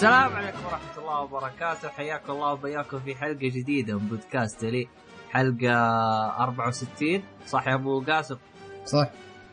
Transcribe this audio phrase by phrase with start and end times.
[0.00, 1.88] السلام عليكم ورحمة الله وبركاته.
[1.88, 4.88] حياكم الله وبياكم في حلقة جديدة من بودكاست لي
[5.30, 5.74] حلقة
[6.40, 8.36] 64 صح يا أبو قاسم؟
[8.84, 9.08] صح.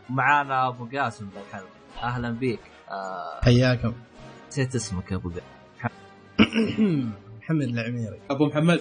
[0.09, 1.69] معانا أبو قاسم بالحلقة
[2.03, 2.59] أهلا بيك.
[2.89, 3.93] آه، حياكم.
[4.47, 5.43] نسيت اسمك يا أبو قاسم.
[7.43, 8.19] محمد العميري.
[8.31, 8.79] أبو محمد.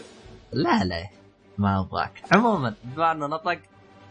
[0.53, 1.09] لا لا
[1.59, 2.23] ما أبغاك.
[2.33, 3.59] عموما بما انه نطق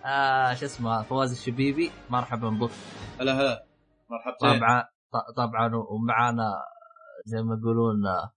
[0.06, 2.72] آه شو اسمه فواز الشبيبي مرحبا بك.
[3.20, 3.64] هلا هلا.
[4.10, 4.60] مرحبتين.
[4.60, 4.82] طبعا
[5.14, 6.52] ط- طبعا ومعانا
[7.26, 8.34] زي ما يقولون آه،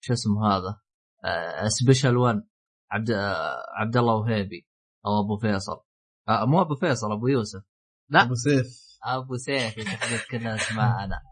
[0.00, 0.80] شو اسمه هذا
[1.24, 2.42] آه، سبيشال 1
[2.90, 4.66] عبد آه، عبد الله وهيبي
[5.06, 5.80] أو أبو فيصل.
[6.28, 7.62] آه مو أبو فيصل أبو يوسف.
[8.08, 8.22] لا.
[8.22, 8.66] أبو سيف.
[9.04, 11.22] أبو سيف يتحدث كنا اسماءنا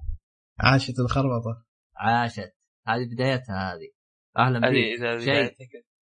[0.60, 1.64] عاشت الخربطة.
[1.96, 2.52] عاشت.
[2.86, 3.90] هذه بدايتها هذه.
[4.38, 5.54] أهلا بك شيء.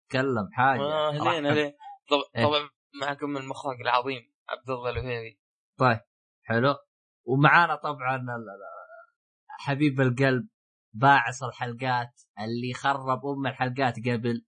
[0.10, 0.82] تكلم حاجة.
[0.82, 1.46] آه، اهلين.
[1.46, 1.72] اهلين
[2.10, 2.46] طب- إيه.
[2.46, 2.70] طبعا
[3.02, 5.40] معكم المخرج العظيم عبد الله الوهيبي.
[5.80, 6.00] طيب
[6.44, 6.76] حلو.
[7.26, 8.18] ومعانا طبعا
[9.60, 10.48] حبيب القلب
[10.94, 14.46] باعث الحلقات اللي خرب أم الحلقات قبل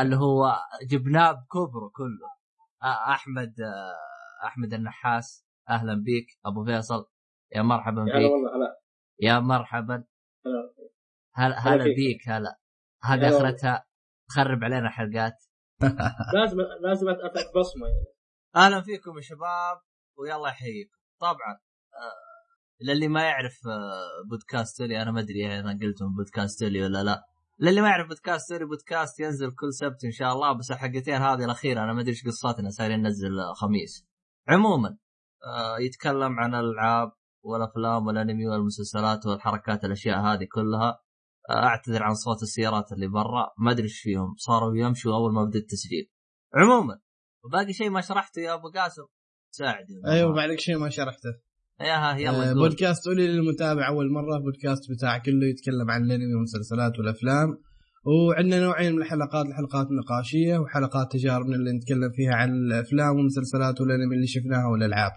[0.00, 0.56] اللي هو
[0.90, 2.28] جبناه بكبره كله.
[2.84, 3.54] أحمد
[4.44, 7.06] أحمد النحاس أهلا بك أبو فيصل
[7.54, 8.80] يا مرحبا بك هلا
[9.20, 10.04] يا مرحبا.
[11.36, 11.58] هلا.
[11.60, 11.84] هلا.
[11.84, 12.58] بيك هلا.
[13.04, 13.36] هذه.
[13.36, 13.84] آخرتها.
[14.28, 15.44] تخرب علينا حلقات
[16.34, 18.06] لازم لازم اترك بصمة يعني.
[18.56, 19.80] أهلا فيكم يا شباب
[20.18, 20.96] ويلا يحييكم.
[21.20, 21.60] طبعا
[22.80, 27.24] للي ما يعرف آه، بودكاست لي أنا ما أدري أنا قلتهم بودكاست لي ولا لا.
[27.60, 30.52] للي ما يعرف بودكاست لي بودكاست ينزل كل سبت إن شاء الله.
[30.52, 32.70] بس الحلقتين هذه الأخيرة أنا ما أدري إيش قصتنا.
[32.70, 34.06] صايرين ننزل آه، خميس.
[34.48, 34.98] عموما
[35.46, 37.12] آه، يتكلم عن الالعاب
[37.44, 41.00] والأفلام والأنمي والمسلسلات والحركات الأشياء هذه كلها.
[41.50, 43.50] آه، أعتذر عن صوت السيارات اللي برا.
[43.58, 44.34] ما أدري إيش فيهم.
[44.36, 46.10] صاروا يمشوا أول ما بدأ التسجيل.
[46.54, 47.00] عموما
[47.44, 49.06] وباقي شيء ما شرحته يا أبو قاسم.
[49.50, 51.47] ساعدني أيوه بعدك شيء ما شرحته.
[51.80, 56.98] ياها يلا آه، بودكاست أولي للمتابع أول مرة بودكاست بتاع كله يتكلم عن الأنمي والمسلسلات
[56.98, 57.58] والأفلام.
[58.04, 64.14] وعندنا نوعين من الحلقات الحلقات النقاشية وحلقات تجاربنا اللي نتكلم فيها عن الأفلام والمسلسلات والأنمي
[64.14, 65.12] اللي شفناها والألعاب.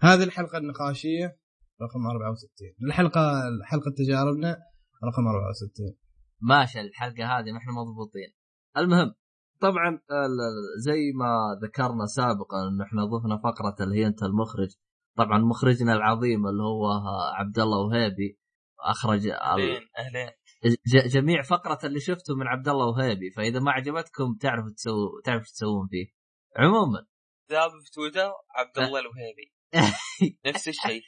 [0.00, 1.36] هذه الحلقة النقاشية
[1.82, 4.56] رقم 64 الحلقة حلقة تجاربنا
[5.04, 5.94] رقم 64
[6.40, 8.30] ماشي الحلقة هذه نحن مضبوطين.
[8.76, 9.12] المهم
[9.60, 11.30] طبعا ال- زي ما
[11.62, 14.68] ذكرنا سابقا إن إحنا ضفنا فقرة اللي هي انت المخرج.
[15.16, 16.86] طبعا مخرجنا العظيم اللي هو
[17.34, 18.38] عبد الله وهيبي
[18.80, 20.30] أخرج أهلين أهلين.
[21.06, 25.52] جميع فقرة اللي شفته من عبد الله وهيبي فإذا ما عجبتكم تعرفوا تسووا تعرفوا إيش
[25.52, 26.06] تسوون فيه.
[26.56, 27.06] عموما.
[27.50, 29.52] ذاب في تويتر عبد الله الوهيبي
[30.46, 31.02] نفس الشيء.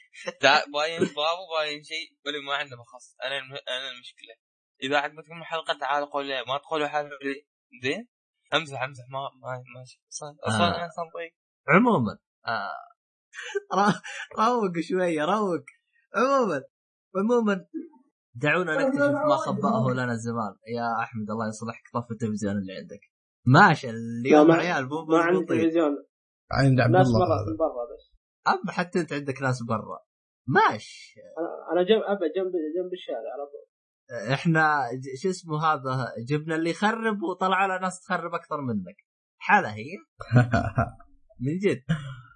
[0.73, 3.15] باين بابو باين شيء ولا ما عنده مخص.
[3.25, 3.51] أنا الم...
[3.53, 4.35] أنا المشكلة.
[4.83, 7.09] إذا عجبتكم الحلقة تعالوا لي ما تقولوا حاجة
[7.83, 8.07] زين؟
[8.53, 10.77] امزح امزح ما ما ماشي أصلا أصلا آه.
[10.77, 11.31] أنا طيب
[11.67, 12.88] عموما آه
[14.39, 15.63] روق شوية روق
[16.15, 16.63] عموما
[17.15, 17.65] عموما.
[18.35, 21.83] دعونا نكتشف ما خبأه لنا الزمان يا أحمد الله يصلحك.
[21.93, 22.99] طف التلفزيون اللي عندك.
[23.45, 26.05] ماشي اليوم عيال مو ما عندي مضبوطين تلفزيون.
[26.51, 27.25] عند عبد ناس الله.
[27.25, 28.13] هذا برا بس.
[28.47, 29.99] اما حتى أنت عندك ناس برا.
[30.47, 31.15] ماشي.
[31.71, 33.69] أنا جنب أبا جنب جنب الشارع على طول.
[34.33, 34.79] إحنا
[35.21, 38.95] شو اسمه هذا؟ جبنا اللي يخرب وطلع لنا ناس تخرب أكثر منك.
[39.37, 39.97] حالة هي؟
[41.43, 41.83] من جد.
[41.87, 42.28] طيب.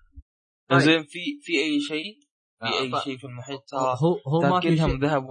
[0.80, 2.20] زين في في أي شيء؟
[2.60, 5.00] في آه، أي ف- شيء في المحيط؟ ترى هو هو ما في كلهم شيء.
[5.00, 5.24] ذهب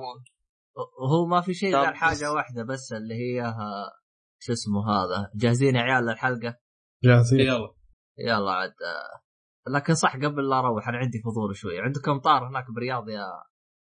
[1.12, 3.92] هو ما في شيء غير بس- حاجة واحدة بس اللي هي ها-
[4.42, 6.56] شو اسمه هذا؟ جاهزين يا عيال للحلقة؟
[7.04, 7.40] جاهزين.
[7.40, 7.74] يلا.
[8.18, 8.70] يلا عاد.
[8.70, 9.22] آه،
[9.70, 11.80] لكن صح قبل لا أروح أنا عندي فضول شوي.
[11.80, 13.24] عندكم طار هناك برياض يا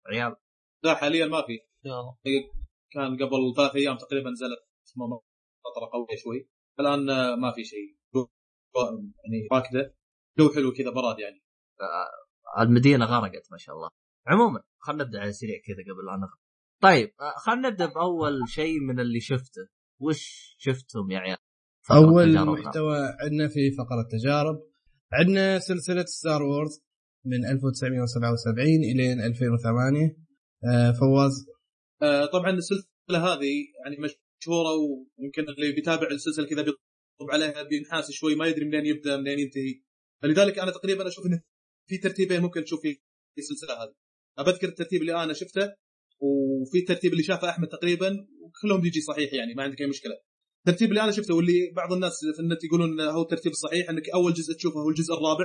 [0.06, 0.36] عيال؟
[0.84, 1.52] لا حاليا ما في.
[1.84, 2.16] يلا.
[2.92, 4.58] كان قبل ثلاث أيام تقريبا نزلت
[4.96, 6.48] مطرة قوية شوي.
[6.80, 7.96] الآن آه، ما في شيء.
[9.24, 9.94] يعني راكدة.
[10.38, 11.42] جو حلو كذا براد يعني.
[12.58, 13.90] المدينة غرقت ما شاء الله.
[14.26, 16.38] عموما خلينا نبدأ على سريع كذا قبل لا نخرج
[16.82, 19.68] طيب آه، خلينا نبدأ بأول شيء من اللي شفته.
[20.00, 21.36] وش شفتم يا عيال؟
[21.90, 22.44] أول.
[22.46, 24.62] محتوى عندنا في فقرة تجارب
[25.12, 26.82] عندنا سلسلة Star Wars
[27.24, 30.16] من 1977 الين 2008
[30.64, 31.46] آه، فواز.
[32.02, 32.88] آه، طبعا السلسلة
[33.32, 34.70] هذه يعني مشهورة
[35.18, 39.82] ويمكن اللي بيتابع السلسلة كذا بيطب عليها بينحاس شوي ما يدري منين يبدأ منين ينتهي.
[40.22, 41.42] فلذلك أنا تقريبا أشوف انه
[41.88, 42.98] في ترتيبين ممكن تشوف في
[43.38, 43.94] السلسلة هذه.
[44.40, 45.72] أذكر الترتيب اللي أنا شفته
[46.20, 50.14] وفي الترتيب اللي شافه أحمد تقريبا وكلهم بيجي صحيح يعني ما عندك أي مشكلة.
[50.66, 54.32] الترتيب اللي أنا شفته واللي بعض الناس في النت يقولون هو الترتيب الصحيح إنك أول
[54.32, 55.44] جزء تشوفه هو الجزء الرابع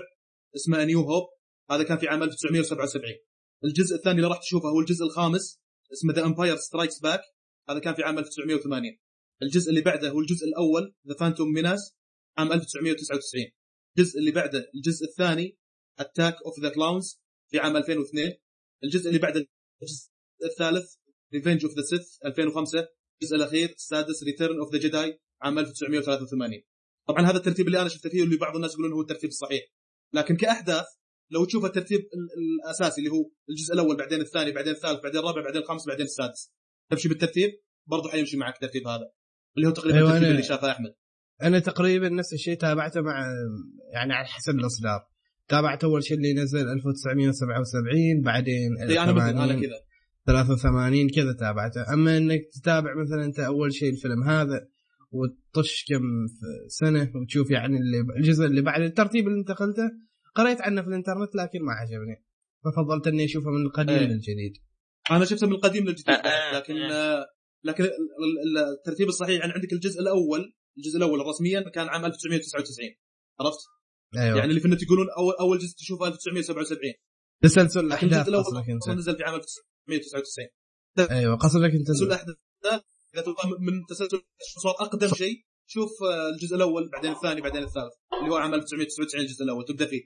[0.56, 1.24] اسمه New Hope
[1.72, 3.16] هذا كان في عام 1977
[3.64, 5.60] الجزء الثاني اللي راح تشوفه هو الجزء الخامس
[5.94, 7.22] اسمه The Empire Strikes Back
[7.70, 8.98] هذا كان في عام 1980
[9.44, 11.96] الجزء اللي بعده هو الجزء الأول The Phantom Menace
[12.38, 13.46] عام 1999
[13.98, 15.58] الجزء اللي بعده الجزء الثاني
[16.00, 17.22] Attack of the Clones
[17.52, 18.34] في عام 2002
[18.84, 19.46] الجزء اللي بعده
[19.82, 20.10] الجزء
[20.44, 20.94] الثالث
[21.34, 22.88] Revenge of the Sith 2005
[23.22, 26.62] الجزء الأخير السادس Return of the Jedi عام 1983
[27.08, 29.62] طبعا هذا الترتيب اللي أنا شفته فيه واللي بعض الناس يقولون هو الترتيب الصحيح.
[30.14, 30.86] لكن كأحداث
[31.32, 35.42] لو تشوف الترتيب ال- الأساسي اللي هو الجزء الأول بعدين الثاني بعدين الثالث بعدين الرابع
[35.44, 36.52] بعدين الخامس بعدين السادس.
[36.92, 37.50] تمشي بالترتيب
[37.88, 39.12] برضه حيمشي معك الترتيب هذا.
[39.58, 40.94] اللي هو تقريبا أيوة الترتيب اللي شافه أحمد.
[41.42, 43.26] أنا تقريبا نفس الشيء تابعته مع
[43.94, 45.11] يعني على حسب الأصدار.
[45.48, 49.80] تابعت أول شيء اللي نزل 1977 بعدين إي أنا مثل أنا 80 كذا.
[50.28, 51.94] 83 كذا تابعته.
[51.94, 54.68] أما إنك تتابع مثلا أنت أول شيء الفيلم هذا
[55.12, 56.02] وتطش كم
[56.68, 59.92] سنة وتشوف يعني اللي الجزء اللي بعد الترتيب اللي أنت قلته
[60.36, 62.24] قريت عنه في الإنترنت لكن ما عجبني.
[62.66, 63.98] ففضلت إني أشوفه من القديم.
[63.98, 64.54] للجديد.
[65.12, 66.74] أنا شفته من القديم للجديد آه، لكن
[67.64, 72.90] لكن ال- ال- الترتيب الصحيح يعني عندك الجزء الأول الجزء الأول رسميا كان عام 1999
[73.40, 73.60] عرفت؟
[74.18, 74.38] أيوه.
[74.38, 76.80] يعني اللي في النت يقولون اول أول جزء تشوفه 1977
[77.44, 78.90] تسلسل الاحداث قصدك أنت.
[78.90, 80.48] نزل في عام 1999
[81.18, 82.36] أيوه قصدك أنت تسلسل الأحداث
[83.14, 84.22] اذا تبغى من تسلسل
[84.64, 85.36] صار أقدم شيء.
[85.66, 89.66] شوف آه، الجزء الأول بعدين الثاني بعدين الثالث اللي هو عام 1999 الجزء الأول.
[89.66, 90.02] تبدأ فيه.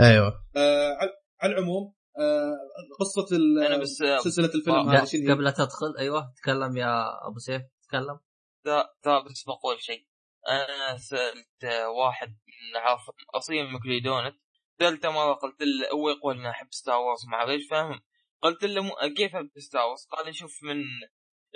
[0.00, 0.26] أيوه.
[0.56, 2.56] آه، على- على العموم آه،
[3.00, 7.38] قصة أنا بس آه، سلسلة الفيلم آه، هذا؟ قبل لا تدخل أيوه تكلم يا أبو
[7.38, 8.18] سيف تكلم.
[8.64, 10.06] تا- تا بس بقول شيء.
[10.48, 11.64] أنا سألت
[11.98, 13.00] واحد من عارف
[13.34, 14.36] أصيل مكليدونت
[14.78, 18.00] سألته مرة قلت له هو يقول أنا احب ستار وورز ما اعرف إيش فاهم؟
[18.42, 20.82] قلت له مو كيف احب ستار وورز قال شوف من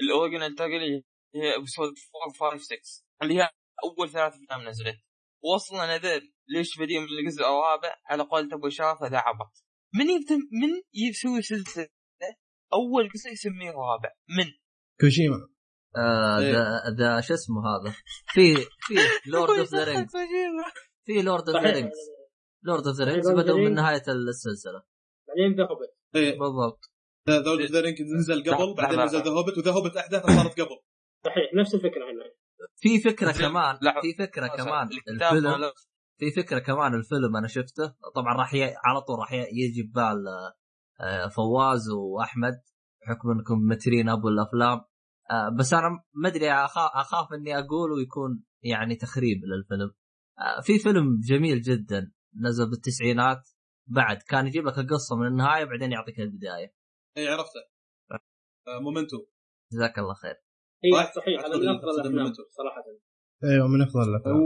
[0.02, 1.02] الاوريجنال تاجل
[1.34, 1.94] هي ابسود
[2.42, 3.50] 4 5 6 اللي هي
[3.84, 4.96] أول ثلاث أفلام نزلت.
[5.44, 9.64] واصلا هذول ليش بدي من الجزء الرابع؟ على قولة أبو شرف هذا عبط.
[9.94, 11.88] من يبت من يسوي سلسلة
[12.72, 14.52] أول جزء يسميه رابع؟ من؟
[15.00, 15.48] كوشيما
[15.96, 16.52] آه إيه.
[16.52, 17.94] the the شو اسمه هذا؟
[18.26, 18.94] في في
[19.30, 20.12] Lord of the Rings
[21.04, 21.70] في Lord of the.
[21.72, 21.98] Rings
[22.62, 23.74] Lord of the Rings بدأوا من.
[23.74, 24.82] نهاية السلسلة.
[25.28, 26.80] بعدين The Hobbit إيه، بالضبط.
[27.28, 29.22] the the Ring نزل قبل بعدين نزل.
[29.22, 30.78] The Hobbit و The Hobbit أحداثه صارت قبل.
[31.24, 32.24] صحيح نفس الفكرة هنا
[32.76, 33.32] في فكرة.
[33.32, 33.78] كمان.
[34.02, 35.72] في فكرة كمان الفيلم
[36.18, 37.94] في فكرة كمان الفيلم أنا شفته.
[38.14, 38.62] طبعا راح ي...
[38.84, 40.24] على طول راح ي- يجي ببال
[41.00, 42.60] آه، فواز وأحمد
[43.02, 44.80] بحكم إنكم مترين أبو الأفلام.
[45.30, 49.94] آه، بس أنا ما أدري أخاف إني أقول ويكون يعني تخريب للفيلم.
[50.38, 53.48] آه، في فيلم جميل جدا نزل بالتسعينات
[53.86, 56.74] بعد كان يجيب لك القصة من النهاية بعدين يعطيك البداية.
[57.16, 57.60] اي عرفته.
[58.68, 59.26] آه، Memento.
[59.72, 60.34] جزاك الله خير.
[60.84, 61.12] اي صح.
[61.14, 62.32] صحيح هذا من أفضل الأفلام.
[62.32, 62.84] صراحة.
[63.44, 64.36] أيوه من أفضل الأفلام.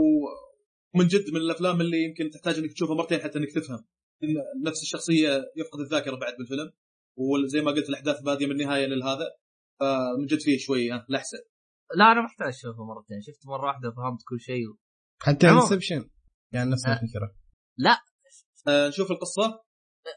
[0.95, 3.85] ومن جد من الأفلام اللي يمكن تحتاج إنك تشوفها مرتين حتى إنك تفهم.
[4.23, 4.35] إن
[4.67, 6.71] نفس الشخصية يفقد الذاكرة بعد بالفيلم
[7.17, 9.27] وزي ما قلت الأحداث بادية من النهاية للهذا
[9.79, 11.37] فمن جد فيه شوي آه، لحسه
[11.95, 13.21] لا أنا محتاج أشوفه مرتين.
[13.21, 14.77] شفت مرة واحدة فهمت كل شيء و...
[15.21, 15.49] حتى.
[15.49, 16.09] Inception
[16.53, 16.93] يعني نفس آه.
[16.93, 17.35] الفكرة.
[18.67, 19.63] آه، نشوف القصة.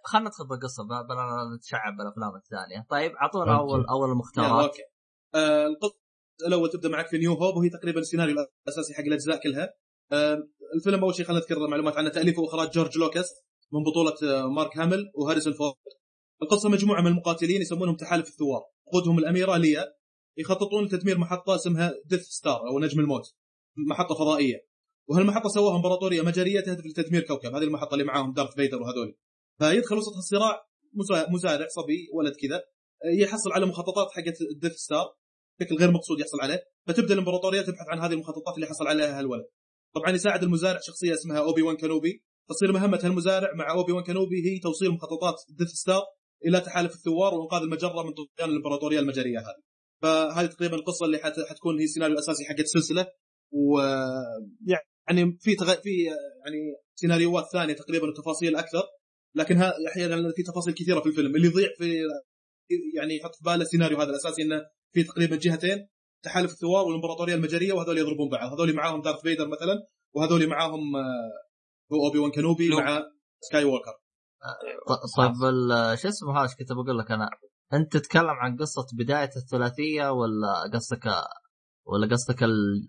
[0.05, 2.87] خلينا ندخل بالقصة بلا نتشعب بالأفلام الثانية.
[2.91, 3.59] طيب أعطونا.
[3.59, 4.83] اول أول المختارات okay.
[5.35, 6.01] آه، القصة
[6.47, 8.37] الأول تبدأ معك في New Hope وهي تقريبا السيناريو
[8.67, 9.75] الأساسي حق الأجزاء كلها.
[10.13, 10.39] آه،
[10.75, 13.31] الفيلم أول شيء خلينا نذكر معلومات عنه تأليف وإخراج جورج لوكاس
[13.73, 15.75] من بطولة آه، مارك هامل وهاريسون فورد.
[16.43, 18.63] القصة مجموعة من المقاتلين يسمونهم تحالف الثوار.
[18.93, 19.85] قودهم الأميرة ليا
[20.39, 23.35] يخططون لتدمير محطة اسمها Death Star أو نجم الموت
[23.77, 24.67] محطة فضائية.
[25.09, 29.17] وهالمحطه سووها امبراطورية مجرية تهدف لتدمير كوكب؟ هذه المحطة اللي معاهم دارث فيدر وهذول.
[29.59, 32.63] فيدخل وسط الصراع مزا- مزارع صبي ولد كذا
[33.21, 35.07] يحصل على مخططات حقت ال Death Star
[35.61, 36.63] بشكل غير مقصود يحصل عليه.
[36.87, 39.45] فتبدأ الامبراطورية تبحث عن هذه المخططات اللي حصل عليها هالولد.
[39.95, 44.37] طبعا يساعد المزارع شخصية اسمها اوبي وان كنوبي تصير مهمة هالمزارع مع اوبي وان كنوبي
[44.51, 46.03] هي توصيل مخططات Death Star
[46.47, 49.63] إلى تحالف الثوار وانقاذ المجرة من طغيان الإمبراطورية المجرية هذه.
[50.03, 51.41] فهذه تقريبا القصة اللي حت...
[51.51, 53.07] حتكون هي السيناريو الأساسي حق السلسلة.
[53.53, 53.81] و
[54.67, 55.75] يعني في تغ...
[55.75, 56.05] في
[56.45, 56.59] يعني
[56.95, 58.83] سيناريوهات ثانية تقريبا وتفاصيل أكثر.
[59.35, 61.37] لكن ها أحيانا في تفاصيل كثيرة في الفيلم.
[61.37, 62.03] اللي يضيع في
[62.97, 65.89] يعني يحط في باله السيناريو هذا الاساسي إنه في تقريبا جهتين
[66.25, 68.53] تحالف الثوار والإمبراطورية المجرية وهذول يضربون بعض.
[68.53, 71.31] هذول معاهم دارث فيدر مثلا وهذول معاهم آه،
[71.93, 72.69] هو أوبي وان كانوبي.
[72.69, 73.03] مع
[73.41, 73.93] سكاي ووكر.
[75.17, 77.29] طيب ال- شو اسمه هذا كنت بقول لك أنا؟
[77.73, 81.07] أنت تتكلم عن قصة بداية الثلاثية ولا قصدك
[81.87, 82.89] ولا قصدك ال-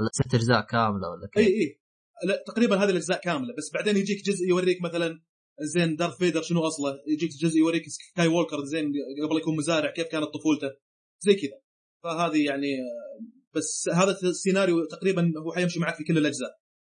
[0.00, 1.80] الست أجزاء كاملة ولا اي كيف؟ إي
[2.28, 5.22] لا تقريبا هذه الأجزاء كاملة بس بعدين يجيك جزء يوريك مثلا
[5.60, 8.92] زين دارث فيدر شنو أصله؟ يجيك جزء يوريك سكاي ووكر زين
[9.26, 10.70] قبل يكون مزارع كيف كانت طفولته؟
[11.20, 11.60] زي كذا.
[12.04, 12.76] فهذه يعني
[13.54, 16.50] بس هذا السيناريو تقريبا هو حيمشي معك في كل الأجزاء.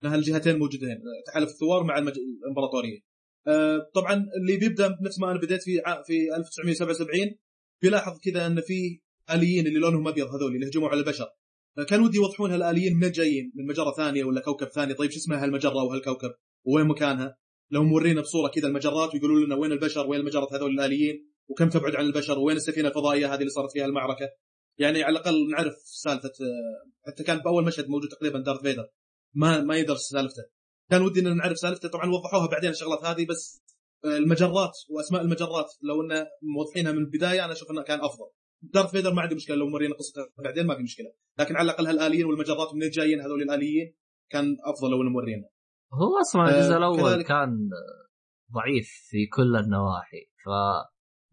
[0.03, 1.03] لأن الجهتين موجودين.
[1.27, 2.13] تحالف الثوار مع المج...
[2.43, 3.12] الإمبراطورية.
[3.95, 7.37] طبعا اللي بيبدأ نفس ما أنا بديت في في 1977
[7.83, 11.27] بيلاحظ كذا إن في آليين اللي لونهم أبيض هذول اللي هجموا على البشر.
[11.89, 14.95] كان ودي يوضحون هالآليين من جايين من مجرة ثانية ولا كوكب ثاني.
[14.95, 16.31] طيب شو اسمها هالمجرة وهالكوكب؟
[16.65, 17.37] وين مكانها؟
[17.71, 21.97] لو مورينا بصورة كذا المجرات ويقولوا لنا وين البشر وين مجرة هذول الآليين وكم تبعد
[21.97, 24.29] عن البشر وين السفينة الفضائية هذه اللي صارت فيها المعركة.
[24.79, 28.89] يعني على الأقل نعرف سالفة آه، حتى كان بأول مشهد موجود تقريبا دارث فيدر.
[29.35, 30.43] ما ما يدرس سالفته.
[30.93, 33.63] كان ودي إن نعرف سالفته طبعا وضحوها بعدين الشغلات هذه بس
[34.05, 38.27] آه، المجرات وأسماء المجرات لو انه موضحينها من البداية أنا أشوف انه كان أفضل.
[38.63, 41.13] دارث فيدر ما عندي مشكلة لو مرينا قصته بعدين ما في مشكلة.
[41.39, 43.95] لكن على الأقل هالآليين والمجرات من جايين هذول الآليين
[44.31, 45.49] كان أفضل لو انه مورينا
[45.93, 47.71] هو أصلا آه، الجزء الأول كذلك- كان
[48.53, 50.49] ضعيف في كل النواحي ف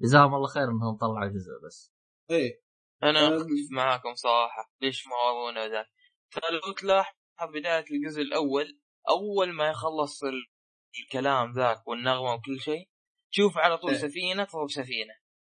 [0.02, 1.94] جزاهم الله خير إنهم طلعوا جزء بس.
[2.32, 2.62] إيه.
[3.04, 3.34] أنا أم.
[3.34, 5.86] اختلف معاكم صراحة ليش ما ورونا ذا
[6.32, 7.14] ترى لو تلاحظ
[7.54, 10.48] بداية الجزء الأول أول ما يخلص ال-
[11.04, 12.90] الكلام ذاك والنغمة وكل شيء
[13.32, 13.98] تشوف على طول إيه.
[13.98, 15.14] سفينة فوق سفينه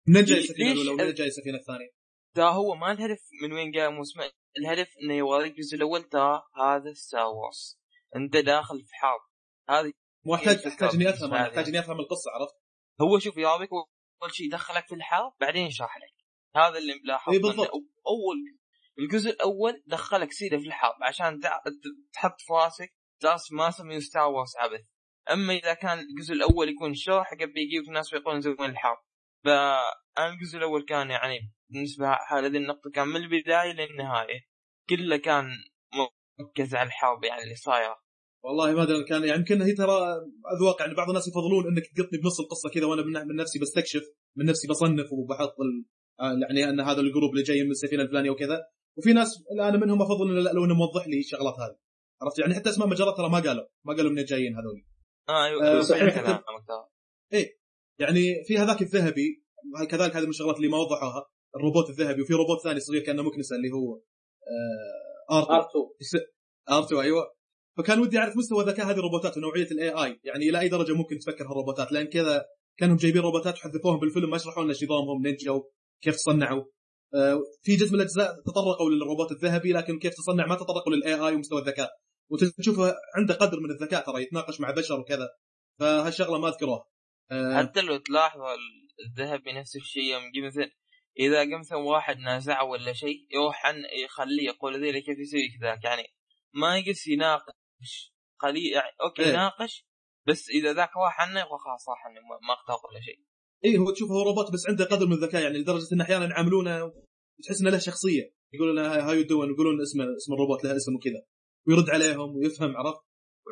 [0.08, 1.90] جاي السفينه الأولى جاي السفينه الثانية؟
[2.34, 4.20] تا هو ما الهدف من وين جاي موسم
[4.58, 7.80] الهدف إنه يوريك الجزء الأول تا هذا Star Wars
[8.16, 9.20] أنت داخل في حرب
[9.68, 9.92] هذه
[10.26, 10.58] مو احتاج
[10.94, 12.54] إني افهم احتاج إني أفهم القصة عرفت؟
[13.00, 16.14] هو شوف يوريك أول شيء يدخلك في الحرب بعدين يشرح لك
[16.56, 17.70] هذا اللي ملاحظ إيه، بالضبط.
[18.06, 18.36] اول
[18.98, 21.40] الجزء الأول دخلك سيدة في الحرب عشان
[22.12, 22.94] تحط في راسك
[23.24, 24.84] جالس ما سمي Star Wars عبث
[25.32, 28.98] أما إذا كان الجزء الأول يكون شرح قبل يجيك ناس يقولون زي وين الحرب
[29.44, 31.38] فانا الجزء الأول كان يعني
[31.70, 34.40] بالنسبة هذه النقطة كان من البداية للنهاية.
[34.90, 35.44] كله كان
[36.40, 37.96] مركز على الحرب يعني اللي صايرة.
[38.44, 39.96] والله ما أدري كان يعني يمكن هي ترى
[40.56, 44.02] أذواق يعني بعض الناس يفضلون إنك تقطني بنص القصة كذا وأنا من نفسي بستكشف
[44.36, 45.84] من نفسي بصنف وبحط ال...
[46.20, 48.62] آه، يعني أن هذا الجروب اللي جاي من السفينة الفلانية وكذا.
[48.98, 51.83] وفي ناس أنا منهم أفضل لو انه موضح لي الشغلات هذه.
[52.24, 54.84] عرفت؟ يعني حتى اسماء مجرات ترى ما قالوا ما قالوا منين جايين هذول.
[55.28, 56.14] آه أيوه صحيح.
[56.14, 56.84] كلامك ترى.
[57.98, 59.44] يعني في هذاك الذهبي
[59.90, 61.26] كذلك هذه من الشغلات اللي ما وضحوها
[61.56, 64.00] الروبوت الذهبي وفي روبوت ثاني صغير كأنه مكنسه اللي هو
[65.30, 65.48] آه آرتو.
[65.48, 66.20] R2
[66.70, 67.34] آرتو أيوه.
[67.78, 71.18] فكان ودي أعرف مستوى ذكاء هذه الروبوتات ونوعية ال AI يعني إلى أي درجة ممكن
[71.18, 72.44] تفكر هالروبوتات لأن كذا
[72.78, 75.62] كأنهم جايبين روبوتات وحذفوهم بالفيلم ما يشرحوا لنا إيش نظامهم نجوا
[76.02, 76.64] كيف تصنعوا.
[77.14, 81.34] آه، في جزء من الأجزاء تطرقوا للروبوت الذهبي لكن كيف تصنع ما تطرقوا لل AI
[81.34, 81.90] ومستوى الذكاء.
[82.30, 85.28] وتشوفه عنده قدر من الذكاء ترى يتناقش مع بشر وكذا.
[85.80, 86.84] فهالشغلة ما اذكروها
[87.30, 90.70] آه، حتى لو تلاحظ ال- الذهبي نفس الشيء يوم يجي مثلا
[91.18, 95.84] إذا قام مثلا واحد نازعه ولا شيء يروح عن يخليه يقول ذي كيف يسوي كذاك
[95.84, 96.02] يعني
[96.54, 99.28] ما يجلس يناقش قليل يعني okay إيه.
[99.28, 99.86] يناقش
[100.28, 103.20] بس إذا ذاك راح عنه يقول خلاص راح عنه ما- اختار ولا شيء.
[103.64, 106.92] اي هو تشوفه هو روبوت بس عنده قدر من الذكاء يعني لدرجة إن أحيانا يعاملونه
[107.44, 108.34] تحس إنه له شخصية.
[108.54, 111.22] يقولون له هاي دوين يقولون اسم اسم الروبوت له اسم وكذا.
[111.68, 113.00] ويرد عليهم ويفهم عرفت؟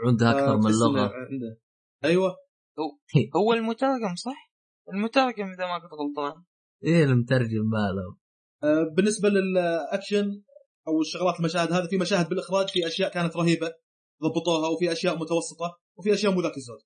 [0.05, 1.01] وعنده أكثر من إنه لغة.
[1.01, 1.59] عنده.
[2.05, 2.37] أيوه.
[3.37, 4.53] هو المترجم صح؟
[4.95, 6.43] المترجم إذا ما كنت غلطان.
[6.85, 8.17] إيه المترجم ماله.
[8.65, 10.43] آه، بالنسبة للأكشن
[10.89, 13.73] أو الشغلات المشاهد هذه في مشاهد بالإخراج في أشياء كانت رهيبة
[14.23, 16.79] ضبطوها وفي أشياء متوسطة وفي أشياء مو ذاك الزود.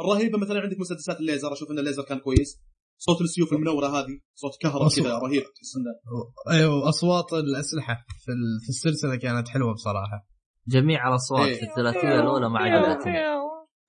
[0.00, 2.60] الرهيبة مثلا عندك مسدسات الليزر أشوف إن الليزر كان كويس.
[2.98, 4.88] صوت السيوف المنورة هذه صوت كهرباء.
[4.88, 10.26] كذا رهيب تحس انه أيوه أصوات الأسلحة في ال- في السلسلة كانت حلوة بصراحة.
[10.68, 11.54] جميع الأصوات إيه.
[11.54, 13.12] في الثلاثية الأولى ما عجبتني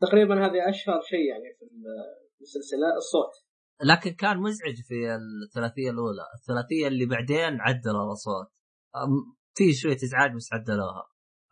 [0.02, 1.44] تقريبا هذه أشهر شيء يعني
[2.38, 3.32] في السلسله الصوت.
[3.84, 4.96] لكن كان مزعج في
[5.46, 6.26] الثلاثية الأولى.
[6.40, 8.48] الثلاثية اللي بعدين عدلوا الأصوات.
[9.58, 11.04] في شوية إزعاج بس عدلوها.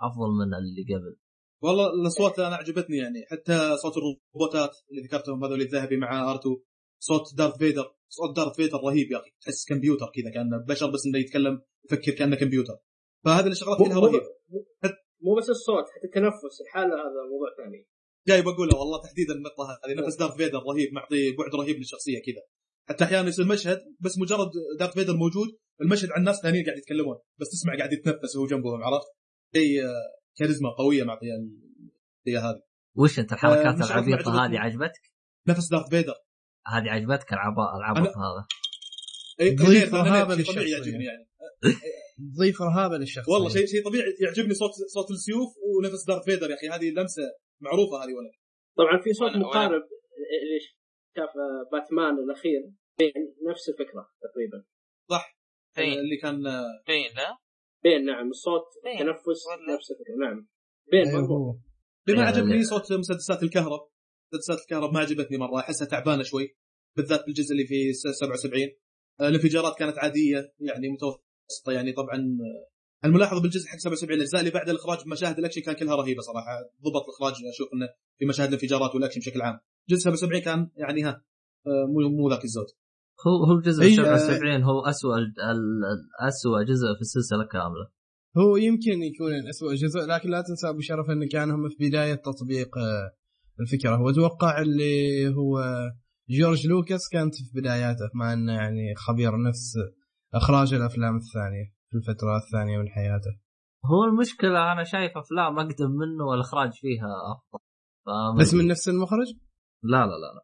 [0.01, 1.17] افضل من اللي قبل.
[1.63, 3.25] والله الأصوات أنا عجبتني يعني.
[3.31, 6.61] حتى صوت الروبوتات اللي ذكرتهم هذول الذهبي مع آرتو.
[6.99, 7.95] صوت دارث فيدر.
[8.09, 9.31] صوت دارث فيدر رهيب يا أخي.
[9.41, 12.77] تحس كمبيوتر كذا كأنه بشر بس إنه يتكلم يفكر كأنه كمبيوتر.
[13.25, 14.25] فهذه الشغلات كلها رهيبة.
[15.23, 17.87] مو بس الصوت حتى التنفس الحالة هذا موضوع ثاني
[18.27, 22.41] جاي بقوله والله تحديدا النقطة هذه نفس دارث فيدر رهيب معطي بعد رهيب للشخصية كذا
[22.89, 24.49] حتى أحيانا يصير مشهد بس مجرد
[24.79, 25.47] دارث فيدر موجود
[25.81, 29.07] المشهد عن ناس ثانيين قاعد يتكلمون بس تسمع قاعد يتنفس وهو جنبهم عرفت؟
[29.55, 29.89] شيء آه،
[30.37, 31.31] كاريزما قوية معطيه
[32.27, 32.61] هي هذه
[32.97, 34.45] وش أنت آه، الحركات عارف العبيطة.
[34.45, 35.01] هذه عجبتك؟
[35.47, 36.15] نفس دارث فيدر
[36.67, 38.45] هذه عجبتك العبط هذا
[39.41, 40.71] ضيف غير أنا رهابة شيء طبيعي للشخصية.
[40.77, 41.25] يعجبني يعني.
[42.35, 44.15] تضيف رهابه للشخص والله شيء شيء طبيعي.
[44.21, 46.67] يعجبني صوت صوت السيوف ونفس دارث فيدر يا أخي.
[46.69, 47.23] هذه لمسة
[47.61, 48.31] معروفة هذه ولا
[48.77, 49.81] طبعا في صوت مقارب
[50.43, 50.59] اللي
[51.15, 51.29] شاف
[51.71, 52.61] باتمان الأخير.
[52.99, 53.13] بين
[53.49, 54.63] نفس الفكرة تقريبا.
[55.09, 55.37] صح.
[55.75, 56.35] فين اللي كان
[56.85, 57.37] فين لا؟
[57.83, 58.29] بين نعم.
[58.29, 58.99] الصوت بين.
[58.99, 60.15] تنفس ولا- نفس الفكرة.
[60.27, 60.47] نعم.
[60.91, 61.59] بين أيوه.
[62.07, 63.89] اللي ما يعني- عجبني صوت مسدسات الكهرب.
[64.33, 65.59] مسدسات الكهرب ما عجبتني مرة.
[65.59, 66.55] أحسها تعبانة شوي
[66.97, 68.82] بالذات بالجزء اللي في س- 77 آه،
[69.22, 74.70] الانفجارات كانت عادية يعني متوسطة يعني طبعا آه، الملاحظة بالجزء حق 77 الأجزاء اللي بعد
[74.70, 76.60] الإخراج مشاهد الأكشن كان كلها رهيبة صراحة.
[76.84, 77.88] ضبط الإخراج أشوف إنه
[78.20, 79.60] في مشاهد الانفجارات والأكشن بشكل عام.
[79.89, 81.24] جزء 77 كان يعني ها
[81.67, 82.65] آه، مو مو ذاك الزود.
[83.27, 85.13] هو هو الجزء أي- 77 هو اسوء
[86.27, 87.88] اسوء جزء في السلسلة كاملة.
[88.38, 92.15] هو يمكن يكون اسوء جزء لكن لا تنسى أبو شرف انه كان هم في بداية
[92.15, 93.12] تطبيق آه،
[93.60, 94.01] الفكرة.
[94.01, 95.60] واتوقع اللي هو
[96.29, 99.77] جورج لوكاس كانت في بداياته مع إنه يعني خبير نفس
[100.33, 103.31] إخراج الأفلام الثانية في الفترة الثانية من حياته.
[103.85, 107.63] هو المشكلة أنا شايف أفلام أقدم منه والإخراج فيها أفضل.
[108.39, 108.53] بس.
[108.53, 109.27] من نفس المخرج؟
[109.83, 110.43] لا لا لا لا.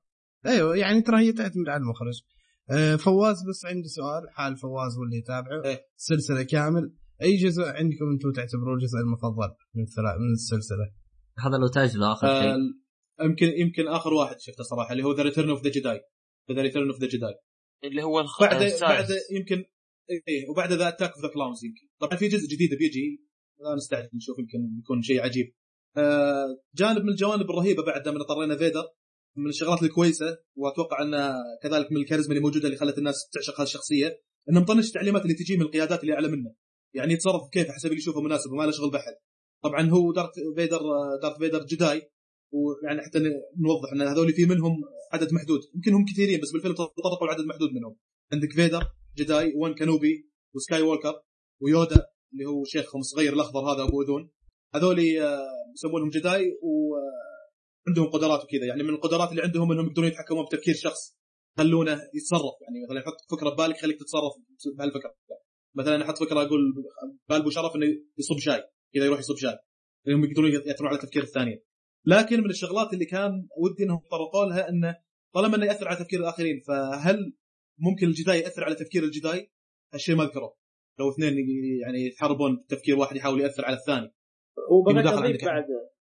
[0.51, 2.21] أيوه يعني ترى هي تعتمد على المخرج.
[2.71, 5.63] آه، فواز بس عندي سؤال حال فواز واللي يتابعه.
[5.65, 5.81] إيه.
[5.95, 6.95] سلسلة كامل.
[7.21, 9.83] أي جزء عندكم أنتم تعتبروه الجزء المفضل من
[10.19, 10.91] من السلسلة؟
[11.39, 12.53] هذا لو تأجله اخر شيء.
[12.53, 12.57] آه،
[13.21, 16.01] يمكن يمكن آخر واحد شفته صراحة اللي هو The Return of the Jedi
[16.51, 17.35] The Return of the Jedi
[17.83, 18.41] اللي هو الخ...
[18.41, 18.81] بعد السادس.
[18.81, 19.65] بعد يمكن
[20.27, 21.87] إيه وبعد The Attack of the Clones يمكن.
[21.99, 23.25] طبعا في جزء جديد بيجي
[23.59, 25.53] لا نستعد نشوف يمكن يكون شيء عجيب.
[25.97, 28.83] آه جانب من الجوانب الرهيبة بعد لما طرينا فيدر
[29.37, 31.33] من الشغلات الكويسة وأتوقع أن
[31.63, 35.33] كذلك من الكاريزما اللي موجودة اللي خلت الناس تعشق هذه الشخصية انه مطنش التعليمات اللي
[35.33, 36.55] تجي من القيادات اللي أعلى منه.
[36.93, 39.15] يعني يتصرف كيف حسب اللي يشوفه مناسب وما له شغل بحد
[39.63, 40.79] طبعا هو دارت فيدر
[41.21, 42.11] دارت فيدر جداي
[42.51, 43.19] ويعني حتى
[43.57, 45.59] نوضح إن هذول في منهم عدد محدود.
[45.75, 47.95] يمكن هم كثيرين بس بالفيلم تطرقوا لعدد محدود منهم.
[48.33, 48.83] عندك فيدر
[49.17, 51.21] جداي وان كانوبي وسكاي وولكر
[51.61, 54.29] ويودا اللي هو شيخهم الصغير الأخضر هذا أبو أذون.
[54.75, 58.65] هذول آه، يسمونهم جداي وعندهم قدرات وكذا.
[58.65, 61.17] يعني من القدرات اللي عندهم إنهم يقدرون يتحكمون بتفكير شخص
[61.57, 62.55] يخلونه يتصرف.
[62.61, 64.33] يعني مثلا يحط فكرة ببالك يخليك تتصرف
[64.77, 65.15] بهالفكرة.
[65.75, 66.59] مثلا أحط فكرة أقول
[67.29, 67.85] بال أبو شرف إنه
[68.17, 68.63] يصب شاي
[68.93, 69.57] كذا يروح يصب شاي.
[70.05, 71.59] لأنهم يقدرون ياثرون على تفكير الثانيين.
[72.05, 74.95] لكن من الشغلات اللي كان ودي إنهم يتطرقوا لها انه
[75.33, 77.33] طالما إنه يأثر على تفكير الآخرين فهل
[77.79, 79.51] ممكن الجداي يأثر على تفكير الجداي؟
[79.93, 80.55] هالشيء ما أذكره.
[80.99, 81.33] لو اثنين
[81.81, 84.13] يعني يتحاربون بتفكير واحد يحاول يأثر على الثاني.
[84.71, 85.65] وبغيت اضيف بعد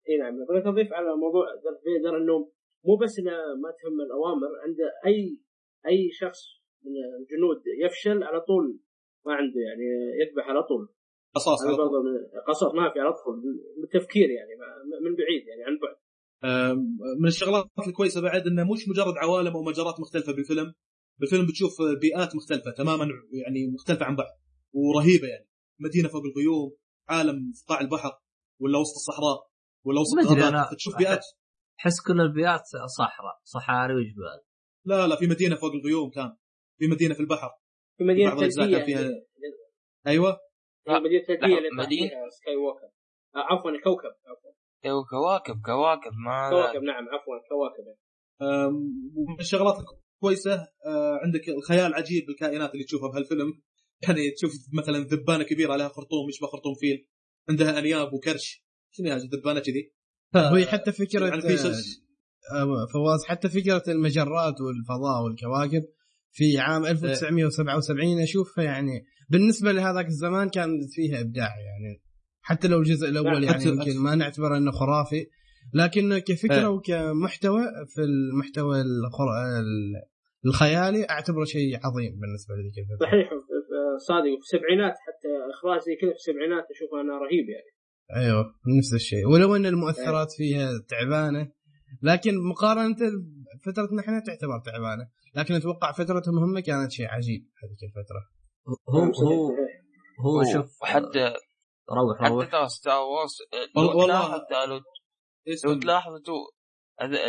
[0.10, 2.52] إي نعم بغيت اضيف على موضوع دارث فيدر انه
[2.86, 5.40] مو بس إنه ما تهم الأوامر عنده أي
[5.88, 6.40] أي شخص
[6.86, 8.80] من الجنود يفشل على طول
[9.26, 9.86] ما عنده يعني
[10.22, 10.90] يذبح على طول.
[11.36, 11.78] قصاص طول.
[11.78, 13.42] برضه من- قصص ما في على طول
[13.82, 14.50] بالتفكير يعني
[15.06, 15.96] من بعيد يعني عن بعد.
[17.22, 20.74] من الشغلات الكويسة بعد إنه مش مجرد عوالم أو مجرات مختلفة بالفيلم.
[21.20, 23.06] بالفيلم بتشوف بيئات مختلفة تماما
[23.46, 24.28] يعني مختلفة عن بعض
[24.74, 25.48] ورهيبة يعني.
[25.80, 26.72] مدينة فوق الغيوم
[27.10, 28.12] عالم في قاع البحر
[28.62, 29.48] ولا وسط الصحراء
[29.86, 30.72] ولا وسط الغابات.
[30.74, 31.20] فتشوف بيئات.
[31.80, 32.62] أحس كل البيئات
[32.98, 34.42] صحراء صحاري وجبال.
[34.86, 36.36] لا لا في مدينة فوق الغيوم كان.
[36.80, 37.50] في مدينة في البحر.
[37.98, 39.26] في مدينة بعض الأجزاء ثلجيه كان فيها- يعني.
[40.08, 40.38] أيوه.
[40.88, 41.70] مدينة ثلجيه لا، اللي
[42.30, 42.90] سكاي ووكر
[43.36, 44.52] آه، عفوا كوكب عفوا.
[45.10, 47.86] كواكب كواكب ما كواكب نعم عفوا كواكب.
[49.16, 50.54] ومن الشغلات الكويسة
[50.86, 53.62] آه، عندك الخيال عجيب بالكائنات اللي تشوفها بهالفيلم.
[54.08, 57.08] يعني تشوف مثلا ذبانة كبيرة لها خرطوم يشبه خرطوم فيل.
[57.50, 58.66] عندها أنياب وكرش.
[58.92, 59.94] شنو هذه الذبانة كذي؟
[60.36, 61.42] وهي حتى فكرة يعني
[62.94, 65.84] فواز حتى فكرة المجرات والفضاء والكواكب
[66.32, 72.02] في عام 1977 اشوفها يعني بالنسبة لهذاك الزمان كان فيها إبداع يعني.
[72.42, 75.26] حتى لو الجزء الأول يعني حتى- يمكن ما نعتبره إنه خرافي
[75.74, 76.68] لكن كفكرة إيه.
[76.68, 77.62] وكمحتوى
[77.96, 79.26] في المحتوى الخر...
[80.46, 83.08] الخيالي أعتبره شيء عظيم بالنسبة لذيك الفترة.
[83.08, 83.30] صحيح
[84.08, 84.36] صادق.
[84.40, 87.72] في السبعينات حتى إخراج زي كذا في السبعينات أشوف أنا رهيب يعني.
[88.26, 88.46] أيوه
[88.78, 89.28] نفس الشيء.
[89.28, 91.52] ولو إن المؤثرات فيها تعبانة
[92.02, 92.96] لكن مقارنة
[93.66, 95.08] فترتنا إحنا تعتبر تعبانة.
[95.36, 98.22] لكن أتوقع فترتهم هم كانت شيء عجيب هذيك الفترة.
[98.90, 99.56] هو هو.
[100.26, 101.34] هو شوف حتى
[101.92, 103.36] روح حتى روح ترى ستار وورز
[103.76, 104.42] والله- لو والله- تلاحظ
[105.66, 106.12] لو تلاحظ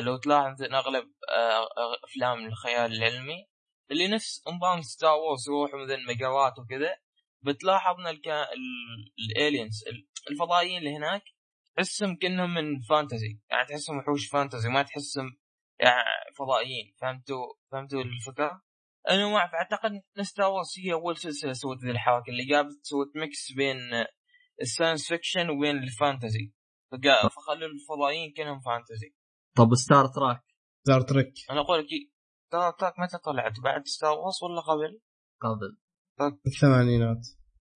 [0.04, 1.66] لو تلاحظ إن أغلب آه،
[2.04, 3.46] أفلام الخيال العلمي
[3.90, 6.96] اللي نفس نظام Star Wars يروحوا مثل مجرات وكذا
[7.42, 8.46] بتلاحظ إن الكا...
[9.18, 11.22] ال aliens ال- الفضائيين اللي هناك
[11.76, 15.30] تحسهم كأنهم من fantasy يعني تحسهم وحوش fantasy ما تحسهم
[15.82, 18.62] يعني فضائيين فهمتوا؟ فهمتوا الفكرة؟
[19.10, 22.78] أنا ما أعرف أعتقد إن Star Wars هي أول سلسلة سوت ذي الحركة اللي جابت
[22.82, 23.76] سوت mix بين
[24.60, 26.52] ال science fiction وبين ال fantasy.
[27.36, 29.14] فخلوا الفضائيين كانهم fantasy.
[29.56, 30.42] طب Star Trek
[30.84, 31.86] Star Trek أنا أقول لك
[32.48, 35.00] Star Trek متى طلعت؟ بعد Star Wars ولا قبل؟
[35.40, 35.78] قبل.
[36.46, 37.26] الثمانينات.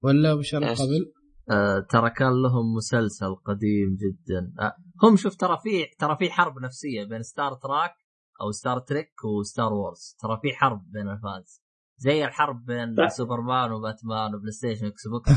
[0.03, 1.13] ولا إيش؟ قبل؟
[1.51, 4.53] آه ترى كان لهم مسلسل قديم جدا.
[4.61, 7.95] آه هم شوف ترى في ترى في حرب نفسية بين Star Trek
[8.43, 11.63] أو Star Trek و Star Wars ترى في حرب بين ال fans.
[11.99, 13.09] زي الحرب بين.
[13.09, 15.31] سوبرمان وباتمان و PlayStation و Xbox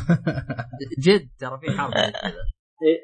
[0.99, 2.43] جد ترى في حرب زي كذا.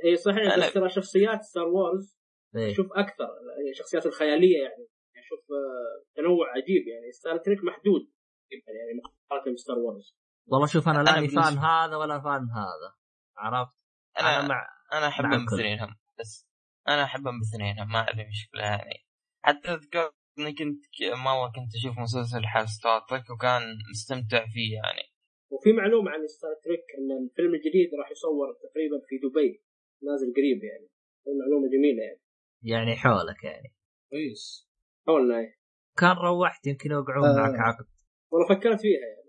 [0.05, 0.57] إي صحيح.
[0.57, 2.17] بس ترى شخصيات Star Wars
[2.55, 2.73] إيه.
[2.73, 3.29] شوف أكثر.
[3.71, 4.87] الشخصيات الخيالية يعني.
[5.13, 7.11] يعني شوف آه، تنوع عجيب يعني.
[7.11, 8.01] Star Trek محدود.
[8.51, 10.15] يعني مقارنة ب Star Wars
[10.47, 12.89] والله شوف أنا أنا لاني بالنسبة- fan هذا ولا fan هذا.
[13.37, 13.75] عرفت؟
[14.19, 15.45] أنا, أنا مع أنا أحبهم.
[15.45, 16.47] باثنينهم بس
[16.87, 19.05] أنا أحبهم باثنينهم ما عندي مشكله يعني.
[19.43, 20.81] حتى أذكر إني كنت
[21.25, 25.03] مرة كنت أشوف مسلسل حال Star Trek وكان مستمتع فيه يعني.
[25.51, 29.63] وفي معلومة عن ستار تريك إن الفيلم الجديد راح يصور تقريبا في دبي
[30.03, 30.89] نازل قريب يعني.
[31.41, 32.21] معلومة جميلة يعني.
[32.61, 33.75] يعني حولك يعني.
[34.09, 34.69] كويس
[35.07, 35.39] حولنا.
[35.39, 35.55] إيه.
[35.97, 37.35] كان روحت يمكن يوقعون آه.
[37.35, 37.85] معك عقد.
[38.31, 39.24] والله فكرت فيها يعني.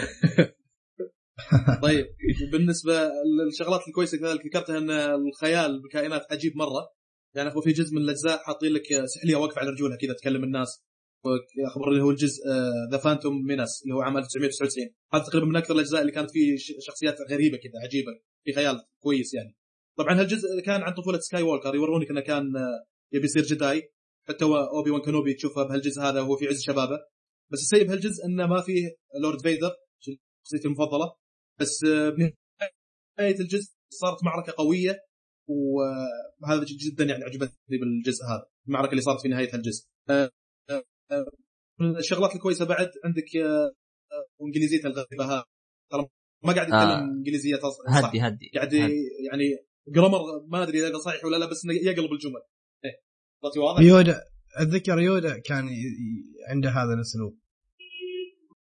[1.82, 2.06] طيب
[2.52, 3.10] بالنسبة
[3.46, 6.88] للشغلات الكويسة كذلك ذكرتها إن الخيال بالكائنات عجيب مرة.
[7.34, 10.84] يعني في جزء من الأجزاء حاطين لك سحلية واقفة على رجولها كذا تكلم الناس.
[11.66, 12.40] اخبر اللي هو الجزء
[12.92, 16.56] The Phantom Menace اللي هو عام 1999 هذا تقريبا من أكثر الأجزاء اللي كانت فيه
[16.80, 18.12] شخصيات غريبة كذا عجيبة.
[18.44, 19.56] في خيال كويس يعني.
[19.98, 23.92] طبعا هالجزء كان عن طفولة سكاي وولكر يورونك انه كان آه، يبي يصير Jedi.
[24.28, 26.98] حتى هو اوبي وان كانوبي تشوفه بهالجزء هذا وهو في عز شبابه.
[27.52, 29.70] بس السيء بهالجزء إنه ما فيه لورد فيدر
[30.44, 31.12] شخصيتي المفضلة.
[31.60, 34.98] بس آه، بنهايه الجزء صارت معركة قوية
[35.48, 40.30] وهذا جدا يعني عجبتني بالجزء هذا المعركة اللي صارت في نهاية الجزء آه،
[40.70, 41.26] آه، آه،
[41.80, 43.72] من الشغلات الكويسة بعد عندك آه،
[44.12, 45.44] آه، انجليزيته الغريبة هذا
[45.90, 46.06] ترى
[46.44, 47.04] ما قاعد يتكلم آه.
[47.18, 48.06] إنجليزية تص- صح.
[48.08, 49.56] هدي هدي قاعد يعني
[49.88, 52.40] grammar ما أدري إذا صحيح ولا لا بس إنه يقلب الجمل.
[52.84, 53.00] إيه.
[53.60, 54.20] واضح؟ يودا
[54.56, 55.68] أتذكر يودا كان
[56.48, 57.38] عنده هذا الأسلوب.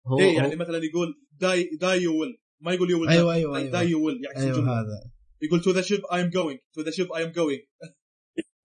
[0.09, 3.35] هو إيه يعني هو- مثلا يقول die die you will ما يقول you will أيوه
[3.35, 3.71] أيوه أيوه.
[3.71, 5.11] die you will يعكس أيوه الجمله هذا.
[5.43, 7.61] يقول to the ship I am going to the ship I am going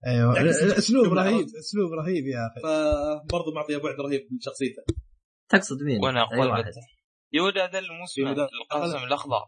[0.06, 0.36] أيوه.
[0.36, 1.46] يعكس أسلوب رهيب.
[1.58, 2.60] أسلوب رهيب يا أخي.
[2.62, 4.82] فبرضه معطيه بعد رهيب لشخصيته.
[5.48, 6.64] تقصد مين؟ وأنا أقول
[7.32, 8.26] يودا ذا الموسم.
[8.62, 9.44] القاسم الأخضر.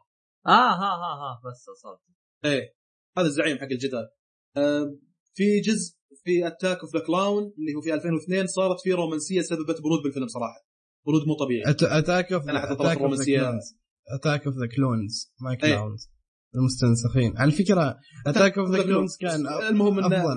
[0.46, 2.00] آه ها ها ها بس صوت.
[2.44, 2.74] إيه.
[3.18, 4.09] هذا الزعيم حق الجدال.
[4.56, 4.96] آه،
[5.35, 9.80] في جزء في اتاك اوف ذا كلاون اللي هو في 2002 صارت فيه رومانسية سببت
[9.82, 10.65] برود بالفيلم صراحة.
[11.06, 11.62] برود مو طبيعي.
[11.98, 13.40] أتاك اوف أتاك اوف ذا رومانسية.
[13.40, 13.76] كلونز
[14.14, 15.54] أتاك اوف ذا كلونز ما.
[15.54, 16.10] كلاونز
[16.54, 17.36] المستنسخين.
[17.36, 20.36] على فكره Attack of the Clones كان المهم انه أفضل.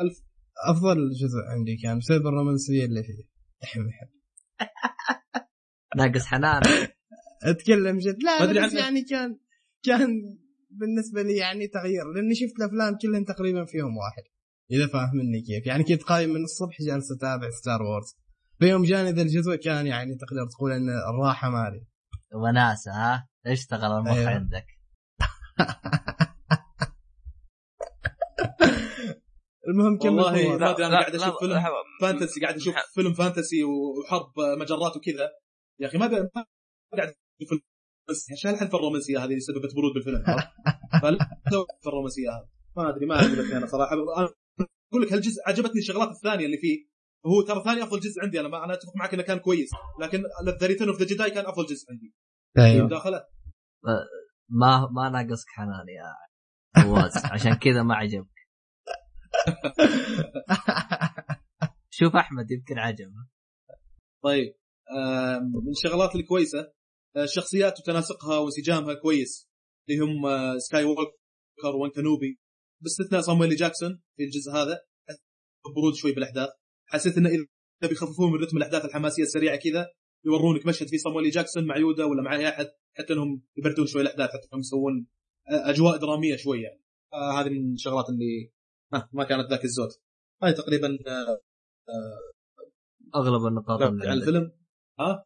[0.00, 0.22] الف
[0.66, 3.24] أفضل جزء عندي كان بسبب الرومانسيه اللي فيه.
[3.64, 4.08] احب احب
[5.96, 6.62] ناقص حنان.
[7.42, 8.22] أتكلم جد.
[8.22, 8.72] لا أدري بس.
[8.72, 9.38] يعني كان
[9.82, 10.08] كان
[10.70, 12.12] بالنسبة لي يعني تغيير.
[12.14, 14.22] لأني شفت الأفلام كلهم تقريبا فيهم واحد.
[14.70, 15.66] إذا فاهمني كيف.
[15.66, 18.14] يعني كنت قايم من الصبح جالس أتابع Star Wars
[18.58, 21.86] في يوم جاني ذا الجزء كان يعني تقدر تقول إن الراحة مالي
[22.34, 24.30] وناسة ها؟ اشتغل المخ أيوة.
[24.30, 24.66] عندك؟
[29.68, 30.58] المهم كمل والله.
[30.58, 31.62] ما ادري أنا قاعد أشوف فيلم.
[32.00, 35.30] فانتسي قاعد أشوف فيلم فانتسي وحرب مجرات وكذا.
[35.80, 36.44] يا أخي ما ب- ما
[36.96, 37.60] قاعد أشوف فيلم
[38.10, 40.24] بس إيش هالحركة الرومانسية هذه اللي سببت برود بالفيلم؟
[41.86, 43.92] الرومانسية هذه؟ ما أدري ما عجبتني أنا صراحة.
[43.94, 44.02] أنا
[44.92, 46.95] أقول لك هالجزء عجبتني الشغلات الثانية اللي فيه.
[47.26, 48.40] هو ترى ثاني أفضل جزء عندي.
[48.40, 50.22] أنا ما أنا أتفق معك إنه كان كويس لكن
[50.60, 52.14] The Return of the Jedi كان أفضل جزء عندي.
[52.58, 52.88] أيوه.
[52.88, 53.26] داخله
[54.48, 56.14] ما ما ناقصك حنان يا
[56.82, 57.12] فواز.
[57.24, 58.36] عشان كذا ما عجبك.
[61.98, 63.26] شوف أحمد يمكن عجبه
[64.24, 64.54] طيب
[65.64, 66.72] من الشغلات الكويسة.
[67.16, 69.48] آه، الشخصيات وتناسقها وانسجامها كويس.
[69.88, 72.38] اللي هم آه، سكاي ووكر وان كانوبي.
[72.82, 74.80] باستثناء صامويل جاكسون في الجزء هذا.
[75.76, 76.48] برود شوي بالأحداث.
[76.86, 79.86] حسيت انه إذا بيخففون من رتم الأحداث الحماسية السريعة كذا
[80.24, 82.66] يورونك مشهد فيه صامويل جاكسون مع يودا ولا مع أي أحد
[82.98, 85.06] حتى إنهم يبردون شوي الأحداث حتى إنهم يسوون
[85.50, 86.82] آه، أجواء درامية شوي يعني.
[87.12, 88.52] آه هذه من الشغلات اللي
[88.94, 89.88] آه ما كانت ذاك الزود.
[90.42, 91.40] هذه تقريبا آه
[93.16, 94.12] أغلب النقاط آه عن.
[94.12, 94.52] الفيلم.
[95.00, 95.24] ها؟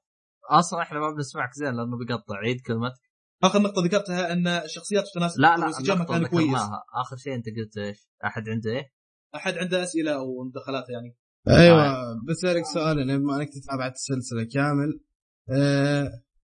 [0.51, 3.01] أصلا إحنا ما بنسمعك زين لأنه بيقطع عيد كلمتك.
[3.45, 6.63] آخر نقطة ذكرتها إن الشخصيات وتناسق لا لا النقطة كان كويس.
[7.03, 8.93] آخر شيء أنت قلت إيش؟ أحد عنده إيه؟
[9.35, 11.17] أحد عنده أسئلة أو مداخلات يعني.
[11.49, 11.95] أيوه.
[12.29, 15.01] بسألك سؤال أنا بما أنك تتابعت السلسلة كامل.
[15.51, 16.11] آه،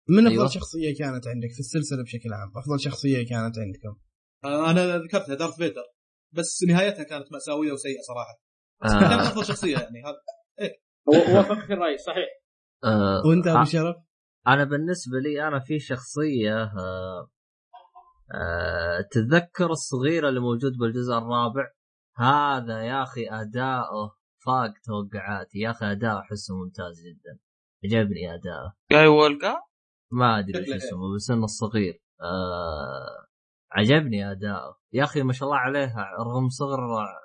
[0.10, 0.48] من أفضل أيوة.
[0.48, 4.00] شخصية كانت عندك في السلسلة بشكل عام؟ أفضل شخصية كانت عندكم؟
[4.46, 5.84] آه أنا ذكرتها دارث فيدر
[6.32, 8.42] بس نهايتها كانت مأساوية وسيئة صراحة.
[9.00, 9.28] كانت آه.
[9.32, 10.22] أفضل شخصية يعني هذا
[11.10, 12.30] هو- وافقك في الرأي صحيح.
[12.84, 13.64] آه وأنت أبو آه.
[13.64, 13.96] شرف؟
[14.48, 17.32] أنا بالنسبة لي أنا في شخصية آه
[18.36, 21.68] آه تتذكر الصغير اللي موجود بالجزء الرابع.
[22.18, 24.21] هذا يا أخي أداؤه.
[24.46, 27.40] فاق توقعاتي يا أخي اداؤه احسه ممتاز جدا.
[27.86, 29.56] عجبني اداؤه جاي وولكا؟
[30.12, 33.28] ما أدري شكله اسمه بس إنه الصغير آه
[33.72, 36.80] عجبني اداؤه يا أخي ما شاء الله عليه رغم صغر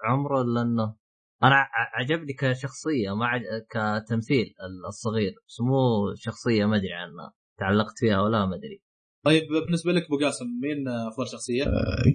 [0.05, 0.97] عمره الا انه
[1.43, 3.43] أنا عجبني كشخصية ما عج...
[3.71, 4.55] كتمثيل
[4.89, 5.35] الصغير.
[5.49, 7.33] بس مو شخصية ما أدري عنها.
[7.59, 8.83] تعلقت فيها ولا ما أدري.
[9.25, 11.65] طيب بالنسبة لك أبو قاسم مين أفضل شخصية؟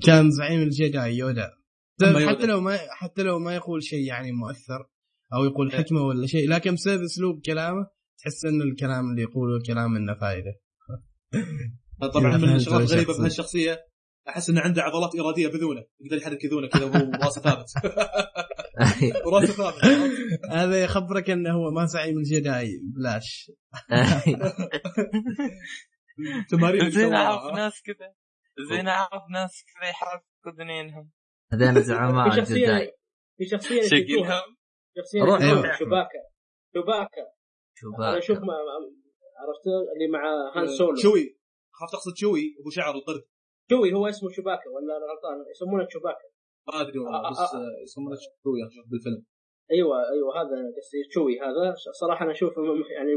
[0.06, 1.50] كان زعيم الجداي يودا.
[2.08, 2.30] يودا.
[2.30, 4.88] حتى لو ما حتى لو ما يقول شيء يعني مؤثر
[5.34, 5.78] أو يقول إيه.
[5.78, 7.88] حكمة ولا شيء لكن بسبب أسلوب كلامه
[8.20, 10.54] تحس إن الكلام اللي يقوله كلام منه فائدة
[12.14, 13.20] طبعا من الشغلات الغريبه أقصد.
[13.20, 13.80] بهالشخصيه
[14.30, 17.66] أحس إنه عنده عضلات إرادية بذونه يقدر يحرك اذونه كذا وهو راسه ثابت
[19.26, 19.86] وراسه ثابت؟
[20.52, 23.52] هذا يخبرك إنه هو ما زعيم الجداي بلاش
[26.50, 28.14] تمارين زين أعرف؟ ناس كذا
[28.70, 31.10] زين أعرف ناس كذا يحركوا ذنينهم
[31.54, 32.92] هذين زعماء الجداي
[33.38, 33.82] في شخصية
[34.98, 35.80] شخصية روح،.
[35.80, 36.22] شباكه
[36.74, 37.22] شوباكا.
[37.22, 37.32] أنا
[37.76, 40.22] شوباك أشوف عرفت؟ اللي مع
[40.56, 40.96] هان سولو.
[40.96, 41.38] شوي
[41.72, 43.24] خاف تقصد شوي ابو شعر القرد
[43.70, 46.28] شوي هو اسمه شوباكا ولا أنا غلطان؟ يسمونه شوباكا
[46.68, 49.26] ما أدري والله آه، بس آه، آه، يسمونه شوي بالفيلم.
[49.72, 51.76] أيوه أيوه هذا قصدي شوي هذا.
[52.02, 52.62] صراحة أنا أشوفه
[52.96, 53.12] يعني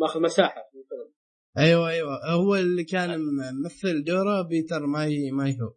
[0.00, 1.12] ماخذ مساحة في الفيلم.
[1.58, 2.32] أيوه أيوه.
[2.34, 5.74] هو اللي كان ممثل دوره بيتر ماي ماي هو.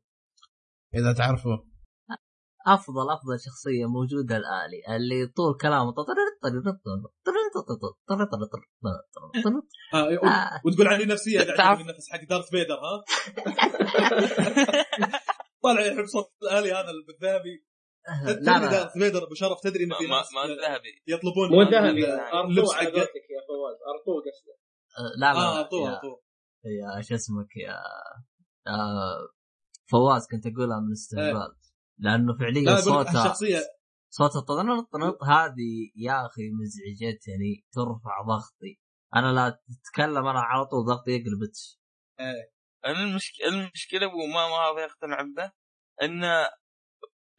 [0.96, 1.71] إذا تعرفوه
[2.67, 5.93] افضل افضل شخصيه موجوده الالي اللي طول كلامه
[9.93, 9.97] آه
[10.28, 10.62] آه.
[10.65, 13.04] وتقول عني نفسيه قاعد النفس حق دارث فيدر ها
[15.63, 17.65] طالع يحب صوت الالي هذا الذهبي
[18.26, 22.06] لا لا دارث فيدر ابو شرف تدري انه في ناس ما الذهبي يطلبون مو ذهبي
[22.13, 22.47] ارطو
[23.00, 24.56] قولتك يا فواز ارطو قصده
[25.17, 25.89] لا لا آه طول
[26.65, 27.76] يا- شو اسمك يا
[28.67, 29.30] آه،
[29.91, 31.56] فواز كنت اقولها من استهبال
[32.02, 33.60] لأنه لا فعليا لك صوتها الشخصية.
[34.10, 38.80] صوت الطنط طنط هذه يا أخي مزعجتني ترفع ضغطي.
[39.16, 41.80] أنا لا تتكلم أنا على طول ضغطي يقلبتش
[42.86, 45.52] أنا المشكلة المشكلة أبو ما ما أبغى يقتنع به
[46.02, 46.24] ان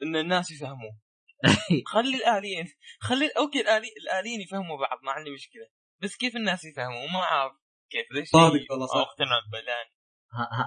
[0.03, 0.99] إن الناس يفهموه
[1.95, 2.67] خلي الآليين
[3.01, 5.67] خلي أوكي الالي الآليين يفهموا بعض ما عندي مشكلة.
[6.03, 7.53] بس كيف الناس يفهموا ما أعرف
[7.91, 8.07] كيف.
[8.13, 8.97] ليش صادق والله صح.
[8.97, 9.59] أقتنع به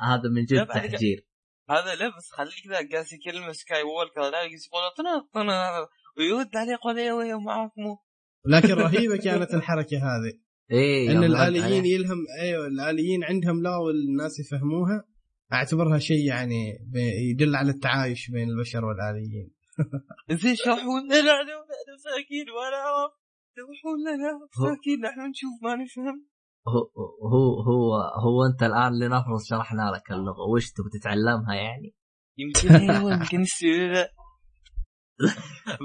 [0.01, 1.27] هذا من لا جد تحجير.
[1.69, 6.71] هذا لا بس خليك ذا قاس يكلم سكاي وولكر لا يقول طنط طنط ويرد عليه
[6.71, 7.97] يقول أيوه أيوه معاكم
[8.45, 10.39] لكن رهيبة كانت الحركة هذه.
[10.71, 11.95] إيه إن الآليين عليه.
[11.95, 15.03] يلهم أيوه الآليين عندهم لغه والناس يفهموها.
[15.53, 16.77] أعتبرها شيء يعني
[17.31, 19.51] يدل على التعايش بين البشر والآليين.
[20.41, 23.11] زين شرحوا لنا لا لا مساكين ما نعرف
[23.55, 26.25] شرحوا لنا مساكين نحن نشوف ما نفهم.
[26.67, 26.89] هو
[27.33, 31.93] هو هو هو أنت الآن لنفرض شرحنا لك اللغة وش تبغى تتعلمها يعني؟
[32.37, 34.07] يمكن أيوه يمكن يصير لا.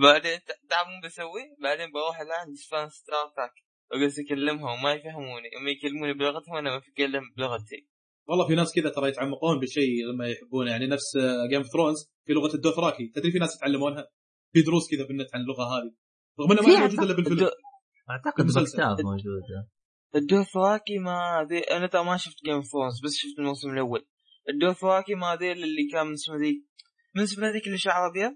[0.03, 3.53] بعدين ت- تعرف مو بسوي؟ بعدين بروح الآن فان ستار تريك
[3.93, 7.88] اجلس أكلمهم وما يفهموني هم يكلموني بلغتهم أنا ما اتكلم بلغتي
[8.29, 11.16] والله في ناس كذا ترى يتعمقون بالشيء لما يحبونه يعني نفس
[11.51, 14.09] Game of Thrones في لغة الدوثراكي تدري في ناس يتعلمونها
[14.53, 15.93] في دروس كذا بالنت عن اللغة هذه
[16.40, 17.51] رغم إنها ما موجودة إلا بالفيلم
[18.11, 18.47] أعتقد.
[18.47, 19.69] بكتاب موجوده
[20.14, 24.07] الدوثراكي ما ذي أنا ترى ما شفت Game of Thrones بس شفت الموسم الأول.
[24.49, 26.66] الدوثراكي ما ذي اللي كان من اسمه ذي
[27.16, 28.33] من اسمه ذيك اللي شعر أبيض؟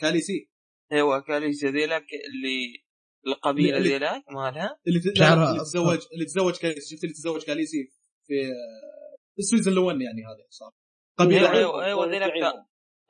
[0.00, 0.50] كاليسي
[0.92, 2.84] أيوه كاليسيا ذيلاك اللي
[3.26, 4.78] القبيلة اللي- ذيلاك مالها.
[4.86, 7.92] اللي شعرها اللي تزوج اللي تزوج كاليسي شفت اللي تزوج كاليسي
[8.26, 10.72] في آه، السيزون الأول يعني هذا صار.
[11.18, 11.84] قبيلة أيوه.
[11.84, 12.30] أيوه ذيلاك.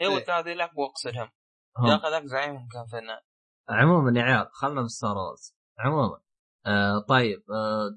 [0.00, 0.24] أيوه إيه.
[0.24, 1.30] ترى ذيلاك بوقصدهم
[1.78, 1.88] هم.
[1.90, 3.20] ذاك ذاك زعيمهم كان فنان.
[3.68, 6.20] عموما يا عيال خلنا بالستار وورز عموما.
[6.68, 7.90] آه طيب آه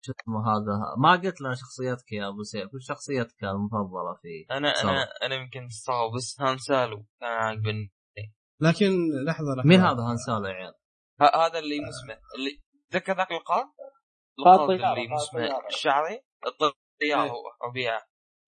[0.00, 0.94] شو اسمه هذا.
[0.98, 2.74] ما قلت لنا شخصيتك يا أبو سيف.
[2.74, 4.90] وش شخصيتك المفضلة في أنا صار.
[4.90, 6.96] أنا أنا يمكن صار بس هان سالو.
[7.20, 7.92] كان عاجبني
[8.60, 8.86] لكن
[9.26, 9.68] لحظة لحظة.
[9.68, 10.74] مين هذا هان سالو يا عيال؟
[11.20, 13.66] هذا اللي مو اسمه اللي تذكر ذاك القاض
[14.68, 15.66] طيارة، اللي مو قاض اسمه طيارة.
[15.66, 17.30] الشعري؟ الطيار إيه.
[17.30, 18.00] هو ربيعه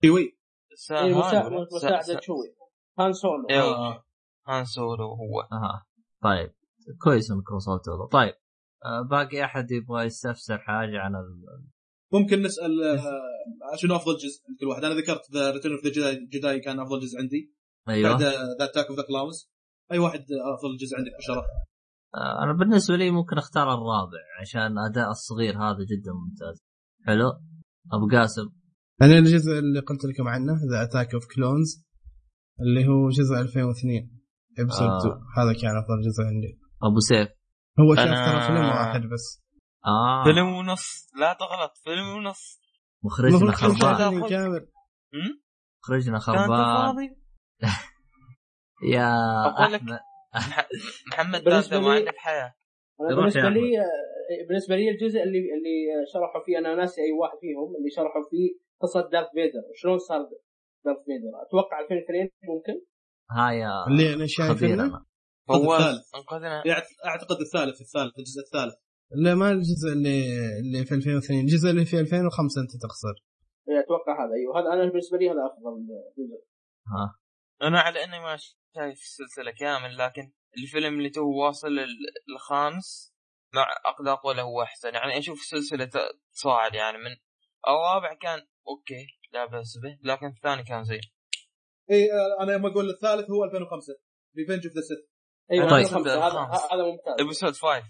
[0.04, 0.32] إيه،
[0.74, 2.56] سا- مساعدة سا- شوي.
[2.98, 3.46] هان سولو.
[3.50, 4.04] أيوه آه.
[4.48, 5.40] هان سولو هو.
[5.52, 5.86] أها.
[6.22, 6.54] طيب.
[7.04, 8.34] كويس انكم وصلتوا له طيب.
[9.10, 11.44] باقي أحد يبغى يستفسر حاجة عن ال...
[12.12, 16.12] ممكن نسأل آه، شنو أفضل جزء عند كل واحد؟ أنا ذكرت The Return of the
[16.12, 17.52] Jedi كان أفضل جزء عندي.
[17.88, 18.10] أيوه.
[18.10, 19.50] بعد The Attack of the Clones
[19.92, 21.44] أي واحد أفضل جزء عندك بشرف
[22.14, 26.62] آه أنا بالنسبة لي ممكن أختار الرابع عشان أداء الصغير هذا جدا ممتاز.
[27.06, 27.28] حلو؟
[27.92, 28.48] أبو قاسم.
[29.02, 31.84] أنا الجزء اللي قلت لكم عنه The Attack of Clones
[32.60, 34.10] اللي هو جزء 2002
[34.58, 34.98] ابسود آه.
[34.98, 36.58] 2 هذا كان أفضل جزء عندي.
[36.82, 37.37] أبو سيف.
[37.80, 39.42] هو شاف أنا- ترى فيلم واحد بس.
[39.86, 40.24] آه.
[40.24, 41.10] فيلم ونص.
[41.20, 42.60] لا تغلط فيلم ونص.
[43.04, 44.14] مخرجنا خربان؟
[45.82, 46.48] مخرجنا خربان.
[46.48, 47.16] فاضي؟
[48.94, 49.08] يا
[49.46, 49.98] أقول لك- أحمد.
[50.34, 50.68] مح-
[51.12, 53.48] محمد بالنسبة دادا ما روح يا بالنسبة.
[53.48, 55.76] لي آه، بالنسبة لي الجزء اللي اللي
[56.12, 58.48] شرحوا فيه أنا ناسي أي واحد فيهم اللي شرحوا فيه
[58.82, 59.62] قصة دارث فيدر.
[59.70, 60.18] وشلون صار
[60.84, 62.84] دارث فيدر؟ أتوقع 2002 ممكن؟
[63.30, 65.04] ها يا اللي أنا شايف خبير انه أنا.
[65.48, 66.14] فواز الثالث.
[66.14, 66.62] أنقذنا.
[67.06, 68.74] أعتقد الثالث الثالث الجزء الثالث.
[69.10, 70.26] لا ما الجزء اللي
[70.60, 73.14] اللي في 2002 الجزء اللي في 2005 أنت تقصد
[73.68, 74.34] إيه، أتوقع هذا.
[74.34, 75.86] أيوه هذا أنا بالنسبة لي هذا أفضل
[76.18, 76.40] جزء.
[76.86, 77.18] ها.
[77.62, 78.36] أنا على أني ما
[78.76, 83.14] شايف السلسلة كامل لكن الفيلم اللي تو واصل ال- الخامس
[83.54, 84.94] مع أقدر أقول هو أحسن.
[84.94, 85.90] يعني أشوف السلسله
[86.32, 87.16] تصاعد يعني من
[87.68, 91.00] الرابع كان okay لا بأس به لكن الثاني كان زين.
[91.90, 92.08] اي
[92.40, 93.94] أنا لما أقول الثالث هو 2005
[94.38, 94.98] Revenge of the Sith
[95.52, 95.86] أيوه طيب.
[95.86, 97.14] هذا ممتاز.
[97.20, 97.82] episode 5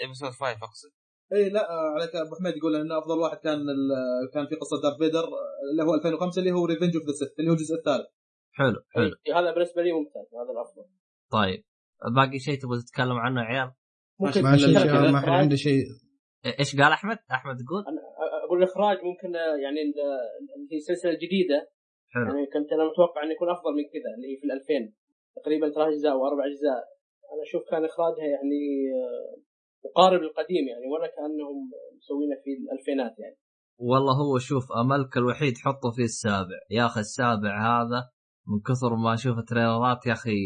[0.00, 0.90] episode 5 أقصد.
[1.32, 4.82] اي لا آه، على أبو حميد يقول إن أفضل واحد كان ال- كان في قصة
[4.82, 5.24] Darth Vader
[5.70, 8.06] اللي هو 2005 اللي هو Revenge of the Sith اللي هو الجزء الثالث.
[8.52, 9.14] حلو حلو.
[9.26, 10.84] إيه، هذا بالنسبة لي ممتاز هذا الأفضل.
[11.32, 11.64] طيب
[12.16, 13.72] باقي شيء تبغى تتكلم عنه يا عيال؟
[14.20, 15.84] ممكن ما ما حد عنده شيء.
[16.60, 18.00] إيش قال أحمد؟ أحمد يقول؟ أنا
[18.44, 19.80] أقول الاخراج ممكن آه، يعني
[20.72, 21.70] هي سلسلة جديدة.
[22.14, 22.24] حلو.
[22.24, 24.92] يعني كنت أنا متوقع إنه يكون أفضل من كذا اللي هي في ال 2000
[25.36, 26.91] تقريبا ثلاث أجزاء واربع أجزاء.
[27.32, 28.62] أنا أشوف كان إخراجها يعني
[28.98, 29.42] آه،
[29.84, 33.38] مقارب للقديم يعني ولا كأنهم مسوينه في الألفينات يعني.
[33.78, 36.58] والله هو شوف أملك الوحيد حطه في السابع.
[36.70, 38.00] يا أخي السابع هذا
[38.48, 40.40] من كثر ما أشوف تريلرات يا أخي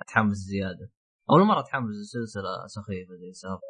[0.00, 0.90] أتحمس زيادة.
[1.30, 3.60] أول مرة أتحمس لسلسلة سخيفة زي سابع.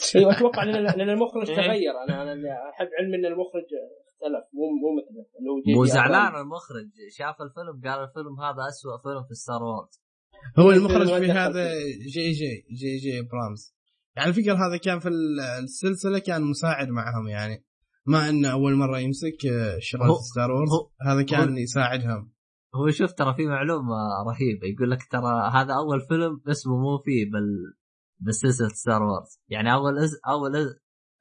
[0.16, 1.56] أيوه أتوقع لأن المخرج إيه.
[1.56, 1.94] تغير.
[2.04, 3.68] أنا أنا أحب علم إن المخرج
[4.08, 5.76] اختلف مو مو مثله.
[5.76, 6.40] مو زعلان.
[6.42, 6.88] المخرج.
[7.10, 10.09] شاف الفيلم قال الفيلم هذا أسوأ فيلم في Star Wars
[10.58, 11.74] هو المخرج في هذا
[12.14, 12.32] J.J.
[12.32, 13.22] J.J.
[13.22, 13.74] Abrams.
[14.16, 15.08] يعني الفكرة هذا كان في
[15.62, 17.64] السلسلة كان مساعد معهم يعني.
[18.06, 19.36] ما إنه أول مرة يمسك
[19.78, 20.70] شغل هو- Star Wars
[21.06, 22.32] هذا كان هو- يساعدهم.
[22.74, 23.94] هو شوف ترى في معلومة
[24.26, 24.66] رهيبة.
[24.66, 27.74] يقول لك ترى هذا أول فيلم اسمه مو فيه بال
[28.26, 30.12] بسلسله Star Wars يعني أول إز...
[30.28, 30.66] أول إز...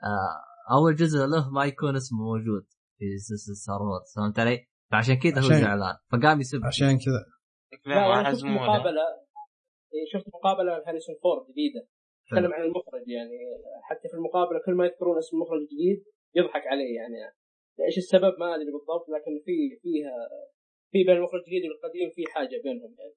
[0.03, 0.73] آه...
[0.75, 2.65] أول جزء له ما يكون اسمه موجود
[2.99, 5.95] في سلسلة Star Wars فهمت علي؟ فعشان كذا هو زعلان.
[6.11, 6.65] فقام يسب.
[6.65, 7.25] عشان كذا.
[7.85, 9.05] لا أنا شفت مقابلة.
[9.93, 11.81] إيه، شفت مقابلة لهاريسون فورد جديدة.
[12.31, 13.37] تكلم عن المخرج يعني.
[13.83, 16.03] حتى في المقابلة كل ما يذكرون اسم المخرج الجديد
[16.35, 17.15] يضحك عليه يعني.
[17.87, 20.17] إيش السبب ما أدري بالضبط لكن في فيها
[20.91, 23.15] في بين المخرج الجديد والقديم في حاجة بينهم يعني.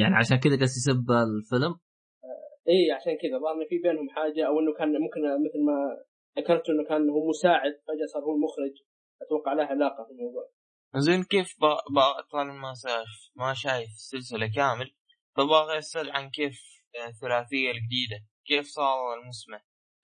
[0.00, 1.72] يعني عشان كذا قاعد يسب الفيلم؟
[2.68, 3.38] اي عشان كذا.
[3.38, 5.76] ظهر في بينهم حاجة أو إنه كان ممكن مثل ما
[6.38, 8.74] ذكرت إنه كان هو مساعد فجأة صار هو المخرج.
[9.22, 10.46] أتوقع له علاقة في الموضوع.
[10.96, 11.54] زين كيف
[12.32, 14.94] طالما ما شايف ما شايف السلسلة كامل
[15.36, 16.60] فباغي أسأل عن كيف
[16.96, 19.56] آه، الثلاثية الجديدة كيف صار المسمى؟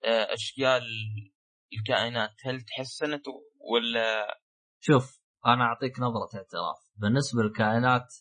[0.05, 0.83] آه، أشكال
[1.73, 3.27] الكائنات هل تحسنت
[3.71, 4.37] ولا؟
[4.79, 6.77] شوف أنا أعطيك نظرة اعتراف.
[6.95, 8.15] بالنسبة للكائنات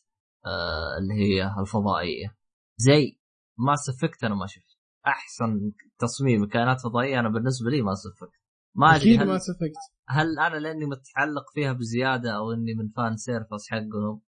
[0.46, 2.36] آه اللي هي الفضائية
[2.76, 3.18] زي
[3.58, 4.80] Mass Effect أنا ما شفت.
[5.06, 8.40] أحسن تصميم كائنات فضائيه أنا بالنسبة لي Mass Effect
[8.74, 12.88] ما أدري أكيد هل, Mass Effect هل أنا لأني متعلق فيها بزيادة أو إني من
[12.88, 14.20] fan service حقهم؟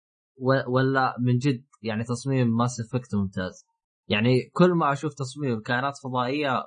[0.69, 3.67] ولا من جد يعني تصميم Mass Effect ممتاز.
[4.09, 6.65] يعني كل ما أشوف تصميم كائنات فضائية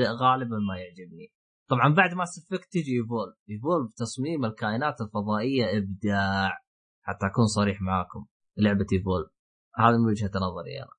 [0.00, 1.32] غالبا ما يعجبني.
[1.70, 6.58] طبعا بعد Mass Effect تجي Evolve Evolve تصميم الكائنات الفضائية إبداع.
[7.02, 8.26] حتى أكون صريح معاكم.
[8.56, 9.28] لعبة Evolve
[9.76, 10.92] هذا من وجهة نظري أنا.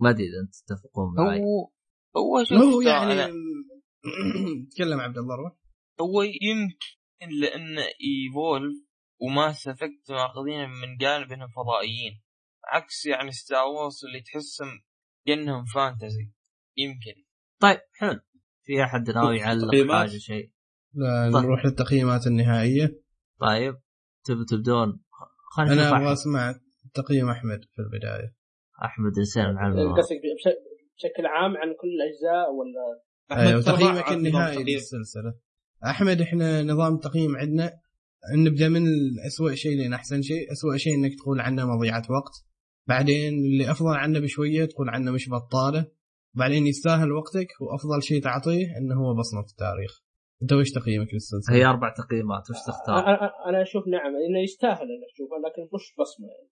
[0.00, 1.70] ما أدري إذا انت تتفقون معي هو
[2.16, 3.32] هو شوف هو يعني
[4.74, 5.52] تكلم عبد الله روح.
[6.00, 8.74] هو يمكن لأن Evolve
[9.20, 12.22] و Mass Effect ماخذين من جانب إنهم فضائيين.
[12.68, 14.82] عكس يعني ستار وورز اللي تحسهم
[15.26, 16.30] كأنهم فانتزي.
[16.76, 17.22] يمكن.
[17.60, 18.20] طيب حلو.
[18.62, 20.50] في أحد ناوي يعلق؟ حاجة شيء؟
[20.94, 21.44] لا طيب.
[21.44, 23.02] نروح للتقييمات النهائية.
[23.40, 23.74] طيب.
[24.24, 25.00] تبي تبدون؟
[25.56, 26.12] خلينا أبغى أحمد.
[26.12, 26.54] أسمع
[26.94, 28.34] تقييم أحمد في البداية.
[28.84, 30.54] أحمد انسان معلم قصدك بش-
[30.96, 33.02] بشكل عام عن كل الأجزاء ولا؟
[33.54, 34.78] ما تقييمك النهائي تقييم.
[35.90, 37.72] أحمد إحنا نظام التقييم عندنا
[38.46, 38.82] نبدأ من
[39.26, 40.52] اسوء شيء لين أحسن شيء.
[40.52, 42.32] اسوء شيء إنك تقول عنه مضيعة وقت.
[42.86, 45.86] بعدين اللي أفضل عنه بشوية تقول عنه مش بطالة.
[46.34, 50.00] بعدين يستاهل وقتك وأفضل شيء تعطيه إنه هو بصمة التاريخ.
[50.42, 54.82] أنت وش تقييمك للسلسلة؟ هي أربع تقييمات وش تختار؟ أنا- أنا أشوف نعم إنه يستاهل
[54.82, 56.26] انه أشوفه لكن مش بصمة.
[56.28, 56.48] يعني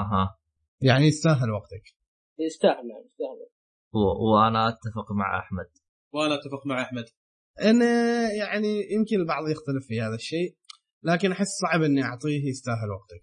[0.00, 0.36] أها.
[0.80, 1.82] يعني يستاهل وقتك.
[2.38, 3.46] يستاهل نعم يستاهل.
[3.92, 3.98] و...
[4.32, 5.66] وأنا أتفق مع أحمد.
[6.12, 7.04] وأنا أتفق مع أحمد.
[7.60, 10.56] أنا يعني يمكن البعض يختلف في هذا الشيء
[11.02, 13.22] لكن أحس صعب إني أعطيه يستاهل وقتك.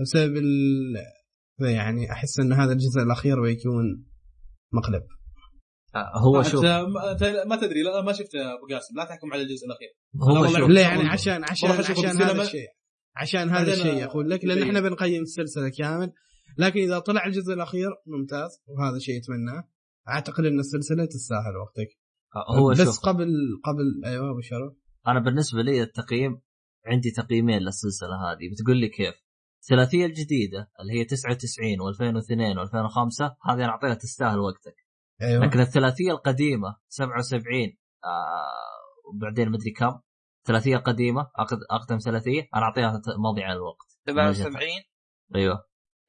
[0.00, 0.94] بسبب ال...
[1.74, 4.06] يعني أحس إن هذا الجزء الأخير بيكون
[4.72, 5.02] مقلب.
[5.94, 6.64] آه، هو شوف.
[6.64, 8.96] ما- تدري لا ما شفت أبو قاسم.
[8.96, 9.88] لا تحكم على الجزء الأخير.
[10.22, 10.70] هو شوف.
[10.70, 11.08] لا يعني.
[11.08, 12.42] عشان عشان عشان هذا.
[12.42, 12.68] الشيء.
[13.16, 14.68] عشان هذا الشيء أقول لك لأن يبين.
[14.68, 16.12] إحنا بنقيم السلسلة كامل.
[16.58, 18.50] لكن إذا طلع الجزء الأخير ممتاز.
[18.66, 19.68] وهذا شيء اتمناه
[20.08, 21.88] أعتقد إن السلسلة تستاهل وقتك.
[22.58, 23.00] هو بس شوف.
[23.00, 23.28] قبل
[23.64, 24.72] قبل أيوه أبو شرف
[25.06, 26.40] أنا بالنسبة لي التقييم
[26.86, 28.50] عندي تقييمين للسلسلة هذه.
[28.52, 29.14] بتقول لي كيف؟
[29.62, 34.76] الثلاثيه الجديدة اللي هي 99 و2002 و2005 هذه أنا اعطيها تستاهل وقتك.
[35.22, 35.44] أيوه.
[35.46, 37.60] لكن الثلاثية القديمة 77
[38.04, 40.00] آه وبعدين مدري كم.
[40.46, 41.58] ثلاثية قديمة أقد...
[41.70, 44.68] أقدم ثلاثية أنا أعطيها مضيعه للوقت 77
[45.34, 45.54] أيوه.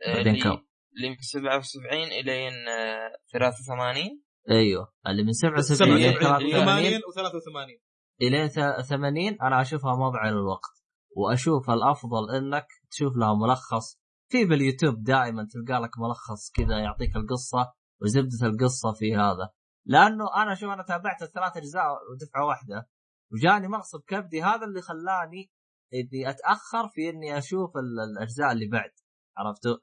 [0.06, 0.58] آه، بعدين اللي كم؟
[0.98, 4.94] اللي من 77 إلين آه، 83 أيوه.
[5.08, 7.82] اللي من 77 إلى 77 83 و83
[8.22, 10.84] الين ث- 80 أنا أشوفها مضيعه للوقت
[11.16, 14.00] وأشوف الأفضل إنك تشوف لها ملخص.
[14.32, 19.50] في باليوتيوب دائما تلقى لك ملخص كذا يعطيك القصة وزبدة القصة في هذا.
[19.86, 22.90] لأنه أنا شوف أنا تابعت الثلاث أجزاء ودفعة واحدة.
[23.32, 25.52] وجاني مغصب كبدي هذا اللي خلاني
[25.94, 28.92] إني أتأخر في إني أشوف ال- الأجزاء اللي بعد.
[29.38, 29.78] عرفتوا؟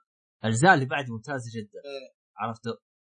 [0.45, 1.79] الأجزاء اللي بعد ممتازة جدا.
[2.37, 2.73] عرفتوا؟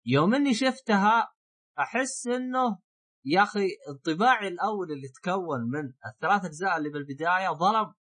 [0.06, 1.34] يوم إني شفتها
[1.80, 2.80] أحس إنه
[3.26, 7.94] يا أخي انطباعي الأول اللي تكون من الثلاث أجزاء اللي بالبداية ظلم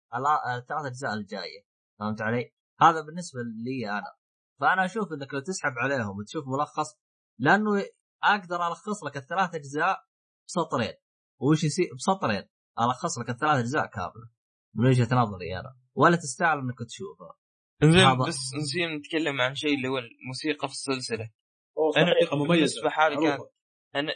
[0.57, 1.65] الثلاث أجزاء الجاية.
[1.99, 4.15] فهمت علي؟ هذا بالنسبة لي أنا.
[4.59, 6.97] فأنا أشوف إنك لو تسحب عليهم وتشوف ملخص
[7.39, 7.85] لأنه
[8.23, 9.99] أقدر ألخص لك الثلاث أجزاء
[10.47, 10.93] بسطرين.
[11.41, 12.43] وش يصير؟ بسطرين.
[12.79, 14.29] ألخص لك الثلاث أجزاء كاملة.
[14.75, 15.77] من وجهة نظري أنا.
[15.95, 17.35] ولا تستاهل إنك تشوفها.
[17.83, 21.29] زين هذا- بس نسينا نتكلم عن شيء اللي هو الموسيقى في السلسلة.
[21.97, 22.53] أنا مميزة.
[22.53, 23.39] بالنسبة حالي كان
[23.95, 24.13] أنا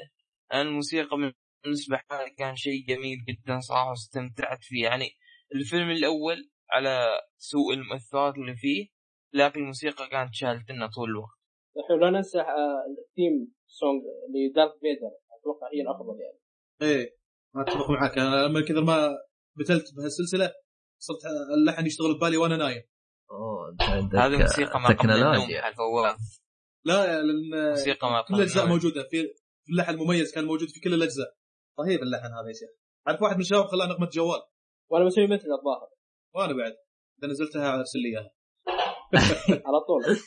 [0.53, 1.31] الموسيقى من-
[1.63, 4.83] بالنسبة حالي كان شيء جميل جدا صراحة واستمتعت فيه.
[4.83, 5.09] يعني
[5.55, 7.07] الفيلم الأول على
[7.37, 8.87] سوء المؤثرات اللي فيه
[9.33, 11.39] لكن الموسيقى كانت شالت لنا طول الوقت.
[11.77, 14.01] الحين لا ننسى آه، الثيم سونج
[14.35, 16.39] لدارث فيدر أتوقع هي الأفضل يعني.
[16.81, 17.15] إيه
[17.55, 19.09] ما أتفق معك أنا لما كثر ما
[19.57, 20.53] بتلت بهالسلسلة
[20.99, 21.19] صرت
[21.57, 22.83] اللحن يشتغل ببالي وأنا نايم.
[23.31, 23.75] أوه
[24.25, 25.47] هذه موسيقى ما قبل النوم
[26.85, 29.03] لا لأن موسيقى ما كل قبل الاجزاء موجودة.
[29.11, 29.33] في
[29.71, 31.37] اللحن المميز كان موجود في كل الأجزاء.
[31.79, 32.69] رهيب اللحن هذا يا شيخ.
[33.07, 34.41] عارف واحد من الشباب خلاه نغمه جوال.
[34.91, 35.89] وأنا بسوي مثل الظاهر.
[36.35, 36.75] وأنا بعد.
[37.19, 38.31] إذا نزلتها ارسل لي اياها
[39.67, 40.03] على طول.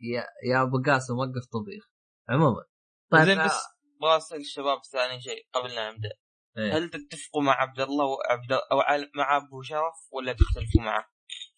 [0.00, 1.84] يا يا أبو قاسم وقف طبيخ.
[2.28, 2.64] عموما.
[3.12, 3.62] طيب زين آه، بس
[3.96, 6.12] أبغى اسال الشباب ثاني شيء قبل لا نبدأ.
[6.58, 6.76] إيه.
[6.76, 8.78] هل تتفقوا مع عبد الله وعبد أو
[9.16, 11.04] مع أبو شرف ولا تختلفوا معه؟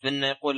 [0.02, 0.56] فانه يقول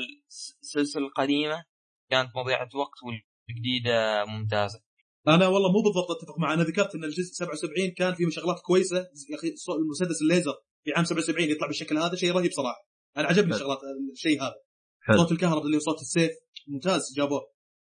[0.63, 1.65] السلسله القديمه
[2.11, 4.86] كانت مضيعة وقت والجديدة ممتازة.
[5.29, 6.55] أنا والله مو بالضبط أتفق معه.
[6.55, 8.97] أنا ذكرت إن الجزء 77 كان فيه شغلات كويسة.
[9.31, 10.55] يا أخي المسدس الليزر
[10.85, 12.87] في عام 77 يطلع بالشكل هذا شيء رهيب صراحة.
[13.17, 13.59] أنا عجبني حلو.
[13.61, 13.79] شغلات
[14.13, 14.55] الشيء هذا.
[15.01, 15.17] حلو.
[15.19, 16.31] صوت الكهرباء اللي صوت السيف
[16.69, 17.41] ممتاز جابوه.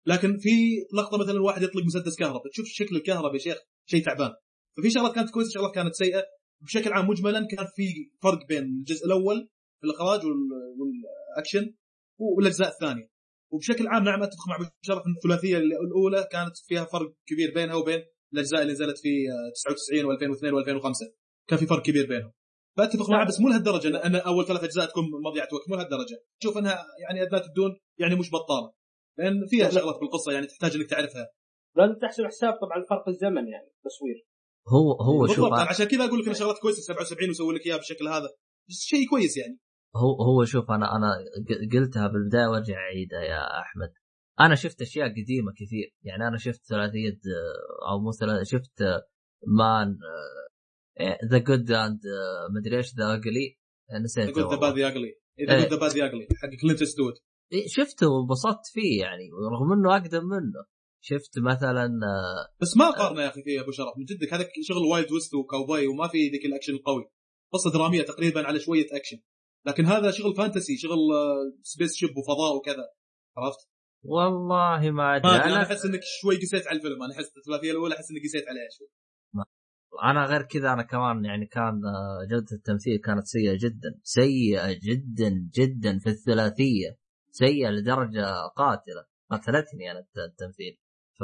[0.06, 0.50] لكن في
[0.98, 2.50] لقطة مثلا الواحد يطلق مسدس كهرباء.
[2.52, 4.32] تشوف شكل الكهرباء يا شيخ شيء تعبان.
[4.78, 6.24] ففي شغلات كانت كويسة شغلات كانت سيئة.
[6.62, 11.74] بشكل عام مجملا كان في فرق بين الجزء الأول في الإخراج وال- والأكشن
[12.20, 13.08] والأجزاء الثانية.
[13.54, 17.76] وبشكل عام نعم اتفق مع أبو شرف ان الثلاثية الأولى كانت فيها فرق كبير بينها
[17.76, 21.14] وبين الأجزاء اللي نزلت في آه، 99 و2002 و2005.
[21.50, 22.32] كان في فرق كبير بينهم.
[22.78, 23.88] فأتفق معه بس مو لهالدرجة.
[23.88, 25.70] ان أن أول ثلاث أجزاء تكون مضيعة وقت.
[25.70, 26.24] مو لهالدرجة.
[26.40, 28.74] تشوف إنها يعني اداه الدون يعني مش بطالة.
[29.18, 31.28] لأن فيها شغلات بالقصة يعني تحتاج إنك تعرفها.
[31.78, 34.28] لازم تحسب حساب طبعا فرق الزمن يعني تصوير
[34.68, 38.08] هو هو شوف عشان كذا أقول لك إن شغلات كويسة 77 ويسوي لك إياها بالشكل
[38.08, 38.30] هذا.
[38.70, 39.60] بس شيء كويس يعني.
[39.96, 41.12] هو هو شوف أنا أنا
[41.74, 43.94] قلتها بالبداية وأرجع أعيدها يا أحمد.
[44.40, 48.12] أنا شفت أشياء قديمة كثير يعني أنا شفت ثلاثيه آه، أو مو
[48.44, 49.08] شفت آه،
[49.48, 49.98] man
[51.32, 52.00] the good and
[52.56, 53.58] مدري إيش the ugly
[54.04, 54.60] نسيت ذا والله.
[54.60, 55.48] bad ugly إيه.
[55.48, 57.14] قلت the bad ugly حق Clint Eastwood
[57.54, 60.66] إيه، شفته وانبسطت فيه يعني رغم إنه أقدم منه.
[61.04, 63.98] شفت مثلا آه، بس ما قارنه يا أخي فيه أبو شرف.
[63.98, 67.12] من جدك هذا شغل wild west و cowboy وما في ذيك الأكشن القوي
[67.54, 69.18] قصة درامية تقريبا على شوية أكشن.
[69.66, 72.86] لكن هذا شغل fantasy شغل آه، spaceship وفضاء وكذا.
[73.38, 73.60] عرفت؟
[74.04, 75.32] والله ما أدري.
[75.32, 78.48] أنا أنا أحس إنك شوي قسيت على الفيلم أنا أحس الثلاثية الأولى أحس إني قسيت
[78.50, 78.88] عليها شوي.
[80.04, 85.50] أنا غير كذا أنا كمان يعني كان آه، جودة التمثيل كانت سيئة جدا سيئة جدا
[85.60, 86.98] جدا في الثلاثية.
[87.32, 88.26] سيئة لدرجة
[88.58, 89.06] قاتلة.
[89.32, 90.78] قتلتني أنا الت- التمثيل.
[91.20, 91.24] ف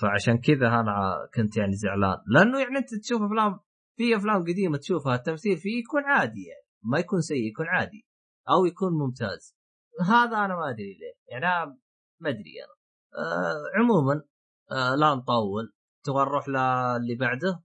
[0.00, 2.16] فعشان كذا أنا كنت يعني زعلان.
[2.26, 3.60] لأنه يعني أنت تشوف أفلام
[3.96, 6.65] في أفلام قديمة تشوفها التمثيل فيه يكون عادي يعني.
[6.90, 8.06] ما يكون سيء يكون عادي.
[8.48, 9.56] أو يكون ممتاز.
[10.00, 11.14] هذا أنا ما أدري ليه.
[11.28, 11.78] يعني أنا
[12.20, 12.76] ما أدري أنا.
[13.24, 14.22] آه عموما
[14.70, 15.72] آه لا نطول.
[16.04, 17.62] تبغى نروح للي بعده.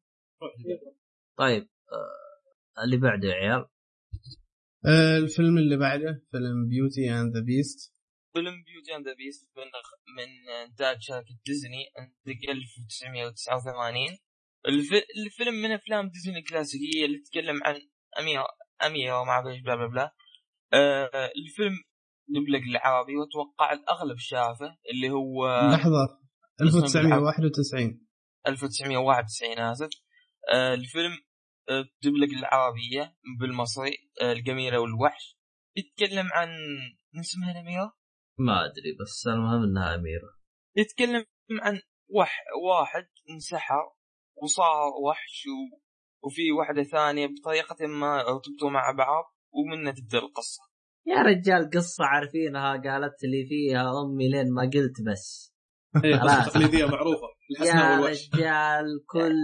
[1.38, 3.66] طيب آه اللي بعده يا عيال؟
[4.86, 7.94] آه، الفيلم اللي بعده فيلم Beauty and the Beast
[8.34, 9.64] فيلم Beauty and the Beast من
[10.18, 14.18] من إنتاج شركة ديزني انتج 1989
[14.68, 14.92] الف...
[15.26, 17.82] الفيلم من أفلام ديزني الكلاسيكية اللي تتكلم عن
[18.20, 18.48] أميرة
[18.88, 20.16] اميره وما أعرف إيش بلا بلا بلا.
[20.74, 21.74] آه الفيلم
[22.28, 26.22] دبلج العربي وأتوقع الأغلب شافه اللي هو لحظة.
[26.62, 28.08] 1991
[28.48, 29.90] 1991 آسف.
[30.54, 31.12] آه الفيلم
[31.70, 35.38] آه دبلج العربية بالمصري آه الجميلة والوحش.
[35.78, 36.50] يتكلم عن
[37.14, 37.94] من اسمها الاميره
[38.40, 40.30] ما أدري بس المهم إنها أميرة.
[40.78, 41.26] يتكلم
[41.62, 43.92] عن وح واحد انسحر
[44.44, 45.81] وصار وحش و...
[46.24, 50.62] وفي واحدة ثانية بطريقة ما ارتبطوا مع بعض ومنها تبدأ القصة.
[51.08, 55.54] يا رجال قصة عارفينها قالت لي فيها أمي لين ما قلت بس.
[55.96, 59.36] قصة تقليدية معروفة الحسناء يا رجال كل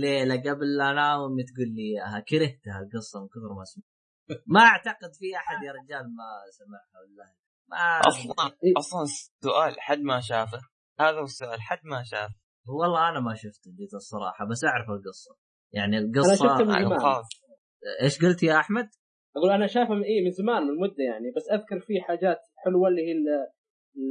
[0.00, 2.20] ليلة قبل لا أنام أمي تقول لي إياها.
[2.20, 4.40] كرهتها القصة من كثر ما سمعت.
[4.46, 7.32] ما أعتقد في أحد يا رجال ما سمعها والله.
[7.68, 10.60] ما أصلا أصلا السؤال حد ما شافه.
[11.00, 12.34] هذا هو السؤال حد ما شافه.
[12.66, 15.36] والله أنا ما شفته جيت الصراحة بس أعرف القصة.
[15.76, 16.58] يعني القصة
[18.02, 18.88] إيش قلت يا أحمد؟
[19.36, 21.32] أقول أنا شافه من إيه من زمان من مدة يعني.
[21.36, 23.28] بس أذكر في حاجات حلوة اللي هي ال
[23.96, 24.10] ال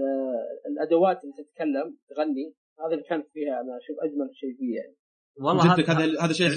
[0.72, 2.54] الأدوات اللي تتكلم تغني.
[2.80, 4.96] هذا اللي كانت فيها أنا أشوف أجمل شيء فيه يعني.
[5.40, 6.48] والله جدك هذا هذا شيء.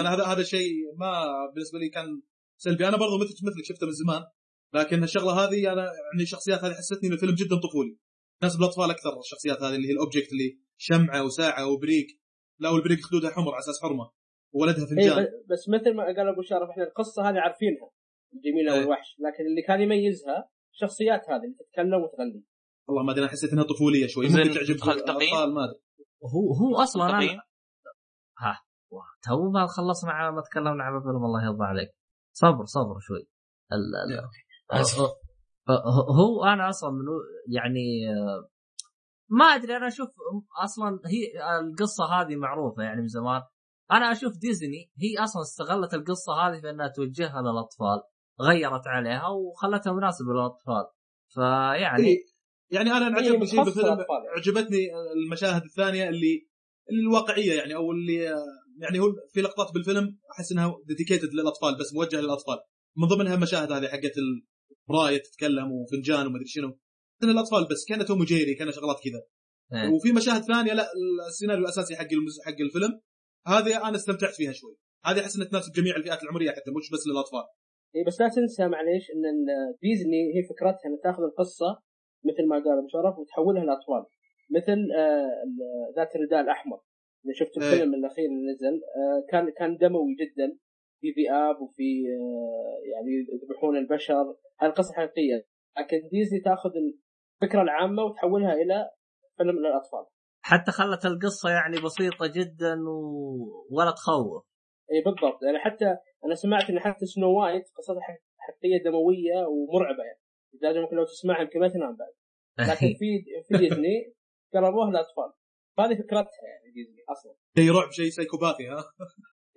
[0.00, 1.10] أنا هذا هذا شيء ما
[1.54, 2.22] بالنسبة لي كان
[2.56, 2.88] سلبي.
[2.88, 4.22] أنا برضو مثلك مثلك شفته من زمان.
[4.74, 7.96] لكن الشغلة هذه أنا يعني الشخصيات هذه حستني ان الفيلم جدا طفولي.
[8.40, 12.06] تناسب الاطفال أكثر الشخصيات هذه اللي هي الاوبجكت اللي شمعة وساعة وبريق
[12.60, 14.10] لا والبريق خدودها حمر على أساس حرمة.
[14.52, 17.90] وولدها فنجان ب- بس مثل ما قال أبو شرف إحنا القصة هذه عارفينها
[18.34, 18.80] الجميله إيه.
[18.80, 22.44] والوحش لكن اللي كان يميزها الشخصيات هذه اللي تتكلم وتغني.
[22.88, 25.80] والله ما أدري أنا حسيت إنها طفولية شوي ممكن تعجب؟ الأطفال ما أدري.
[26.34, 27.42] هو هو أصلا أنا
[28.38, 28.60] ها
[29.22, 31.88] تو ما خلصنا على ما تكلمنا عن الفيلم الله يرضى عليك.
[32.32, 33.28] صبر صبر شوي.
[33.72, 34.28] ال ال
[36.20, 37.04] هو أنا أصلا من
[37.48, 38.48] يعني آه،
[39.30, 40.08] ما أدري أنا أشوف
[40.64, 43.42] أصلا هي القصة هذه معروفة يعني من زمان.
[43.92, 48.02] أنا أشوف ديزني هي أصلا استغلت القصة هذه في إنها توجهها للأطفال
[48.40, 50.84] غيرت عليها وخلتها مناسبة للأطفال
[51.28, 52.18] فيعني إيه.
[52.70, 53.98] يعني أنا هي عجبني شيء بالفيلم.
[54.36, 54.78] عجبتني
[55.16, 56.48] المشاهد الثانية اللي
[56.90, 58.14] اللي الواقعية يعني أو اللي
[58.78, 62.58] يعني هو في لقطات بالفيلم أحس إنها ديديكيتد للأطفال بس موجهة للأطفال
[62.96, 64.12] من ضمنها المشاهد هذه حقت
[64.90, 66.78] الرايه تتكلم وفنجان ومدري شنو
[67.22, 69.22] إن الأطفال بس كانت توم وجيري كان شغلات كذا
[69.80, 69.90] إيه.
[69.90, 70.86] وفي مشاهد ثانية لا
[71.28, 72.40] السيناريو الأساسي حق المز...
[72.44, 73.00] حق الفيلم
[73.52, 74.76] هذه أنا استمتعت فيها شوي.
[75.06, 77.44] هذه أحس انها تناسب جميع الفئات العمرية حتى مش بس للأطفال.
[77.96, 79.22] اي بس لا تنسى معليش إن
[79.82, 81.70] ديزني هي فكرتها إنها تاخذ القصة
[82.28, 84.04] مثل ما قال أبو شرف وتحولها لأطفال.
[84.56, 85.28] مثل آه،
[85.96, 86.80] ذات الرداء الأحمر.
[87.24, 87.64] إذا شفت إيه.
[87.64, 90.58] الفيلم الأخير اللي نزل آه، كان كان دموي جدا.
[91.00, 94.36] في ذئاب وفي آه، يعني يذبحون البشر.
[94.60, 95.46] هذه القصة حقيقية.
[95.78, 98.90] لكن ديزني تأخذ الفكرة العامة وتحولها إلى
[99.36, 100.04] فيلم للأطفال.
[100.50, 102.96] حتى خلت القصة يعني بسيطة جدا و...
[103.70, 104.44] ولا تخوف.
[104.92, 105.38] إي بالضبط.
[105.46, 105.84] يعني حتى
[106.24, 110.20] أنا سمعت إن حتى Snow White قصتها حق- حقيقية دموية ومرعبة يعني.
[110.62, 112.14] لازم ممكن لو تسمعها يمكن ما تنام بعد.
[112.70, 113.08] لكن في
[113.48, 113.96] في ديزني
[114.54, 115.30] قربوها للأطفال.
[115.78, 117.34] هذه فكرتها يعني ديزني أصلا.
[117.58, 118.84] شيء رعب شيء psychopathy ها؟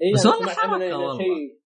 [0.02, 1.18] إي بس أنا والله إنه والله.
[1.18, 1.60] شيء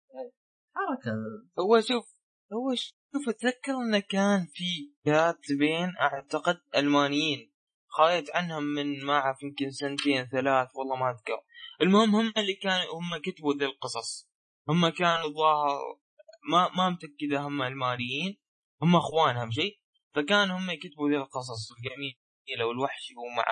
[0.76, 1.12] حركة.
[1.60, 2.06] هو شوف
[2.54, 7.52] هو شوف اتذكر إنه كان في كاتبين أعتقد ألمانيين.
[7.98, 11.40] قاريت عنهم من ما أعرف يمكن سنتين ثلاث والله ما أذكر.
[11.82, 14.30] المهم هم اللي كانوا هم كتبوا ذي القصص.
[14.70, 15.80] هم كانوا ظاهر
[16.52, 18.38] ما ما متأكد هم المانيين
[18.82, 19.80] هم اخوان اهم شيء
[20.16, 23.46] فكان هم يكتبوا ذي القصص الجميلة والوحش ومع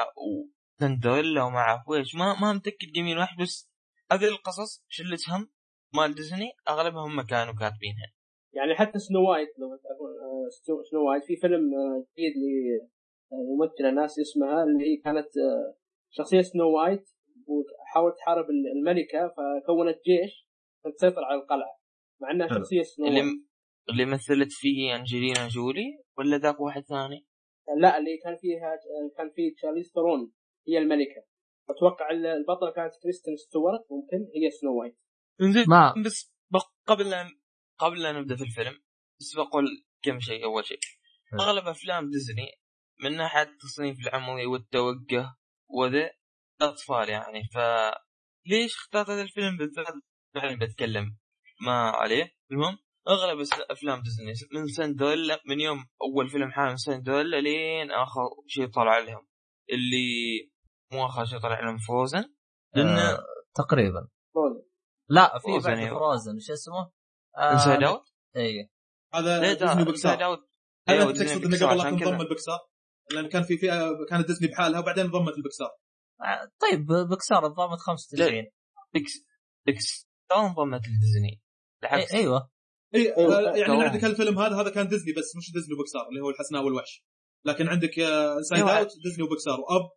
[0.81, 3.69] وسندريلا وما اعرف ويش ما ما متأكد جميل واحد بس
[4.11, 5.51] هذه القصص شلتهم
[5.93, 8.13] مال ديزني اغلبها هم كانوا كاتبينها.
[8.53, 12.89] يعني حتى Snow White لو تعرفون آه، Snow- Snow White في فيلم آه، جديد
[13.33, 15.75] لممثله ناس اسمها اللي هي كانت آه،
[16.09, 17.09] شخصية Snow White
[17.47, 20.47] وحاولت تحارب الملكة فكونت جيش
[20.95, 21.79] تسيطر على القلعة
[22.21, 22.47] مع إنها.
[22.47, 23.33] شخصية Snow اللي White
[23.89, 27.25] اللي مثلت فيه أنجلينا جولي ولا ذاك واحد ثاني؟
[27.77, 28.79] لا اللي كان فيها
[29.17, 30.31] كان في تشارليز ثرون
[30.67, 31.23] هي الملكة
[31.69, 34.97] أتوقع البطلة كانت كريستين ستوارت ممكن هي Snow White
[35.41, 36.33] انزين ما بس
[36.85, 37.27] قبل ان
[37.77, 38.83] قبل ان نبدأ في الفيلم
[39.19, 39.65] بس بقول
[40.01, 40.77] كم شيء أول شيء.
[41.39, 42.62] أغلب أفلام ديزني
[42.99, 45.35] من ناحيه التصنيف العمري والتوجه
[45.69, 46.11] وذا
[46.61, 47.43] اطفال يعني.
[47.53, 47.57] ف
[48.45, 49.85] ليش اخترت هذا الفيلم بالذات؟
[50.35, 51.17] بعدين بتكلم
[51.61, 52.35] ما عليه.
[52.51, 52.77] المهم
[53.07, 58.99] أغلب أفلام ديزني من سندريلا من يوم أول فيلم حامل سندريلا لين آخر شيء طلع
[58.99, 59.27] لهم
[59.69, 60.51] اللي
[60.91, 62.33] مو آخر شيء طلع لهم فروزن
[62.75, 63.19] لأن آه.
[63.55, 64.07] تقريبا.
[64.33, 64.63] Frozen
[65.09, 65.99] لا في Frozen، بعد أيوة.
[65.99, 66.91] Frozen شو اسمه؟
[67.37, 68.03] Inside Out
[68.37, 68.69] اي
[69.13, 69.83] هذا ديزني
[70.87, 72.21] هل أيوة، انت ديزني تقصد إنه قبل لا تنضم.
[72.21, 72.59] البكسار؟
[73.11, 75.69] لأن كان في فئة كانت ديزني بحالها وبعدين انضمت البكسار
[76.21, 78.43] آه، طيب بكسار انضمت 95
[78.93, 79.11] بيكس
[79.65, 81.41] بيكس انضمت لديزني.
[81.81, 82.13] بالعكس.
[82.13, 82.49] أيوه.
[82.95, 83.89] إي أيوة، آه، يعني طبعاً.
[83.89, 87.03] عندك الفيلم هذا هذا كان ديزني بس مش ديزني وبكسار اللي هو الحسناء والوحش.
[87.45, 88.77] لكن عندك Inside أيوة.
[88.79, 89.59] Out ديزني وبكسار.
[89.59, 89.89] و Up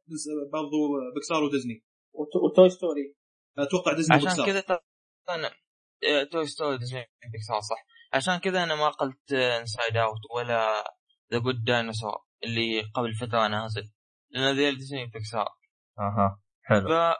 [0.53, 0.77] برضو
[1.17, 1.85] بكسار وديزني.
[2.15, 3.15] وت- و Toy Story
[3.59, 4.47] أتوقع ديزني عشان وبكسار.
[4.47, 4.79] كذا ترى
[5.29, 5.51] أنا
[6.05, 7.87] آه، Toy Story ديزني بيكسار صح.
[8.13, 10.85] عشان كذا أنا ما قلت Inside Out ولا
[11.33, 13.93] The Good Dinosaur اللي قبل فتره نازل.
[14.31, 15.49] لأن ذيل ديزني بيكسار
[15.99, 16.89] أها حلو.
[16.89, 17.17] ف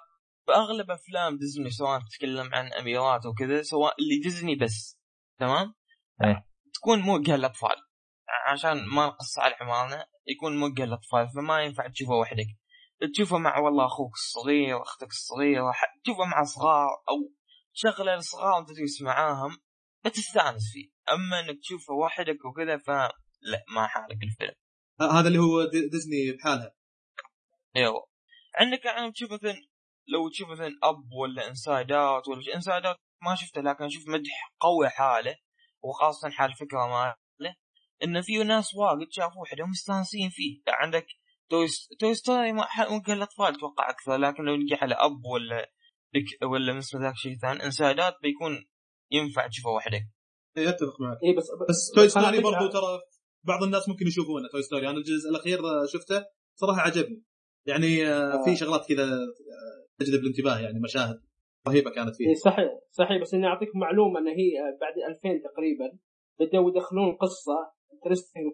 [0.47, 4.99] فأغلب أفلام ديزني سواء تتكلم عن أميرات وكذا سواء اللي ديزني بس
[5.39, 5.75] تمام؟
[6.25, 6.47] إيه.
[6.75, 7.77] تكون موجهة للأطفال.
[8.47, 12.47] عشان ما نقص على عمارنا يكون موجه للأطفال فما ينفع تشوفه وحدك.
[13.15, 15.73] تشوفه مع والله أخوك الصغير أختك الصغيرة
[16.05, 17.33] تشوفه مع صغار أو
[17.75, 19.59] تشغله الصغار وانت تجلس معاهم
[20.05, 20.91] بتستانس فيه.
[21.13, 24.55] أما إنك تشوفه وحدك وكذا فلا ما حالك الفيلم.
[25.01, 26.75] هذا اللي هو دي- ديزني بحالها.
[27.77, 28.07] أيوه.
[28.55, 29.55] عندك يعني تشوف مثلا
[30.09, 34.55] لو تشوف مثلا Up ولا Inside Out ولا Inside Out ما شفته لكن أشوف مدح
[34.61, 35.37] قوي حاله
[35.83, 37.17] وخاصة حال فكرة ماله
[38.05, 40.63] إنه في ناس واجد شافوا وحدة مستانسين فيه.
[40.67, 41.07] يعني عندك
[41.51, 41.67] Toy
[42.01, 45.71] Toy Story ما- ح- ممكن الأطفال أتوقع أكثر لكن لو نجي على Up ولا
[46.43, 48.67] ولا مثل ذاك شيء ثاني Inside Out بيكون
[49.11, 50.03] ينفع تشوفه وحدك
[50.59, 51.19] اي أتفق معك.
[51.25, 53.01] اي بس بس Toy Story برضو ترى
[53.47, 54.49] بعض الناس ممكن يشوفونه.
[54.53, 55.59] Toy Story أنا الجزء الأخير
[55.95, 56.25] شفته.
[56.55, 57.23] صراحة عجبني.
[57.67, 61.19] يعني آه، في شغلات كذا آه، تجذب الانتباه يعني مشاهد
[61.69, 62.71] رهيبة كانت إيه فيه صحيح.
[62.91, 63.21] صحيح.
[63.23, 65.99] بس إني اعطيك معلومة إن هي آه، بعد 2000 تقريبا
[66.41, 67.59] بدأوا يدخلون قصة
[67.95, 68.45] interesting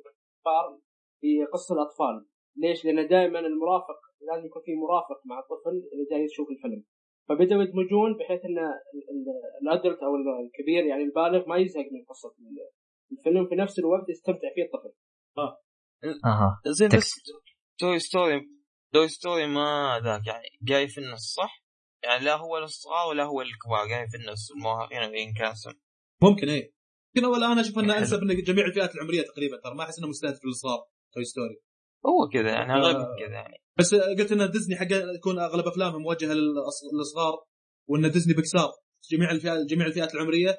[1.20, 2.26] في قصة الأطفال.
[2.56, 6.84] ليش؟ لأن دائما المرافق لازم يكون في مرافق مع الطفل إذا جاي يشوف الفيلم.
[7.28, 10.12] فبدأوا يدمجون بحيث إن ال- ال- ال adult أو
[10.46, 12.34] الكبير يعني البالغ ما يزهق من قصة
[13.18, 14.92] الفيلم في نفس الوقت يستمتع فيه الطفل.
[16.24, 16.60] أها.
[16.66, 17.10] زين بس
[17.78, 18.40] Toy Story
[18.92, 21.62] Toy Story ما ذاك يعني جاي في النص صح؟
[22.04, 25.74] يعني لا هو للصغار ولا هو للكبار جاي في النص المراهقين وينكاسون
[26.22, 26.72] ممكن اي
[27.16, 27.98] يمكن أول أنا أشوف إنه.
[27.98, 30.80] أنسب جميع الفئات العمرية تقريبا ترى ما أحس إنه مستهدف للصغار
[31.14, 31.56] Toy Story.
[32.06, 33.16] هو كذا يعني اغلبهم آه.
[33.18, 33.62] كذا يعني.
[33.78, 34.86] بس قلت إن ديزني حق
[35.16, 36.32] يكون أغلب افلامهم موجهة
[36.98, 37.44] للصغار
[37.88, 38.70] وإن ديزني بيكسار
[39.10, 40.56] جميع الفئات جميع الفئات العمرية.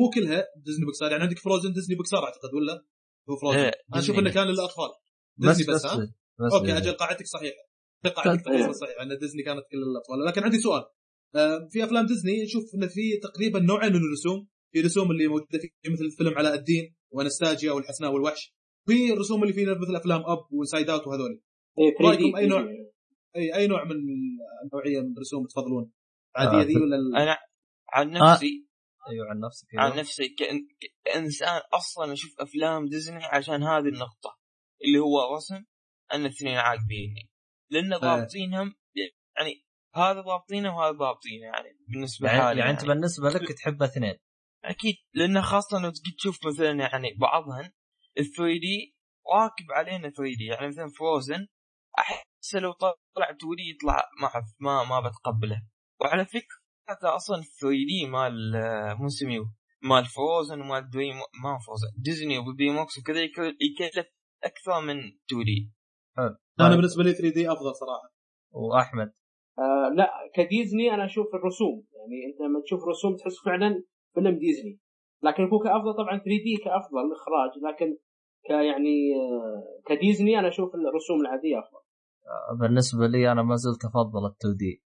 [0.00, 2.84] مو كلها ديزني بيكسار يعني عندك Frozen ديزني بيكسار أعتقد ولا؟
[3.30, 4.90] هو Frozen إيه، أنا أشوف إنه كان للأطفال.
[5.36, 5.96] ديزني بس بس, ها؟
[6.40, 6.76] بس okay.
[6.76, 7.62] أجل قاعدتك صحيحة.
[8.16, 10.24] قاعدتك تقريبا صحيحة ان ديزني كانت كل الأطفال.
[10.28, 10.84] لكن عندي سؤال.
[11.36, 14.48] آه، في أفلام ديزني نشوف إن في تقريبا نوعين من الرسوم.
[14.72, 18.54] في رسوم اللي موجودة في مثل فيلم علاء الدين وانستاجيا والحسناء والوحش.
[18.86, 21.42] في الرسوم اللي في مثل أفلام Up و Inside Out وهذول
[21.78, 22.60] اي 3D رأيكم أي نوع؟
[23.36, 23.96] اي أي نوع من
[24.64, 25.92] النوعية من الرسوم تفضلون؟
[26.36, 27.36] العاديه آه، ذي ولا أنا
[27.92, 28.69] عن نفسي
[29.08, 29.96] أيوه عن نفسك عن أيوة.
[29.96, 30.68] نفسي كإن...
[31.04, 34.38] كإنسان أصلا أشوف أفلام ديزني عشان هذه النقطة
[34.84, 35.64] اللي هو رسم
[36.14, 37.30] أن الاثنين عاجبيني
[37.70, 38.74] لأن ضابطينهم
[39.36, 44.16] يعني هذا ضابطينه وهذا ضابطينه يعني بالنسبة يعني, حالي يعني أنت بالنسبة لك تحب اثنين.
[44.64, 47.72] أكيد لأن خاصة لو تشوف مثلا يعني بعضهن
[48.18, 48.96] ال 3 دي
[49.34, 51.46] راكب علينا 3 دي يعني مثلا فروزن
[51.98, 54.30] احس لو طلع 2 دي يطلع ما
[54.60, 55.62] ما ما بتقبله.
[56.00, 59.44] وعلى فكرة حتى أصلا 3D مال آه، مو سميو
[59.82, 64.06] مال Frozen ومال Dream ما Frozen ديزني و DreamWorks وكذا يك- يكلف
[64.44, 65.72] أكثر من 2D
[66.60, 68.14] أنا بالنسبة لي 3D أفضل صراحة.
[68.52, 69.12] وأحمد؟
[69.58, 71.86] آه لا كديزني أنا أشوف الرسوم.
[71.96, 73.82] يعني أنت لما تشوف رسوم تحس فعلا
[74.14, 74.78] فيلم ديزني.
[75.22, 77.50] لكن هو كأفضل طبعا 3D كأفضل إخراج.
[77.74, 77.96] لكن
[78.46, 81.80] كيعني آه كديزني أنا أشوف الرسوم العادية أفضل.
[82.60, 84.82] بالنسبة لي أنا ما زلت أفضل ال 2D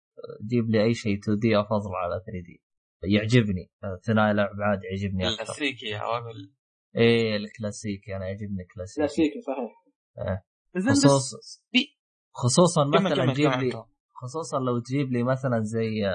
[0.50, 2.62] جيب لي أي شيء 2D أفضل على 3D
[3.04, 3.70] يعجبني.
[4.06, 5.44] ثنائي الابعاد يعجبني أكثر.
[5.44, 6.52] كلاسيكي يا رجل
[6.96, 8.16] إيه الكلاسيكي.
[8.16, 10.42] أنا يعجبني كلاسيكي كلاسيكي صحيح.
[10.76, 11.88] زين بس خصوص في-
[12.34, 13.84] خصوصا مثلا كمل- جيب لي.
[14.14, 16.06] خصوصا لو تجيب لي مثلا زي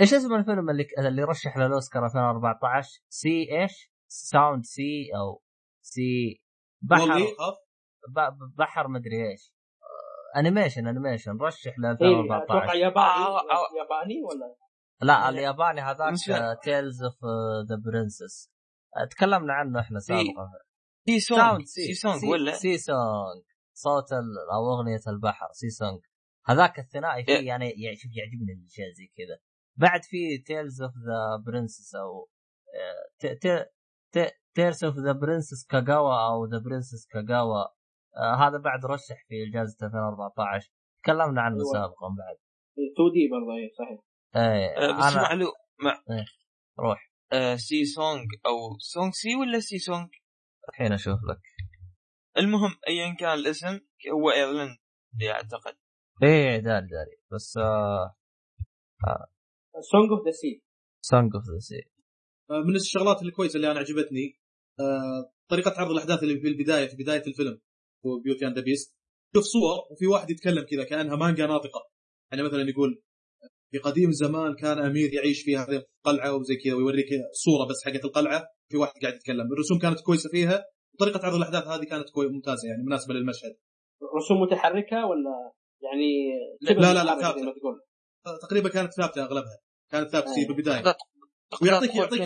[0.00, 5.42] إيش اسم الفيلم اللي اللي رشح للأوسكار 2014 sea إيش؟ sound sea أو
[5.82, 6.42] sea
[6.82, 7.20] بحر
[8.58, 9.52] بحر مدري إيش.
[9.52, 9.57] آه،
[10.36, 13.78] animation animation رشح ل اي أتوقع 2014 ياباني آه، آه.
[13.78, 14.54] ياباني ولا؟
[15.02, 16.14] لا الياباني هذاك
[16.64, 17.16] Tales of
[17.68, 18.50] the Princess
[19.10, 20.50] تكلمنا عنه إحنا سابقا.
[21.08, 23.42] Sea Song Sea Song ولا؟ Sea Song
[23.74, 25.48] صوت ال- أو أغنية البحر.
[25.52, 26.00] Sea Song
[26.46, 27.46] هذاك الثنائي فيه إيه.
[27.46, 29.38] يعني يعني شوف يعجبني الأشياء زي كذا.
[29.76, 32.28] بعد في Tales of the Princess أو
[34.54, 37.64] Tales of the Princess Kaguya أو the Princess Kaguya
[38.16, 40.70] آه، هذا بعد رشح في جائزه 2014
[41.02, 41.72] تكلمنا عنه أيوة.
[41.72, 42.36] سابقا بعد.
[42.72, 44.00] 2D برضه اي صحيح.
[44.36, 45.46] إيه آه، بس أنا معلو
[45.84, 46.02] مع
[46.78, 47.12] روح.
[47.32, 50.08] آه، Sea Song أو Song Sea ولا Sea Song
[50.68, 51.40] الحين أشوف لك.
[52.38, 53.80] المهم ايا كان الاسم
[54.12, 55.76] هو ايرلندي أعتقد.
[56.22, 57.16] إيه داري داري.
[57.32, 58.16] بس آه
[59.80, 60.62] Song of the Sea.
[61.00, 61.90] Song of the Sea.
[62.50, 64.40] آه، من الشغلات الكويسة اللي أنا عجبتني
[64.80, 67.60] آه، طريقة عرض الأحداث اللي في البداية في بداية الفيلم.
[68.24, 68.94] Beauty and Beast.
[69.34, 71.80] شوف صور وفي واحد يتكلم كذا كأنها مانجا ناطقة.
[72.32, 73.02] يعني مثلا يقول
[73.70, 78.04] في قديم زمان كان أمير يعيش في هذه القلعة وزي كذا ويوريك صورة بس حقت
[78.04, 78.44] القلعة.
[78.70, 79.52] في واحد قاعد يتكلم.
[79.52, 80.64] الرسوم كانت كويسة فيها.
[80.94, 83.56] وطريقه عرض الأحداث هذه كانت كوي ممتازة يعني مناسبة للمشهد.
[84.16, 86.28] رسوم متحركة ولا يعني
[86.60, 87.80] لا، لا، لا، تقول؟
[88.26, 89.58] آه، تقريبا كانت ثابتة أغلبها.
[89.90, 90.50] كانت ثابتة في أيوة.
[90.50, 90.94] البدايه
[91.62, 92.22] ويعطيك يعطيك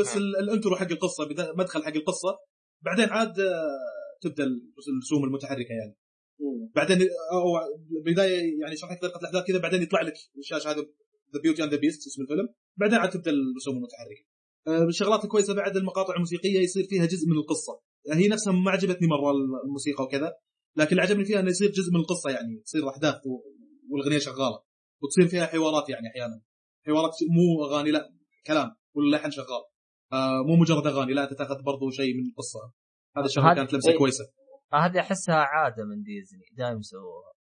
[0.00, 2.38] بس ال- ال intro حق القصة بدا- مدخل حق القصة.
[2.84, 3.78] بعدين عاد آه،
[4.20, 4.44] تبدا
[4.88, 5.96] الرسوم المتحركة يعني.
[6.40, 6.70] مم.
[6.74, 6.98] بعدين
[7.32, 7.44] أو
[8.04, 10.80] بداية يعني شرح لك طريقه الاحداث كذا بعدين يطلع لك الشاشه هذا
[11.34, 12.48] The Beauty and the Beast اسم الفيلم.
[12.76, 14.24] بعدين عاد تبدأ الرسوم المتحركة.
[14.66, 17.80] من الشغلات الكويسه بعد المقاطع الموسيقية يصير فيها جزء من القصة.
[18.12, 19.30] هي نفسها ما عجبتني مرة
[19.64, 20.32] الموسيقى وكذا
[20.76, 23.14] لكن اللي عجبني فيها إنه يصير جزء من القصة يعني تصير احداث
[23.90, 24.62] والأغنية شغالة.
[25.02, 26.42] وتصير فيها حوارات يعني أحيانا.
[26.86, 28.12] حوارات مو أغاني لا
[28.46, 29.62] كلام واللحن شغال.
[30.12, 32.72] آه مو مجرد أغاني لا انت تاخذ برضو شيء من القصة.
[33.18, 33.98] هذا الشغلة كانت لمسه إيه.
[33.98, 34.24] كويسة.
[34.74, 37.32] هذه أحسها عادة من ديزني دائما يسووها.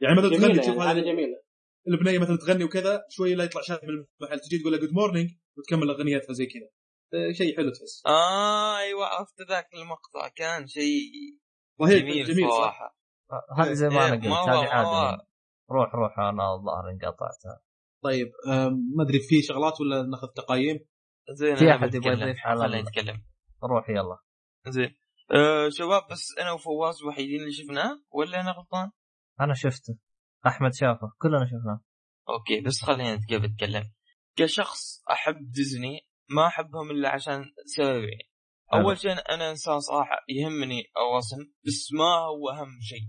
[0.00, 1.42] يعني مثلا تغني تشوف يعني هذه جميلة.
[1.88, 5.30] البنية مثلا تغني وكذا شوي لا يطلع شاب من المحل تجي تقول له good morning
[5.58, 6.68] وتكمل أغنيتها زي كذا.
[7.14, 8.02] آه، شيء حلو تحس.
[8.06, 11.10] آه أيوه عرفت ذاك المقطع كان شيء
[11.80, 12.96] رهيب جميل, جميل صراحة.
[13.58, 15.26] هذه زي ما أنا إيه، قلت هذه عادة.
[15.70, 17.62] روح روح أنا الظاهر انقطعتها.
[18.04, 18.26] طيب
[18.96, 20.78] ما أدري في شغلات ولا ناخذ تقايم؟
[21.30, 22.12] زين في أنا أحد يبغى.
[22.12, 23.24] يضيف على نتكلم.
[23.64, 24.18] روح يلا.
[24.68, 24.96] زين.
[25.32, 28.90] أه شباب بس أنا وفواز الوحيدين اللي شفناه ولا أنا غلطان؟
[29.40, 29.98] أنا شفته.
[30.46, 31.12] أحمد شافه.
[31.18, 31.80] كلنا شفناه.
[32.28, 33.92] okay بس خلينا نتك- نتكلم.
[34.36, 37.44] كشخص أحب ديزني ما أحبهم إلا عشان
[37.76, 38.18] سببين.
[38.74, 43.08] أول شيء أنا إنسان صراحة يهمني الرسم بس ما هو أهم شيء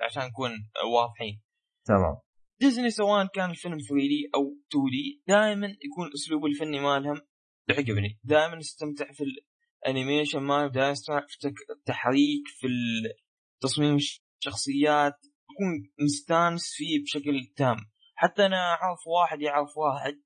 [0.00, 0.50] عشان نكون
[0.94, 1.42] واضحين.
[1.86, 2.16] تمام.
[2.60, 7.20] ديزني سواء كان الفيلم 3D أو 2D دائما يكون اسلوب الفني مالهم
[7.68, 8.20] يعجبني.
[8.24, 9.24] دائما استمتع في
[9.86, 12.10] ال animation مالهم دائما استمتع
[12.46, 12.68] في
[13.60, 15.14] تصميم الشخصيات.
[15.50, 17.76] اكون مستانس فيه بشكل تام.
[18.14, 20.22] حتى أنا أعرف واحد يعرف واحد.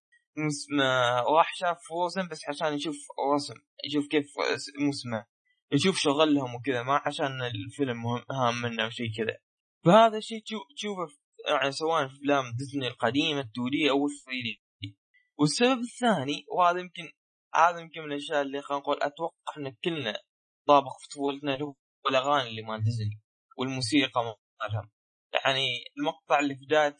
[1.36, 2.96] راح شاف فروزن بس عشان يشوف
[3.34, 3.54] رسم.
[3.84, 5.26] يشوف كيف اسمه
[5.72, 9.36] يشوف شغلهم وكذا ما عشان الفيلم مهم هام منه أو شيء كذا.
[9.84, 11.06] فهذا الشيء تشو- تشوفه
[11.48, 14.98] يعني سواء في أفلام ديزني القديمة 2 دي أو 3 دي.
[15.38, 17.12] والسبب الثاني وهذا يمكن
[17.56, 20.22] هذا يمكن من الأشياء اللي خلينا نقول أتوقع إن كلنا
[20.66, 21.74] طابق في طفولتنا اللي هو
[22.08, 23.20] الأغاني اللي مال ديزني
[23.58, 24.90] والموسيقى مالهم
[25.34, 26.96] يعني المقطع اللي في بداية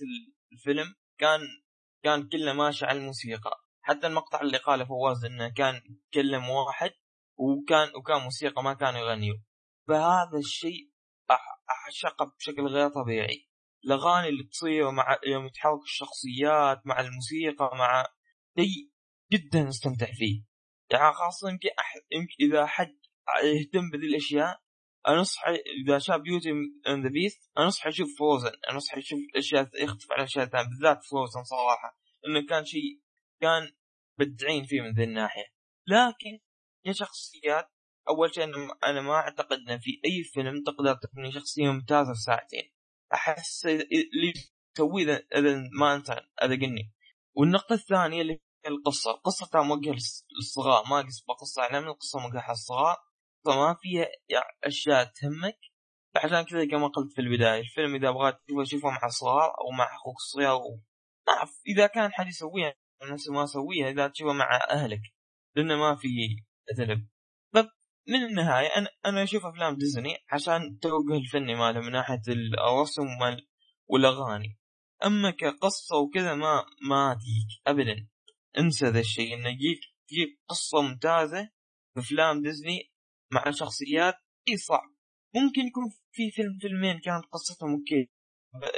[0.53, 1.41] الفيلم كان
[2.05, 3.51] كان كله ماشي على الموسيقى.
[3.83, 6.91] حتى المقطع اللي قاله فواز إنه كان يتكلم واحد
[7.37, 9.39] وكان وكان موسيقى ما كانوا يغنيوا
[9.89, 10.91] فهذا الشيء
[11.71, 13.49] أعشقه بشكل غير طبيعي.
[13.85, 18.07] الأغاني اللي تصير مع يوم يتحرك الشخصيات مع الموسيقى مع
[18.59, 18.91] شيء
[19.33, 20.43] جدا استمتع فيه.
[20.93, 21.95] يعني خاصة يمكن أح...
[22.13, 22.99] يمكن إذا حد
[23.45, 24.61] يهتم بذي الأشياء
[25.09, 25.45] أنصح
[25.87, 26.51] إذا شاف Beauty
[26.89, 31.45] and the Beast أنصح يشوف Frozen أنصح يشوف الأشياء يختلف على الأشياء الثانية بالذات Frozen
[31.45, 33.01] صراحة إنه كان شيء
[33.41, 33.73] كان
[34.19, 35.45] مبدعين فيه من ذي الناحية.
[35.87, 36.41] لكن
[36.85, 37.69] يا شخصيات
[38.09, 42.73] أول شيء أنا- ما أعتقد أن في أي فيلم تقدر تبني شخصية ممتازة في ساعتين.
[43.15, 43.71] أحس إذا-
[44.15, 44.33] اللي
[44.75, 46.11] تسويه إذا إذا ما أنت
[46.43, 46.93] أذقني
[47.35, 49.11] والنقطة الثانية اللي القصة.
[49.11, 50.85] القصة ترى موجهة للص- للصغار.
[50.91, 52.97] ما قصة قصة إعلامية القصة موجهة للصغار.
[53.45, 55.59] فما فيها يعني أشياء تهمك.
[56.15, 59.85] فعشان كذا كما قلت في البداية الفيلم إذا بغيت تشوفه شوفه مع الصغار أو مع
[59.97, 60.81] أخوك الصغير أو
[61.29, 62.75] ما أعرف إذا كان حد يسويها
[63.13, 65.01] نفس ما أسويها إذا تشوفه مع أهلك.
[65.57, 66.09] لأنه ما في
[66.79, 67.09] ذنب
[67.55, 67.69] طب
[68.09, 73.49] من النهاية أنا أنا أشوف أفلام ديزني عشان التوجه الفني ماله من ناحية الرسم وال-
[73.87, 74.59] والأغاني.
[75.05, 78.09] أما كقصة وكذا ما ما تجيك أبدا.
[78.59, 81.51] انسى ذا الشيء إنه يجيك تجيك قصة ممتازة
[81.95, 82.93] في أفلام ديزني
[83.33, 84.15] مع شخصيات
[84.49, 84.91] إي صعب.
[85.35, 88.11] ممكن يكون في فيلم فيلمين كانت قصتهم okay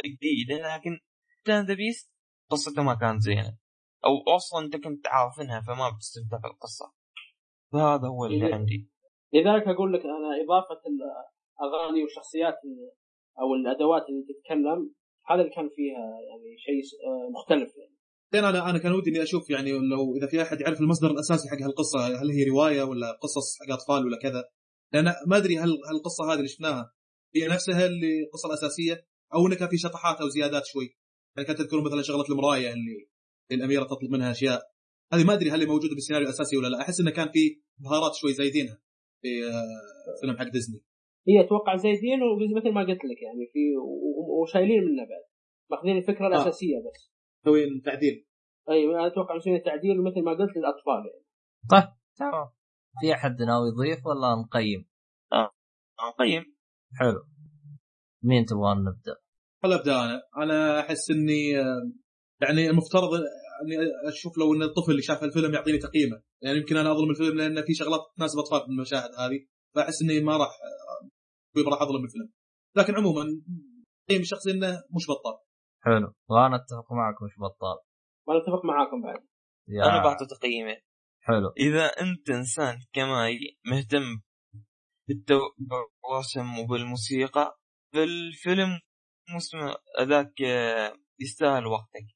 [0.07, 0.99] جديدة لكن
[1.45, 2.13] كان the Beast
[2.51, 3.59] قصته ما كانت زينة.
[4.05, 6.93] أو أصلا أنت كنت عارفينها فما بتستمتع بالقصة.
[7.73, 8.91] فهذا هو اللي عندي.
[9.33, 12.55] لذلك أقول لك أنا إضافة الاغاني والشخصيات
[13.41, 14.95] أو الأدوات اللي تتكلم
[15.27, 17.98] هذا اللي كان فيها يعني شيء آه، مختلف يعني.
[18.33, 21.49] بعدين أنا أنا كان ودي إني أشوف يعني لو إذا في أحد يعرف المصدر الأساسي
[21.49, 24.45] حق هالقصة هل هي رواية ولا قصص حق أطفال ولا كذا؟
[24.93, 26.93] لأن ما أدري هل هل القصة هذه اللي شفناها
[27.37, 30.97] هي نفسها اللي القصة الاساسيه أو إنه كان في شطحات أو زيادات شوي.
[31.37, 33.09] يعني كانت تذكرون مثلا شغلة المراية اللي
[33.53, 34.63] الأميرة تطلب منها أشياء.
[35.13, 36.81] هذه ما أدري هل هي موجودة بالسيناريو الأساسي ولا لا.
[36.81, 38.79] أحس إنه كان في بهارات شوي زايدينها
[39.23, 40.81] في آه، فيلم حق ديزني.
[41.29, 43.59] هي أتوقع زايدين ومثل ما قلت لك يعني في
[44.43, 45.25] وشايلين منه بعد.
[45.71, 46.29] ماخذين الفكرة آه.
[46.29, 47.18] الأساسية بس.
[47.49, 48.27] مسوين تعديل.
[48.69, 51.25] أيوه أنا أتوقع مسوين تعديل مثل ما قلت للأطفال يعني.
[51.71, 51.93] طيب.
[52.17, 52.49] تمام
[53.01, 54.89] في أحد ناوي يضيف ولا نقيم؟
[56.19, 56.43] طيب
[56.99, 57.25] حلو.
[58.23, 59.17] مين تبغى نبدأ؟
[59.63, 60.23] خل أبدأ أنا.
[60.37, 61.93] أنا أحس إني آه،
[62.41, 63.77] يعني المفترض إني
[64.09, 66.23] أشوف لو إن الطفل اللي شاف الفيلم يعطيني تقييمه.
[66.43, 69.47] يعني يمكن أنا أظلم الفيلم لأن في شغلات تناسب أطفال في المشاهد هذه.
[69.75, 70.49] فأحس إني ما راح
[71.57, 72.31] آه، راح أظلم الفيلم.
[72.77, 73.43] لكن عموما
[74.07, 75.48] تقييم الشخصي إنه مش بطال.
[75.85, 76.15] حلو.
[76.29, 77.79] وأنا أتفق معك مش بطال.
[78.27, 79.27] وأنا أتفق معاكم بعد.
[79.69, 80.77] يا أنا بعطي تقييمه
[81.23, 81.53] حلو.
[81.59, 84.21] إذا أنت إنسان كماي مهتم
[85.11, 87.59] بالتو- بالرسم وبالموسيقى
[87.95, 88.81] فالفيلم
[89.37, 92.07] مسمى ذاك آه، يستاهل وقتك.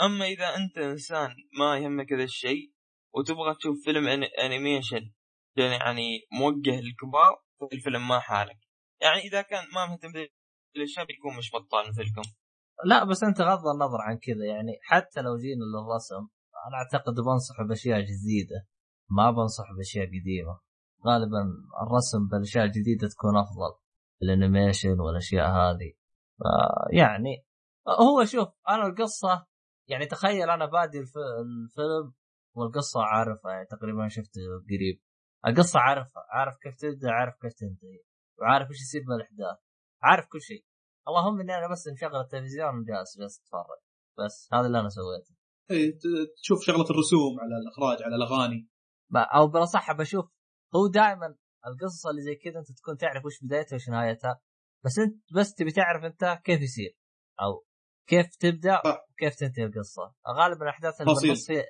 [0.00, 2.72] أما إذا أنت إنسان ما يهمك هذا الشيء
[3.14, 4.06] وتبغى تشوف فيلم
[4.44, 5.12] animation
[5.56, 8.58] يعني موجه للكبار فالفيلم ما حالك.
[9.02, 10.12] يعني إذا كان ما مهتم
[10.74, 12.22] بالاشياء بيكون مش بطال مثلكم.
[12.84, 14.44] لا بس أنت غض النظر عن كذا.
[14.44, 16.28] يعني حتى لو جينا للرسم
[16.66, 18.66] أنا أعتقد بنصح بأشياء جديدة.
[19.10, 20.60] ما بنصح بأشياء قديمة.
[21.06, 21.42] غالبا
[21.82, 23.80] الرسم بالاشياء الجديده تكون أفضل.
[24.22, 25.92] ال animation والأشياء هذه.
[26.92, 27.44] يعني
[28.00, 29.46] هو شوف أنا القصة
[29.88, 32.12] يعني تخيل أنا بادي الف- الفيلم
[32.54, 35.00] والقصة عارفها يعني تقريبا شفته قريب.
[35.46, 38.00] القصة عارفها عارف كيف تبدأ عارف كيف تنتهي
[38.40, 39.58] وعارف إيش يصير بالاحداث
[40.02, 40.64] عارف كل شيء.
[41.08, 43.80] اللهم إني أنا بس مشغل التلفزيون وجالس جالس أتفرج.
[44.18, 45.34] بس هذا اللي أنا سويته.
[45.70, 45.98] إي
[46.42, 48.68] تشوف شغلة الرسوم على الإخراج على الأغاني.
[49.10, 50.24] ما- أو بالأصح بشوف
[50.76, 51.36] هو دائما
[51.66, 54.40] القصص اللي زي كذا أنت تكون تعرف وش بدايتها وش نهايتها.
[54.84, 56.96] بس أنت بس تبي تعرف أنت كيف يصير
[57.40, 57.64] أو
[58.08, 58.80] كيف تبدأ.
[59.10, 60.14] وكيف تنتهي القصة.
[60.38, 61.28] غالبا الاحداث اللي تفاصيل.
[61.30, 61.64] بالنص هي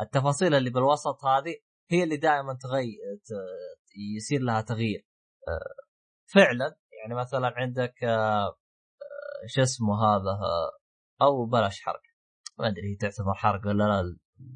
[0.00, 1.54] التفاصيل اللي بالوسط هذه
[1.90, 2.98] هي اللي دائما تغير
[4.16, 5.06] يصير لها تغيير.
[5.48, 5.84] آه،
[6.34, 8.56] فعلا يعني مثلا عندك آه،
[9.46, 10.38] شو اسمه هذا
[11.22, 12.00] أو بلاش حرق
[12.58, 14.00] ما أدري هي تعتبر حرق ولا لا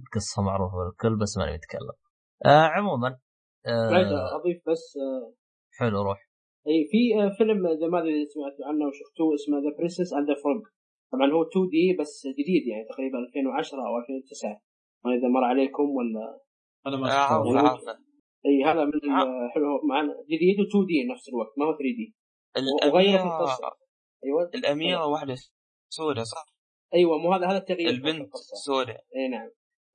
[0.07, 1.97] القصة معروفة للكل بس ماني متكلم
[2.47, 3.19] آه عموما
[3.67, 5.35] آه أضيف بس آه،
[5.79, 6.29] حلو روح.
[6.69, 10.35] إي في آه، فيلم إذا ما أدري سمعتوا عنه وشفتوه اسمه The Princess and the
[10.43, 10.63] Frog
[11.13, 14.61] طبعا هو 2D بس جديد يعني تقريبا 2010 أو 2009
[15.05, 16.41] ما إذا مر عليكم ولا
[16.87, 18.09] أنا ما عارفه يعني-
[18.47, 19.49] إي هذا من آه.
[19.55, 22.15] حلو معنا جديد و 2D نفس الوقت ما هو 3D
[22.57, 23.71] الاميره القصة
[24.25, 24.51] أيوه.
[24.55, 25.35] الأميرة واحدة
[25.89, 26.47] سوداء صح؟
[26.95, 29.51] أيوه مو هذا هذا التغيير البنت سوداء إي نعم.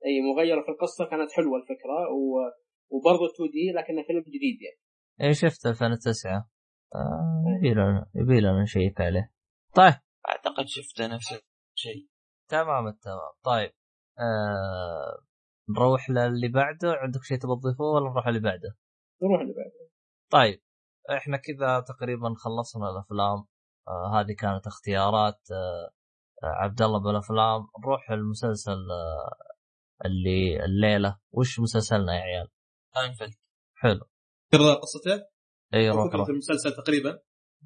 [0.06, 2.50] إي مغيرة في القصة كانت حلوة الفكرة و...
[2.90, 4.80] وبرضه 2 دي لكنه فيلم جديد يعني.
[5.28, 6.50] إي شفت 2009
[6.94, 9.32] آه يبي لنا يبي لنا نشيك عليه
[9.74, 9.94] طيب.
[10.28, 11.32] أعتقد شفته نفس
[11.76, 12.08] الشيء.
[12.50, 13.70] تمام التمام طيب.
[14.18, 15.24] آه
[15.76, 16.92] نروح للي بعده.
[16.92, 18.76] عندك شيء تبغى تضيفه ولا نروح اللي بعده؟
[19.22, 19.90] نروح اللي بعده.
[20.30, 20.60] طيب.
[21.10, 23.44] إحنا كذا تقريبا خلصنا الأفلام.
[23.88, 25.90] آه هذه كانت اختيارات آه
[26.44, 29.54] آه، عبد الله بالافلام نروح المسلسل آه
[30.04, 31.18] اللي الليلة.
[31.32, 32.48] وش مسلسلنا يا عيال؟
[32.94, 33.34] ساينفيلد
[33.74, 34.00] حلو.
[34.52, 35.24] تذكر قصته؟
[35.74, 36.28] إي روح فكرة روح.
[36.28, 37.18] المسلسل تقريبا؟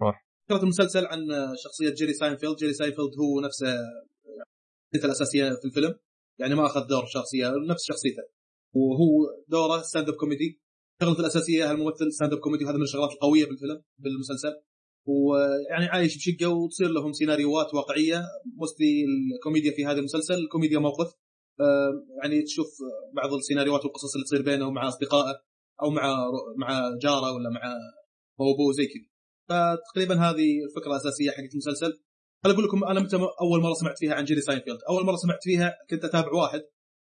[0.02, 0.26] روح.
[0.48, 1.20] فكرة المسلسل عن
[1.64, 2.56] شخصية جيري ساينفيلد.
[2.56, 5.94] جيري ساينفيلد هو نفسه شخصيته الأساسية في الفيلم.
[6.40, 8.22] يعني ما أخذ دور شخصية نفس شخصيته.
[8.74, 9.08] وهو
[9.48, 10.60] دوره stand-up comedy
[11.02, 14.62] شغلته الأساسية الممثل stand-up comedy وهذا من الشغلات القوية بالفيلم بالمسلسل
[15.08, 18.22] ويعني عايش بشقة وتصير لهم سيناريوهات واقعية.
[18.56, 21.12] mostly الكوميديا في هذا المسلسل كوميديا موقف.
[21.60, 22.68] آه، يعني تشوف
[23.14, 25.40] بعض السيناريوهات والقصص اللي تصير بينه ومع أصدقائه
[25.82, 27.62] أو مع مع جاره ولا مع
[28.38, 29.08] أبوه زي كذا
[29.48, 32.00] فتقريبا هذه الفكرة الأساسية حقت المسلسل.
[32.44, 34.78] أنا أقول لكم أنا متى أول مرة سمعت فيها عن جيري ساينفيلد.
[34.88, 36.62] أول مرة سمعت فيها كنت أتابع واحد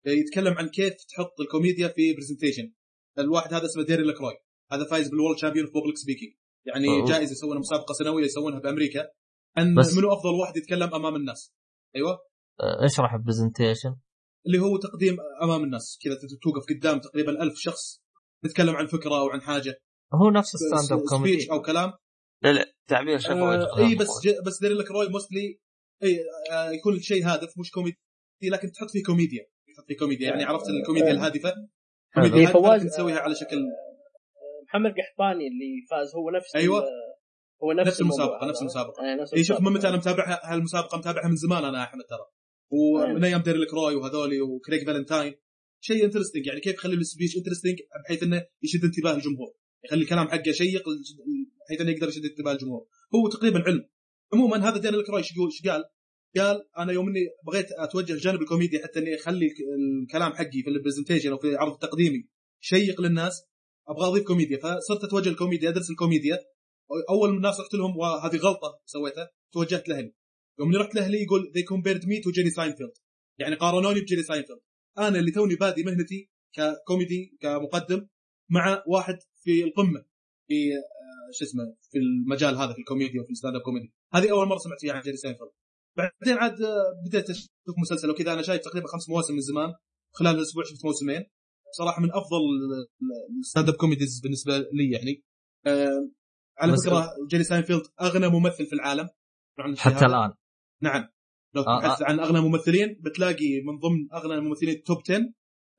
[0.07, 2.73] يتكلم عن كيف تحط الكوميديا في presentation
[3.19, 4.35] الواحد هذا اسمه دارين لكروي
[4.73, 6.33] هذا فايز بال world champion في public speaking
[6.67, 7.05] يعني أوه.
[7.09, 9.09] جائزه يسوونها مسابقة سنوية يسوونها بامريكا
[9.57, 11.53] عن بس- منو أفضل واحد يتكلم أمام الناس؟
[11.97, 12.11] أيوه.
[12.61, 13.97] آه، اشرح ال presentation
[14.47, 18.03] اللي هو تقديم أمام الناس كذا توقف قدام تقريبا ألف شخص
[18.45, 19.75] تتكلم عن فكرة أو عن حاجة.
[20.15, 21.93] هو نفس stand-up comedy أو كلام.
[22.43, 24.35] لا لا تعبير شفوي آه إي بس ج...
[24.47, 25.59] بس دارين لكروي mostly
[26.03, 26.19] إي
[26.53, 27.99] آه يكون الشيء هادف مش كوميدي
[28.43, 29.47] لكن تحط فيه كوميديا.
[29.77, 30.29] تحط فيه كوميديا.
[30.29, 31.53] يعني عرفت الكوميديا الهادفة؟
[32.15, 32.25] حلو.
[32.25, 33.57] الكوميديا هي فواز- الهادفه تسويها على شكل
[34.73, 36.79] محمد قحطاني اللي فاز هو نفس أيوة.
[36.79, 36.85] ال-
[37.63, 38.61] هو نفس, نفس الموضوع نفس هذا.
[38.61, 39.05] المسابقة.
[39.05, 39.73] إيه، نفس اي شوف من.
[39.73, 42.27] متى أنا متابعها هالمسابقة متابعها من زمان أنا أحمد ترى
[42.71, 45.35] ومن أيام دارين لكروي وهذولي وكريج فالنتاين
[45.81, 49.55] شيء interesting يعني كيف يخلي ال speech interesting بحيث إنه يشد انتباه الجمهور
[49.85, 50.83] يخلي الكلام حقه شيق
[51.67, 53.89] بحيث إنه يقدر يشد انتباه الجمهور هو تقريبا علم
[54.35, 55.85] عموما هذا دارين لكروي إيش قال؟
[56.37, 59.49] قال أنا يوم إني بغيت أتوجه لجانب الكوميديا حتى إني أخلي
[60.03, 62.29] الكلام حقي في ال presentation أو في عرض تقديمي
[62.61, 63.45] شيق للناس
[63.89, 66.39] أبغى أضيف كوميديا فصرت أتوجه للكوميديا أدرس الكوميديا.
[67.11, 70.15] أول من الناس رحت لهم وهذه غلطة سويتها توجهت لأهلي.
[70.61, 72.93] يوم رحت لأهلي يقول they compared me to جيري ساينفيلد
[73.39, 74.59] يعني قارنوني بجيري ساينفيلد.
[74.99, 78.07] أنا اللي توني بادي مهنتي ككوميدي كمقدم
[78.51, 80.05] مع واحد في القمة
[80.49, 83.93] في آه، شو اسمه في المجال هذا في الكوميديا وفي ال stand-up comedy.
[84.15, 85.51] هذه أول مرة سمعت فيها عن جيري ساينفيلد.
[85.97, 88.33] بعدين عاد آه، بديت أشوف مسلسل وكذا.
[88.33, 89.75] أنا شايف تقريبا خمس مواسم من زمان
[90.15, 91.25] خلال الأسبوع شفت موسمين.
[91.73, 92.41] بصراحة من أفضل
[93.41, 95.23] ال stand-up comedies بالنسبة لي يعني.
[95.67, 96.09] آه،
[96.59, 99.09] على فكرة جيري ساينفيلد أغنى ممثل في العالم.
[99.79, 100.07] حتى.
[100.07, 100.33] الآن.
[100.83, 101.09] نعم.
[101.55, 105.33] لو آه، تبحث عن أغنى ممثلين بتلاقي من ضمن أغنى الممثلين ال top 10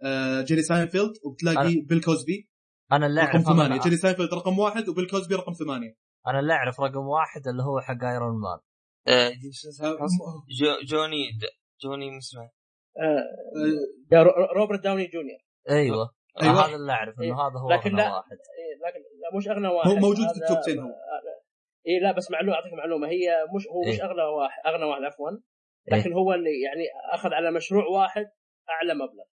[0.04, 2.50] آه، جيري ساينفيلد وبتلاقي بيل كوزبي.
[2.92, 5.96] أنا اللي رقم أنا, جيري ساينفيلد رقم واحد وبيل كوزبي رقم ثمانية.
[6.28, 8.60] أنا اللي أعرف رقم واحد اللي هو حق ايرون مان
[9.08, 9.98] آه،؟ آه،
[10.60, 11.40] جو- جوني
[11.84, 12.10] جوني
[12.98, 15.40] آه، آه، رو- روبرت داوني جونيور.
[15.70, 16.10] أيوه
[16.42, 16.66] أيوة.
[16.66, 17.34] هذا اللي اعرف إنه إيه.
[17.34, 20.42] هذا هو لكن أغنى لا- واحد إيه، لكن لا مش أغنى واحد هو موجود في
[20.44, 20.88] ال top 10 هو.
[21.88, 24.06] اي لا بس معلومه أعطيك معلومة هي مش هو مش إيه.
[24.06, 26.00] أغنى واحد أغنى واحد عفوا إيه.
[26.00, 26.84] لكن هو اللي يعني
[27.14, 28.26] أخذ على مشروع واحد
[28.70, 29.24] أعلى مبلغ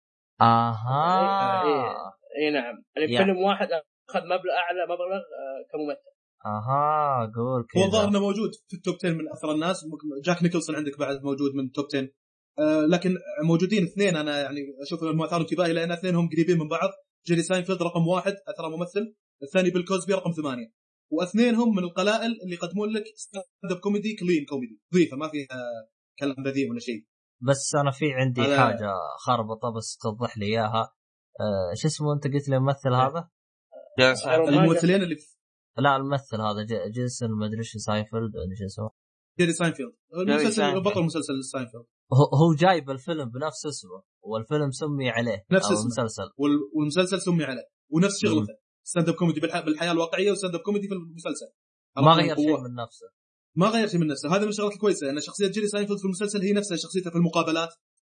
[0.41, 1.95] آها إيه.
[2.39, 3.69] اي نعم يعني يعني- فيلم واحد
[4.11, 6.11] أخذ مبلغ أعلى مبلغ آه، كممثل
[6.47, 9.85] آها قول هو الظاهر كذا إنه موجود في ال top 10 من أثر الناس
[10.25, 12.09] جاك نيكلسون عندك بعد موجود من ال top 10 آه
[12.91, 16.91] لكن موجودين اثنين أنا يعني أشوف انهم اثاروا انتباهي لأن اثنينهم قريبين من بعض.
[17.27, 19.15] جيري ساينفيلد رقم واحد أثر ممثل.
[19.43, 20.73] الثاني بيل كوزبي رقم ثمانية.
[21.13, 25.59] واثنينهم من القلائل اللي يقدمون لك stand-up comedy clean comedy نظيفه ما فيها
[26.19, 27.07] كلام بذيء ولا شيء.
[27.43, 30.95] بس أنا في عندي هذا- حاجة خربطه بس توضح لي إياها.
[31.41, 33.31] آه، شو اسمه أنت قلت لي الممثل هذا؟
[33.99, 34.49] مان.
[34.49, 35.27] الممثلين اللي في
[35.79, 38.91] لا الممثل هذا ج- جيسون ما أدري إيش ساينفيلد ولا شو اسمه.
[39.39, 39.93] جيري ساينفيلد.
[40.15, 40.85] المسلسل ساينفيلد.
[40.85, 41.85] بطل مسلسل ساينفيلد.
[42.13, 45.81] هو هو جايب الفيلم بنفس اسمه والفيلم سمي عليه نفس اسمه.
[45.83, 46.23] المسلسل.
[46.37, 47.63] وال- والمسلسل سمي عليه.
[47.91, 48.19] ونفس.
[48.19, 48.55] شغلته.
[48.83, 51.47] stand-up comedy بالح- بالحياة الواقعية و stand-up comedy في المسلسل.
[51.97, 52.37] ما غير.
[52.37, 53.07] شيء من نفسه.
[53.57, 54.29] ما غير شيء من نفسه.
[54.37, 57.69] هذا من الشغلات الكويسة ان شخصية جيري ساينفيلد في المسلسل هي نفسها شخصيته في المقابلات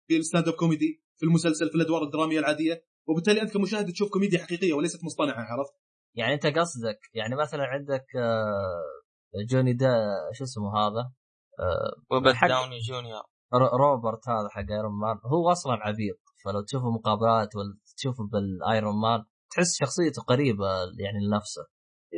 [0.08, 2.84] في ال stand-up comedy في المسلسل في الأدوار الدرامية العادية.
[3.08, 5.72] وبالتالي أنت كمشاهد تشوف كوميديا حقيقية وليست مصطنعة عرفت؟
[6.14, 9.88] يعني أنت قصدك يعني مثلا عندك آه، جوني دا
[10.32, 11.12] شو اسمه هذا؟
[11.60, 13.22] آه، روبرت حق- داوني جونيور.
[13.54, 19.24] روبرت هذا حق ايرون مان هو أصلا عبيط فلو تشوفه مقابلات ولا تشوفه بالايرون مان
[19.50, 20.68] تحس شخصيته قريبة
[20.98, 21.66] يعني لنفسه.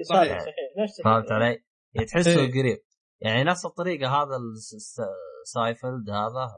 [0.03, 0.41] صحيح صحيح.
[0.41, 0.55] صحيح.
[0.79, 1.65] نفس فهمت علي؟
[1.95, 2.61] يعني تحسه إيه.
[2.61, 2.79] قريب.
[3.21, 4.37] يعني نفس الطريقة هذا
[5.45, 6.55] ساينفيلد هذا.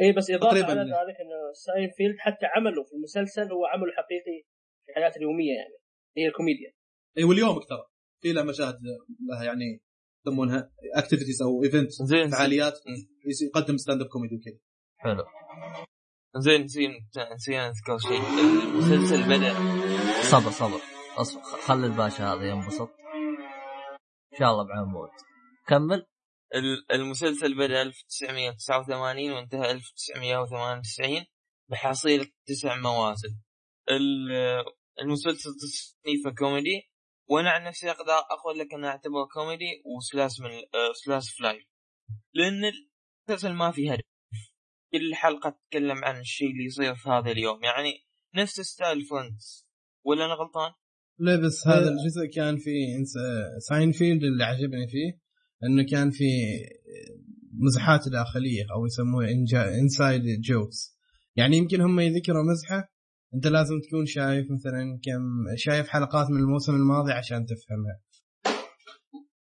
[0.00, 0.64] اي بس إضافة.
[0.64, 4.46] على ذلك إنه ساينفيلد حتى عمله في المسلسل هو عمله حقيقي
[4.86, 5.84] في الحياة اليومية يعني.
[6.16, 6.72] هي الكوميديا
[7.18, 7.86] اي واليوم ترى
[8.20, 8.78] في له مشاهد
[9.30, 9.82] لها يعني
[10.26, 12.78] يسمونها activities أو event زين فعاليات
[13.42, 14.58] يقدم stand-up comedy وكذا.
[14.98, 15.24] حلو.
[16.36, 16.94] زين نسينا
[17.34, 18.20] نسينا نذكر شيء.
[18.40, 19.54] المسلسل بدأ.
[20.22, 20.80] صبر صبر.
[21.16, 22.88] اصبر خلي الباشا هذا ينبسط.
[24.32, 25.08] إن شاء الله بعمود
[25.66, 26.06] كمل.
[26.54, 31.24] ال- المسلسل بدأ 1989 وانتهى 1998
[31.70, 33.28] بحصيلة تسع مواسم.
[33.90, 34.64] ال-
[35.00, 36.82] المسلسل تصنيفه كوميدي
[37.28, 41.66] وأنا عن نفسي أقدر أقول لك انه اعتبره كوميدي وسلاس من آه، سلاس فلاي
[42.34, 42.72] لأن
[43.28, 44.04] المسلسل ما فيه هدف.
[44.92, 47.64] كل حلقة تتكلم عن الشيء اللي يصير في هذا اليوم.
[47.64, 47.92] يعني
[48.36, 49.66] نفس style فريندز.
[50.04, 50.72] ولا أنا غلطان؟
[51.18, 55.20] لا بس هذا الجزء كان فيه إنس- ساينفيلد اللي عجبني فيه
[55.64, 56.24] إنه كان في
[57.52, 59.28] مزحات داخلية أو يسموها
[59.82, 60.98] inside jokes
[61.36, 62.93] يعني يمكن هم يذكروا مزحة
[63.34, 68.00] انت لازم تكون شايف مثلا كم شايف حلقات من الموسم الماضي عشان تفهمها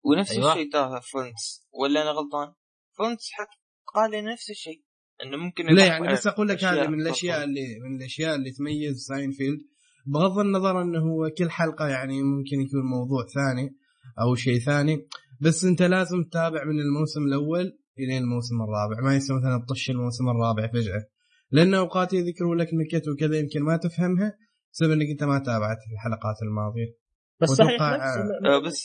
[0.03, 0.51] ونفس أيوة.
[0.51, 2.53] الشيء ترى فريندز ولا أنا غلطان؟
[2.97, 3.49] فريندز حق
[3.95, 4.83] قال لي نفس الشيء
[5.23, 7.43] إنه ممكن لا يعني بس أقول لك هذه من الأشياء.
[7.43, 9.59] اللي من الأشياء اللي تميز ساينفيلد
[10.05, 13.75] بغض النظر إنه هو كل حلقة يعني ممكن يكون موضوع ثاني
[14.21, 15.07] أو شيء ثاني
[15.41, 20.29] بس أنت لازم تتابع من الموسم الأول إلى الموسم الرابع ما يصير مثلا تطش الموسم
[20.29, 21.05] الرابع فجأة
[21.51, 24.37] لأن اوقات يذكروا لك نكت وكذا يمكن ما تفهمها
[24.73, 26.95] بسبب إنك أنت ما تابعت الحلقات الماضية.
[27.41, 28.83] بس صحيح آه، بس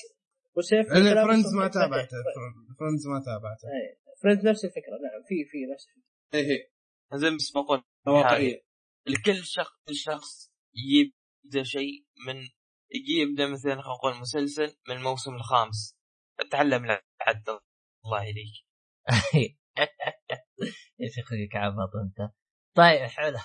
[0.57, 1.69] وسيف أنا فريندز صحيح- ما.
[1.69, 2.17] تابعته
[2.79, 3.69] فريندز ما تابعته.
[3.69, 3.99] إيه.
[4.23, 6.05] فريندز نفس الفكرة نعم في في نفس الفكرة.
[6.35, 6.69] اي هي
[7.19, 8.61] زين بس بقول واقعية.
[9.07, 12.37] لكل شخص شخص يبدأ شيء من
[12.95, 15.97] يجي يبدأ مثلا خلينا نقول مسلسل من الموسم الخامس.
[16.51, 17.49] تعلم العد
[18.05, 18.55] الله يهديك
[21.01, 22.33] إيش أخوك عبط أنت.
[22.75, 23.39] طيب حلو.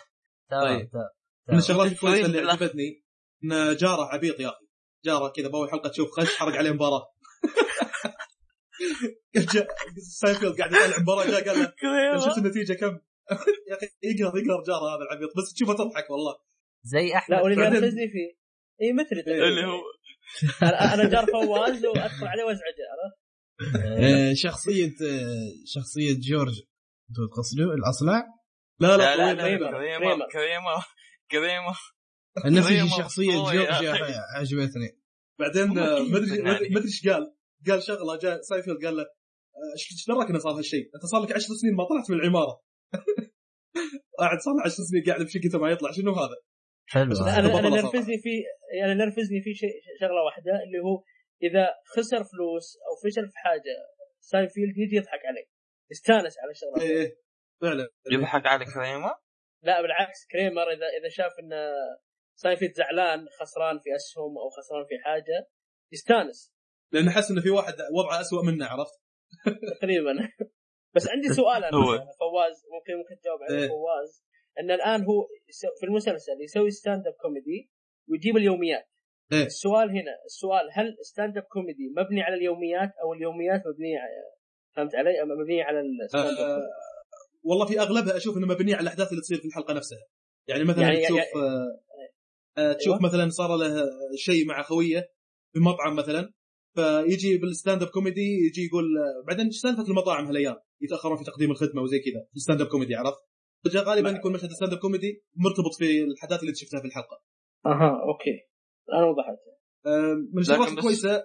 [0.50, 0.90] تمام طيب.
[0.90, 1.10] تمام
[1.50, 2.52] من الشغلات الكويسه اللي.
[2.52, 3.04] عجبتني
[3.44, 4.66] إن جارة عبيط يا أخي.
[5.06, 7.06] جارة كذا بأول حلقة تشوف خش حرق عليه مباراة.
[9.54, 9.68] جاء
[9.98, 12.88] ساينفيلد قاعد يطلع مباراه جاء قال له شفت النتيجة؟ كم؟
[13.70, 16.36] يا أخي يقهر يقهر جارة هذا العبيط بس تشوفه تضحك والله.
[16.84, 18.40] زي احمد لا واللي ينرفزني فيه
[18.82, 19.82] إي مثل اللي هو
[20.64, 23.20] أنا أنا جار فواز وأدخل عليه وازعجه عرفت؟
[23.86, 26.62] آه، شخصية آه، شخصية جورج
[27.16, 28.39] تقصدوا الأصلع؟
[28.80, 30.86] لا لا لا لا طويل لا لا كريمه كريمه
[31.32, 31.74] كريمه
[32.46, 34.14] نفس طيب، شخصية مبسوط يا جورج أخي.
[34.36, 35.00] عجبتني
[35.40, 37.36] بعدين ما ادري يعني؟ إيش قال
[37.68, 41.32] قال شغلة جاء ساينفيلد قال له آه، إيش دراك إنه صار هالشيء؟ أنت صار لك
[41.32, 42.62] 10 سنين ما طلعت من العمارة
[44.20, 46.36] قاعد صار له 10 سنين قاعد بشقته ما يطلع شنو هذا؟
[46.88, 47.70] حلو أنا أنا.
[47.70, 48.44] نرفزني فيه
[48.80, 51.04] يعني نرفزني فيه شيء شغلة واحدة اللي هو
[51.44, 53.76] إذا خسر فلوس أو فشل في حاجة
[54.20, 55.48] ساينفيلد يجي يضحك عليه
[55.92, 57.16] يستانس على الشغله إيه إيه،
[57.62, 59.16] فعلا يضحك على كريمر
[59.64, 61.52] لا بالعكس كريمر إذا إذا شاف إن
[62.36, 65.48] ساينفيلد زعلان خسران في أسهم أو خسران في حاجة
[65.94, 66.54] يستانس.
[66.92, 69.00] لأنه حس إنه في واحد وضعه اسوء منه عرفت؟
[69.78, 70.14] تقريبا.
[70.96, 71.72] بس عندي سؤال أنا
[72.20, 73.68] فواز ممكن ممكن تجاوب عليه إيه.
[73.68, 74.24] فواز.
[74.60, 75.28] إن الآن هو
[75.80, 77.72] في المسلسل يسوي stand-up comedy
[78.10, 78.90] ويجيب اليوميات.
[79.34, 79.46] إيه.
[79.46, 84.12] السؤال هنا السؤال هل stand-up comedy مبني على اليوميات أو اليوميات مبنية على
[84.76, 86.68] فهمت علي؟ مبنية على ال stand-up آه،
[87.44, 90.00] والله في أغلبها أشوف إنه مبنيه على الأحداث اللي تصير في الحلقة نفسها.
[90.48, 91.82] يعني مثلا يعني- تشوف يعني- آه،
[92.58, 93.06] آه، تشوف أيوة.
[93.06, 93.86] مثلا صار له
[94.16, 95.12] شيء مع خويه
[95.54, 96.34] في مطعم مثلا
[96.76, 98.86] فيجي بال stand-up comedy يجي يقول
[99.28, 102.96] بعدين إيش سالفة المطاعم هالأيام يتأخرون في تقديم الخدمة وزي كذا في ال stand-up comedy
[102.96, 103.20] عرفت؟
[103.76, 107.22] غالبا يكون مشهد ال stand-up comedy مرتبط في الحدث اللي انت شفتها في الحلقة.
[107.66, 108.48] أها أوكي.
[108.94, 109.38] أنا وضحت.
[110.34, 111.24] من الشغلات الكويسة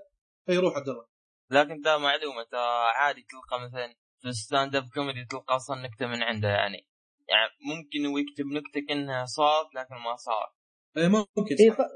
[0.49, 1.07] أي روح عبد الله.
[1.51, 3.95] لكن ده معلومه ترى عادي تلقى مثلا
[4.25, 6.87] في ال stand-up comedy تلقى أصلا نكتة من عنده يعني.
[7.29, 10.55] يعني ممكن هو يكتب نكتة كأنها صارت لكن ما صار
[10.97, 11.55] إيه، ممكن.
[11.61, 11.87] اي صح.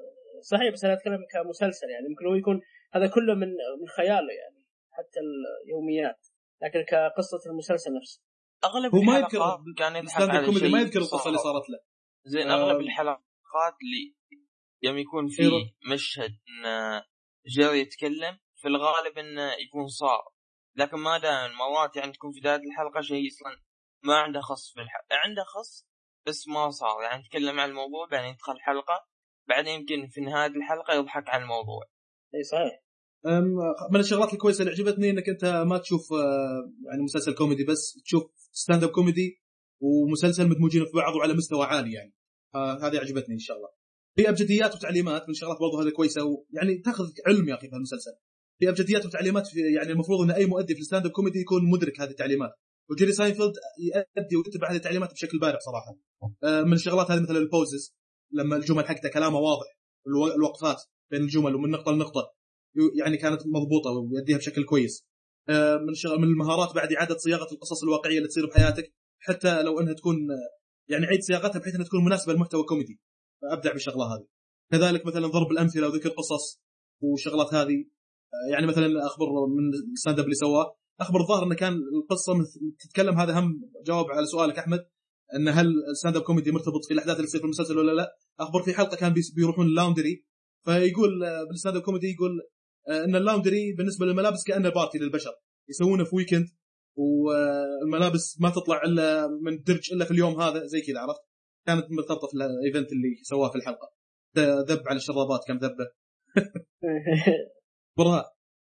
[0.50, 2.08] صحيح بس أنا أتكلم كمسلسل يعني.
[2.08, 2.60] ممكن هو يكون
[2.94, 3.48] هذا كله من
[3.80, 5.18] من خياله يعني حتى
[5.64, 6.26] اليوميات.
[6.62, 8.22] لكن كقصة المسلسل نفسه.
[8.64, 9.38] أغلب هو ما يذكر
[9.78, 11.52] كان يضحك ال stand-up على كوميدي شيء ما يذكر القصة اللي صار.
[11.52, 11.78] صارت له.
[12.24, 12.54] زين آه.
[12.54, 14.14] اغلب الحلقات اللي
[14.82, 16.64] يوم يكون في إيه رو- مشهد إن
[17.56, 20.22] جيري يتكلم في الغالب إنه يكون صار
[20.78, 23.62] لكن ما دائما مرات يعني تكون في بداية الحلقة شيء أصلا
[24.04, 25.88] ما عنده خص في الحلقة عنده خص
[26.26, 27.02] بس ما صار.
[27.02, 29.06] يعني يتكلم عن الموضوع بعدين يدخل الحلقة
[29.48, 31.82] بعدين يمكن في نهاية الحلقة يضحك على الموضوع.
[32.34, 32.84] أي صحيح.
[33.90, 38.22] من الشغلات الكويسة اللي عجبتني إنك أنت ما تشوف آه، يعني مسلسل كوميدي بس تشوف
[38.52, 39.42] stand-up comedy
[39.80, 42.14] ومسلسل مدموجين في بعض وعلى مستوى عالي يعني.
[42.54, 43.68] آه، هذه عجبتني إن شاء الله.
[44.16, 48.10] في أبجديات وتعليمات من الشغلات برضو هذه كويسة ويعني تأخذ علم يا أخي في المسلسل.
[48.58, 52.00] في أبجديات وتعليمات في يعني المفروض إن أي مؤدي في ال stand-up comedy يكون مدرك
[52.00, 52.50] هذه التعليمات.
[52.90, 53.52] وجيري ساينفيلد
[54.16, 55.96] يؤدي ويتبع هذه التعليمات بشكل بارع صراحة.
[56.44, 57.94] آه، من الشغلات هذه مثل ال pauses
[58.32, 60.76] لما الجمل حقته كلامه واضح الو- الوقفات
[61.10, 62.34] بين الجمل ومن نقطة لنقطة
[62.98, 65.04] يعني كانت مضبوطة ويؤديها بشكل كويس.
[65.48, 69.92] آه، من من المهارات بعد إعادة صياغة القصص الواقعية اللي تصير بحياتك حتى لو إنها
[69.92, 73.00] تكون آه، يعني عيد صياغتها بحيث إنها تكون مناسبة لمحتوى كوميدي.
[73.44, 74.26] ابدع بالشغلة هذه.
[74.72, 76.60] كذلك مثلا ضرب الأمثلة وذكر قصص
[77.02, 77.84] وشغلات هذه.
[78.52, 82.32] يعني مثلا أخبر من ال stand-up اللي سواه أخبر الظاهر إنه كان القصة
[82.78, 84.86] تتكلم هذا هم جواب على سؤالك أحمد
[85.34, 88.62] إن هل ال stand-up comedy مرتبط في الأحداث اللي تصير في المسلسل ولا لا؟ أخبر
[88.62, 90.24] في حلقة كان بيروحون ال laundry
[90.64, 91.10] فيقول
[91.48, 92.40] بال stand-up comedy يقول
[92.88, 95.32] آه، إن ال laundry بالنسبة للملابس كأنه party للبشر
[95.68, 96.46] يسوونه في weekend
[96.96, 101.20] والملابس ما تطلع إلا من الدرج إلا في اليوم هذا زي كذا عرفت؟
[101.66, 103.92] كانت مرتبطة في ال event اللي سواه في الحلقة.
[104.38, 105.90] ذب على الشرابات كم ذبه.
[107.98, 108.24] برهاء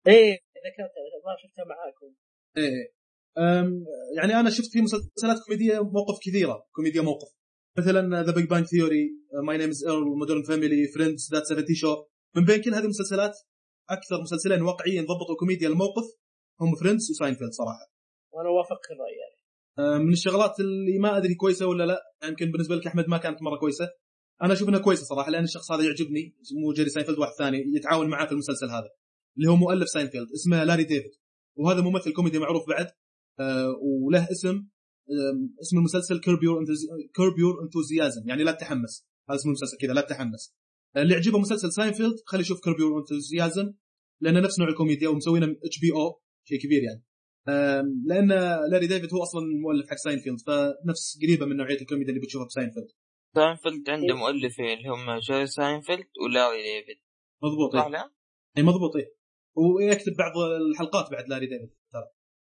[0.07, 0.33] إيه
[0.67, 2.15] ذكرت الظاهر شفتها معاكم.
[2.57, 2.97] إيه.
[3.39, 3.85] أم،
[4.17, 6.67] يعني أنا شفت في مسلسلات كوميدية موقف كثيرة.
[6.73, 7.29] كوميديا موقف.
[7.79, 9.11] مثلا The Big Bang Theory
[9.47, 12.05] My Name Is Earl Modern Family Friends That 70 Show
[12.37, 13.39] من بين كل هذه المسلسلات
[13.91, 16.05] أكثر مسلسلين واقعيا ضبطوا كوميديا الموقف
[16.61, 17.87] هم Friends وساينفيلد صراحة.
[18.33, 19.37] وأنا وافقك الرأي يعني.
[20.05, 23.57] من الشغلات اللي ما أدري كويسة ولا لا يمكن بالنسبة لك أحمد ما كانت مرة
[23.59, 23.89] كويسة.
[24.43, 28.09] أنا أشوف إنها كويسة صراحة لأن الشخص هذا يعجبني مو جيري ساينفيلد واحد ثاني يتعاون
[28.09, 28.89] معاه في المسلسل هذا.
[29.37, 31.13] اللي هو مؤلف ساينفيلد اسمه لاري ديفيد.
[31.57, 32.87] وهذا ممثل كوميدي معروف بعد
[33.41, 34.67] آه، وله اسم
[35.61, 36.65] اسم المسلسل Curb Your
[37.15, 40.55] Curb Your Enthusiasm يعني لا تتحمس هذا اسم المسلسل كذا لا تتحمس
[40.97, 43.73] آه، اللي يعجبه مسلسل ساينفيلد خلي يشوف Curb Your Enthusiasm
[44.21, 47.05] لأنه نفس نوع الكوميديا ومسوينه HBO شيء كبير يعني.
[48.07, 48.29] لأن
[48.71, 52.87] لاري ديفيد هو أصلا المؤلف حق ساينفيلد فنفس قريبة من نوعية الكوميديا اللي بتشوفها بساينفيلد.
[53.35, 56.97] ساينفيلد عنده مؤلفين اللي هم جيري ساينفيلد ولاري ديفيد.
[57.43, 57.93] مضبوط صح إيه.
[57.93, 58.13] لا؟
[58.59, 59.16] اي مضبوط إيه.
[59.57, 62.05] ويكتب بعض الحلقات بعد لاري ديفيد ترى.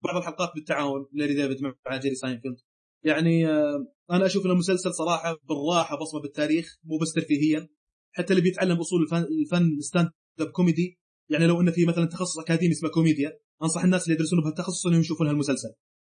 [0.05, 2.57] بعض الحلقات بالتعاون لاري ديفيد مع جيري ساينفيلد.
[3.05, 7.69] يعني آه، أنا أشوف ان المسلسل صراحة بالراحة بصمة بالتاريخ مو بس ترفيهيا.
[8.12, 10.98] حتى اللي بيتعلم أصول الفن, الفن stand-up comedy
[11.31, 15.01] يعني لو إنه في مثلا تخصص أكاديمي اسمه كوميديا أنصح الناس اللي يدرسون بهالتخصص إنهم
[15.01, 15.69] يشوفون هالمسلسل.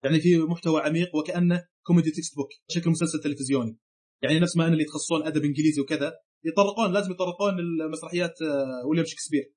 [0.04, 3.78] يعني في محتوى عميق وكأنه comedy textbook شكل مسلسل تلفزيوني.
[4.24, 6.14] يعني نفس ما ان اللي يتخصصون أدب إنجليزي وكذا
[6.46, 9.54] يتطرقون لازم يتطرقون لمسرحيات آه، ويليام شكسبير.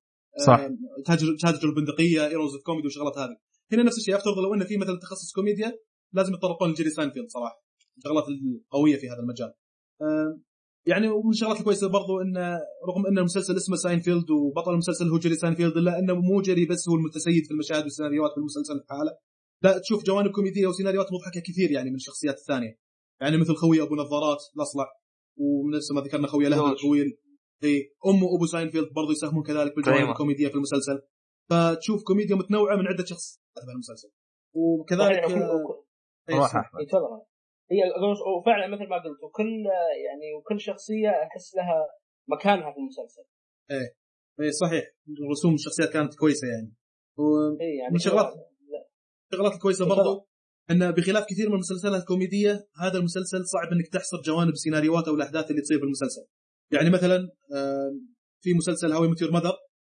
[0.47, 0.61] صح.
[0.61, 3.37] آه، تاجر تاجر البندقية Errors of Comedy والشغلات هذه.
[3.73, 4.17] هنا نفس الشيء.
[4.17, 5.73] أفترض لو انه في مثلا تخصص كوميديا
[6.13, 7.65] لازم يتطرقون لجيري ساينفيلد صراحة.
[7.99, 9.53] الشغلات القوية في هذا المجال.
[10.03, 10.41] آه،
[10.87, 15.35] يعني ومن الشغلات الكويسة برضو انه رغم إن المسلسل اسمه ساينفيلد وبطل المسلسل هو جيري
[15.35, 19.17] ساينفيلد إلا إنه مو جيري بس هو المتسيد في المشاهد والسيناريوهات في المسلسل بحالة.
[19.63, 22.79] لا تشوف جوانب كوميدية وسيناريوهات مضحكة كثير يعني من الشخصيات الثانية.
[23.21, 24.87] يعني مثل خوي أبو نظارات الأصلع.
[25.37, 26.71] ونفس ما ذكرنا خويه له جورج.
[26.71, 27.17] الطويل
[27.65, 30.09] اي أم وابو ساينفيلد برضو يساهمون كذلك بالجوانب.
[30.11, 31.03] الكوميدية في المسلسل.
[31.51, 34.09] فتشوف كوميديا متنوعة من عدة شخصيات في المسلسل.
[34.55, 35.19] وكذلك
[36.29, 36.57] إيه، روح.
[36.57, 36.81] أحمد.
[36.81, 36.87] إيه،
[37.73, 37.81] هي
[38.41, 39.65] وفعلا مثل ما قلت وكل
[40.07, 41.87] يعني وكل شخصية أحس لها
[42.29, 43.23] مكانها في المسلسل.
[44.41, 44.85] اي صحيح.
[45.33, 46.75] رسوم الشخصيات كانت كويسة يعني.
[47.19, 48.87] و- اي يعني من شغلات كذا-
[49.33, 49.89] الشغلات الكويسه.
[49.89, 50.29] برضو
[50.71, 55.51] إن بخلاف كثير من المسلسلات الكوميدية هذا المسلسل صعب إنك تحصر جوانب سيناريوهات أو الاحداث
[55.51, 56.27] اللي تصير في المسلسل.
[56.73, 57.17] يعني مثلا
[57.55, 57.91] آه،
[58.41, 59.53] في مسلسل How I Met Your Mother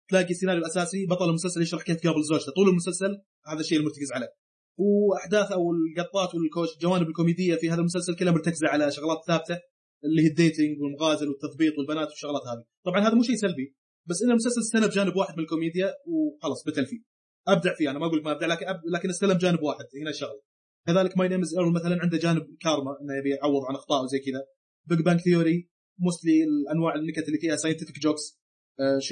[0.09, 2.51] تلاقي السيناريو الأساسي بطل المسلسل يشرح كيف قابل زوجته.
[2.51, 4.29] طول المسلسل هذا الشيء المرتكز عليه.
[4.77, 9.59] وأحداث أو اللقطات والجوانب الكوميدية في هذا المسلسل كلها مرتكزة على شغلات ثابتة
[10.05, 12.63] اللي هي ال dating والمغازل والتزبيط والبنات والشغلات هذه.
[12.85, 13.75] طبعا هذا مو شيء سلبي
[14.09, 17.01] بس إنه المسلسل استلم جانب واحد من الكوميديا وخلاص بتل فيه.
[17.47, 18.81] أبدع فيه أنا ما أقول ما أبدع لكن أب...
[18.93, 20.41] لكن استلم جانب واحد هنا الشغله
[20.87, 21.41] كذلك My Name
[21.75, 24.41] مثلا عنده جانب كارما إنه يبي يعوض عن اخطائه وزي كذا.
[24.85, 25.69] Big Bang Theory
[25.99, 28.39] mostly الانواع النكت اللي فيها scientific jokes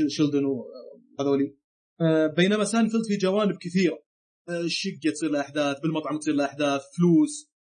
[0.08, 1.58] شيلدن وهذولي
[2.38, 4.06] بينما ساينفيلد في جوانب كثيرة.
[4.50, 7.52] الشقه تصير له أحداث بالمطعم تصير له أحداث فلوس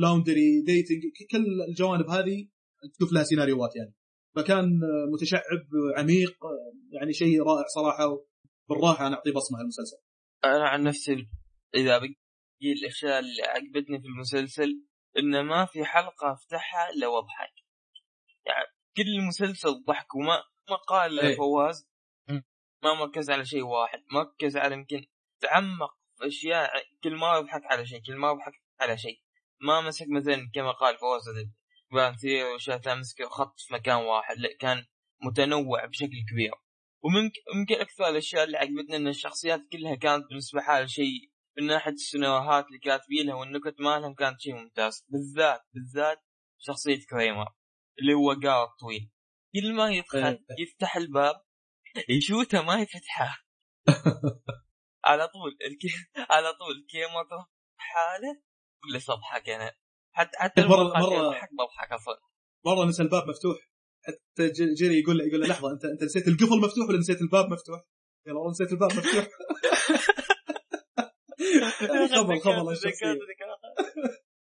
[0.00, 2.48] laundry dating كل الجوانب هذه
[2.98, 3.94] تشوف لها سيناريوهات يعني.
[4.36, 5.42] فكان آه، متشعب
[5.96, 6.36] عميق
[6.92, 8.26] يعني شيء رائع صراحة
[8.68, 9.96] بالراحه أنا أعطيه بصمة المسلسل
[10.44, 11.28] أنا عن نفسي
[11.74, 12.16] إذا بقي
[12.62, 14.82] الاشياء اللي عجبتني في المسلسل
[15.18, 17.65] إنه ما في حلقة أفتحها إلا واضحك
[18.96, 21.36] كل المسلسل ضحك وما ما قال إيه.
[21.36, 21.88] فواز.
[22.82, 25.06] ما مركز على شيء واحد مركز على يمكن
[25.40, 26.70] تعمق في أشياء
[27.04, 29.20] كل ما يضحك على شيء كل ما يضحك على شيء.
[29.60, 31.22] ما مسك مثلا كما قال فواز
[31.92, 34.86] Bang Theory واشياء تمسك وخط في مكان واحد لا كان
[35.22, 36.52] متنوع بشكل كبير.
[37.02, 42.66] وممكن أكثر الأشياء اللي عجبتني إن الشخصيات كلها كانت بالنسبة لها شيء من ناحية السيناريوهات
[42.66, 45.06] اللي كاتبينها والنكت مالهم كانت شيء ممتاز.
[45.08, 46.18] بالذات بالذات
[46.58, 47.46] شخصية كريمر.
[48.00, 49.10] اللي هو جار الطويل
[49.54, 50.44] كل ما يدخل إيه.
[50.58, 51.34] يفتح الباب
[52.08, 53.46] يشوته ما يفتحه.
[55.04, 55.88] على طول الكي...
[56.30, 57.46] على طول كيما
[57.76, 58.42] حاله
[58.82, 59.72] كل اضحك أنا
[60.12, 62.18] حتى حتى مرة- يضحك بضحك أصلا
[62.66, 63.56] مرة نسى الباب مفتوح.
[64.04, 67.52] حتى جيري يقول له يقول له لحظة انت أنت نسيت القفل مفتوح ولا نسيت الباب
[67.52, 67.80] مفتوح؟
[68.26, 69.28] قال والله نسيت الباب مفتوح.
[72.16, 73.06] خبل خبل الشخصية.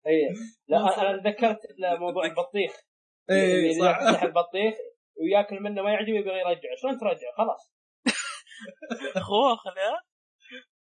[0.06, 0.34] اي
[0.68, 1.58] لا أنا أنا تذكرت
[2.00, 2.72] موضوع البطيخ.
[3.30, 4.00] اي صح.
[4.02, 4.74] يفتح البطيخ
[5.20, 6.74] وياكل منه ما يعجبه يبغى يرجع.
[6.76, 7.72] شلون ترجع؟ خلاص.
[9.28, 10.02] خوخ لا.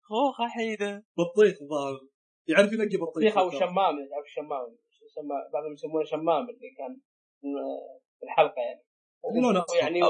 [0.02, 2.00] خوخ حيده بطيخ الظاهر
[2.48, 4.76] يعرف ينقي بطيخ بطيخ أو شمام تعرف الشمام.
[5.14, 7.00] شمام بعضهم يسمونه شمام اللي كان
[8.18, 8.84] في الحلقة يعني.
[9.42, 9.64] لونه.
[9.80, 10.00] يعني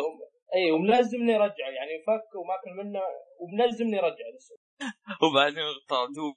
[0.54, 2.02] اي وملزمني يرجع يعني.
[2.06, 3.00] فك وماكل منه
[3.40, 4.26] وملزمني يرجع.
[4.34, 4.58] للسوق
[5.22, 6.34] وبعدين طردوه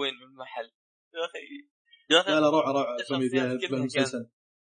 [0.00, 0.70] وين؟ من المحل.
[1.14, 1.38] يا أخي
[2.10, 2.30] يا أخي.
[2.30, 2.96] لا لا روعة روعة.
[3.08, 3.58] كوميديا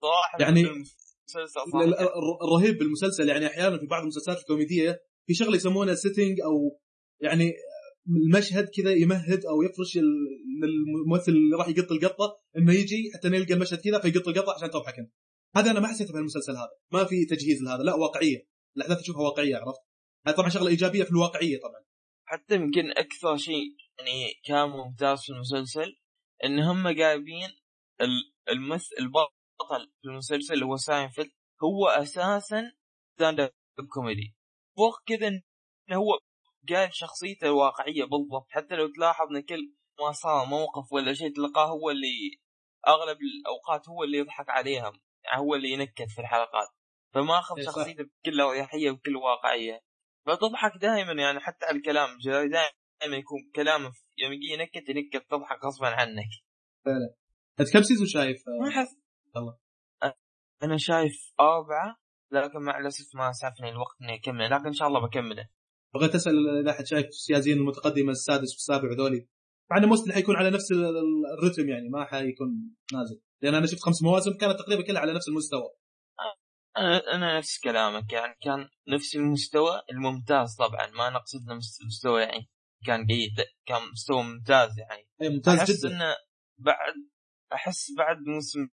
[0.01, 0.63] صراحة يعني-
[2.43, 6.79] الرهيب بالمسلسل يعني أحيانا في بعض المسلسلات الكوميدية في شغلة يسمونها سيتنج أو
[7.21, 7.53] يعني
[8.25, 10.27] المشهد كذا يمهد أو يفرش ال-
[10.61, 14.99] للممثل اللي راح يقط القطة إنه يجي حتى يلقى المشهد كذا فيقط القطة عشان تضحك
[14.99, 15.11] أنت.
[15.55, 18.47] هذا أنا ما حسيته في المسلسل هذا، ما في تجهيز لهذا، لا واقعية،
[18.77, 19.79] الأحداث تشوفها واقعية عرفت؟
[20.27, 21.81] هذا طبعا شغلة إيجابية في الواقعية طبعا.
[22.25, 25.95] حتى يمكن أكثر شيء يعني كان ممتاز في المسلسل
[26.43, 27.49] إن هم جايبين
[28.01, 28.89] ال- المس
[29.69, 31.31] البطل في المسلسل اللي هو ساينفيلد
[31.63, 32.71] هو أساسا
[33.15, 34.35] stand up comedy
[34.77, 36.19] فوق كذا إنه هو
[36.69, 41.67] قال شخصيته الواقعيه بالضبط حتى لو تلاحظ إن كل ما صار موقف ولا شيء تلقاه
[41.67, 42.39] هو اللي
[42.87, 44.93] أغلب الأوقات هو اللي يضحك عليهم
[45.23, 46.67] يعني هو اللي ينكت في الحلقات.
[47.13, 47.65] فما اخذ إيه.
[47.65, 49.81] شخصيته بكل اريحيه وبكل واقعية.
[50.25, 55.87] فتضحك دائما يعني حتى على الكلام دائما يكون كلامه يوم يجي ينكت ينكت تضحك غصبا
[55.87, 56.29] عنك.
[57.59, 58.97] أنت كم سيزون شايف؟ ما أحس
[59.37, 59.57] الله.
[60.63, 61.97] أنا شايف أربعة
[62.31, 65.47] لكن مع الأسف ما اسعفني الوقت إني أكمله لكن إن شاء الله بكمله.
[65.93, 69.27] بغيت أسأل إذا احد شايف السيازين المتقدمة السادس والسابع وذولي
[69.71, 73.21] مع إنه مستحيل حيكون على نفس ال- ال- الرتم يعني ما حيكون نازل.
[73.41, 75.69] لأن أنا شفت خمس مواسم كانت تقريبا كلها على نفس المستوى.
[76.77, 82.49] أنا أنا نفس كلامك يعني كان نفس المستوى الممتاز طبعا ما نقصد نفس المستوى يعني
[82.85, 85.07] كان جيد كان مستوى ممتاز يعني.
[85.21, 85.95] اي ممتاز أحس جدا.
[85.95, 86.15] إنه
[86.59, 86.93] بعد
[87.53, 88.67] أحس بعد موسم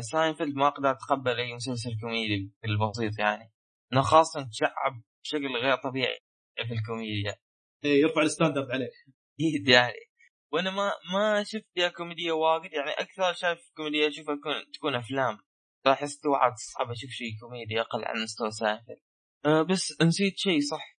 [0.00, 3.52] ساينفيلد ما أقدر اتقبل أي مسلسل كوميدي بالبسيط يعني.
[3.92, 6.18] إنه خاصة تشعب بشكل غير طبيعي
[6.68, 7.36] في الكوميديا.
[7.84, 8.90] اي يرفع ال standard عليه
[9.34, 10.00] أكيد يعني.
[10.52, 15.38] وأنا ما ما شفت فيها كوميديا واجد يعني أكثر شايف كوميديا اشوفها تكون تكون أفلام.
[15.84, 18.98] فاحس توعد صعب أشوف شيء كوميدي أقل عن مستوى ساينفيلد.
[19.46, 20.96] أه بس نسيت شيء صح.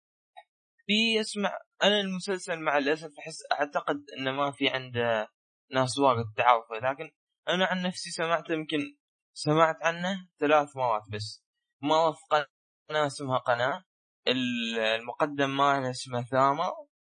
[0.86, 5.28] في اسمع أنا المسلسل مع الأسف أحس أعتقد إنه ما في عنده
[5.72, 7.10] ناس واجد تعرفه لكن
[7.48, 8.96] أنا عن نفسي سمعت يمكن
[9.34, 11.44] سمعت عنه ثلاث مرات بس.
[11.82, 12.46] مرة في
[12.88, 13.84] قناة اسمها قناة.
[14.28, 16.72] ال- المقدم ماله اسمه ثامر.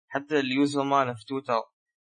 [0.07, 1.61] حتى ال user ماله في تويتر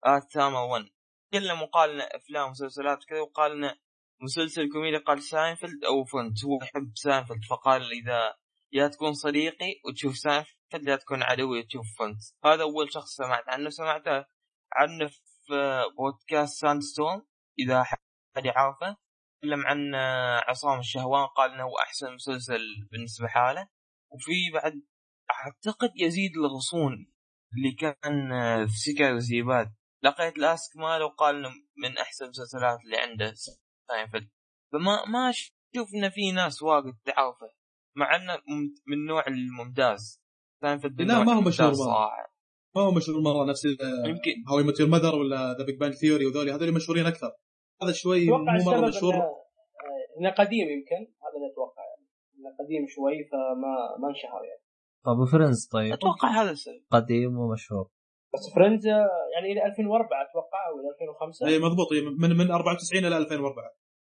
[0.03, 0.85] at ثامر 1
[1.34, 3.77] كلمه وقال لنا أفلام ومسلسلات وكذا وقال لنا
[4.22, 8.35] مسلسل كوميدي قال ساينفيلد أو Friends هو يحب ساينفيلد فقال إذا
[8.72, 13.69] يا تكون صديقي وتشوف ساينفيلد يا تكون عدوي وتشوف Friends هذا أول شخص سمعت عنه
[13.69, 14.26] سمعته
[14.73, 15.07] عنه
[15.45, 17.26] في بودكاست Sandstorm
[17.60, 17.84] اذا
[18.36, 18.98] حد يعرفه.
[19.41, 19.95] تكلم عن
[20.49, 23.68] عصام الشهوان قال إنه هو أحسن مسلسل بالنسبة حاله.
[24.12, 24.74] وفي بعد
[25.32, 27.14] أعتقد يزيد الغصون
[27.58, 28.30] اللي كان
[28.68, 31.49] في سيكا وزيباد لقيت ال Ask ماله وقال إنه
[31.84, 33.34] من أحسن المسلسلات اللي عنده
[33.88, 34.30] ساينفيلد.
[34.74, 37.52] فما ما أشوف إنه في ناس واجد تعرفه
[37.98, 38.34] مع إنه
[38.88, 40.22] من النوع الممتاز.
[40.62, 41.74] ساينفيلد لا، ما هو مشهور.
[41.74, 42.34] صراحة.
[42.76, 43.66] ما هو مشهور مرة نفس
[44.06, 44.44] يمكن.
[44.49, 46.52] How I Met Your Mother ولا The Big Bang Theory وذولي.
[46.52, 47.32] هذول مشهورين أكثر.
[47.84, 49.14] هذا شوي أتوقع مو مره مشهور.
[49.14, 49.41] انه
[50.20, 52.08] إنه قديم يمكن هذا اللي أتوقع يعني.
[52.38, 54.64] إنه قديم شوي فما ما انشهر يعني.
[55.06, 56.84] طب و Friends طيب؟ أتوقع هذا السبب.
[56.91, 57.90] قديم ومشهور
[58.34, 58.86] بس Friends
[59.34, 61.91] يعني إلى 2004 أتوقع أو إلى 2005 اي مضبوط.
[61.91, 63.64] إي، من من 94 إلى 2004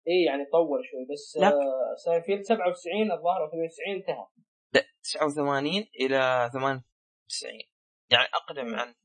[0.08, 1.48] اي يعني طول شوي بس لا.
[1.48, 4.26] آه ساينفيلد 97 الظاهر أو 98 انتهى.
[4.74, 7.60] لا 89 إلى 98
[8.12, 8.96] يعني أقدم عن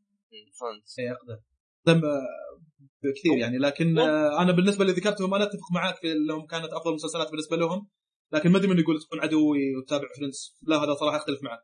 [0.60, 1.38] Friends اي أقدر
[1.86, 2.60] دم آه،
[3.12, 3.98] كثير يعني لكن
[4.40, 7.88] أنا بالنسبة اللي ذكرتهم أنا أتفق معاك في إنهم كانت أفضل مسلسلات بالنسبة لهم
[8.32, 11.58] لكن ما أدري من يقول تكون عدوي وتتابع Friends لا هذا صراحة أختلف معه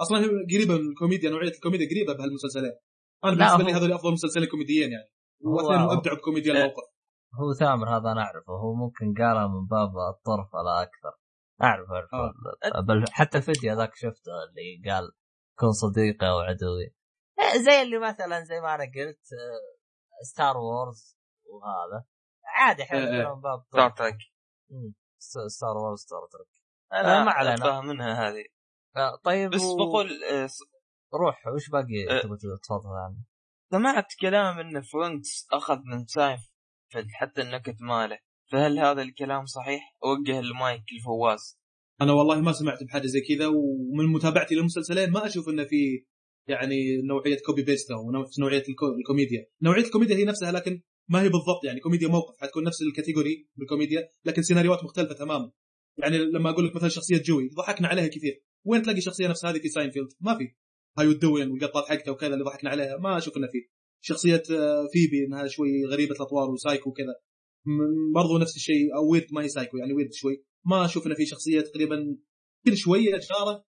[0.00, 2.72] أصلا هي قريبة من الكوميديا نوعية الكوميديا قريبة بهالمسلسلين
[3.24, 5.10] أنا بالنسبة لي هذول أفضل مسلسلين كوميديين يعني.
[5.40, 6.56] واثنينهم ابدعوا بكوميديا آه.
[6.56, 6.82] الموقف.
[7.34, 8.52] هو ثامر هذا أنا أعرفه.
[8.52, 11.18] هو ممكن قالها من باب الطرف لا أكثر.
[11.62, 12.12] أعرف أعرف.
[12.12, 12.80] آه.
[12.80, 15.12] بل حتى الفيديو ذاك شفته اللي قال
[15.58, 16.94] كن صديقي أو عدوي.
[17.38, 19.26] آه، زي اللي مثلا زي ما أنا قلت
[20.22, 22.04] Star Wars وهذا
[22.44, 23.34] عادي إحنا إيه، إيه.
[23.34, 24.18] باب Star.
[25.18, 26.46] س- Star Wars Star Trek
[26.92, 27.56] أنا ما علينا.
[27.56, 28.44] فاهم منها هذه
[28.96, 30.48] آه، طيب بس و- بقول آه،
[31.14, 32.22] روح وش باقي آه.
[32.22, 33.16] تبغى تفضل عنه
[33.70, 38.18] سمعت كلام إن Friends أخذ من ساينفيلد حتى النكت ماله
[38.52, 41.58] فهل هذا الكلام صحيح؟ أوجه المايك لفواز
[42.00, 46.06] أنا والله ما سمعت بحاجه زي كذا ومن متابعتي للمسلسلين ما أشوف انه في
[46.48, 48.86] يعني نوعية copy paste أو نوعية الكو...
[48.98, 52.89] الكوميديا، نوعية الكوميديا هي نفسها لكن ما هي بالضبط يعني كوميديا موقف حتكون نفس ال
[52.89, 55.50] category بالكوميديا لكن سيناريوهات مختلفة تماما.
[55.98, 59.58] يعني لما أقول لك مثلا شخصية جوي ضحكنا عليها كثير، وين تلاقي شخصية نفس هذه
[59.58, 60.54] في ساينفيلد؟ ما في.
[60.98, 63.58] هاي والدوين والقطات حقته وكذا اللي ضحكنا عليها ما أشوف إنه في.
[64.00, 67.14] شخصية آه، فيبي إنها شوي غريبة الأطوار وسايكو وكذا.
[68.14, 71.26] برضو نفس الشيء أو weird ما هي سايكو يعني weird شوي ما أشوف إنه في
[71.26, 72.16] شخصية تقريبا
[72.66, 73.65] كل شوية اشاره آه،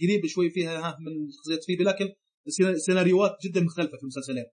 [0.00, 2.08] قريبة شوي فيها ها من شخصيه فيبي لكن
[2.76, 4.44] سيناريوهات جدا مختلفة في المسلسلين.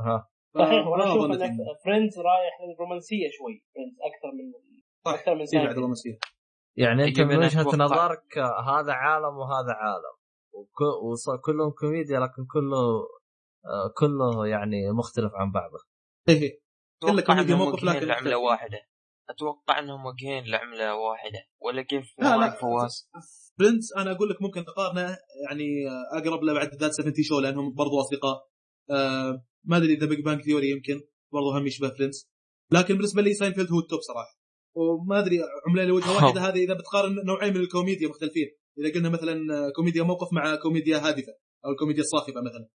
[0.00, 0.28] ها
[0.58, 3.64] صحيح وأنا أشوف ان Friends رايح للرومانسية شوي.
[3.74, 4.52] Friends أكثر من
[5.04, 6.18] صح أكثر من في بعد ساينفيلد رومانسيه
[6.76, 7.76] يعني أنت من وجهه.
[7.76, 10.14] نظرك؟ هذا عالم وهذا عالم.
[10.52, 12.80] وك- وص- كلهم كوميديا لكن كله
[13.66, 15.78] آه، كله يعني مختلف عن بعضه.
[16.28, 16.60] إيه إيه.
[17.02, 18.34] كله كوميديا موقف لكن مختلف.
[18.36, 18.78] واحدة
[19.30, 22.50] أتوقع إنهم وجهين لعملة واحدة ولا كيف لا، لا.
[22.60, 23.10] فواز؟
[23.58, 25.18] Friends أنا أقول لك ممكن تقارنه
[25.48, 25.66] يعني
[26.12, 28.48] أقرب له بعد That 70 Show لأنهم برضو أصدقاء.
[28.90, 31.00] آه ما أدري ذا Big Bang Theory يمكن
[31.32, 32.30] برضو هم يشبه Friends
[32.72, 34.38] لكن بالنسبة لي ساينفيلد هو ال top صراحة.
[34.76, 35.38] وما أدري
[35.68, 38.48] عملة لوجهه واحدة هذه إذا بتقارن نوعين من الكوميديا مختلفين.
[38.78, 39.34] إذا قلنا مثلا
[39.76, 41.32] كوميديا موقف مع كوميديا هادفة
[41.64, 42.68] أو الكوميديا الصاخبه مثلا.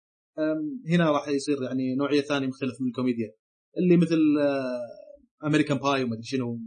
[0.88, 3.32] هنا راح يصير يعني نوعية ثانية مختلف من الكوميديا.
[3.78, 4.18] اللي مثل
[5.44, 6.58] American Pie وما أدري شنو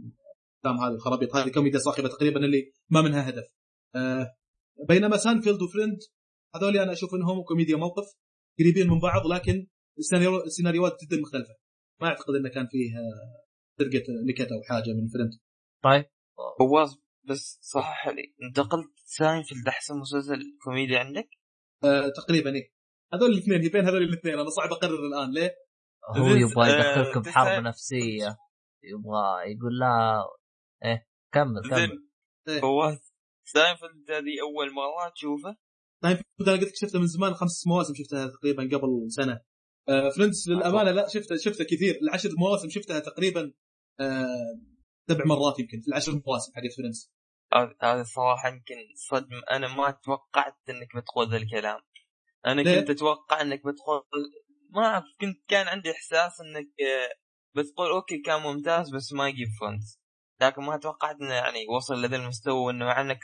[0.64, 3.44] الافلام هذه الخرابيط هذه كوميديا صاخبة تقريبا اللي ما منها هدف.
[3.94, 4.34] آه،
[4.88, 5.98] بينما Seinfeld و Friends
[6.54, 8.04] هذول أنا أشوف إنهم كوميديا موقف
[8.58, 9.66] قريبين من بعض لكن
[9.98, 11.54] السيناريو- السيناريوهات جدا مختلفة.
[12.00, 13.44] ما أعتقد انه كان فيه آه،
[13.78, 15.30] سرقه نكت أو حاجة من Friends
[15.84, 16.04] طيب.
[16.58, 16.96] فواز
[17.28, 18.34] بس صحح لي.
[18.48, 21.28] انت قلت ساينفيلد أحسن مسلسل كوميدي عندك؟
[21.84, 22.72] آه، تقريبا إيه.
[23.14, 24.34] هذول الاثنين هي بين هذول الاثنين.
[24.38, 25.30] أنا صعب أقرر الآن.
[25.34, 25.50] ليه؟
[26.16, 28.36] هو يبغى آه، يدخلك بحرب نفسية.
[28.84, 30.24] يبغى يقول لها
[30.84, 32.08] إيه كمل كمل.
[32.48, 32.60] إيه.
[32.60, 33.12] فواز
[33.44, 35.56] ساينفيلد هذه أول مرة تشوفه؟
[36.02, 39.40] ساينفيلد أنا قلت لك شفته من زمان خمس مواسم شفتها تقريبا قبل سنة.
[39.88, 41.98] آه، Friends للأمانة لا شفته شفته كثير.
[42.02, 43.52] العشر مواسم شفتها تقريبا
[44.00, 44.60] آه،
[45.08, 47.12] سبع مرات يمكن في العشر مواسم حقت Friends.
[47.82, 49.42] هذا الصراحه يمكن صدم.
[49.50, 51.80] أنا ما توقعت إنك بتقول ذا الكلام.
[52.46, 54.02] أنا ليه؟ كنت أتوقع إنك بتقول
[54.70, 57.22] ما أعرف كنت كان عندي إحساس إنك آه،
[57.56, 60.00] بتقول okay كان ممتاز بس ما يجيب Friends
[60.40, 63.20] لكن ما توقعت إنه يعني وصل لذا المستوى انه مع إنك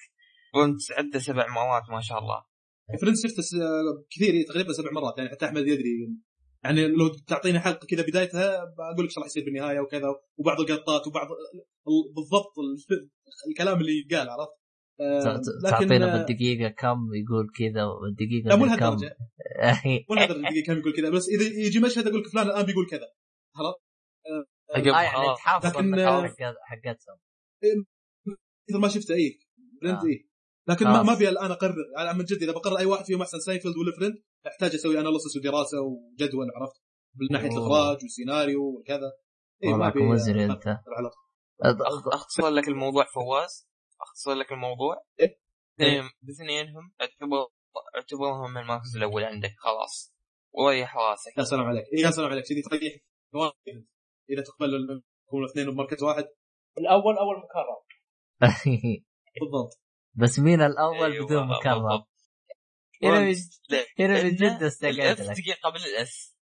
[0.98, 2.44] عده سبع مرات ما شاء الله.
[3.00, 3.54] Friends شفته س-
[4.10, 5.18] كثير تقريبا سبع مرات.
[5.18, 6.16] يعني حتى أحمد يدري
[6.64, 10.06] يعني لو تعطيني حلقه كذا بدايتها بقول لك إيش راح يصير بالنهاية وكذا
[10.38, 13.08] وبعض اللقطات وبعض ال- بالضبط ال-
[13.50, 14.50] الكلام اللي يتقال عرفت؟
[15.00, 19.16] آه، لكن تعطينا آه، بالدقيقة كم يقول كذا والدقيقة لا مو كم لهالدرجة.
[20.10, 21.10] مو لهالدرجة دقيقة كم يقول كذا.
[21.10, 23.08] بس إذا يجي مشهد أقول لك فلان الآن بيقول كذا.
[23.54, 23.74] خلاص
[24.28, 25.34] آه يعني.
[25.36, 27.18] تحافظ آه، حقتهم
[28.70, 29.38] مثل ما شفته اي
[29.80, 30.06] Friends آه.
[30.06, 30.28] اي
[30.68, 30.96] لكن خلاص.
[30.96, 33.76] ما ما أبي الآن أقرر يعني من جد إذا بقرر أي واحد فيهم أحسن ساينفيلد
[33.76, 36.82] ولا Friends أحتاج أسوي analysis ودراسة وجدول عرفت؟
[37.14, 37.48] من ناحية.
[37.48, 39.12] الاخراج والسيناريو وكذا
[39.64, 41.10] اي ما أبي مزري أنت على
[42.12, 43.68] أختصر لك الموضوع فواز
[44.00, 45.40] أختصر لك الموضوع إيه؟
[45.74, 47.46] اثنين باثنينهم اعتبر
[47.96, 50.14] اعتبرهم من المركز الأول عندك خلاص
[50.52, 52.94] وريح راسك يا سلام عليك إيه يا سلام عليك كذي تريح
[53.34, 53.86] واحد.
[54.30, 56.24] إذا تقبل يكونوا الاثنين بمركز واحد.
[56.78, 57.80] الأول أول مكرر.
[59.40, 59.80] بالضبط.
[60.14, 62.04] بس مين الأول أيوة، بدون مكرر.
[63.02, 63.34] هنا
[63.98, 65.36] هنا من جد استقعد الإف لك.
[65.36, 66.36] تجي قبل الإس.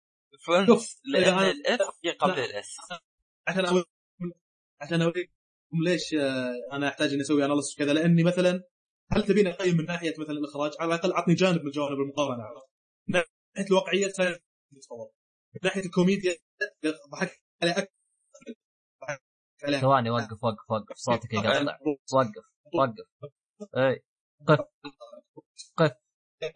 [0.47, 2.45] فهمت شوف، الإف تجي قبل لا.
[2.45, 2.77] الإس.
[3.47, 3.89] عشان أوريكم
[4.81, 5.33] عشان اوريكم
[5.85, 7.93] ليش آه، أنا أحتاج إني أسوي اناليسيس كذا.
[7.93, 8.63] لأني مثلا
[9.11, 12.43] هل تبيني اقيم من ناحية مثلا الإخراج؟ على الأقل عطني جانب من جوانب المقارنة؟
[13.07, 14.13] من ناحية الواقعية
[15.53, 16.35] من ناحية الكوميديا
[17.11, 17.44] ضحكت
[19.82, 20.95] ثواني وقف وقف وقف.
[20.95, 21.77] صوتك يقطع.
[22.14, 23.07] وقف وقف.
[23.77, 24.03] إي
[24.48, 24.60] قف.
[25.77, 25.91] قف.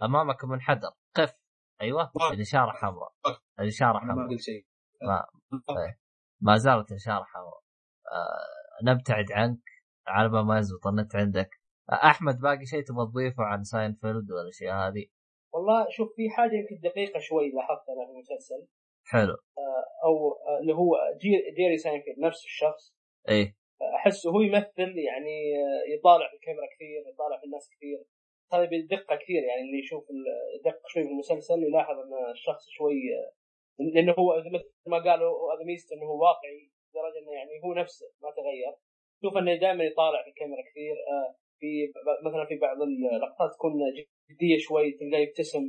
[0.03, 0.91] أمامك منحدر.
[1.15, 1.35] قف.
[1.81, 2.11] أيوه.
[2.33, 3.13] الإشارة حمراء.
[3.59, 4.29] الإشارة أنا ما حمراء.
[4.29, 4.65] قلت شيء.
[5.01, 5.25] ما
[6.41, 7.61] ما زالت الإشارة حمراء.
[8.11, 9.61] آه نبتعد عنك.
[10.07, 11.49] على ما ما يزبط النت عندك.
[11.91, 15.05] آه أحمد باقي شيء تبغى تضيفه عن ساينفيلد والاشياء هذه؟
[15.53, 18.67] والله شوف في حاجة يمكن دقيقة شوي لاحظتها أنا في المسلسل.
[19.11, 19.35] حلو.
[20.05, 22.93] أو آه، اللي هو جي- Jerry Seinfeld نفس الشخص.
[23.29, 23.55] إيه.
[23.95, 28.03] أحسه هو يمثل يعني آه، يطالع في الكاميرا كثير يطالع في الناس كثير.
[28.53, 30.03] هذا بدقة كثير يعني اللي يشوف
[30.59, 33.31] يدقق شوي في المسلسل يلاحظ إن الشخص شوي آه،
[33.93, 38.05] لأنه هو مثل ما قالوا هذا ميزته إنه هو واقعي لدرجة إنه يعني هو نفسه
[38.21, 38.73] ما تغير.
[39.23, 41.91] شوف إنه دائما يطالع في الكاميرا كثير آه، في
[42.25, 43.71] مثلا في بعض اللقطات تكون
[44.31, 45.63] جدية شوي تلقاه يبتسم.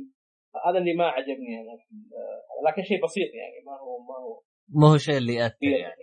[0.67, 4.87] هذا اللي ما عجبني أنا آه، لكن شيء بسيط يعني ما هو ما هو مو
[4.87, 6.01] هو شيء اللي يأثر كبير يعني.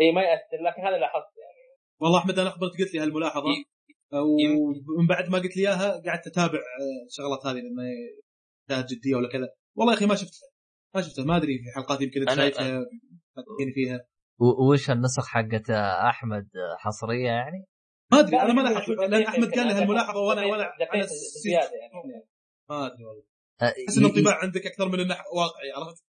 [0.00, 1.78] إي ما يأثر لكن هذا لاحظت يعني.
[2.00, 3.44] والله أحمد أنا اخبرت قلت لي هالملاحظة
[4.98, 7.84] ومن بعد ما قلت لي إياها قعدت أتابع آه، الشغلات هذه لما
[8.68, 9.48] كانت جدية ولا كذا.
[9.76, 10.48] والله يا أخي ما شفتها
[10.94, 12.86] ما شفتها ما أدري في حلقات يمكن انت شايفها
[13.74, 14.00] فيها.
[14.70, 15.70] وش النسخ حقت
[16.10, 16.48] أحمد
[16.78, 17.64] حصرية يعني؟
[18.12, 20.72] ما أدري أنا ما لاحظت لأن أحمد قال لي هالملاحظة وأنا وأنا
[21.44, 22.26] زيادة يعني.
[22.70, 23.22] ما أدري والله.
[23.62, 26.04] احس ي- الانطباع عندك أكثر من إنه واقعي عرفت؟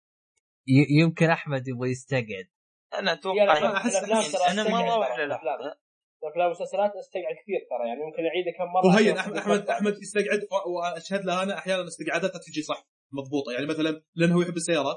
[0.69, 2.49] ي- يمكن أحمد يبغى يستقعد
[2.95, 5.31] أنا أتوقع الأفلام أحس- ترى أنا ما واضح للأفلام.
[5.31, 5.75] الأفلام.
[6.23, 8.83] الأفلام والمسلسلات أستقعد كثير ترى يعني ممكن اعيده كم مرة
[9.17, 9.73] أح- أحمد أتذكر.
[9.73, 14.57] أحمد يستقعد وأشهد له أنا أحيانا استقعاداتها تجي صح مضبوطة يعني مثلا لأنه هو يحب
[14.57, 14.97] السيارات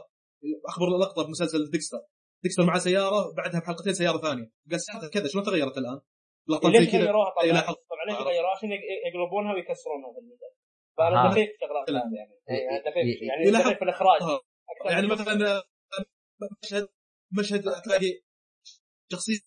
[0.69, 1.97] أخبر لقطة بمسلسل ديكستر
[2.43, 5.99] ديكستر معاه سيارة بعدها بحلقتين سيارة ثانية قال سيارته كذا شلون تغيرت الآن؟
[6.49, 7.61] لقطات زي ليش كذا غيروها إيه، طبعا.
[7.63, 8.15] طبعا ليش.
[8.27, 10.09] غيروها عشان يق- يقلبونها ويكسرونها.
[11.09, 11.99] فأنا دقيق في الشغلات لا.
[11.99, 12.33] هذه يعني
[12.69, 14.21] يعني دقيق ي- يعني يلاحظ- دقيق في الإخراج.
[14.85, 15.63] يعني مثلا آه،
[16.63, 16.87] مشهد
[17.39, 18.21] مشهد تلاقي
[19.11, 19.39] شخصية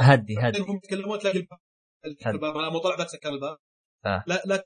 [0.00, 1.46] هدي هدي هم يتكلمون تلاقي
[2.26, 3.58] الباب مو طلع بعد سكر الباب.
[4.06, 4.24] آه.
[4.26, 4.64] لا لا.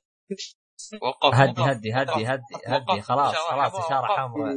[1.02, 1.62] وقف هدي.
[1.62, 2.42] هدي هدي هدي.
[2.66, 4.18] هدي خلاص خلاص إشارة وقف.
[4.18, 4.56] حمراء.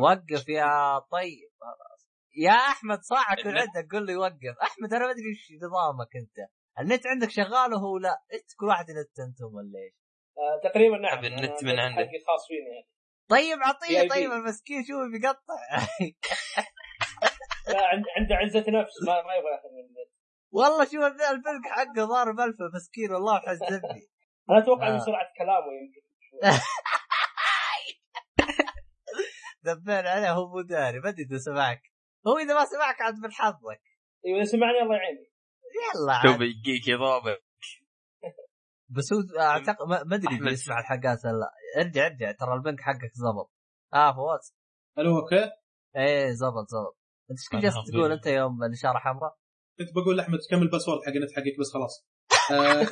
[0.00, 1.50] وقف يا طيب.
[1.60, 2.06] خلاص.
[2.36, 3.58] يا أحمد صاعك من.
[3.58, 3.92] عندك.
[3.92, 4.56] قول لي وقف.
[4.62, 6.48] أحمد أنا ما أدري إيش نظامك أنت.
[6.80, 9.94] النت عندك شغال وهو لا؟ إنت كل واحد نت أنتم ولا إيش؟
[10.38, 11.98] آه، تقريبا نعم أنا النت من عندك.
[11.98, 12.88] حقي خاص فيني يعني
[13.28, 14.10] طيب اعطيه VIP.
[14.10, 15.58] طيب المسكين شوف بيقطع
[17.68, 20.10] لا عند- عنده عزة نفس ما ما يبغى ياخذ من النت
[20.52, 20.94] والله شوف
[21.30, 24.08] البلق حقه ضارب الف مسكين والله حزبني
[24.50, 24.92] أنا أتوقع آه.
[24.92, 26.04] من سرعة كلامه يمكن
[29.64, 31.82] دبين عليه هو مو داري ما أدري إذا سمعك
[32.26, 33.80] هو إذا ما سمعك عاد من حظك
[34.26, 35.30] أيوه اذا سمعني الله يعيني
[35.94, 36.20] يلا.
[36.22, 37.43] شوف يجيك يضابط
[38.96, 40.52] بس هو أعتقد ما ما أدري.
[40.52, 41.50] يسمع الحلقات ولا لا.
[41.82, 42.32] ارجع ارجع.
[42.32, 43.50] ترى ال ping حقك زبط.
[43.94, 44.54] آه فواز.
[44.98, 45.50] ألو okay
[45.96, 46.98] إيه زبط زبط.
[47.30, 48.12] أنت إيش كنت جالس تقول.
[48.12, 49.36] أنت يوم الإشارة حمراء؟
[49.78, 52.06] كنت بقول لأحمد كمل ال password حق النت حقك بس خلاص.
[52.50, 52.86] آه،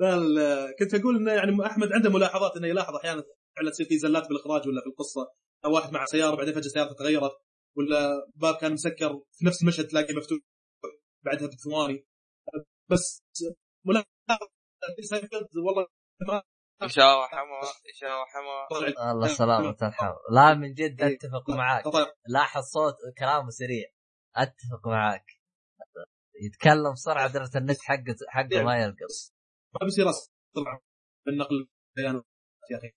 [0.00, 3.22] لا كنت أقول إنه يعني أحمد عنده ملاحظات إنه يلاحظ أحيانا
[3.56, 5.32] فعلا تصير في زلات بالإخراج ولا في القصة.
[5.64, 7.32] أو واحد مع سيارة بعدين فجأة سيارته تغيرت.
[7.76, 10.38] ولا باب كان مسكر في نفس المشهد تلاقيه مفتوح
[11.24, 12.06] بعدها بثواني.
[12.90, 13.22] بس
[13.86, 14.08] ملاحظه
[15.66, 15.86] والله
[16.28, 16.42] ما
[16.82, 21.84] إشاوة حمراء إشاوة حمراء طلع الله سلامة الحمد لا من جد أتفق معاك.
[22.28, 23.88] لاحظ صوت كلامه سريع.
[24.36, 25.26] أتفق معاك.
[26.42, 29.12] يتكلم بسرعة درجه النت حقه حقه ما يلقط
[29.74, 30.06] ما بيصير
[30.56, 30.80] طبعا.
[31.26, 32.24] بالنقل البيانات
[32.70, 32.92] يا أخي.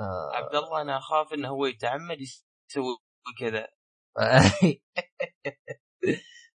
[0.00, 0.36] آه.
[0.36, 2.96] عبد الله أنا أخاف إنه هو يتعمد يسوي
[3.40, 3.68] كذا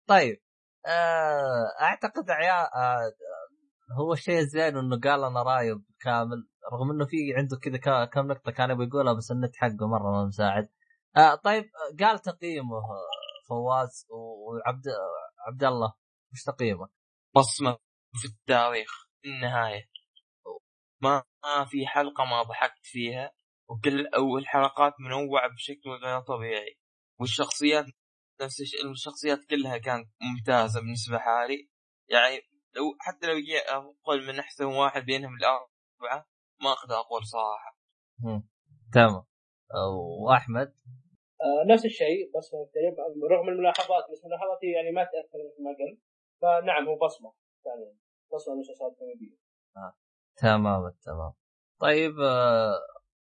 [0.09, 0.43] طيب
[0.87, 3.13] آه، أعتقد عيال آه،
[3.99, 8.53] هو الشيء الزين إنه قال أنا رايه كامل رغم إنه في عنده كذا كم نقطة
[8.53, 10.69] كان يبغى يقولها بس النت حقه مرة ما مساعد.
[11.17, 11.71] آه طيب
[12.01, 12.83] قال تقييمه
[13.49, 14.85] فواز وعبد
[15.49, 15.95] عبد الله
[16.33, 16.91] وش تقييمك؟
[17.37, 17.79] بصمة
[18.15, 18.91] في التاريخ
[19.23, 19.91] في النهاية.
[21.03, 23.33] ما ما في حلقة ما ضحكت فيها.
[23.69, 26.79] وكل أول حلقات منوعة بشكل غير طبيعي.
[27.21, 27.85] والشخصيات
[28.43, 31.69] نفس الشيء الشخصيات كلها كانت ممتازة بالنسبة حالي.
[32.09, 32.37] يعني
[32.77, 36.29] لو حتى لو جي أقول من أحسن واحد بينهم الأربعة
[36.63, 37.79] ما أقدر أقول صراحة.
[38.19, 38.49] مم.
[38.93, 39.25] تمام.
[40.25, 40.75] وأحمد؟
[41.43, 46.01] آه نفس الشيء بصمة مختلفه رغم الملاحظات بس ملاحظاتي يعني ما تأثر مثل ما قلت.
[46.43, 47.33] فنعم هو بصمة
[47.65, 47.97] فعلا.
[48.33, 49.37] بصمة مسلسلات كوميديه
[50.37, 51.33] تمام تمام.
[51.81, 52.79] طيب آه،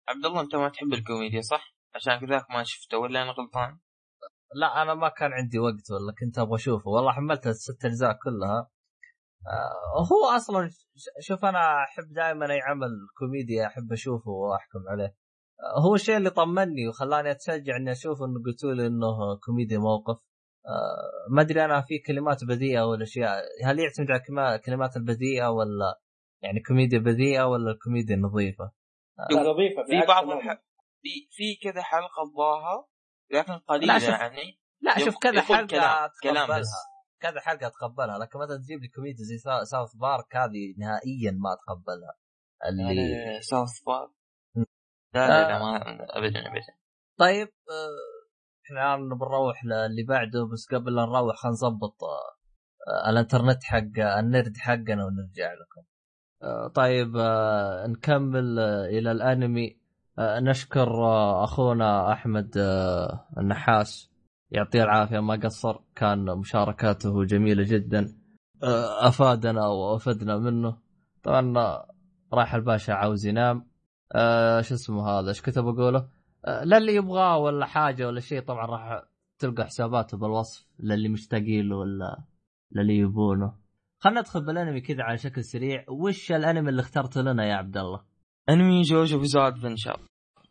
[0.09, 3.79] عبد الله أنت ما تحب الكوميديا صح؟ عشان كذاك ما شفته ولا أنا غلطان؟
[4.55, 6.89] لا أنا ما كان عندي وقت ولا كنت أبغى أشوفه.
[6.89, 8.69] والله حملت الست أجزاء كلها.
[9.47, 10.69] آه، هو أصلا
[11.19, 15.15] شوف أنا أحب دائما أي عمل كوميديا أحب أشوفه وأحكم عليه.
[15.59, 20.17] آه، هو الشيء اللي طمني وخلاني أتشجع إني أشوفه إنه قلتوا لي إنه كوميديا موقف.
[20.67, 25.99] آه، ما أدري أنا في كلمات بذيئه ولا اشياء هل يعتمد على الكلمات البذيئه ولا
[26.43, 28.71] يعني كوميديا بذيئه ولا الكوميديا النظيفة؟
[29.87, 30.29] في بعض.
[30.29, 30.53] الح...
[31.01, 32.87] في في كذا حلقة الظاهر
[33.31, 34.09] لكن قليلة لا، شوف.
[34.09, 36.67] يعني لا شوف كذا حلقة كلام- كلام اتقبلها بس.
[37.21, 41.53] كذا حلقة اتقبلها لكن مثلا تجيب لي كوميديا زي سا- South Park هذه نهائيا ما
[41.53, 42.13] اتقبلها
[42.69, 44.09] اللي ساوث بارك.
[45.13, 45.59] لا لا لا آه.
[45.59, 45.77] ما
[46.17, 46.73] ابدا ابدا
[47.19, 48.27] طيب آه،
[48.65, 54.57] إحنا الآن بنروح للي بعده بس قبل لا نروح خلينا نظبط آه، الانترنت حق النرد
[54.57, 55.87] حقنا ونرجع لكم.
[56.73, 59.77] طيب آه، نكمل آه، إلى الأنمي.
[60.19, 60.89] آه، نشكر
[61.43, 62.57] أخونا أحمد
[63.37, 64.11] النحاس.
[64.51, 65.79] يعطيه العافية ما قصر.
[65.95, 68.15] كان مشاركاته جميلة جدا.
[69.01, 70.77] أفادنا وأفدنا منه.
[71.23, 71.53] طبعا
[72.33, 73.67] راح الباشا عاوز ينام.
[74.61, 76.07] شو اسمه هذا؟ إيش كنت بقوله؟
[76.63, 79.03] للي يبغاه ولا حاجة ولا شيء طبعا راح
[79.39, 82.23] تلقى حساباته بالوصف للي مشتاقين له ولا
[82.71, 83.66] للي يبونه.
[83.99, 85.85] خلينا ندخل بالانمي كذا على شكل سريع.
[85.87, 88.03] وش الانمي اللي اخترته لنا يا عبد الله؟
[88.49, 89.99] انمي جوجو بزاد ادفنشر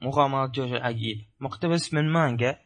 [0.03, 2.59] مغامرات جوجو العقيدة مقتبس من مانجا.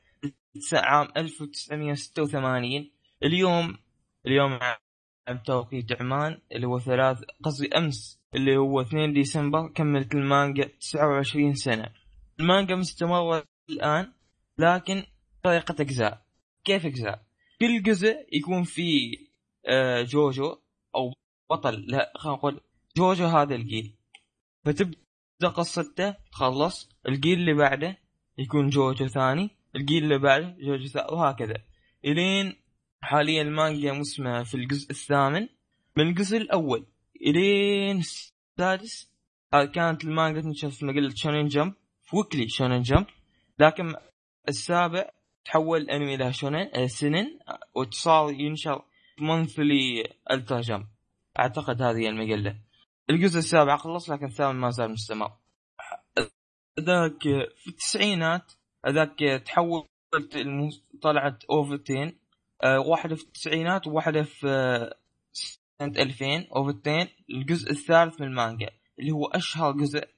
[0.73, 2.91] عام 1986
[3.23, 3.79] اليوم
[4.27, 10.65] اليوم عام توقيت عمان اللي هو ثلاث قصدي أمس اللي هو 2 ديسمبر كملت المانجا
[10.81, 11.93] 29 سنة.
[12.41, 14.13] المانجا مستمرة الآن
[14.59, 15.03] لكن
[15.43, 16.23] طريقة أجزاء.
[16.65, 17.23] كيف أجزاء؟
[17.61, 19.17] كل جزء يكون فيه
[19.67, 20.57] آه، جوجو.
[20.95, 21.15] أو
[21.51, 22.61] بطل لا خلينا نقول
[22.97, 23.97] جوجو هذا الجيل.
[24.65, 27.99] فتبدأ قصته تخلص الجيل اللي بعده
[28.39, 31.65] يكون JoJo ثاني الجيل اللي بعده JoJo ثاني وهكذا.
[32.05, 32.57] إلين
[33.01, 35.49] حاليا المانجا مسمى في الجزء الثامن.
[35.97, 36.87] من الجزء الأول
[37.27, 39.11] إلين السادس
[39.53, 43.07] كانت المانجا تنشر في مجلة Shonen Jump في Weekly Shonen Jump.
[43.59, 43.95] لكن
[44.49, 45.11] السابع
[45.45, 47.39] تحول انمي إلى شونين سنن
[47.75, 48.83] وصار ينشر
[49.23, 50.87] monthly Ultra Jump
[51.39, 52.57] أعتقد هذه المجله
[53.11, 55.33] الجزء السابع خلص لكن الثامن ما زال مستمر.
[56.81, 57.23] ذاك
[57.57, 58.53] في التسعينات
[58.89, 59.89] ذاك تحولت
[61.03, 62.19] طلعت OVA تين
[62.63, 64.95] آه، واحدة في التسعينات وواحدة في آه،
[65.33, 70.09] سنة 2000 OVA تين الجزء الثالث من المانجا اللي هو أشهر جزء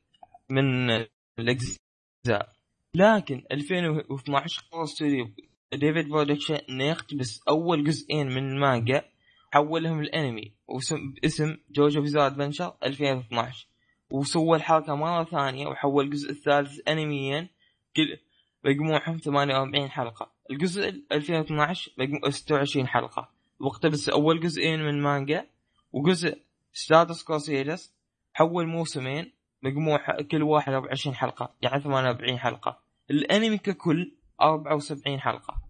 [0.48, 0.90] من
[1.38, 2.52] الأجزاء.
[2.94, 5.30] لكن 2012 قرر استوديو
[5.74, 9.04] David Production انه يقتبس أول جزئين من المانجا.
[9.52, 13.66] حولهم الأنمي وسم باسم JoJo Bizarre Adventure 2012
[14.10, 17.48] وسوى الحركه مرة ثانية وحول الجزء الثالث انميا.
[17.96, 18.18] كل
[18.64, 20.32] مجموعهم 48 حلقة.
[20.50, 23.28] الجزء ال 2012 مجموع 26 حلقة.
[23.60, 25.46] واقتبس أول جزئين من مانجا
[25.92, 26.38] وجزء
[26.72, 27.94] Stardust Crusaders
[28.32, 29.32] حول موسمين.
[29.62, 32.78] مجموع كل واحد 24 حلقة يعني 48 حلقة.
[33.10, 35.61] الأنمي ككل 74 حلقة.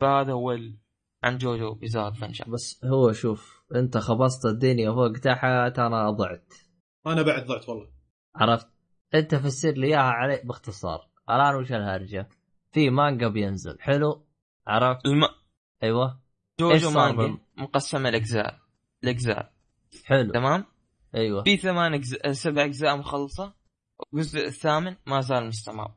[0.00, 0.78] فهذا هو ال...
[1.24, 6.54] عن JoJo Bizarre Adventure بس هو شوف انت خبصت الدنيا فوق تحت أنا ضعت.
[7.06, 7.90] أنا بعد ضعت والله.
[8.34, 8.68] عرفت؟
[9.14, 11.08] انت فسر لي اياها علي باختصار.
[11.30, 12.28] الان وش الهرجة؟
[12.72, 13.80] في مانجا بينزل.
[13.80, 14.26] حلو؟
[14.66, 15.22] عرفت؟ الم...
[15.82, 16.20] أيوه.
[16.60, 18.58] جوجو مانجا مقسمة لأجزاء.
[19.04, 19.52] الاجزاء
[20.04, 20.32] حلو.
[20.32, 20.64] تمام؟
[21.14, 21.42] أيوه.
[21.42, 23.54] في ثمان أجزاء سبع أجزاء مخلصة.
[24.12, 25.94] والجزء الثامن ما زال مستمر.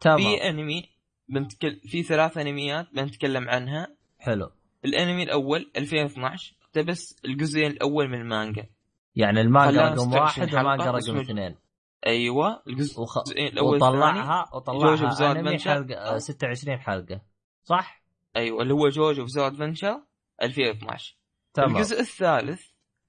[0.00, 0.18] تمام.
[0.18, 0.97] في أنمي
[1.28, 3.96] بنتكلم في ثلاث أنميات بنتكلم عنها.
[4.18, 4.50] حلو.
[4.84, 8.66] الأنمي الأول 2012 اقتبس الجزء الأول من المانجا.
[9.14, 11.56] يعني المانجا رقم 26 واحد والمانجا رقم اثنين.
[12.06, 13.18] أيوه الجزء وخ...
[13.28, 15.58] الأول وطلعها جوجو وطلعها أنمي.
[15.58, 17.20] حلقة آه، 26 حلقة.
[17.64, 18.02] صح؟
[18.36, 20.00] أيوه اللي هو جوجو بزار ادفنشر
[20.42, 21.16] 2012
[21.54, 21.76] تمام.
[21.76, 22.62] الجزء الثالث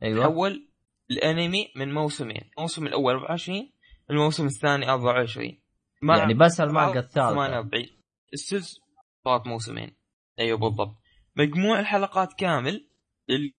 [0.04, 0.26] أيوه.
[0.26, 0.70] تحول
[1.12, 2.42] الأنمي من موسمين.
[2.58, 3.72] الموسم الأول 24
[4.10, 5.60] الموسم الثاني 24
[6.02, 7.30] مع يعني بس المانجا الثالثة.
[7.34, 7.99] 48
[8.34, 8.80] السلس
[9.26, 9.96] صارت موسمين.
[10.40, 10.96] أيوه بالضبط.
[11.36, 12.88] مجموع الحلقات كامل
[13.30, 13.54] ال-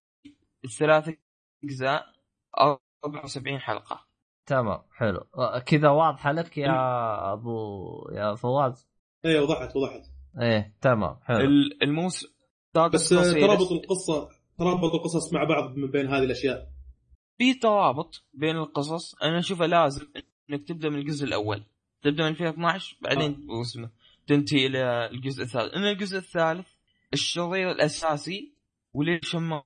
[0.65, 1.09] الثلاث
[1.63, 2.05] أجزاء
[3.05, 4.07] 74 حلقة.
[4.45, 5.27] تمام حلو.
[5.37, 8.87] آه، كذا واضحة لك يا ابو يا فواز؟
[9.25, 10.01] إيه وضحت وضحت.
[10.41, 11.37] إيه تمام حلو.
[11.37, 12.27] ال- الموسم
[12.93, 16.71] بس آه، ترابط القصة ترابط القصص مع بعض من بين هذه الأشياء.
[17.37, 19.15] في ترابط بين القصص.
[19.23, 20.07] أنا أشوفه لازم
[20.49, 21.63] إنك تبدأ من الجزء الأول.
[22.03, 23.91] تبدأ من 2012 بعدين اسمه
[24.31, 25.73] تنتهي إلى الجزء الثالث.
[25.73, 26.67] ان الجزء الثالث
[27.13, 28.53] الشرير الأساسي
[28.93, 29.61] وليش هم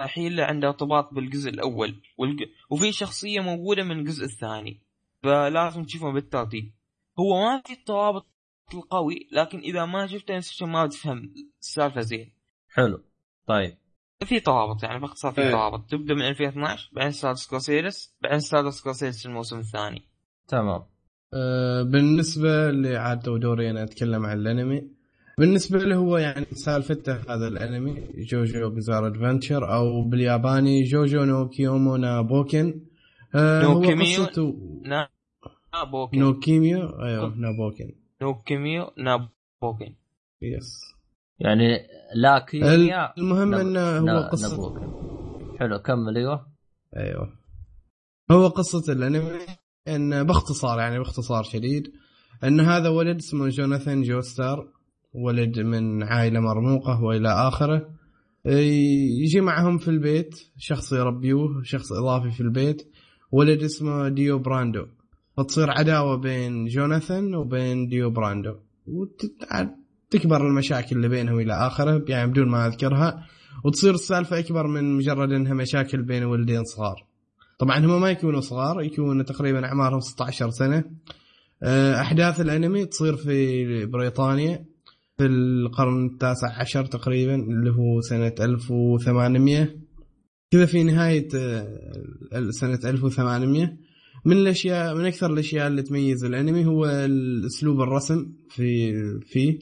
[0.00, 2.02] رايحين له عنده ارتباط بالجزء الأول.
[2.18, 2.42] والج...
[2.70, 4.80] وفي شخصية موجودة من الجزء الثاني.
[5.22, 6.72] فلازم تشوفهم بالترتيب.
[7.18, 8.26] هو ما في الترابط
[8.74, 12.32] القوي لكن إذا ما شفته نفس الشيء ما تفهم السالفة زين.
[12.74, 13.04] حلو.
[13.46, 13.76] طيب.
[14.24, 15.50] في ترابط يعني باختصار في إيه.
[15.50, 15.90] ترابط.
[15.90, 20.08] تبدأ من 2012 بعدين Stardust Crusaders بعدين Stardust Crusaders الموسم الثاني.
[20.48, 20.86] تمام.
[21.92, 25.00] بالنسبة لعاد دوري أنا أتكلم عن الأنمي.
[25.38, 27.94] بالنسبة له هو يعني سالفته هذا الأنمي
[28.30, 32.80] JoJo Bizarre Adventure أو بالياباني جوجو の奇妙な冒険
[33.34, 34.24] آه، の هو 奇妙.
[34.24, 35.08] قصته な
[35.92, 39.28] 冒険 の奇妙؟ أيوه な冒険 の 奇妙な
[39.62, 39.94] 冒険
[40.42, 40.80] yes
[41.38, 41.78] يعني
[42.14, 44.74] لا كيمياء المهم إنه هو قصة.
[45.60, 46.46] حلو كمل أيوه.
[46.96, 47.32] أيوه.
[48.30, 49.59] هو قصة الأنمي.
[49.88, 51.92] إن باختصار يعني باختصار شديد
[52.44, 54.68] إن هذا ولد اسمه جوناثان جوستار
[55.14, 57.88] ولد من عائلة مرموقة وإلى آخره.
[58.44, 62.92] يجي معهم في البيت شخص يربيوه شخص إضافي في البيت
[63.32, 64.86] ولد اسمه ديو براندو.
[65.36, 68.54] فتصير عداوة بين جوناثان وبين ديو براندو.
[68.86, 73.26] وتكبر المشاكل اللي بينهم إلى آخره يعني بدون ما أذكرها.
[73.64, 77.09] وتصير السالفة أكبر من مجرد إنها مشاكل بين ولدين صغار.
[77.60, 80.84] طبعا هم ما يكونوا صغار يكونوا تقريبا أعمارهم 16 سنة.
[81.62, 84.64] آه، أحداث الأنمي تصير في بريطانيا
[85.18, 89.76] في القرن التاسع عشر تقريبا اللي هو سنة 1800
[90.50, 93.76] كذا في نهاية آه، سنة 1800
[94.24, 96.84] من الأشياء من أكثر الأشياء اللي تميز الأنمي هو
[97.46, 98.92] اسلوب الرسم في
[99.26, 99.58] فيه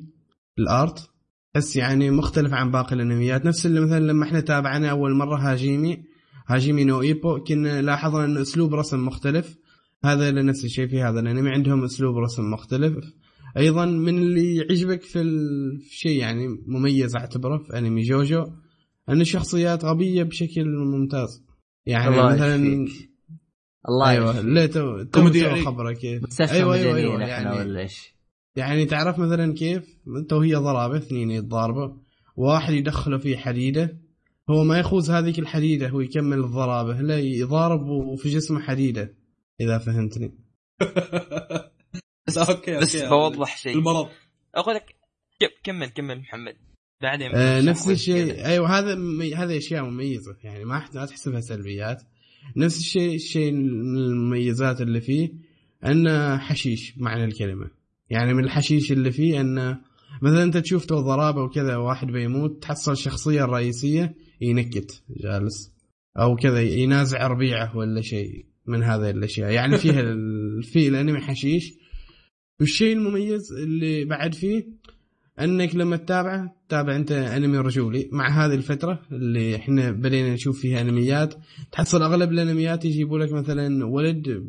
[0.58, 1.10] ال art.
[1.54, 3.46] بس يعني مختلف عن باقي الأنميات.
[3.46, 6.07] نفس اللي مثلا لما إحنا تابعنا أول مرة هاجيمي
[6.48, 9.58] هاجيمي نو إيبو كنا لاحظنا أن أسلوب رسم مختلف
[10.04, 12.94] هذا نفس الشيء في هذا الانمي عندهم أسلوب رسم مختلف
[13.56, 18.46] أيضا من اللي يعجبك في الشيء يعني مميز أعتبره في أنمي جوجو
[19.08, 21.44] أن الشخصيات غبية بشكل ممتاز
[21.86, 23.10] يعني الله مثلا يشفيك.
[23.88, 24.44] الله أيوه يشفيك.
[24.44, 25.64] لا too too comedy too يعني.
[25.64, 28.14] خبرك كيف أيوه أيوه أيوه إحنا يعني ولا إيش؟
[28.56, 29.84] يعني تعرف مثلا كيف
[30.16, 31.88] انت وهي ضرابه اثنين يتضاربوا
[32.36, 34.07] واحد يدخله في حديدة
[34.50, 39.14] هو ما يخوز هذيك الحديدة هو يكمل الضرابة لا يضارب وفي جسمه حديدة
[39.60, 40.32] إذا فهمتني.
[42.26, 43.78] بس أوكي بس بوضح شيء.
[43.78, 44.08] المرض.
[44.54, 44.96] أقول لك
[45.64, 46.56] كمل كمل محمد.
[47.02, 48.44] بعدين آه نفس الشيء.
[48.46, 49.34] أيوه هذا مي...
[49.34, 52.02] هذه أشياء مميزة يعني ما ح- ما تحسبها سلبيات.
[52.56, 55.32] نفس الشيء الشيء من المميزات اللي فيه
[55.86, 57.70] انه حشيش معنى الكلمة.
[58.10, 59.80] يعني من الحشيش اللي فيه انه
[60.22, 65.72] مثلا أنت تشوف تو ضرابة وكذا واحد بيموت تحصل الشخصيه الرئيسيه ينكت جالس
[66.18, 69.50] أو كذا ينازع ربيعه ولا شيء من هذه الأشياء.
[69.50, 70.62] يعني فيها ال...
[70.62, 71.74] في الانمي حشيش.
[72.60, 74.66] والشيء المميز اللي بعد فيه
[75.40, 78.08] أنك لما تتابعه تتابع أنت أنمي رجولي.
[78.12, 81.34] مع هذه الفترة اللي إحنا بدينا نشوف فيها أنميات
[81.72, 84.44] تحصل أغلب الأنميات يجيبوا لك مثلا ولد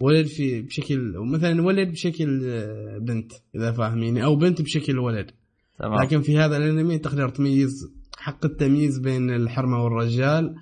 [0.00, 5.30] ولد في بشكل مثلا ولد بشكل آه، بنت إذا فاهميني أو بنت بشكل ولد.
[5.78, 6.02] تمام.
[6.02, 10.54] لكن في هذا الأنمي تقدر تميز حق التمييز بين الحرمة والرجال.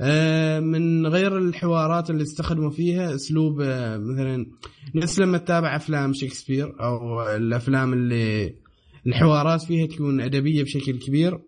[0.00, 4.46] آه، من غير الحوارات اللي استخدموا فيها أسلوب آه، مثلا
[4.94, 8.54] نفس لما تتابع أفلام شكسبير أو الأفلام اللي
[9.06, 11.38] الحوارات فيها تكون أدبية بشكل كبير.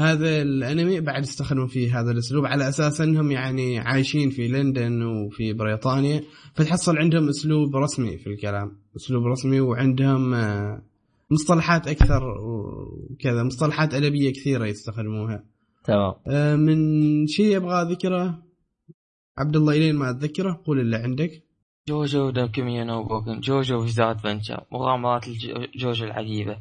[0.00, 5.52] هذا الأنمي بعد استخدموا فيه هذا الأسلوب على أساس إنهم يعني عايشين في لندن وفي
[5.52, 6.22] بريطانيا
[6.54, 10.82] فتحصل عندهم أسلوب رسمي في الكلام أسلوب رسمي وعندهم آه،
[11.30, 15.44] مصطلحات أكثر وكذا مصطلحات أدبية كثيرة يستخدموها.
[15.84, 16.14] تمام.
[16.28, 16.76] آه، من
[17.26, 18.42] شيء أبغى اذكره
[19.38, 21.42] عبد الله الين ما أتذكره؟ قول اللي عندك.
[21.88, 23.40] جوجو دا كيميا نو بوكن.
[23.40, 25.28] جوجو في ذات فنشا مغامرات
[25.76, 26.58] جوجو العجيبة.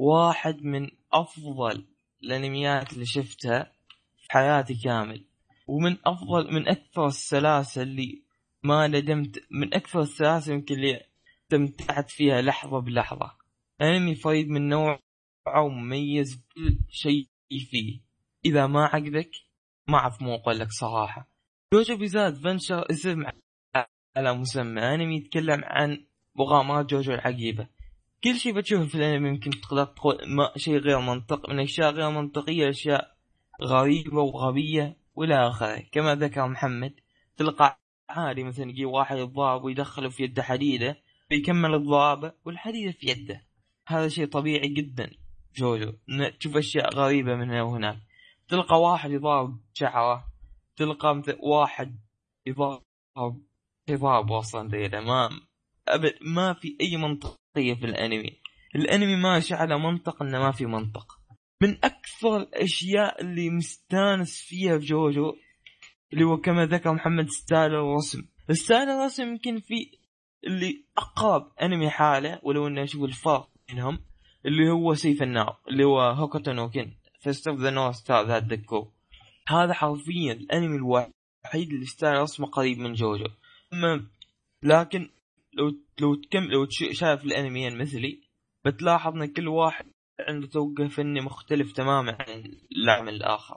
[0.00, 1.84] واحد من أفضل
[2.22, 3.72] الأنميات اللي شفتها
[4.16, 5.24] في حياتي كامل.
[5.66, 8.22] ومن أفضل من أكثر السلاسل اللي
[8.62, 11.00] ما ندمت من أكثر السلاسل يمكن اللي
[11.42, 13.43] استمتعت فيها لحظة بلحظة.
[13.80, 15.00] أنمي فريد من نوعه
[15.56, 17.28] ومميز بكل شيء
[17.70, 18.00] فيه.
[18.44, 19.30] إذا ما عجبك
[19.88, 21.28] ما أعرف مو أقول لك صراحة.
[21.72, 23.24] جوجو بيزاد فنشر اسم
[24.16, 24.80] على مسمى.
[24.80, 26.04] انمي يتكلم عن
[26.36, 27.68] مغامرات جوجو العجيبة
[28.24, 32.10] كل شيء بتشوفه في الأنمي يمكن تقدر تقول ما شيء غير منطق من أشياء غير
[32.10, 33.16] منطقية أشياء
[33.62, 35.82] غريبة وغبية وإلى آخره.
[35.92, 36.94] كما ذكر محمد
[37.36, 40.96] تلقى عادي مثلا يجي واحد يضرب ويدخله في يده حديدة
[41.30, 43.42] بيكمل الضربة والحديدة في يده.
[43.86, 45.10] هذا شيء طبيعي جدا.
[45.56, 45.92] جوجو
[46.40, 47.98] تشوف أشياء غريبة من هنا وهناك.
[48.48, 50.24] تلقى واحد يضرب شعرة
[50.76, 51.98] تلقى واحد
[52.46, 52.82] يضرب
[53.88, 55.30] خطاب أصلا ذي ما
[55.88, 58.40] أبد ما في أي منطق في الأنمي.
[58.74, 61.06] الأنمي ماشي على منطق إنه ما في منطق.
[61.62, 65.36] من أكثر الأشياء اللي مستانس فيها في جوجو
[66.12, 68.22] اللي هو كما ذكر محمد style الرسم.
[68.50, 69.90] style الرسم يمكن في
[70.46, 73.98] اللي أقرب أنمي حاله ولو إنه أشوف الفرق بينهم
[74.46, 76.70] اللي هو سيف النار اللي هو هوكوتو نو
[77.20, 78.88] Fist of the North Star ذات دكو
[79.48, 83.26] هذا حرفيا الأنمي الوحيد اللي style رسمه قريب من جوجو.
[83.72, 84.06] أما
[84.62, 85.10] لكن
[85.54, 88.20] لو لو تكم لو شايف الأنميين مثلي
[88.64, 89.86] بتلاحظ إن كل واحد
[90.28, 93.56] عنده توجه فني مختلف تماما عن العمل الآخر.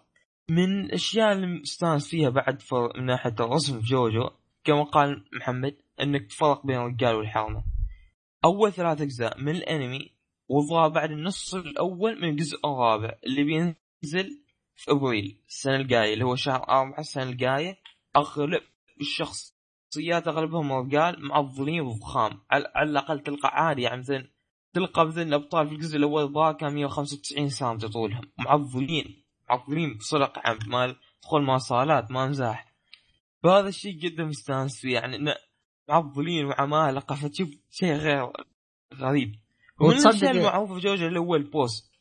[0.49, 2.61] من الأشياء اللي مستانس فيها بعد.
[2.95, 4.29] من ناحية الرسم في جوجو
[4.63, 7.63] كما قال محمد إنك تفرق بين الرجال والحرمة.
[8.45, 10.11] أول ثلاث أجزاء من الأنمي
[10.49, 14.43] وضع بعد النص الأول من الجزء الرابع اللي بينزل
[14.75, 17.77] في أبريل السنة الجاية اللي هو شهر أربعة السنة الجاية.
[18.15, 18.61] أغلب
[19.01, 24.27] الشخصيات أغلبهم رجال معضلين وضخام على الأقل تلقى عادي يعني مثلا
[24.73, 28.31] تلقى مثلا الأبطال في الجزء الأول الظاهر كان 195 سم طولهم.
[28.37, 32.73] معضلين معضلين بصلق عم مال تدخل مواصلات ما مزاح.
[33.43, 35.17] فهذا الشيء جدا مستانس فيه يعني
[35.89, 38.31] معضلين وعمالقه فتشوف شيء غير
[38.95, 39.35] غريب.
[39.81, 41.91] وتصدق- المعروفه في جوجو اللي هو البوس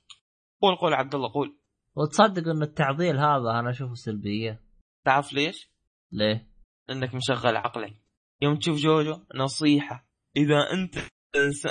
[0.63, 1.57] قول قول عبد الله قول.
[1.97, 4.61] وتصدق إن التعضيل هذا أنا أشوفه سلبية.
[5.05, 5.71] تعرف ليش؟
[6.13, 6.49] ليه؟
[6.91, 7.97] إنك مشغل عقلك.
[8.43, 10.07] يوم تشوف جوجو نصيحة.
[10.37, 10.99] إذا أنت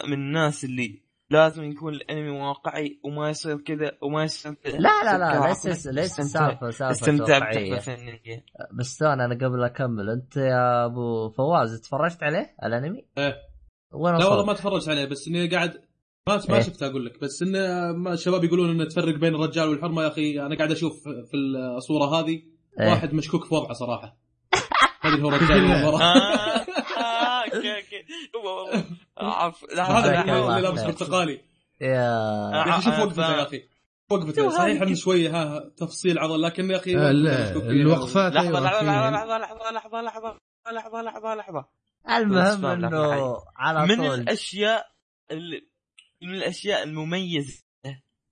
[0.08, 5.18] من الناس اللي لازم يكون الانمي واقعي وما يصير كذا وما يصير كذا لا لا
[5.18, 7.74] لا ليس ليس سالفه سالفة استمتع واقعية.
[7.74, 13.36] بتحفه فنيه بس ثاني أنا قبل أكمل أنت يا أبو فواز تفرجت عليه الأنمي؟ إيه.
[13.94, 15.82] وين لا والله؟ ما تفرجت عليه بس إني قاعد
[16.28, 16.62] ما ما إيه.
[16.62, 20.40] شفته أقول لك بس إنه ما الشباب يقولون إنه تفرق بين الرجال والحرمة يا أخي
[20.40, 21.38] أنا قاعد أشوف في
[21.78, 22.42] الصورة هذه
[22.80, 22.90] إيه.
[22.90, 24.18] واحد مشكوك في وضعه صراحة
[25.04, 26.66] ما ادري هو رجال ولا آه،
[27.56, 28.06] okay okay.
[28.36, 30.84] هو والله هذا اللي لابس.
[30.84, 31.42] برتقالي.
[31.82, 32.62] يا.
[32.62, 33.64] أخي شوف آه، وقفته يا أخي.
[34.10, 34.50] وقفته.
[34.50, 36.42] صحيح إنه شوية ها تفصيل عضل.
[36.42, 37.12] لكن يا أخي آه،.
[37.12, 38.82] الوقفات لحظه أيوة، لحظة.
[39.10, 40.36] لحظة لحظة لحظة لحظة
[40.72, 41.66] لحظة لحظة لحظة
[42.10, 44.20] المهم إنه على من طول.
[44.20, 44.88] الأشياء
[45.32, 45.68] اللي
[46.22, 47.64] من الأشياء المميزة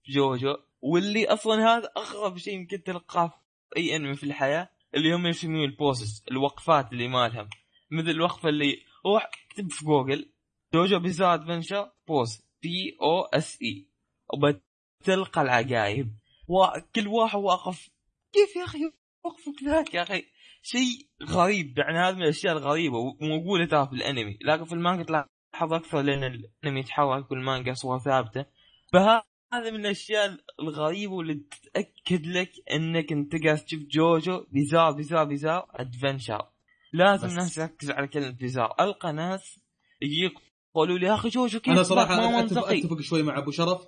[0.03, 5.13] في جوجو واللي أصلا هذا اغرب شيء يمكن تلقاه في أي أنمي في الحياة اللي
[5.15, 7.49] هم يسمون ال poses الوقفات اللي مالهم.
[7.91, 10.33] مثل الوقفة اللي روح اكتب في جوجل
[10.73, 13.87] JoJo Bizarre Adventure pose P O S E
[14.33, 16.17] وبتلقى العجائب
[16.47, 17.89] وكل واحد واقف
[18.33, 18.91] كيف يا أخي؟
[19.23, 20.25] وقفك ذاك يا أخي.
[20.61, 22.97] شيء غريب يعني هذا من الأشياء الغريبة.
[22.97, 28.45] وموجوده ترى في الأنمي لكن في المانجا تلاحظ أكثر لأن الأنمي يتحرك والمانجا صور ثابتة.
[28.93, 35.67] فهذا من الأشياء الغريبة واللي تتأكد لك إنك أنت قاعد تشوف جوجو بيزار بيزار بيزار
[35.69, 36.52] ادفنشر
[36.93, 39.59] لازم بس- الناس تركز على كلمه بيزار ألقى ناس
[40.01, 40.33] يجيك
[40.75, 43.81] يقولوا لي يا أخي جوجو كيف أنا صراحة ما اتفق, أتفق شوي مع أبو شرف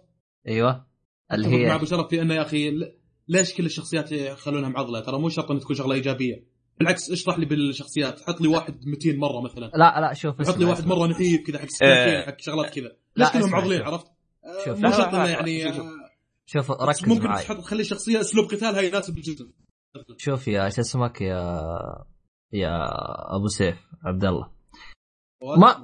[0.48, 0.88] أيوه
[1.34, 2.80] اللي أتفق مع هي أبو شرف في انه يا أخي
[3.28, 6.48] ليش كل الشخصيات يخلونها معضلة ترى مو شرط ان تكون شغلة إيجابية
[6.80, 10.66] بالعكس اشرح لي بالشخصيات حط لي واحد 200 مرة مثلا لا لا شوف حط لي
[10.66, 10.96] واحد اسمع.
[10.96, 11.68] مره نحيف كذا حق آه.
[11.68, 12.84] سكينتين حق شغلات كذا
[13.16, 13.82] لا، ليش كلهم شوف.
[13.88, 14.08] عرفت؟
[14.66, 14.78] شوف.
[14.80, 15.74] مو لا، شرط لا، إنه يعني
[16.46, 16.72] شوف.
[16.72, 19.52] ركز ممكن تحط تخلي شخصية أسلوب قتالها يناسب الجسم
[20.18, 21.62] شوف يا شو اسمك يا
[22.54, 22.86] يا
[23.36, 24.56] أبو سيف عبد الله
[25.58, 25.78] ما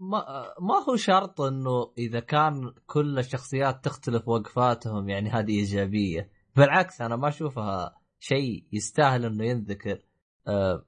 [0.00, 0.24] ما
[0.60, 6.30] ما هو شرط إنه إذا كان كل الشخصيات تختلف وقفاتهم يعني هذه إيجابية.
[6.56, 10.02] بالعكس أنا ما أشوفها شيء يستاهل إنه ينذكر.
[10.48, 10.84] آه،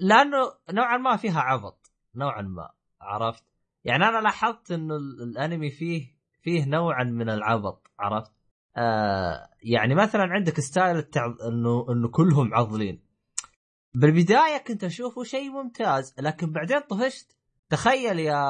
[0.00, 0.36] لأنه
[0.72, 1.92] نوعا ما فيها عبط.
[2.14, 2.70] نوعا ما
[3.00, 3.44] عرفت؟
[3.84, 6.06] يعني أنا لاحظت إنه ال- الأنمي فيه
[6.42, 8.32] فيه نوعا من العبط عرفت؟
[8.76, 11.26] آه يعني مثلا عندك ستايل التع...
[11.48, 13.03] انه إنه كلهم عضلين.
[13.94, 17.36] بالبداية كنت أشوفه شيء ممتاز لكن بعدين طفشت
[17.70, 18.42] تخيل يا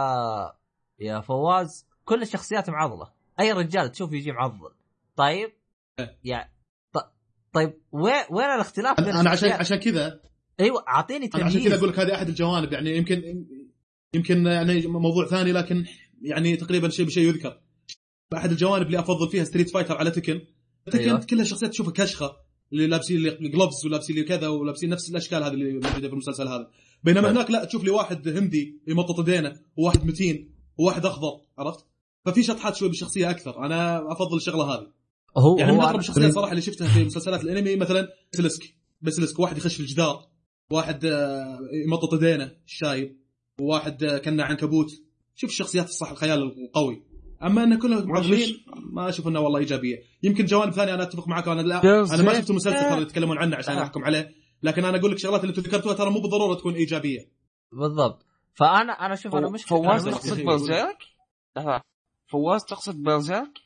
[1.01, 3.13] يا فواز كل الشخصيات معضلة.
[3.41, 4.71] أي رجال تشوف يجي معضل.
[5.17, 5.53] طيب؟
[6.25, 6.49] يا
[6.93, 6.99] ط...
[7.53, 10.21] طيب وين وين الاختلاف بين أنا أنا عشان؟ عشان كذا.
[10.61, 11.79] أيوه أعطيني أنا عشان كذا تمييز.
[11.79, 13.47] أقول لك هذه أحد الجوانب يعني يمكن
[14.15, 15.85] يمكن يعني موضوع ثاني لكن
[16.23, 17.61] يعني تقريبا شيء بشيء يذكر.
[18.37, 20.41] أحد الجوانب اللي أفضل فيها Street Fighter على Tekken.
[20.87, 20.99] تكن.
[20.99, 21.25] أيوة.
[21.25, 22.44] كل الشخصيات تشوفها كشخة.
[22.73, 26.49] اللي لابسين اللي جلوفز ولابسين اللي كذا ولابسين نفس الأشكال هذه اللي موجودة في المسلسل
[26.49, 26.71] هذا.
[27.05, 27.31] بينما طيب.
[27.31, 31.85] هناك لا تشوف لي واحد هندي يمطط ايدينه وواحد متين وواحد أخضر عرفت؟
[32.25, 33.67] ففي شطحات شوي بالشخصية أكثر.
[33.67, 34.87] أنا أفضل الشغلة هذه.
[35.37, 39.39] هو يعني هو من اغرب الشخصيات صراحة اللي شفتها في مسلسلات الأنمي مثلا بسلسك بسلسك
[39.39, 40.29] واحد يخش في الجدار
[40.71, 43.17] واحد آه، يمطط ايدينه الشايب
[43.61, 44.91] وواحد آه، كان عنكبوت.
[45.35, 47.03] شوف الشخصيات الصح الخيال القوي.
[47.43, 50.03] أما انه كلهم معضلين ما أشوف إنه والله إيجابية.
[50.23, 51.83] يمكن جوانب ثانية أنا أتفق معك أنا لا.
[52.15, 53.83] أنا ما شفت المسلسل ترى اللي يتكلمون عنه عشان آه.
[53.83, 54.35] أحكم عليه.
[54.63, 57.31] لكن أنا أقول لك شغلات اللي أنتم ذكرتوها ترى مو بالضرورة تكون إيجابية.
[57.73, 58.27] بالضبط.
[58.55, 60.09] فانا أنا شوف أنا مشكله فواز
[60.61, 60.99] زيك؟
[61.57, 61.81] لحظه
[62.27, 63.59] فواز تقصد بيرزيرك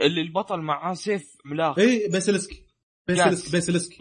[0.00, 2.66] اللي البطل معاه سيف ملاخ اي بيسلسك.
[3.08, 3.92] بيسلسك بيسلسك.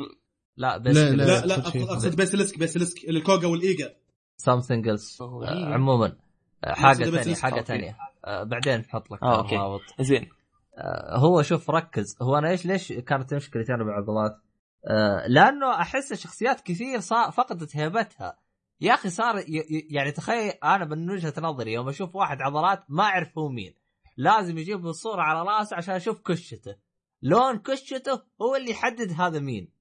[0.58, 1.56] لا بس لا، لا.
[1.58, 3.10] أقصد بيسلسك بيسلسك.
[3.10, 3.96] الكوغا والإيجا.
[4.38, 5.74] something else آه،.
[5.74, 6.18] عموما
[6.64, 7.62] آه، حاجة ثانية حاجة.
[7.62, 9.84] ثانية آه، بعدين نحط لك آه، okay.
[10.00, 10.30] زين.
[10.78, 12.18] آه، هو شوف ركز.
[12.22, 14.42] هو أنا إيش ليش كانت مشكلتي أنا بالعضلات؟
[14.88, 18.38] آه، لأنه أحس شخصيات كثير صار فقدت هيبتها.
[18.82, 19.44] يا أخي صار
[19.90, 23.74] يعني تخيل أنا من وجهة نظري يوم أشوف واحد عضلات ما اعرف هو مين
[24.18, 26.76] لازم يجيب الصورة على رأسه عشان أشوف كشته.
[27.22, 29.72] لون كشته هو اللي يحدد هذا مين.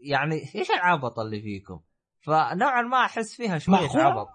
[0.00, 1.80] يعني إيش العبط اللي فيكم؟
[2.20, 4.28] فنوعا ما أحس فيها شوية؟ عبط.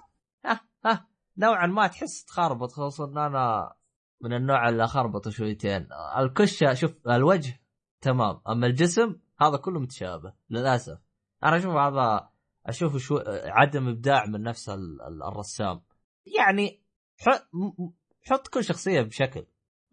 [1.40, 3.74] نوعا ما تحس تخربط خصوصا إن أنا
[4.22, 5.88] من النوع اللي أخربط شويتين.
[6.18, 7.62] الكشة شوف الوجه
[8.02, 11.00] تمام أما الجسم هذا كله متشابه للأسف.
[11.44, 12.30] أنا أشوف هذا
[12.66, 15.82] أشوف شو عدم إبداع من نفس ال- ال- الرسام.
[16.38, 16.84] يعني
[18.30, 19.46] حط كل شخصية بشكل.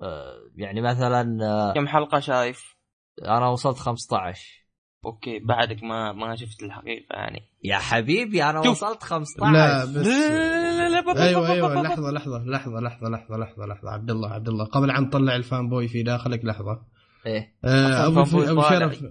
[0.02, 2.76] آه، يعني مثلا آه، كم حلقة شايف؟
[3.22, 4.65] أنا وصلت 15
[5.06, 7.42] okay بعدك ما ما شفت الحقيقة يعني.
[7.64, 8.82] يا حبيبي أنا شوف.
[8.82, 13.36] وصلت 15 لا بس لا لا لا لا أيوه أيوه لحظة لحظة لحظة لحظة لحظة
[13.36, 13.90] لحظة لحظة.
[13.90, 14.64] عبد الله عبد الله.
[14.64, 16.80] قبل عن تطلع ال fanboy في داخلك لحظة.
[17.26, 17.54] إيه.
[17.64, 18.62] آه، أبو أبو.
[18.62, 19.04] شرف.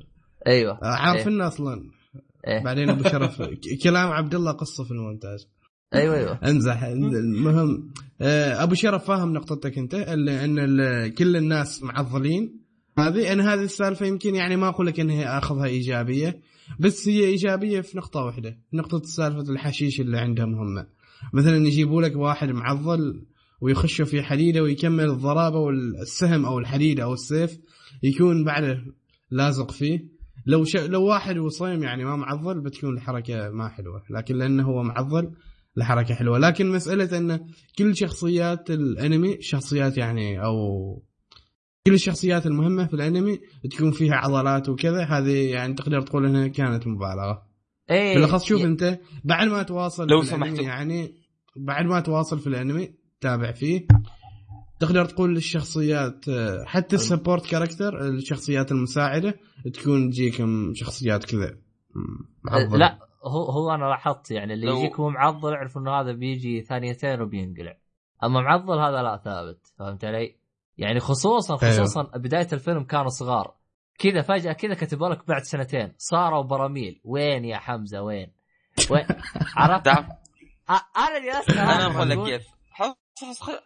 [0.47, 0.73] أيوه.
[0.84, 1.34] آه، عارف إيه.
[1.34, 1.89] إنه أصلا.
[2.47, 2.63] إيه.
[2.63, 3.41] بعدين أبو شرف.
[3.84, 5.39] كلام عبد الله قصه في المونتاج.
[5.95, 6.39] أيوه أيوه.
[6.49, 12.65] امزح المهم آه، أبو شرف فاهم نقطتك أنت اللي إن ال- كل الناس معضلين.
[12.97, 16.41] هذه أنا هذه السالفة يمكن يعني ما أقول لك انها أخذها إيجابية
[16.80, 20.85] بس هي إيجابية في نقطة واحدة نقطة سالفة الحشيش اللي عندهم هم.
[21.34, 23.26] مثلا يجيبوا لك واحد معضل
[23.61, 27.57] ويخشوا في حديدة ويكمل الضرابة والسهم أو الحديدة أو السيف
[28.03, 28.85] يكون بعده
[29.31, 30.15] لازق فيه.
[30.45, 30.76] لو ش...
[30.76, 35.31] لو واحد وصيم يعني ما معضل بتكون الحركة ما حلوة لكن لأنه هو معضل
[35.77, 36.38] الحركة حلوة.
[36.38, 37.39] لكن مسألة إن
[37.77, 40.55] كل شخصيات الأنمي شخصيات يعني أو
[41.88, 43.40] كل الشخصيات المهمة في الأنمي
[43.72, 47.45] تكون فيها عضلات وكذا هذه يعني تقدر تقول إنها كانت مبالغة
[47.91, 50.64] إيه بالأخص شوف ي- أنت بعد ما تواصل لو سمحتوا.
[50.64, 51.14] يعني
[51.56, 53.88] بعد ما تواصل في الأنمي تابع فيه
[54.80, 59.34] تقدر تقول الشخصيات آه، حتى ال support character الشخصيات المساعدة
[59.74, 61.57] تكون تجيكم شخصيات كذا
[61.95, 62.78] مم، معضلة.
[62.78, 66.62] لا هو هو أنا لاحظت يعني اللي لو- يجيك هو معضل اعرف إنه هذا بيجي
[66.62, 67.78] ثانيتين وبينقلع
[68.24, 70.36] أما معضل هذا لا ثابت فهمت علي؟
[70.77, 71.73] يعني خصوصا أيوه.
[71.73, 73.56] خصوصا بداية الفيلم كانوا صغار.
[73.99, 75.93] كذا فجأة كذا كتبوا لك بعد سنتين.
[75.97, 78.31] صاروا براميل وين يا حمزة؟ وين؟
[78.91, 79.06] وين؟
[79.57, 82.47] عرفت؟ أنا جلست أنا أقول لك كيف.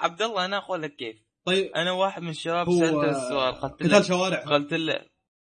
[0.01, 1.23] عبد الله أنا أقول لك كيف.
[1.45, 1.71] طيب.
[1.75, 4.43] أنا واحد من الشباب سالته السؤال قلت له شوارع.
[4.43, 4.99] قلت له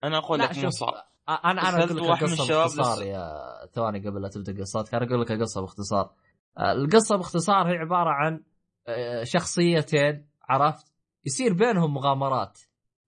[0.04, 3.06] أنا أقول لك مو صعب أ- أنا أنا أقول لك واحد من القصة الشباب باختصار.
[3.06, 3.32] يا
[3.74, 4.94] ثواني قبل لا تبدأ قصتك.
[4.94, 6.10] أنا أقول لك القصة باختصار.
[6.60, 8.40] القصة باختصار هي عبارة عن
[9.24, 10.89] شخصيتين عرفت؟
[11.24, 12.58] يصير بينهم مغامرات.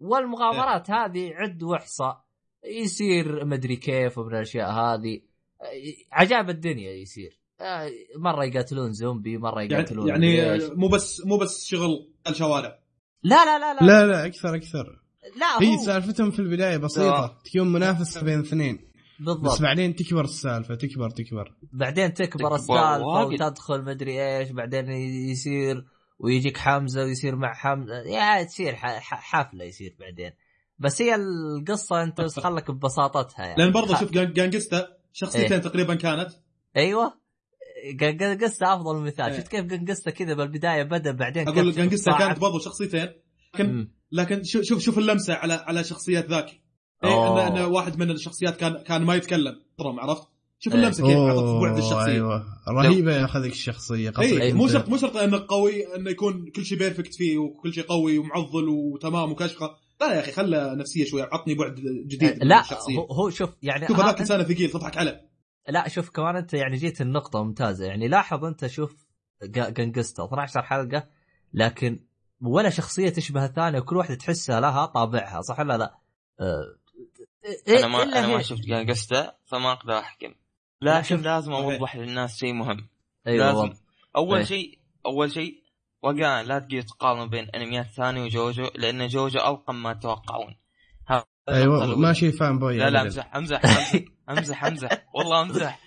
[0.01, 2.15] والمغامرات هذه عد واحصى
[2.65, 5.21] يصير مدري كيف ومن الأشياء هذه.
[6.13, 7.43] عجائب الدنيا يصير.
[7.61, 10.63] آه، مرة يقاتلون زومبي مرة يعني يقاتلون يعني إيش.
[10.63, 12.79] مو بس مو بس شغل قتال شوارع
[13.23, 13.87] لا لا لا لا.
[13.87, 15.03] لا لا أكثر أكثر.
[15.41, 17.25] لا هي هو سالفتهم في البداية بسيطة.
[17.25, 17.39] آه.
[17.45, 18.77] تكون منافسه بين اثنين.
[19.21, 21.55] بس بالضبط بعدين تكبر السالفة تكبر تكبر.
[21.73, 23.43] بعدين تكبر تكبر السالفة واجد.
[23.43, 24.91] وتدخل مدري إيش بعدين
[25.31, 25.85] يصير
[26.23, 30.31] ويجيك حمزة ويصير مع حمزة يا تصير حفلة يصير بعدين
[30.79, 35.59] بس هي القصة أنت خلك ببساطتها يعني لأن برضه خ- شوف جان- جانجستا شخصيتين إيه.
[35.59, 36.31] تقريبا كانت
[36.77, 37.23] أيوه
[38.01, 39.39] قنقسة أفضل مثال إيه.
[39.41, 42.19] شفت كيف قنقسة كذا بالبداية بدأ بعدين أقول جانجستا.
[42.19, 43.09] كانت برضه شخصيتين
[43.55, 43.93] لكن مم.
[44.13, 46.47] لكن شوف شوف اللمسة على على شخصيات ذاك
[47.05, 47.47] إيه أوه.
[47.49, 49.63] ان, إن واحد من الشخصيات كان كان ما يتكلم
[49.99, 50.29] عرفت
[50.65, 50.81] شوف إيه.
[50.81, 54.69] اللمسة كيف عطت أوه، بعد الشخصية أيوه رهيبة يا أخي ذيك الشخصية قصدك اي مو.
[54.69, 58.69] شرط مو شرط إنه قوي إنه يكون كل شيء perfect فيه وكل شيء قوي ومعضل
[58.69, 61.75] وتمام وكشخه لا يا أخي خله نفسية شوي عطني بعد
[62.07, 62.63] جديد لا
[63.11, 65.29] هو, شوف يعني شوف هذاك إنسان ثقيل تضحك عليه
[65.69, 69.07] لا شوف كمان أنت يعني جيت النقطة ممتازة يعني لاحظ أنت شوف
[69.45, 71.09] Gangsta 12 حلقة
[71.55, 72.05] لكن
[72.41, 75.99] ولا شخصية تشبه الثانية وكل واحدة تحسها لها طابعها صح ولا لا؟
[76.41, 76.83] أه
[77.69, 78.43] أنا ما أنا ما.
[78.43, 80.35] شفت جانجستا فما أقدر أحكم
[80.83, 81.17] لكن.
[81.23, 81.53] لازم.
[81.53, 82.89] أوضح للناس شيء مهم
[83.27, 83.73] أيوه لازم.
[84.17, 84.45] أول إيه.
[84.45, 85.63] شيء أول شيء
[86.03, 90.57] وقع لا تقدر تقارن بين أنميات ثانية وجوجو لأن جوجو ألقم ما تتوقعون
[91.49, 91.97] أيوه.
[91.99, 93.03] ماشي فان بوي لا لا.
[93.03, 95.81] امزح امزح امزح امزح امزح والله امزح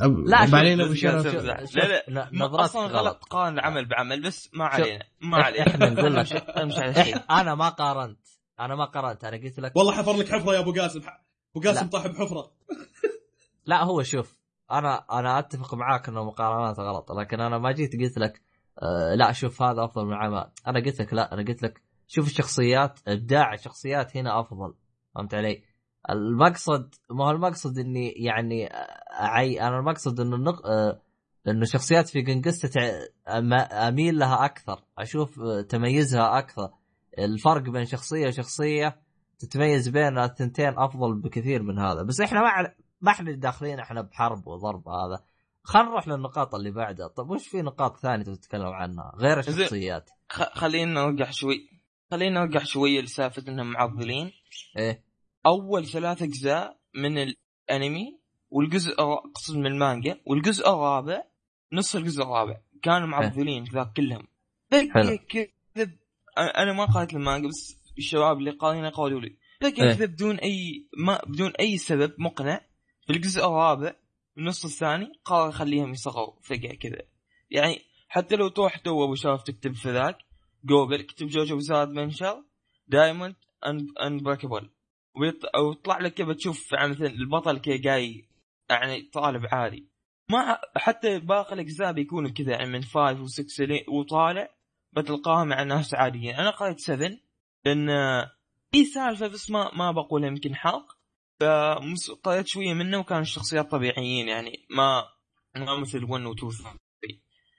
[0.00, 0.18] أب...
[0.18, 2.04] لا بعدين أبو شرف لا، لا.
[2.08, 4.64] ن- ما- نظرتك أصلا غلط تقارن العمل بعمل بس ما.
[4.64, 6.32] علينا ما علينا إحنا نقول لك
[6.62, 8.18] امشي على أنا ما قارنت
[8.60, 11.00] أنا ما قارنت أنا قلت لك والله حفر لك حفرة يا أبو قاسم
[11.56, 11.86] أبو قاسم.
[11.86, 12.52] طاح بحفرة
[13.66, 14.36] لا هو شوف
[14.70, 18.42] أنا أنا أتفق معاك انه مقارنات غلط لكن أنا ما جيت قلت لك
[18.82, 22.26] آه لا شوف هذا أفضل من عمى أنا قلت لك لا أنا قلت لك شوف
[22.26, 24.74] الشخصيات إبداع الشخصيات هنا أفضل
[25.14, 25.62] فهمت علي؟
[26.10, 28.68] المقصد ما هو المقصد إني يعني
[29.20, 30.66] أعي أنا المقصد إنه النق...
[30.66, 31.00] آه،
[31.48, 32.90] إنه شخصيات في جنجستا
[33.88, 36.70] أميل لها أكثر أشوف آه، تميزها أكثر.
[37.18, 38.96] الفرق بين شخصية وشخصية
[39.38, 42.02] تتميز بين الثنتين أفضل بكثير من هذا.
[42.02, 45.24] بس إحنا ما ما إحنا داخلين إحنا بحرب وضرب هذا.
[45.62, 47.08] خلينا نروح للنقاط اللي بعدها.
[47.08, 49.38] طب وش في نقاط ثانية تتكلم عنها؟ غير.
[49.38, 50.10] الشخصيات.
[50.28, 51.68] خ- خلينا نرجع شوي.
[52.10, 54.32] خلينا نرجع شوي لسالفة إنهم معضلين.
[54.78, 55.04] إيه.
[55.46, 58.18] أول ثلاث أجزاء من الأنمي
[58.50, 61.22] والجزء أقصد من المانجا والجزء الرابع
[61.72, 62.60] نص الجزء الرابع.
[62.82, 64.26] كانوا معضلين ذاك كلهم.
[66.38, 69.94] أنا- أنا ما قرأت المانجا بس الشباب اللي قارينه قالوا لي إيه.
[69.94, 72.60] كذا بدون أي ما بدون أي سبب مقنع.
[73.06, 73.94] في الجزء الرابع
[74.38, 77.02] النص الثاني قرر يخليهم يصغروا فجأة كذا.
[77.50, 80.18] يعني حتى لو تروح تو أبو شرف تكتب في ذاك
[80.64, 82.44] جوجل اكتب JoJo Bizarre Adventure
[82.88, 83.34] Diamond
[84.02, 84.70] Unbreakable
[85.56, 88.28] أو يطلع لك كذا تشوف يعني مثلا البطل كذا جاي
[88.70, 89.88] يعني طالب عادي.
[90.30, 94.48] ما حتى باقي الأجزاء بيكونوا كذا يعني من 5 و6 وطالع
[94.92, 96.34] بتلقاها مع ناس عاديين.
[96.34, 97.10] أنا قريت 7
[97.64, 97.88] لأن
[98.72, 100.98] في سالفة بس ما ما بقولها يمكن حرق.
[101.40, 105.04] فقريت شوية منه وكانوا الشخصيات طبيعيين يعني ما
[105.56, 106.84] ما مثل 1 و 2 3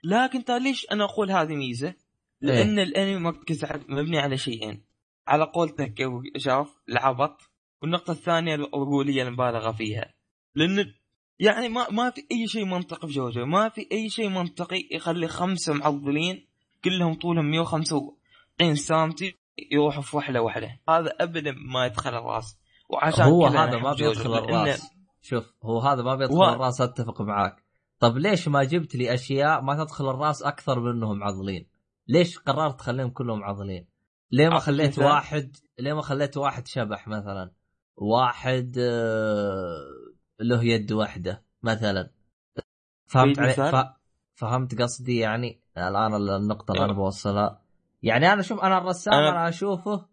[0.04, 1.94] لكن ترى ليش أنا أقول هذه ميزة؟
[2.40, 4.84] لأن الأنمي مركز مبني على شيئين.
[5.26, 7.40] على قولتك شرف العبط
[7.82, 10.14] والنقطة الثانية الرجولية المبالغة فيها.
[10.54, 10.94] لأن
[11.38, 15.28] يعني ما ما في أي شيء منطقي في جوجو ما في أي شيء منطقي يخلي
[15.28, 16.46] خمسة معضلين
[16.84, 19.34] كلهم طولهم 145 سنتي
[19.72, 22.58] يروحوا في وحلة واحدة هذا أبدا ما يدخل الرأس.
[22.88, 24.90] وعشان هو أنا هذا ما أحب جوجو، بيدخل الرأس.
[25.22, 27.64] شوف هو هذا ما بيدخل هو- الرأس أتفق معاك.
[27.98, 31.66] طب ليش ما جبت لي أشياء ما تدخل الرأس أكثر من انهم عضلين
[32.08, 33.86] ليش قررت تخليهم كلهم عضلين
[34.32, 34.98] ليه ما أعطيك خليت.
[34.98, 37.50] واحد ليه ما خليت واحد شبح مثلا؟
[37.96, 39.78] واحد آه،
[40.40, 42.10] له يد واحدة مثلا.
[43.06, 43.74] فهمت علي؟ ف...
[44.34, 47.02] فهمت قصدي يعني؟ الآن النقطة اللي أنا يلا.
[47.02, 47.62] بوصلها.
[48.02, 50.06] يعني أنا شوف أنا الرسام أنا- أنا أشوفه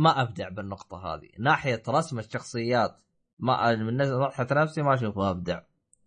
[0.00, 1.28] ما أبدع بالنقطة هذه.
[1.38, 2.96] ناحية رسم الشخصيات
[3.38, 5.60] ما من ناحيه نفسي ما أشوفه أبدع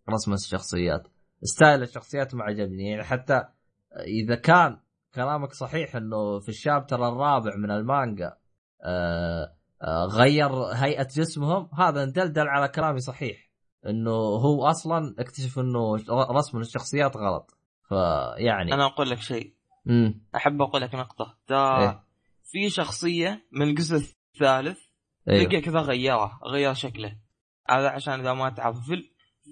[0.09, 1.07] رسم الشخصيات.
[1.43, 2.89] ستايل الشخصيات ما عجبني.
[2.89, 3.43] يعني حتى
[4.23, 4.79] إذا كان
[5.15, 8.37] كلامك صحيح إنه في الشابتر الرابع من المانجا
[8.85, 13.49] آه، آه، غير هيئة جسمهم هذا ندلدل على كلامي صحيح.
[13.85, 17.57] إنه هو أصلا اكتشف إنه رسم الشخصيات غلط.
[17.89, 19.53] فيعني أنا أقول لك شيء.
[19.89, 21.37] امم أحب أقول لك نقطة.
[21.47, 22.02] تا إيه.
[22.51, 24.79] في شخصية من الجزء الثالث.
[25.29, 25.45] أيوه.
[25.45, 27.17] فجأة كذا غيره غير شكله.
[27.69, 28.77] هذا عشان إذا ما تعرف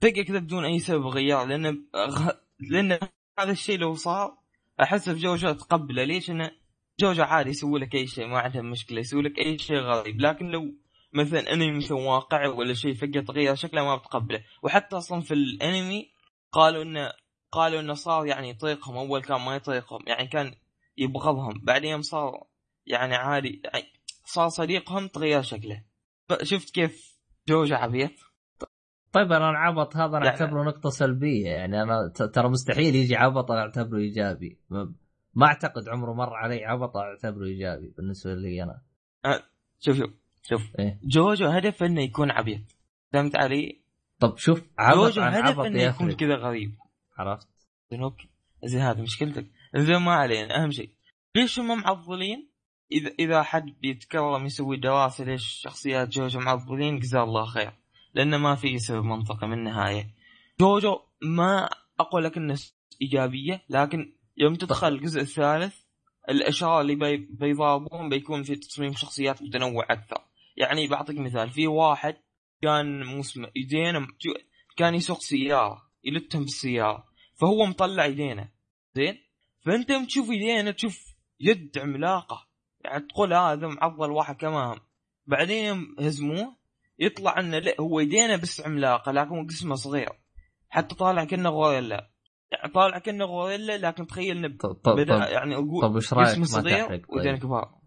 [0.02, 2.32] فجأة كذا بدون أي سبب غيره لأن غ...
[2.60, 3.00] لأن
[3.40, 4.38] هذا الشيء لو صار
[4.82, 6.04] أحس في جوجو تقبله.
[6.04, 6.52] ليش؟ إنه
[7.00, 10.22] جوجو عادي يسوي لك أي شيء ما عنده مشكلة يسوي لك أي شيء غريب.
[10.22, 10.74] لكن لو
[11.14, 14.44] مثلا انمي مثل واقعي ولا شيء فجأة تغير شكله ما بتقبله.
[14.64, 16.12] وحتى أصلا في الانمي
[16.52, 17.12] قالوا انه
[17.52, 20.56] قالوا إنه صار يعني يطيقهم أول كان ما يطيقهم يعني كان
[20.98, 21.62] يبغضهم.
[21.64, 22.51] بعدين صار
[22.86, 23.86] يعني عادي يعني
[24.26, 25.84] صار صديقهم تغير شكله.
[26.44, 27.18] شفت كيف
[27.50, 28.12] جوجو عبيط؟
[29.12, 31.50] طيب أنا العبط هذا أنا يعني- أعتبره نقطة سلبية.
[31.50, 34.60] يعني أنا ترى مستحيل يجي عبط أنا أعتبره إيجابي.
[34.70, 38.82] ما- أعتقد عمره مر علي عبط أعتبره إيجابي بالنسبة لي أنا.
[39.80, 40.10] شوف شوف
[40.44, 40.76] شوف.
[40.80, 42.62] إيه؟ جوجو هدف إنه يكون عبيط.
[43.14, 43.82] فهمت علي؟
[44.20, 46.76] طب شوف عبط جوجو عن هدف عبط إنه يكون كذا غريب.
[47.18, 47.48] عرفت؟
[47.92, 48.30] زين okay.
[48.64, 49.48] زين هذه مشكلتك.
[49.76, 50.64] زين ما علينا.
[50.64, 50.90] أهم شيء.
[51.36, 52.51] ليش هم معضلين؟
[52.92, 57.72] إذا إذا حد بيتكرم يسوي دراسه ليش شخصيات جوجو معضلين جزاه الله خير.
[58.14, 60.14] لأنه ما في سبب منطقي من النهاية.
[60.60, 61.70] جوجو ما
[62.00, 62.58] أقول لك إنه
[63.02, 65.76] إيجابية لكن يوم تدخل الجزء الثالث
[66.30, 70.18] الاشياء اللي بي بيضاربون بيكون في تصميم شخصيات متنوع أكثر.
[70.58, 72.16] يعني بعطيك مثال في واحد
[72.62, 74.08] كان موسم يدينه
[74.78, 77.06] كان يسوق سيارة يلتهم بالسيارة
[77.42, 78.50] فهو مطلع يدينه
[78.96, 79.18] زين؟
[79.66, 82.51] فأنت تشوف يدينه تشوف يد عملاقة.
[82.86, 84.78] يعني تقول هذا معضل واحد كمان.
[85.28, 86.56] بعدين هزموه
[87.00, 90.10] يطلع إنه لا هو يدينه بس عملاقة لكن هو جسمه صغير.
[90.70, 92.12] حتى طالع كأنه غوريلا.
[92.52, 94.58] يعني طالع كأنه غوريلا لكن تخيل إنه
[95.26, 97.82] يعني أقول طب وش رأيك جسمه ما صغير تحرق؟ ويدينه طيب كبار.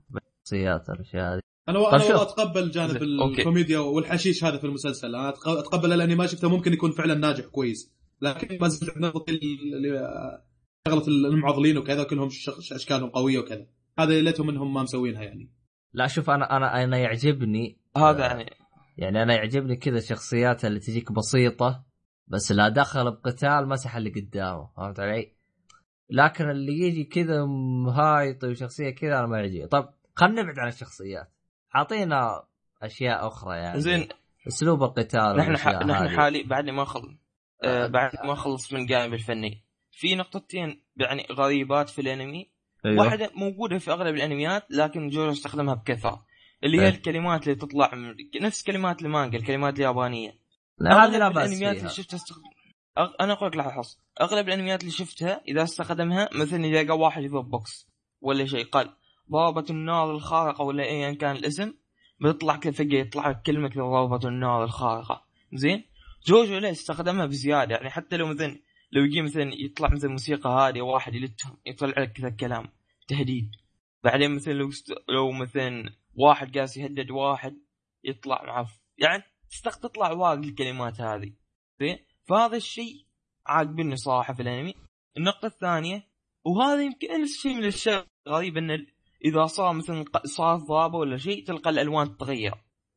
[0.44, 1.40] شخصيات الأشياء هذه.
[1.68, 1.78] أنا.
[1.78, 2.04] طيب أنا.
[2.04, 3.02] والله اتقبل جانب.
[3.02, 5.14] الكوميديا والحشيش هذا في المسلسل.
[5.14, 7.94] أنا أتقبل الاني ما شفته ممكن يكون فعلا ناجح كويس.
[8.20, 8.94] لكن ما زلت
[10.88, 12.28] شغلة المعضلين وكذا كلهم
[12.72, 13.66] أشكالهم قوية وكذا.
[13.98, 15.50] هذا ليتهم انهم ما مسوينها يعني.
[15.92, 18.50] لا شوف أنا أنا أنا يعجبني هذا آه، يعني
[18.96, 21.84] يعني أنا يعجبني كذا الشخصيات اللي تجيك بسيطة
[22.28, 25.34] بس لا دخل بقتال مسح اللي قدامه فهمت علي؟
[26.10, 27.44] لكن اللي يجي كذا
[27.84, 29.66] مهايط وشخصية كذا أنا ما يعجبني.
[29.66, 31.32] طب خلينا نبعد عن الشخصيات.
[31.76, 32.44] أعطينا
[32.82, 33.80] أشياء أخرى يعني.
[33.80, 34.08] زين.
[34.48, 35.68] أسلوب القتال نحن ح...
[35.68, 36.08] نحن.
[36.08, 37.04] حالي بعدني ما خلص
[37.64, 39.64] آه بعد ما خلص من الجانب الفني.
[39.90, 42.50] في نقطتين يعني غريبات في الأنمي.
[42.86, 43.04] أيوه.
[43.04, 46.24] واحدة موجودة في أغلب الأنميات لكن جوجو استخدمها بكثرة.
[46.64, 46.88] اللي هي إيه.
[46.88, 50.38] الكلمات اللي تطلع من نفس كلمات المانجا الكلمات اليابانية.
[50.78, 52.54] لا هذه لا بأس الأنميات اللي شفتها استخدم
[52.98, 53.10] أغ...
[53.20, 57.50] أنا أقول لك لاحظ أغلب الأنميات اللي شفتها إذا استخدمها مثلا إذا لقى واحد يضرب
[57.50, 57.88] box
[58.20, 58.96] ولا شيء قال
[59.30, 61.74] ضربة النار الخارقة ولا ايا كان الاسم
[62.20, 65.24] بيطلع كذا فجأة يطلع لك كلمة كذا ضربة النار الخارقة.
[65.52, 65.84] زين؟
[66.26, 68.60] جوجو لا استخدمها بزيادة يعني حتى لو مثلا
[68.92, 72.68] لو يجي مثلا يطلع مثلا موسيقى هادية واحد يلتهم يطلع لك كذا كلام.
[73.08, 73.50] تهديد.
[74.04, 74.92] بعدين مثلا لو است...
[75.08, 77.56] لو مثلا واحد قاس يهدد واحد
[78.04, 78.68] يطلع معه
[78.98, 81.32] يعني تستخ تطلع واجد الكلمات هذه.
[81.80, 81.98] زين؟
[82.28, 83.06] فهذا الشيء
[83.46, 84.74] عاجبني صراحة في الأنمي.
[85.16, 86.08] النقطة الثانية
[86.44, 88.86] وهذا يمكن نفس الشيء من الأشياء الغريبة إن
[89.24, 92.54] إذا صار مثلا صار ضربه ولا شيء تلقى الألوان تتغير.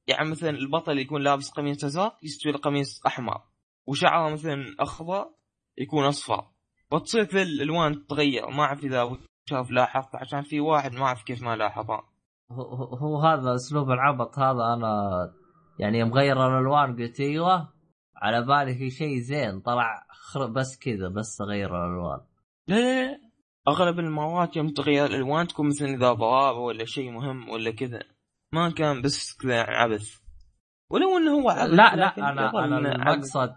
[0.07, 3.43] يعني مثلا البطل يكون لابس قميص أزرق يستوي قميص أحمر.
[3.87, 5.33] وشعره مثلا أخضر
[5.77, 6.47] يكون أصفر.
[6.91, 9.03] وتصير كذا الألوان تتغير ما أعرف إذا
[9.49, 12.03] شاف لاحظت عشان في واحد ما أعرف كيف ما لاحظها
[12.51, 15.33] هو, هذا أسلوب العبط هذا أنا
[15.79, 17.73] يعني يوم غير الألوان قلت أيوه
[18.15, 20.07] على بالي في شيء زين طلع
[20.49, 22.19] بس كذا بس غير الألوان.
[22.67, 23.19] لا
[23.67, 27.99] أغلب المرات يوم تغير الالوان تكون مثلا إذا ضرابه ولا شيء مهم ولا كذا
[28.51, 30.19] ما كان بس كذا يعني عبث.
[30.91, 32.77] ولو إنه هو عبث لا لا أنا أنا.
[32.77, 33.55] المقصد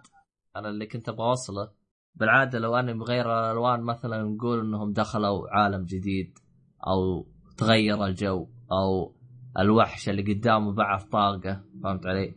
[0.56, 1.79] أنا اللي كنت أبغى أوصله.
[2.14, 6.38] بالعادة لو أنا مغير الالوان مثلا نقول إنهم دخلوا عالم جديد
[6.86, 7.26] أو
[7.56, 9.14] تغير الجو أو
[9.58, 12.34] الوحش اللي قدامه بعث طاقة فهمت علي؟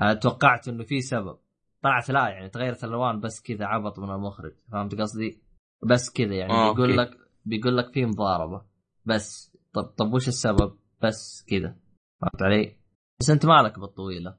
[0.00, 1.38] أنا توقعت إنه في سبب
[1.82, 5.42] طلعت لا يعني تغيرت الألوان بس كذا عبط من المخرج فهمت قصدي؟
[5.82, 6.96] بس كذا يعني آه، بيقول.
[6.96, 7.10] لك
[7.44, 8.62] بيقول لك في مضاربة
[9.04, 11.76] بس طب طب وش السبب؟ بس كذا
[12.20, 12.76] فهمت علي؟
[13.20, 14.36] بس أنت مالك بالطويلة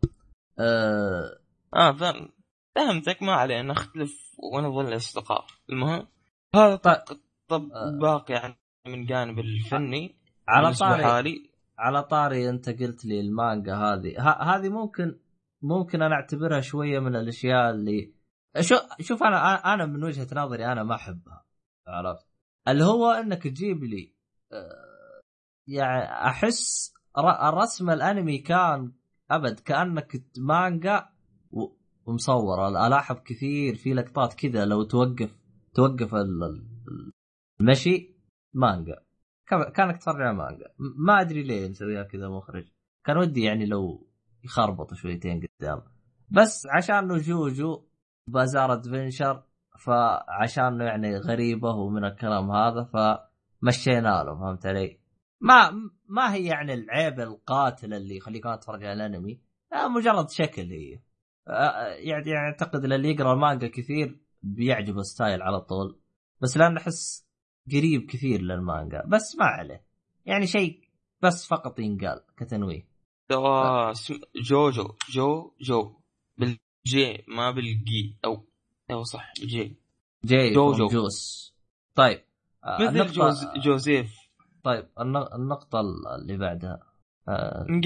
[0.59, 2.29] أه فهم
[2.75, 6.07] فهمتك ما عليه نختلف ونظل اصدقاء المهم
[6.55, 6.75] هذا.
[7.47, 7.99] طب, آه.
[8.01, 8.55] باقي يعني
[8.87, 10.15] من جانب الفني
[10.47, 11.49] على طاري حالي
[11.79, 15.19] على طاري أنت قلت لي المانجا هذه ه- هذه ممكن
[15.61, 18.13] ممكن أنا أعتبرها شوية من الأشياء اللي
[18.59, 21.45] شو شوف أنا أنا من وجهة نظري أنا ما أحبها
[21.87, 22.25] عرفت
[22.67, 24.13] اللي هو إنك تجيب لي
[24.51, 25.21] آه،
[25.67, 28.93] يعني أحس الرسم الأنمي كان
[29.31, 31.09] أبد كأنك مانجا
[32.05, 35.35] و- ومصور ألاحظ كثير في لقطات كذا لو توقف
[35.73, 37.11] توقف ال- ال-
[37.61, 38.15] المشي
[38.53, 38.95] مانجا.
[39.47, 40.65] كان- كانك ترجع مانجا.
[40.77, 42.67] ما أدري ليه مسويها كذا مخرج.
[43.05, 44.07] كان ودي يعني لو
[44.43, 45.81] يخربط شويتين قدام.
[46.29, 47.85] بس عشان جوجو
[48.27, 49.43] بازار أدفنشر
[49.85, 54.99] فعشان يعني غريبة ومن الكلام هذا فمشينا له فهمت علي؟
[55.41, 55.71] ما
[56.09, 59.41] ما هي يعني العيب القاتل اللي يخليك ما تتفرج على الأنمي.
[59.73, 60.99] آه، مجرد شكل هي.
[61.47, 65.99] يعني يعني أعتقد اللي يقرأ المانجا كثير بيعجبه ستايل على طول.
[66.41, 67.27] بس لأن أحس
[67.71, 69.03] قريب كثير للمانجا.
[69.07, 69.85] بس ما عليه.
[70.25, 70.81] يعني شيء
[71.21, 72.87] بس فقط ينقال كتنويه.
[73.29, 73.93] ترى
[74.35, 74.95] جوجو.
[75.11, 75.95] جو جو
[76.37, 77.23] بالجي.
[77.27, 78.17] ما بالجي.
[78.25, 78.47] أو
[78.89, 79.33] أيوه صح.
[79.39, 79.75] بالجي
[80.25, 80.87] جاي جوجو.
[80.87, 81.51] جوس.
[81.95, 82.23] طيب
[82.79, 84.11] مثل النقطة جوز جوزيف.
[84.63, 85.79] طيب الن- النقطة
[86.15, 86.79] اللي بعدها.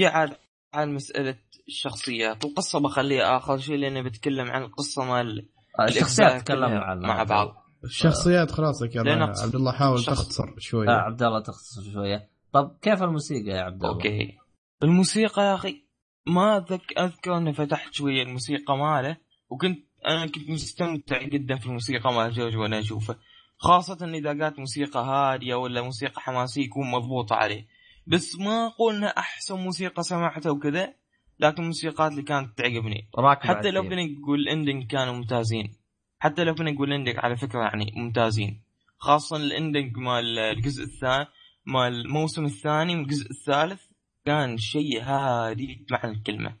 [0.06, 0.36] على
[0.76, 1.38] عن مسألة
[1.68, 5.48] الشخصيات القصة بخليها آخر شيء لأني بتكلم عن القصة مال
[5.80, 9.42] الشخصيات الأجزاء تكلمنا عنها مع بعض الشخصيات خلاص يا.
[9.42, 10.04] عبد الله حاول.
[10.04, 14.38] تختصر شوي آه عبد الله تختصر شوية طب كيف الموسيقى يا عبد الله؟ أوكي
[14.82, 15.86] الموسيقى يا أخي
[16.26, 19.16] ما أذك أذكر أني فتحت شوية الموسيقى ماله
[19.48, 23.16] وكنت أنا كنت مستمتع جدا في الموسيقى مال جوج وأنا أشوفه
[23.56, 27.66] خاصة إذا جات موسيقى هادية ولا موسيقى حماسية يكون مضبوط عليه
[28.06, 30.94] بس ما أقول إنها أحسن موسيقى سمعتها وكذا
[31.40, 33.08] لكن الموسيقات اللي كانت تعجبني.
[33.18, 33.98] حتى على لو الثيم.
[33.98, 35.76] بدنا نقول ال ending كانوا ممتازين.
[36.18, 38.62] حتى لو بدنا نقول ال ending على فكرة يعني ممتازين.
[38.98, 41.26] خاصة ال ending مال الجزء الثاني
[41.66, 43.82] مال الموسم الثاني من الجزء الثالث
[44.24, 46.56] كان شيء هادي بمعنى الكلمة.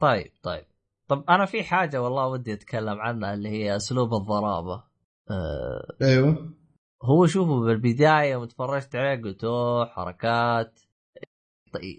[0.00, 0.64] طيب طيب.
[1.08, 4.84] طب أنا في حاجة والله ودي أتكلم عنها اللي هي أسلوب الضرابة.
[5.30, 6.54] آه أيوه.
[7.02, 10.80] هو شوفوا بالبداية يوم تفرجت عليه قلت أوه حركات.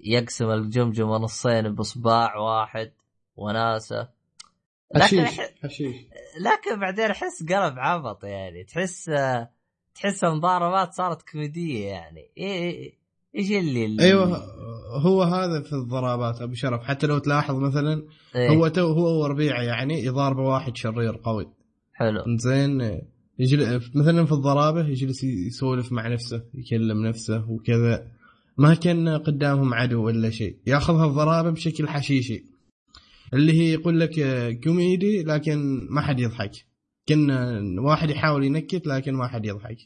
[0.04, 2.92] يقسم الجمجمة نصين بصباع واحد
[3.36, 4.10] وناسة.
[4.96, 5.96] لكن حشيش حشيش.
[6.42, 8.64] لكن بعدين أحس قلب عبط يعني.
[8.64, 9.12] تحس
[9.96, 12.32] تحس المضاربات صارت كوميدية يعني.
[13.36, 14.38] إيش اللي, اللي أيوه
[15.06, 16.84] هو هذا في الضربات أبو شرف.
[16.84, 18.50] حتى لو تلاحظ مثلا إيه.
[18.50, 21.54] هو تو هو وربيعه يعني يضارب واحد شرير قوي.
[21.94, 22.24] حلو.
[22.38, 23.02] زين
[23.40, 23.82] يجل...
[23.96, 28.08] مثلا في الضرابة يجلس يسولف مع نفسه يكلم نفسه وكذا.
[28.58, 30.58] ما كان قدامهم عدو ولا شيء.
[30.68, 32.46] ياخذها الضرابة بشكل حشيشي.
[33.34, 34.14] اللي هي يقول لك
[34.64, 36.52] كوميدي لكن ما حد يضحك.
[37.10, 39.78] كنا واحد يحاول ينكت لكن ما حد يضحك.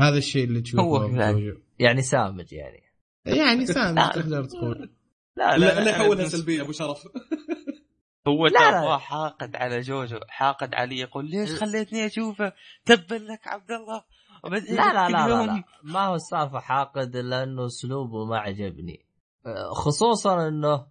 [0.00, 1.08] هذا الشيء اللي تشوفه هو.
[1.08, 1.58] بجوجو.
[1.78, 2.82] يعني سامج يعني.
[3.26, 4.90] يعني سامج تقدر تقول.
[5.36, 6.98] لا لا لا أنا يحولها بالنسبة- سلبية أبو شرف.
[8.28, 12.52] هو ترى حاقد على جوجو حاقد علي يقول ليش خليتني أشوفه؟
[12.84, 14.04] تبا لك عبد الله.
[14.44, 15.64] لا لا لا, لا, لا.
[15.82, 19.06] ما هو السالفه حاقد الا انه أسلوبه ما عجبني.
[19.46, 20.86] أه، خصوصا إنه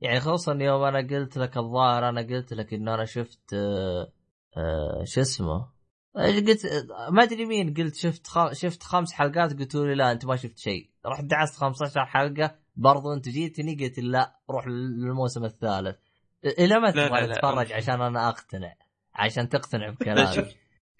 [0.00, 4.12] يعني خصوصا يوم أنا قلت لك الظاهر أنا قلت لك إنه أنا شفت أه
[4.56, 5.68] أه شو اسمه؟
[6.16, 6.66] قلت
[7.10, 8.52] ما أدري مين قلت شفت خ...
[8.52, 10.90] شفت خمس حلقات قلتوا لي لا أنت ما شفت شيء.
[11.06, 15.96] رحت دعست 15 حلقة برضو أنت جيتني قلت لي لا روح للموسم الثالث.
[16.44, 17.26] إلى متى تبغى.
[17.26, 18.74] تتفرج عشان أنا أقتنع
[19.14, 20.48] عشان تقتنع لا، بكلامي.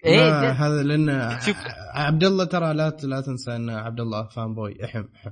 [0.05, 0.51] إيه.
[0.51, 1.57] هذا لأن شوف.
[1.93, 5.31] عبد الله ترى لا لا تنسى إن عبد الله فان بوي أحم أحم.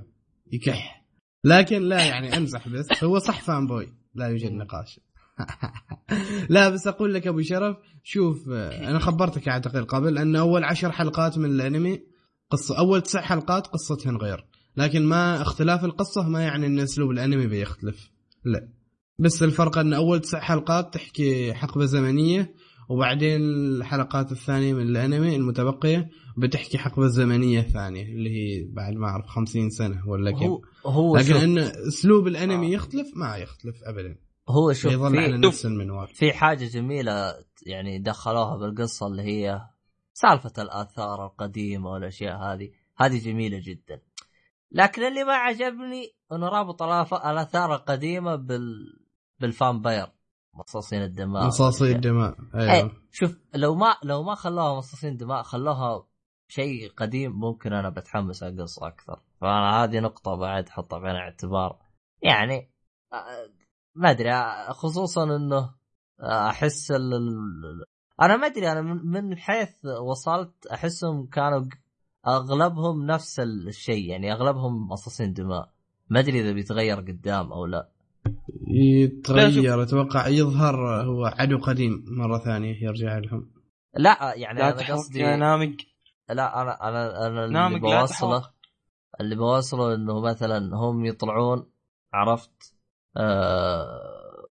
[0.52, 1.04] يكح.
[1.44, 3.92] لكن لا يعني امزح بس هو صح فان بوي.
[4.14, 5.00] لا يوجد نقاش.
[6.50, 11.38] لا بس أقول لك أبو شرف شوف أنا خبرتك اعتقد قبل ان أول عشر حلقات
[11.38, 12.00] من الأنمي
[12.50, 14.44] قصة أول تسع حلقات قصتهن غير.
[14.76, 18.10] لكن ما اختلاف القصة ما يعني إن أسلوب الأنمي بيختلف.
[18.44, 18.68] لا.
[19.20, 22.54] بس الفرق إن أول تسع حلقات تحكي حقبة زمنية
[22.88, 29.26] وبعدين الحلقات الثانية من الأنمي المتبقية بتحكي حقبة زمنية ثانية اللي هي بعد ما أعرف
[29.26, 30.46] 50 سنة ولا كم.
[30.46, 32.70] هو هو لكن إن أسلوب الأنمي آه.
[32.70, 34.16] يختلف ما يختلف ابدا.
[34.48, 36.08] هو شوف يظل على نفس المنوال.
[36.08, 37.34] في حاجة جميلة
[37.66, 39.60] يعني دخلوها بالقصة اللي هي
[40.12, 42.70] سالفة الآثار القديمة والأشياء هذه.
[42.96, 44.00] هذه جميلة جدا.
[44.72, 48.98] لكن اللي ما عجبني إنه رابط الآثار القديمة بال
[49.40, 50.06] بالفامباير
[50.54, 51.46] مصاصين الدماء.
[51.46, 51.96] مصاصي والأشياء.
[51.96, 52.92] الدماء أيوه.
[53.12, 56.06] شوف لو ما لو ما خلوها مصاصين دماء خلوها
[56.48, 59.20] شيء قديم ممكن أنا بتحمس القصة أكثر.
[59.40, 61.78] فأنا هذه نقطة بعد احطها بعين الاعتبار.
[62.22, 62.70] يعني
[63.12, 63.50] آه،
[63.94, 65.74] ما أدري آه، خصوصا إنه
[66.20, 67.12] آه، أحس ال...
[68.22, 71.64] أنا ما أدري أنا من- حيث وصلت أحسهم كانوا
[72.26, 75.70] أغلبهم نفس الشيء يعني أغلبهم مصاصين دماء.
[76.10, 77.88] ما أدري إذا بيتغير قدام أو لا.
[78.68, 83.50] يتغير أتوقع يظهر هو عدو قديم مرة ثانية يرجع لهم.
[83.96, 85.76] لا يعني لا أنا قصدي يا نامق.
[86.30, 88.50] لا أنا أنا أنا اللي بوصله.
[89.20, 91.66] اللي بوصله إنه مثلا هم يطلعون
[92.12, 92.74] عرفت
[93.16, 94.48] آه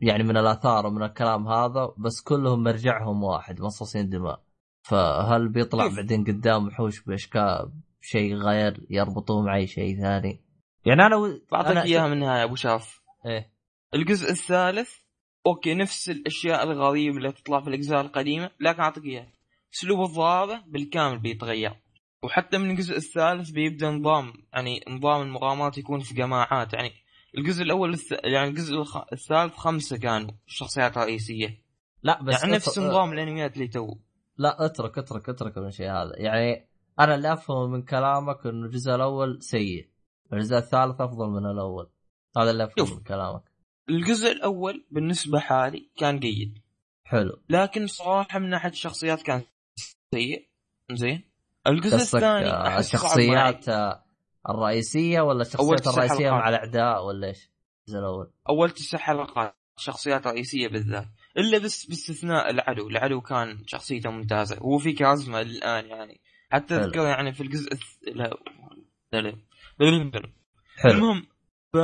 [0.00, 4.46] يعني من الآثار ومن الكلام هذا بس كلهم مرجعهم واحد مصاصين دماء.
[4.82, 10.45] فهل بيطلع؟ بعدين قدام وحوش بأشكال شيء غير يربطوه مع اي شيء ثاني؟
[10.86, 11.40] يعني أنا.
[11.52, 13.00] بعطيك إياها من النهاية أبو شاف.
[13.26, 13.50] إيه.
[13.94, 14.90] الجزء الثالث
[15.46, 19.32] أوكي نفس الأشياء الغريبة اللي تطلع في الأجزاء القديمة لكن أعطيك إياها.
[19.74, 21.76] اسلوب الضرابه بالكامل بيتغير.
[22.22, 26.74] وحتى من الجزء الثالث بيبدأ نظام يعني نظام المغامرات يكون في جماعات.
[26.74, 26.92] يعني
[27.38, 28.12] الجزء الأول الث...
[28.24, 28.96] يعني الجزء الخ...
[29.12, 31.62] الثالث خمسة كانوا الشخصيات الرئيسيه
[32.02, 33.94] لا بس يعني نفس نظام الأنميات اللي تو.
[34.38, 36.12] لا أترك أترك أترك من الشيء هذا.
[36.16, 36.68] يعني
[37.00, 39.88] أنا اللي أفهمه من كلامك إنه الجزء الأول سيء.
[40.32, 41.90] الجزء الثالث أفضل من الأول.
[42.36, 42.94] هذا اللي افهمه.
[42.94, 43.42] من كلامك.
[43.88, 46.58] الجزء الأول بالنسبة حالي كان جيد.
[47.04, 47.42] حلو.
[47.48, 49.42] لكن صراحة من ناحيه الشخصيات كان
[50.14, 50.48] سيء.
[50.92, 51.24] زين؟
[51.66, 52.78] الجزء الثاني آه، معي.
[52.78, 54.04] الشخصيات آه،
[54.48, 56.30] الرئيسية ولا الشخصيات الرئيسية.
[56.30, 57.50] مع الأعداء ولا إيش؟
[57.88, 58.32] الجزء الأول.
[58.48, 61.08] أول تسع حلقات شخصيات رئيسية بالذات.
[61.36, 62.88] إلا بس باستثناء العدو.
[62.88, 64.58] العدو كان شخصيته ممتازة.
[64.58, 66.20] هو في كاريزما الآن يعني.
[66.50, 66.74] حتى.
[66.74, 67.84] أذكر يعني في الجزء الث...
[68.02, 68.36] لا
[69.12, 69.20] لا.
[69.20, 69.36] لا.
[69.78, 70.32] لا لا.
[70.76, 70.92] حلو.
[70.92, 71.26] المهم
[71.72, 71.76] ف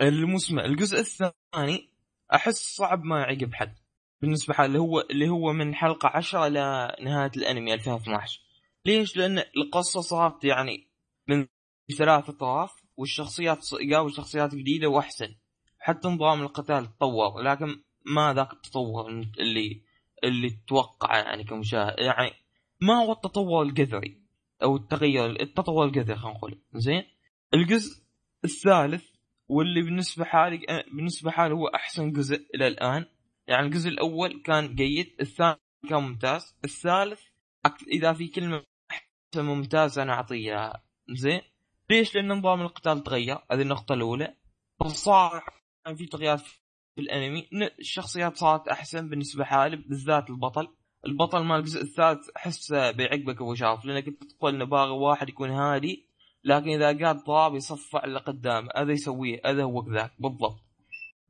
[0.00, 1.90] المسمى الجزء الثاني
[2.34, 3.74] أحس صعب ما يعجب حد.
[4.22, 8.40] بالنسبة حال اللي هو اللي هو من حلقة 10 لنهايه الأنمي 2012
[8.86, 10.88] ليش؟ لأن القصة صارت يعني
[11.28, 11.46] من
[11.98, 15.34] ثلاث أطراف والشخصيات يقابل شخصيات جديدة وأحسن.
[15.78, 19.10] حتى نظام القتال تطور لكن ما ذاك التطور
[19.40, 19.82] اللي
[20.24, 21.94] اللي تتوقعه يعني كمشاهد.
[21.98, 22.32] يعني
[22.80, 24.19] ما هو التطور الجذري
[24.62, 26.62] أو التغير التطور الجذري خلينا نقول.
[26.74, 27.02] زين؟
[27.54, 28.02] الجزء
[28.44, 29.04] الثالث
[29.48, 33.06] واللي بالنسبة حالي بالنسبة حالي هو أحسن جزء إلى الآن.
[33.46, 35.56] يعني الجزء الأول كان جيد الثاني
[35.88, 36.56] كان ممتاز.
[36.64, 37.20] الثالث
[37.92, 40.82] إذا في كلمة أحسن ممتاز أنا أعطيها.
[41.10, 41.40] زين؟
[41.90, 44.36] ليش؟ لأن نظام القتال تغير هذه النقطة الأولى.
[45.84, 46.40] كان في تغييرات
[46.94, 47.48] في الأنمي.
[47.78, 50.68] الشخصيات صارت أحسن بالنسبة حالي بالذات البطل.
[51.06, 55.50] البطل مال الجزء الثالث احسه بيعقبك أبو شاف لأنك أنت تقول إنه باغي واحد يكون
[55.50, 56.06] هادي
[56.44, 60.60] لكن إذا قاد ضرب يصفع لقدام هذا يسويه هذا هو ذاك بالضبط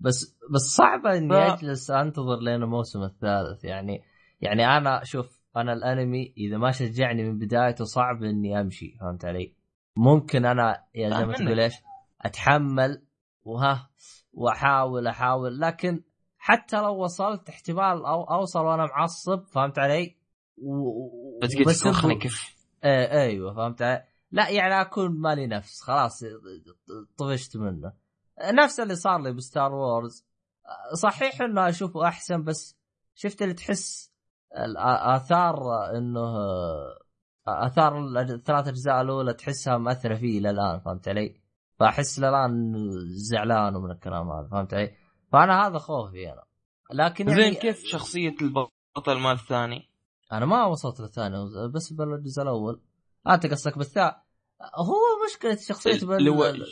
[0.01, 1.33] بس بس صعبة إني ف-
[1.63, 4.03] أجلس أنتظر لين الموسم الثالث يعني
[4.41, 9.55] يعني أنا شوف أنا الأنمي إذا ما شجعني من بدايته صعب إني أمشي فهمت علي؟
[9.97, 11.75] ممكن أنا يا زي ما تقول إيش؟
[12.23, 13.03] أتحمل
[13.45, 13.91] وها
[14.33, 16.03] وأحاول أحاول لكن
[16.43, 20.17] حتى لو وصلت احتمال أو أوصل وأنا معصب فهمت علي؟
[20.59, 22.55] و- بس قلت تخني كيف
[22.85, 26.25] إيه أيوه فهمت علي؟ لا يعني أكون مالي نفس خلاص
[27.17, 27.93] طفشت منه
[28.53, 30.25] نفس اللي صار لي بستار وورز
[30.95, 32.77] صحيح إنه أشوفه أحسن بس
[33.15, 34.13] شفت اللي تحس
[34.57, 35.57] الآثار
[35.97, 36.37] إنه
[37.49, 41.41] آثار الثلاث أجزاء الأولى تحسها مأثرة فيه إلى الآن فهمت علي؟
[41.79, 42.73] فأحس إلى الآن
[43.07, 44.91] زعلان من الكلام هذا فهمت علي؟
[45.33, 46.45] فأنا هذا خوفي أنا
[46.93, 49.91] لكن يعني زين كيف شخصية البطل مال الثاني؟
[50.33, 51.37] أنا ما وصلت للثاني
[51.75, 52.81] بس بالجزء الأول.
[53.29, 54.15] انت قصدك بالثاني
[54.61, 54.97] هو
[55.27, 56.67] مشكلة شخصيتي بال...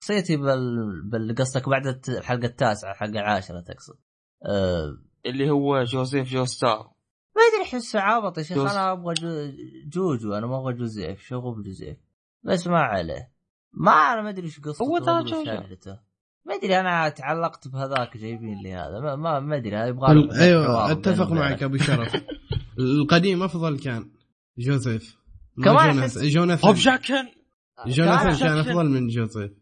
[0.00, 1.02] شخصيتي بال...
[1.10, 1.34] بال...
[1.34, 3.98] قصدك بعد الحلقة التاسعة الحلقة العاشرة تقصد.
[4.46, 4.98] أه...
[5.26, 6.92] اللي هو جوزيف جوستار
[7.36, 9.28] ما أدري احسه عابط يا شيخ جوز- أنا أبغى جو...
[9.86, 11.98] جوجو أنا ما أبغى جوزيف شغل بجوزيف.
[12.42, 13.32] بس ما عليه.
[13.72, 15.24] ما أنا ما أدري إيش قصته هو ترى
[16.46, 19.00] ما أدري أنا تعلقت بهذاك جايبين لي هذا.
[19.16, 22.12] ما ما, أدري يبغى أيوه بينه أتفق معك أبو شرف.
[22.78, 24.10] القديم أفضل كان.
[24.58, 25.16] جوزيف.
[25.56, 26.74] ما كمان جوناثان.
[26.74, 27.28] جاكن
[27.86, 29.52] جوناثان كان أفضل من جوزيف.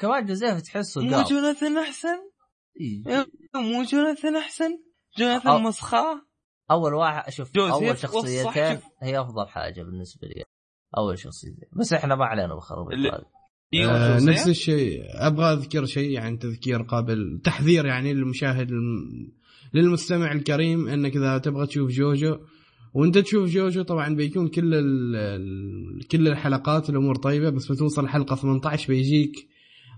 [0.00, 2.18] كمان جوزيف تحسه مو جوناثان أحسن؟
[2.80, 3.26] إيه.
[3.54, 6.22] مو جوناثان أحسن؟ أو- جوناثان مسخاه
[6.70, 8.80] أول واحد شوف أول شخصيتين.
[9.02, 10.44] هي أفضل حاجة بالنسبة لي.
[10.98, 11.68] أول شخصيتين.
[11.80, 13.18] بس إحنا ما علينا بخرب اللي- البال.
[13.24, 13.39] أيوه
[13.74, 14.28] آه جوزيف.
[14.28, 15.02] نفس الشيء.
[15.08, 19.28] أبغى أذكر شيء يعني تذكير قابل تحذير يعني للمشاهد الم...
[19.74, 22.38] للمستمع الكريم إنك إذا تبغى تشوف جوجو
[22.94, 26.06] وأنت تشوف جوجو طبعا بيكون كل ال...
[26.08, 29.48] كل الحلقات الأمور طيبة بس بتوصل حلقة 18 بيجيك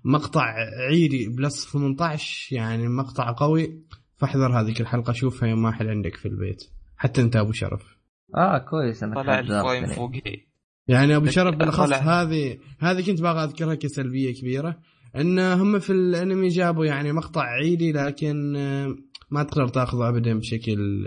[0.04, 0.54] مقطع
[0.90, 3.82] عيري plus 18 يعني مقطع قوي.
[4.16, 6.64] فاحذر هذيك الحلقة شوفها يوم واحد عندك في البيت.
[6.96, 7.98] حتى أنت أبو شرف.
[8.36, 9.86] آه كويس إنك طلع الفايم.
[9.86, 10.51] فوقي.
[10.88, 11.92] يعني أبو شرف بالأخص.
[11.92, 14.78] هذه هذه كنت باغى أذكرها كسلبية كبيرة
[15.16, 18.96] إن هم في الأنمي جابوا يعني مقطع عيدي لكن آه،
[19.30, 21.06] ما تقدر تأخذه ابدا بشكل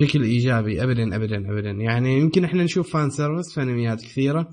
[0.00, 0.82] بشكل إيجابي.
[0.82, 1.70] ابدا ابدا ابدا.
[1.70, 4.48] يعني يمكن إحنا نشوف فان سيرفيس في انميات كثيرة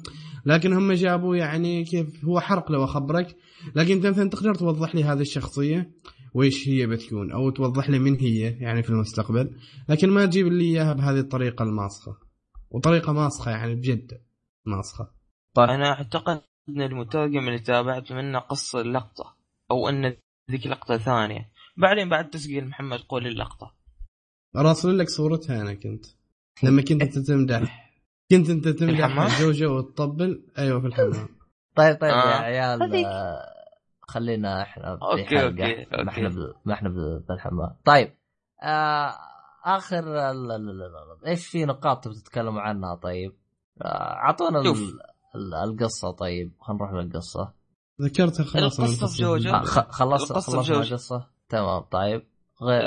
[0.46, 3.36] لكن هم جابوا يعني كيف هو حرق لو أخبرك
[3.76, 5.92] لكن أنت مثلا تقدر توضح لي هذه الشخصية
[6.34, 9.50] وإيش هي بتكون؟ أو توضح لي من هي يعني في المستقبل
[9.90, 12.18] لكن ما تجيب لي إياها بهذه الطريقة الماسخة.
[12.72, 14.12] وطريقة ماسخة يعني بجد.
[14.66, 15.12] ماسخه
[15.58, 19.36] أنا أعتقد أن المترجم اللي تابعت منه قص اللقطه
[19.72, 20.16] أو أن
[20.52, 21.52] ذيك لقطة ثانية.
[21.78, 23.76] بعدين بعد تسجيل محمد قول اللقطة.
[24.56, 26.06] راسل لك صورتها أنا كنت.
[26.64, 27.92] لما كنت أنت تمدح.
[28.32, 31.28] كنت أنت تمدح الحمام؟ جوجو وتطبل أيوه في الحمام.
[31.78, 32.30] طيب طيب آه.
[32.32, 33.06] يا عيال
[34.02, 35.46] خلينا إحنا في okay، حلقة.
[35.48, 36.36] okay، ما إحنا okay.
[36.38, 37.76] ب- ما إحنا ب- بالحمام.
[37.86, 38.14] طيب
[38.64, 39.14] آه
[39.66, 40.00] آخر
[40.32, 43.34] ال- ال- ال- ال- إيش في نقاط تبي تتكلموا عنها؟ طيب.
[43.86, 47.54] اعطونا ال- القصة طيب خلينا نروح للقصة.
[48.02, 49.24] ذكرتها خلاص أنا القصة في القصة.
[49.24, 49.50] جوجو.
[49.50, 50.82] آه، خلصت خلصنا.
[50.82, 51.28] القصة.
[51.50, 52.28] تمام طيب.
[52.62, 52.82] غير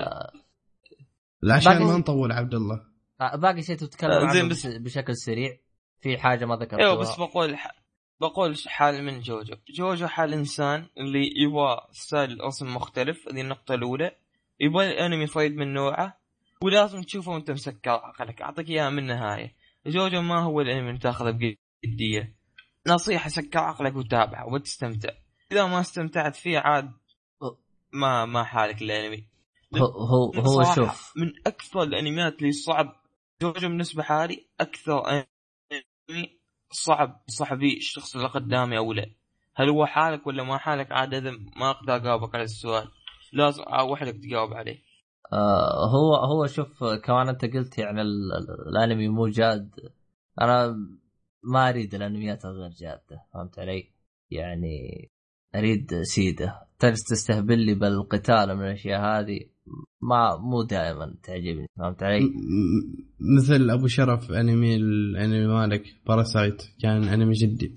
[1.43, 2.81] لا عشان ما نطول عبد الله.
[3.21, 4.67] آه، باقي شيء تتكلم آه، زين عنه بس-.
[4.67, 5.57] بشكل سريع.
[6.01, 7.71] في حاجة ما ذكرتوها أيوه بس بقول ح...
[8.21, 14.11] بقول حال من جوجو جوجو حال إنسان اللي يبغى style رسم مختلف هذه النقطة الأولى.
[14.61, 16.19] يبغى الأنمي فريد من نوعه
[16.63, 18.43] ولازم تشوفه وأنت مسكر عقلك.
[18.43, 19.55] أعطيك إياها من النهاية.
[19.87, 22.37] جوجو ما هو الأنمي اللي تأخذه بجدية.
[22.87, 25.09] نصيحة سكر عقلك وتابعه وتستمتع.
[25.53, 26.93] إذا ما استمتعت فيه عاد
[27.93, 29.29] ما ما حالك الانمي
[29.75, 31.13] هو هو, شوف.
[31.17, 32.93] من أكثر الأنميات اللي صعب
[33.43, 36.41] جوجو بالنسبة حالي أكثر أنمي
[36.71, 39.11] صعب صاحبي الشخص اللي قدامي أو لا.
[39.57, 41.15] هل هو حالك ولا ما حالك؟ عاد
[41.57, 42.89] ما أقدر أجاوبك على السؤال.
[43.33, 44.83] لازم وحدك تجاوب عليه.
[45.35, 49.71] آه هو هو شوف كمان انت قلت يعني ال- ال- الانمي مو جاد.
[50.41, 50.77] أنا
[51.45, 53.91] ما اريد الانميات الغير جادة فهمت علي؟
[54.31, 55.09] يعني
[55.55, 59.41] اريد سيده تستهبل لي بالقتال من الاشياء هذه
[60.03, 62.21] ما مو دائما تعجبني فهمت علي؟
[63.37, 67.75] مثل أبو شرف أنمي الانمي مالك Parasyte كان أنمي جدي.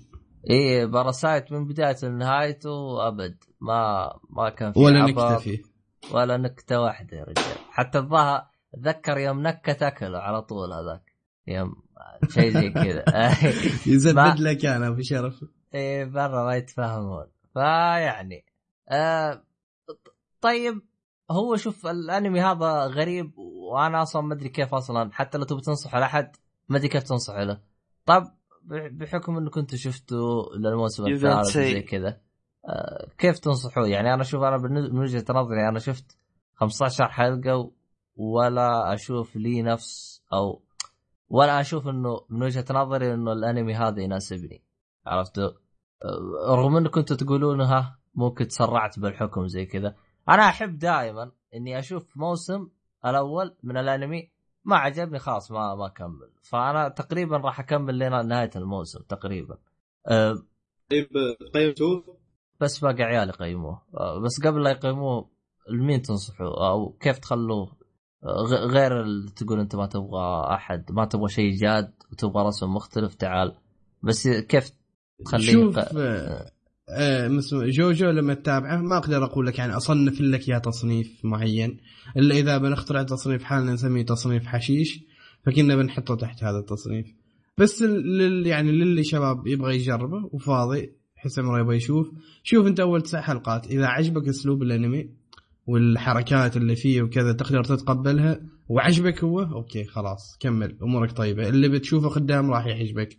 [0.50, 5.62] إيه باراسايت من بدايته لنهايته ابد ما ما كان في ولا نكته فيه
[6.12, 7.58] ولا نكتة واحدة يا رجال.
[7.70, 11.12] حتى الظاهر اتذكر يوم نكت أكله على طول هذاك.
[11.46, 11.74] يوم
[12.28, 13.04] شيء زي كذا.
[13.92, 15.44] يزبد لك أنا أبو شرف.
[15.74, 17.26] إيه برا ما يتفاهمون.
[17.54, 18.44] فيعني
[18.88, 19.42] آه
[20.40, 20.82] طيب
[21.30, 25.10] هو شوف الأنمي هذا غريب وأنا أصلا ما أدري كيف أصلا.
[25.12, 26.36] حتى لو تبي تنصح لاحد
[26.68, 27.60] ما أدري كيف تنصح له.
[28.06, 28.24] طب
[28.62, 31.46] بح- بحكم انك كنت شفته للموسم الثالث.
[31.48, 32.20] زي كذا.
[33.18, 36.18] كيف تنصحوه يعني أنا أشوف أنا من وجهة نظري أنا شفت
[36.54, 37.72] 15 حلقة
[38.16, 40.62] ولا أشوف لي نفس أو
[41.28, 44.62] وأنا أشوف إنه من وجهة نظري إنه الأنمي هذا يناسبني.
[45.06, 45.48] عرفتوا؟
[46.04, 49.94] أه، رغم انكم كنتوا تقولون ها ممكن تسرعت بالحكم زي كذا.
[50.28, 52.68] أنا أحب دائما إني أشوف موسم
[53.06, 54.30] الأول من الأنمي
[54.64, 59.58] ما عجبني خلاص ما ما اكمل فأنا تقريبا راح أكمل لين نهاية الموسم تقريبا.
[60.90, 61.08] طيب
[61.54, 62.17] قيمته
[62.60, 63.82] بس باقي عيال يقيموه.
[63.94, 65.30] أه بس قبل لا يقيموه
[65.70, 67.76] لمين تنصحوا أو كيف تخلوه؟
[68.26, 73.14] غ- غير اللي تقول أنت ما تبغى أحد ما تبغى شيء جاد وتبغى رسم مختلف
[73.14, 73.54] تعال.
[74.02, 74.70] بس كيف
[75.24, 76.50] تخليه؟ شوف ق- آه،
[76.88, 81.80] آه، جوجو لما تتابعه ما أقدر أقول لك يعني أصنف لك يا تصنيف معين
[82.16, 85.00] إلا إذا بنخترع تصنيف حالنا نسميه تصنيف حشيش
[85.46, 87.06] فكنا بنحطه تحت هذا التصنيف.
[87.58, 92.10] بس لل يعني للي شباب يبغى يجربه وفاضي يحس عمره يبغى يشوف.
[92.42, 93.66] شوف أنت أول تسع حلقات.
[93.66, 95.10] إذا عجبك أسلوب الأنمي
[95.66, 100.78] والحركات اللي فيه وكذا تقدر تتقبلها وعجبك هو أوكي خلاص كمل.
[100.82, 101.48] أمورك طيبة.
[101.48, 103.18] اللي بتشوفه قدام راح يعجبك.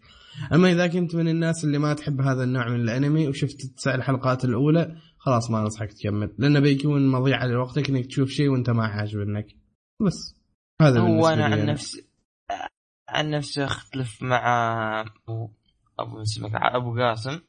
[0.54, 4.46] أما إذا كنت من الناس اللي ما تحب هذا النوع من الأنمي وشفت التسع الحلقات
[4.46, 6.36] الأولى خلاص ما أنصحك تكمل.
[6.38, 9.56] لأنه بيكون مضيعة لوقتك إنك تشوف شيء وأنت ما عاجبك
[10.06, 10.36] بس.
[10.82, 11.66] هذا هو أنا عن.
[11.66, 12.06] نفسي
[13.10, 15.06] عن نفسي أختلف مع
[16.00, 17.40] ابو اسمك أبو قاسم.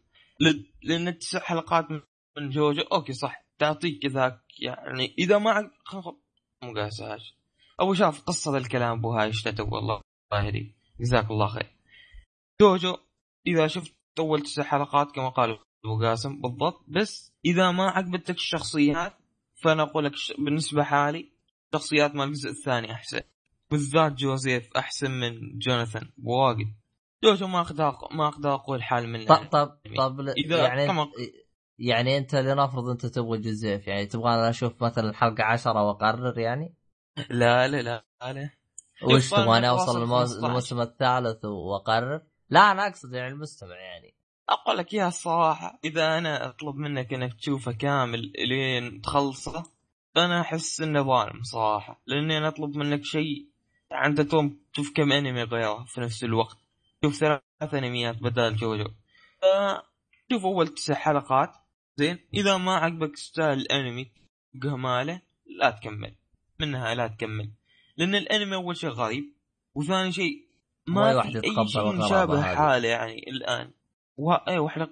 [0.82, 1.90] لأن التسع حلقات
[2.36, 3.44] من جوجو أوكي صح.
[3.58, 5.70] تعطيك ذاك يعني إذا ما
[6.62, 7.34] مو قاساش
[7.80, 10.00] أبو شاف قصة الكلام أبو هاي اشتت والله
[10.32, 10.76] الله يهديك.
[11.00, 11.76] جزاك الله خير.
[12.60, 12.96] جوجو
[13.46, 19.16] إذا شفت أول تسع حلقات كما قال أبو قاسم بالضبط بس إذا ما عجبتك الشخصيات
[19.62, 21.32] فأنا أقول لك بالنسبة حالي
[21.74, 23.20] شخصيات مال الجزء الثاني أحسن.
[23.70, 26.74] بالذات جوزيف أحسن من جوناثان بواجد
[27.24, 29.24] جوجو ما أقدر ما أقدر أقول حال منه.
[29.26, 31.09] طب طب طب ل- إذا يعني كما-
[31.78, 36.74] يعني أنت لنفرض أنت تبغى جوزيف يعني تبغى أنا أشوف مثلا الحلقة عشرة وأقرر يعني؟
[37.30, 38.51] لا لا لا لا
[39.02, 40.47] وش تبغاني أنا أوصل أواصل الموس- 15.
[40.47, 44.14] الموسم الثالث وأقرر؟ لا أنا أقصد يعني المستمع يعني.
[44.48, 49.62] أقول لك يا الصراحة إذا أنا أطلب منك إنك تشوفه كامل لين تخلصه
[50.14, 53.48] فانا أحس إنه ظالم صراحة لأني أنا أطلب منك شيء.
[54.05, 56.56] أنت توم تشوف كم أنمي غيره في نفس الوقت.
[57.05, 58.89] شوف ثلاث انميات بدل جوجو
[60.32, 61.56] شوف أول تسع حلقات
[61.97, 64.12] زين؟ إذا ما عجبك style الأنمي
[64.55, 65.22] جماله
[65.59, 66.16] لا تكمل.
[66.60, 67.52] منها لا تكمل.
[67.97, 69.24] لأن الأنمي أول شيء غريب
[69.74, 70.48] وثاني شيء
[70.89, 72.43] ما ما في أي شيء مشابه.
[72.43, 73.72] حاله يعني الآن.
[74.16, 74.32] و...
[74.32, 74.89] اي واحد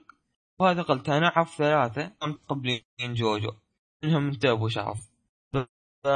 [0.58, 3.52] وهذا قلت أنا اعرف ثلاثة متقبلين جوجو.
[4.04, 5.10] منهم أنت أبو شرف.
[5.52, 6.08] ف...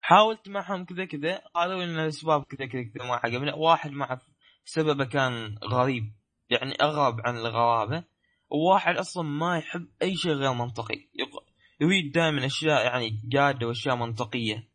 [0.00, 4.18] حاولت معهم كذا كذا قالوا لي إن الأسباب كذا كذا كذا ما عجبنا واحد مع
[4.64, 6.12] سببه كان غريب
[6.50, 8.04] يعني أغرب عن الغرابة.
[8.50, 10.94] وواحد أصلا ما يحب أي شيء غير منطقي.
[10.94, 11.44] يق-
[11.80, 14.68] يريد دائما أشياء يعني جادة وأشياء منطقية.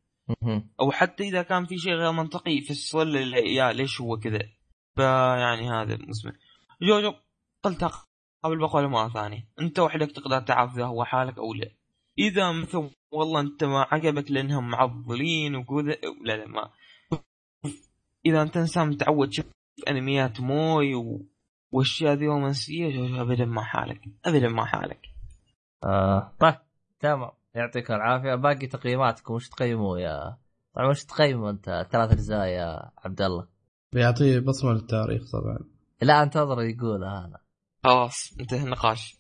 [0.80, 4.50] أو حتى إذا كان في شيء غير منطقي يفسر لي يا ليش هو كذا؟
[4.96, 6.34] فيعني هذا اسمه
[6.82, 7.14] جوجو
[7.64, 7.84] قلت
[8.44, 9.48] قبل بقول مرة ثانية.
[9.60, 11.72] أنت وحدك تقدر تعرف إذا هو حالك أو لا.
[12.20, 15.98] إذا مثلا والله أنت ما عجبك لأنهم معضلين وكذا.
[16.24, 16.70] لا لا ما.
[18.26, 19.46] إذا أنت إنسان متعود تشوف
[19.88, 21.26] انميات موي و...
[21.72, 25.02] واشياء ذي رومانسيه ابدا ما حالك؟ ابدا ما حالك.
[25.84, 26.56] آه طيب
[27.00, 27.32] تمام.
[27.56, 28.36] يعطيك العافية.
[28.36, 30.38] باقي تقييماتكم وش تقيموا يا
[30.74, 33.48] طبعا وش تقيموا أنت؟ ثلاث أجزاء يا عبد الله؟
[33.94, 35.60] بيعطيه بصمة للتاريخ طبعا.
[36.02, 37.40] لا انتظر يقولها أنا
[37.84, 39.18] خلاص انتهى النقاش.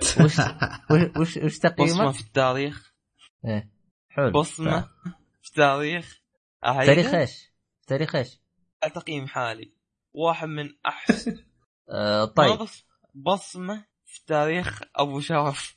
[0.00, 0.38] وش وش
[1.16, 2.94] وش, وش بصمة تقييمك؟ في التاريخ.
[3.44, 3.70] إيه
[4.08, 4.30] حلو.
[4.30, 4.88] بصمة
[5.42, 6.20] في تاريخ
[6.64, 7.52] أهيدا؟ تاريخ إيش؟
[7.86, 8.43] تاريخ إيش؟
[8.88, 9.72] تقييم حالي.
[10.14, 11.36] واحد من أحسن
[11.90, 12.58] آه طيب.
[12.58, 12.84] بص-
[13.14, 15.74] بصمة في تاريخ أبو شرف.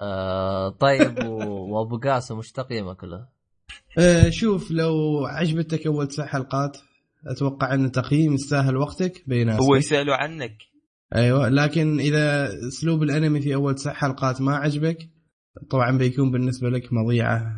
[0.00, 3.28] آه طيب و- وأبو قاسم وش تقييمك له؟
[3.98, 6.78] آه، شوف لو عجبتك أول تسع حلقات
[7.26, 10.56] أتوقع أن تقييم يستاهل وقتك بيناسبك هو يسألوا عنك.
[11.14, 14.98] أيوه لكن إذا أسلوب الأنمي في أول تسع حلقات ما عجبك
[15.70, 17.54] طبعا بيكون بالنسبة لك مضيعه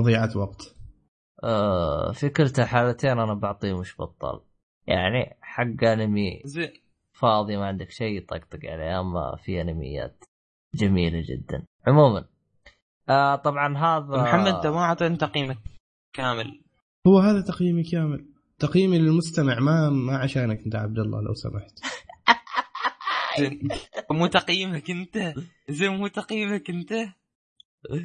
[0.00, 0.74] مضيعة وقت.
[1.44, 4.40] آه في كلتا الحالتين أنا بعطيه مش بطال
[4.86, 6.72] يعني حق أنمي زين.
[7.12, 10.24] فاضي ما عندك شيء طقطق عليه أما في أنميات
[10.74, 11.64] جميلة جدا.
[11.86, 12.24] عموما
[13.08, 15.58] آه طبعا هذا محمد انت ما اعطيت تقييمك
[16.12, 16.62] كامل.
[17.06, 18.26] هو هذا تقييمي كامل.
[18.58, 21.78] تقييمي للمستمع ما ما عشانك أنت عبد الله لو سمحت.
[23.38, 23.68] زين.
[24.10, 25.34] مو تقييمك أنت.
[25.68, 26.92] زين مو تقييمك أنت.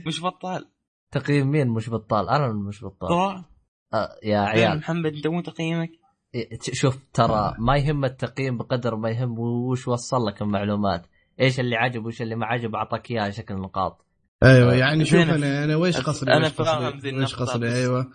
[0.07, 0.65] مش بطال.
[1.11, 3.09] تقييم مين مش بطال؟ أنا مش بطال.
[3.09, 3.45] طبعا
[3.93, 4.77] آه يا عيال.
[4.77, 5.89] محمد أنت مو تقييمك؟
[6.35, 11.05] إيه، شوف ترى ما يهم التقييم بقدر ما يهم وش وصل لك المعلومات.
[11.41, 14.05] إيش اللي عجب وايش اللي ما عجب؟ أعطاك إياها شكل نقاط.
[14.43, 18.07] أيوه آه، يعني شوف أنا أنا ويش قصدي؟ قصدي- فاهم ويش قصدي؟ أيوه.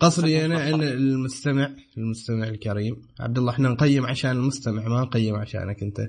[0.00, 0.82] قصدي أنا إن.
[0.82, 3.02] المستمع المستمع الكريم.
[3.20, 6.00] عبد الله إحنا نقيم عشان المستمع ما نقيم عشانك أنت.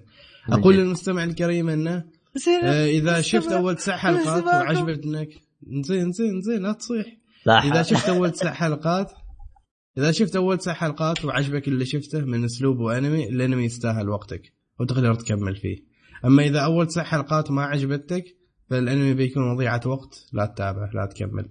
[0.50, 2.04] أقول للمستمع الكريم إنه
[2.64, 4.44] آه، إذا شفت أول تسع حلقات.
[4.44, 5.30] وعجبتك
[5.68, 7.18] زين زين زين لا تصيح.
[7.46, 9.12] لا إذا شفت أول تسع حلقات
[9.98, 15.14] إذا شفت أول تسع حلقات وعجبك اللي شفته من أسلوب وأنمي الأنمي يستاهل وقتك وتقدر
[15.14, 15.78] تكمل فيه.
[16.26, 18.24] أما إذا أول تسع حلقات ما عجبتك
[18.70, 21.50] فالأنمي بيكون مضيعة وقت لا تتابعه لا تكمل.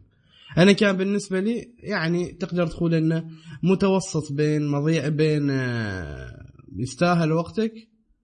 [0.58, 3.24] أنا كان بالنسبة لي يعني تقدر تقول إنه
[3.62, 7.72] متوسط بين مضيع بين آه، يستاهل وقتك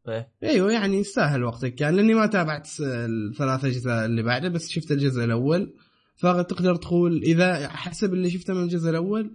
[0.08, 0.28] إيه.
[0.42, 1.74] أيوه يعني يستاهل وقتك.
[1.74, 5.74] كان لأني ما تابعت الثلاث أجزاء اللي بعده بس شفت الجزء الأول.
[6.16, 9.32] فتقدر تقول إذا حسب اللي شفته من الجزء الأول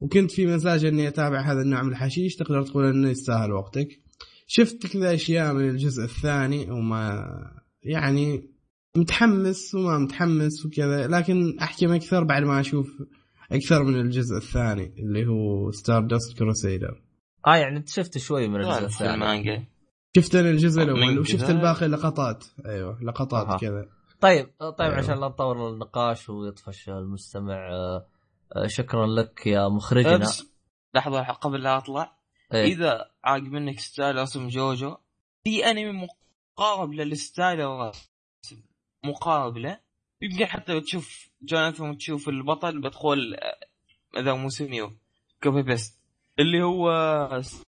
[0.00, 3.88] وكنت في مزاج إني أتابع هذا النوع من الحشيش تقدر تقول إنه يستاهل وقتك.
[4.46, 7.24] شفت كذا أشياء من الجزء الثاني وما
[7.82, 8.50] يعني
[8.96, 13.02] متحمس وما متحمس وكذا لكن احكم أكثر بعد ما أشوف
[13.52, 17.02] أكثر من الجزء الثاني اللي هو Stardust Crusaders
[17.46, 19.14] آه يعني أنت شفت شوي من الجزء الثاني.
[19.14, 19.64] المانجا.
[20.16, 22.44] شفت أنا الجزء الأول وشفت؟ الباقي لقطات.
[22.66, 23.58] أيوه لقطات أها.
[23.58, 23.88] كذا.
[24.20, 24.96] طيب طيب أيوه.
[24.96, 28.06] عشان لا نطول النقاش ويطفش المستمع آه،
[28.56, 30.16] آه، شكرا لك يا مخرجنا.
[30.16, 30.46] بس
[30.94, 32.16] لحظة قبل لا أطلع.
[32.54, 32.64] إيه.
[32.64, 34.96] إذا عاق منك ستايل رسم جوجو
[35.44, 36.08] في أنمي
[36.58, 38.06] مقابله لستايل الرسم.
[39.04, 39.80] مقابلة.
[40.22, 44.92] يمكن حتى بتشوف جوناثان وتشوف البطل بدخل آه، اذا مو سميو
[45.42, 46.00] كوبي بيست
[46.38, 46.90] اللي هو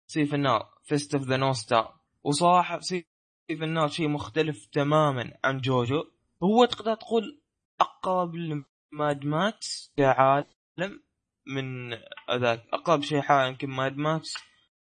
[0.07, 1.96] سيف النار فيست اوف ذا نو ستار
[2.27, 3.05] وصراحه سيف
[3.51, 6.03] النار شيء مختلف تماما عن جوجو.
[6.43, 7.41] هو تقدر تقول
[7.81, 11.01] أقرب لماد ماكس كعالم
[11.47, 11.93] من
[12.31, 14.33] ذاك أقرب شيء حاليا يمكن ماد ماكس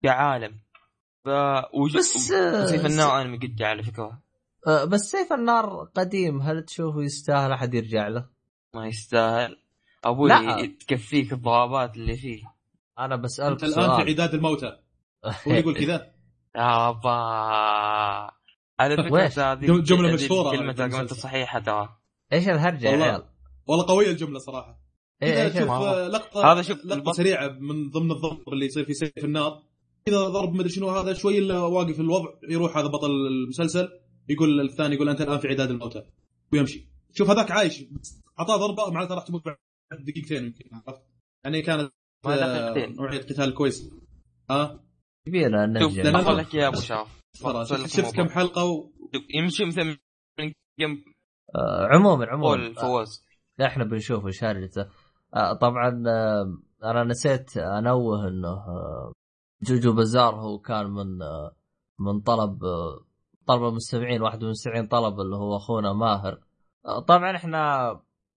[0.02, 0.58] كعالم.
[1.24, 1.28] ف
[1.74, 1.96] وج...
[1.96, 4.22] بس آه، سيف النار أنمي قد على فكرة.
[4.66, 8.26] آه، بس سيف النار قديم هل تشوفه يستاهل أحد يرجع له؟
[8.74, 9.56] ما يستاهل.
[10.04, 10.66] أبوي لا.
[10.80, 12.42] تكفيك الضربات اللي فيه.
[12.98, 14.78] أنا بسألك أنت الآن في عداد الموتى.
[15.24, 16.12] هو يقول كذا.
[16.58, 17.10] يابا
[18.80, 21.00] على فكرة ويش؟ هذه جم- جملة هذه مشهورة كلمة في المسلسل.
[21.02, 21.88] قلت صحيحة ترى
[22.32, 23.04] إيش الهرجة يا.
[23.04, 23.22] عيال؟
[23.66, 24.80] والله قوية الجملة صراحة
[25.22, 28.84] إيه إيش شوف آه، لقطه هذا شوف لقطة البط- سريعة من ضمن الضرب اللي يصير
[28.84, 29.62] في سيف النار
[30.06, 33.88] كذا ضرب مدري شنو هذا شوي إلا واقف الوضع يروح هذا بطل المسلسل
[34.28, 36.02] يقول الثاني يقول أنت الآن في عداد الموتى
[36.52, 37.84] ويمشي شوف هذاك عايش
[38.40, 39.56] أعطاه ضربة معناته راح تموت بعد
[39.92, 41.02] دقيقتين يمكن عرفت
[41.44, 41.92] يعني كانت
[42.26, 42.86] آه،.
[42.86, 43.90] نوعية قتال كويس
[44.50, 44.84] ها
[45.28, 47.20] كبيرة شوف أقول لك يا أبو شاف.
[47.86, 48.14] شفت.
[48.16, 48.90] كم حلقة و...
[49.34, 49.84] يمشي مثل
[50.38, 50.98] من جنب
[51.54, 52.72] آه، عموما عموما.
[52.72, 53.24] فواز.
[53.60, 54.86] آه، إحنا بنشوف إيش هرجته
[55.34, 58.64] آه، طبعا آه، أنا نسيت أنوه إنه
[59.62, 61.56] جوجو بزار هو كان من آه،
[61.98, 63.04] من طلب آه،
[63.46, 66.40] طلب المستمعين واحد من المستمعين طلب اللي هو أخونا ماهر.
[66.86, 67.90] آه، طبعا إحنا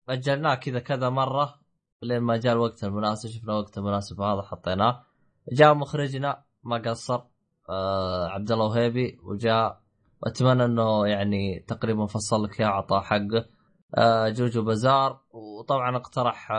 [0.09, 1.55] أجلناه كذا كذا مرة
[2.03, 5.05] لين ما جاء الوقت المناسب شفنا وقت المناسب هذا حطيناه.
[5.53, 7.21] جاء مخرجنا ما قصر
[7.69, 9.81] آه عبد الله وهيبي وجاء.
[10.23, 13.47] واتمنى إنه يعني تقريبا فصل لك إياه أعطاه حقه.
[13.95, 15.21] آه جوجو بازار.
[15.31, 16.53] وطبعا اقترح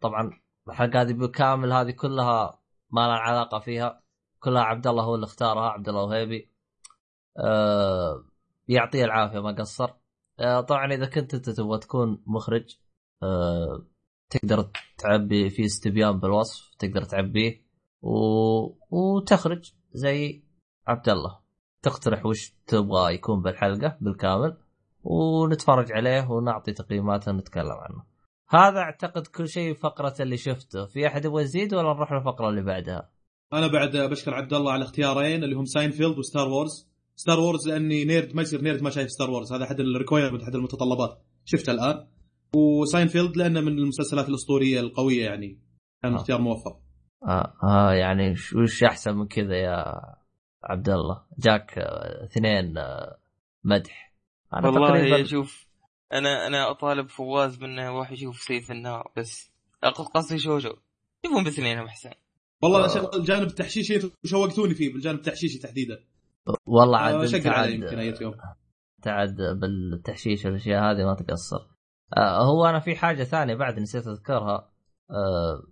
[0.00, 2.60] طبعا الحلقة هذه بالكامل هذه كلها
[2.90, 4.02] ما لها علاقة فيها.
[4.40, 6.50] كلها عبد الله هو اللي اختارها عبد الله وهيبي.
[7.38, 8.24] آه
[8.68, 9.90] يعطيه العافية ما قصر.
[10.40, 12.76] آه طبعا إذا كنت أنت تبغى تكون مخرج
[13.22, 13.86] آه
[14.30, 17.63] تقدر تعبي في استبيان بالوصف تقدر تعبيه.
[18.04, 18.16] و...
[18.90, 20.42] وتخرج زي
[20.86, 21.38] عبد الله.
[21.82, 24.56] تقترح وش تبغى يكون بالحلقة بالكامل
[25.02, 28.04] ونتفرج عليه ونعطي تقييمات ونتكلم عنه.
[28.48, 30.86] هذا أعتقد كل شيء فقرة اللي شفته.
[30.86, 33.10] في أحد يبغى يزيد ولا نروح للفقرة اللي بعدها؟
[33.52, 38.04] أنا بعد بشكر عبد الله على اختيارين اللي هم ساينفيلد وستار وورز ستار وورز لأني
[38.04, 41.22] nerd ما يصير nerd ما شايف ستار وورز هذا أحد ال requirement أحد المتطلبات.
[41.44, 42.06] شفته الآن.
[42.54, 45.60] وساينفيلد لأنه من المسلسلات الأسطورية القوية يعني.
[46.02, 46.16] كان آه.
[46.16, 46.83] اختيار موفق.
[47.24, 49.84] آه, آه يعني وش أحسن من كذا يا
[50.64, 53.18] عبد الله؟ جاك آه، اثنين آه
[53.64, 54.14] مدح.
[54.54, 55.66] أنا والله تقريبا شوف
[56.12, 59.52] أنا أنا أطالب فواز بأنه يروح يشوف سيف النار بس
[59.86, 60.76] أق- قصدي شوجو
[61.26, 62.10] شوفهم باثنينهم احسن
[62.62, 62.84] والله آه.
[62.84, 66.04] عشان الجانب التحشيشي شوقتوني فيه بالجانب التحشيشي تحديدا.
[66.66, 68.34] والله عاد آه، أنت عاد يمكن أي يوم.
[68.98, 71.68] أنت عاد بالتحشيش والاشياء هذه ما تقصر.
[72.16, 74.70] آه هو أنا في حاجة ثانية بعد نسيت أذكرها.
[75.10, 75.62] آه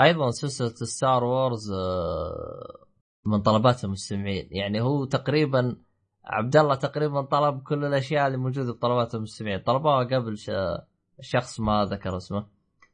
[0.00, 2.88] أيضا سلسلة ستار وورز آه
[3.24, 4.48] من طلبات المستمعين.
[4.50, 5.76] يعني هو تقريبا
[6.24, 9.62] عبد الله تقريبا طلب كل الأشياء اللي موجودة بطلبات المستمعين.
[9.62, 10.36] طلبوها قبل.
[11.20, 12.46] شخص ما ذكر اسمه.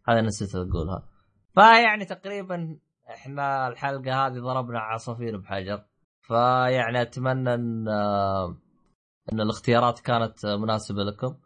[0.08, 1.08] هذا نسيت أقولها.
[1.54, 2.78] فيعني تقريبا
[3.10, 5.84] إحنا الحلقة هذه ضربنا عصافير بحجر.
[6.20, 8.56] فيعني أتمنى إن آه،
[9.32, 11.36] إن الاختيارات كانت مناسبة لكم.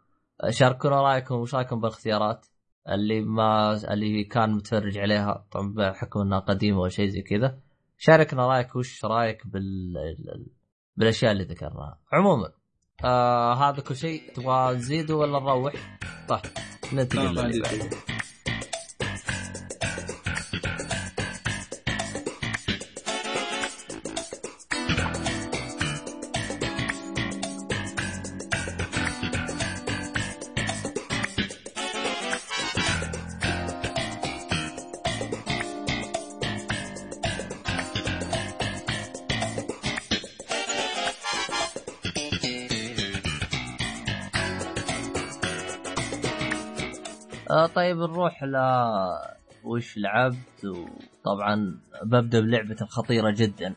[0.49, 2.45] شاركونا رأيكم وش رأيكم بالإختيارات؟
[2.89, 7.59] اللي ما اللي كان متفرج عليها طبعا بحكم إنها قديمة أو شيء زي كذا
[7.97, 9.93] شاركنا رأيك وش رأيك بال
[10.97, 12.51] بالأشياء اللي ذكرناها عموما
[13.03, 15.73] آه هذا كل شيء تبغى نزيده ولا نروح؟
[16.29, 16.41] طيب
[16.93, 17.79] ننتقل للي بعد.
[17.79, 17.97] بعده.
[47.89, 48.55] طيب نروح ل
[49.63, 53.75] وش لعبت وطبعا ببدا بلعبة الخطيرة جدا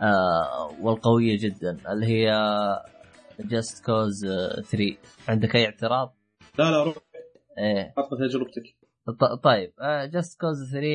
[0.00, 2.30] آه والقوية جدا اللي هي
[3.40, 4.26] Just Cause
[4.70, 4.96] 3
[5.28, 6.16] عندك أي اعتراض؟
[6.58, 6.96] لا لا روح.
[7.58, 7.94] إيه.
[7.96, 8.76] حط تجربتك
[9.42, 9.72] طيب
[10.12, 10.86] Just Cause 3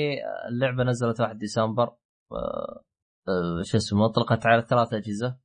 [0.49, 1.83] اللعبة نزلت 1 ديسمبر
[2.31, 2.83] آه،
[3.27, 5.37] آه، شو اسمه اطلقت على ثلاث أجهزة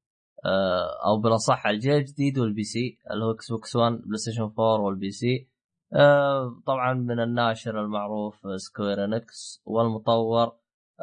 [0.44, 5.10] آه، أو بالأصح على الجيل الجديد وال PC اللي هو Xbox 1 PlayStation 4 وال
[5.10, 5.53] PC.
[5.94, 10.46] آه، طبعا من الناشر المعروف آه، Square Enix والمطور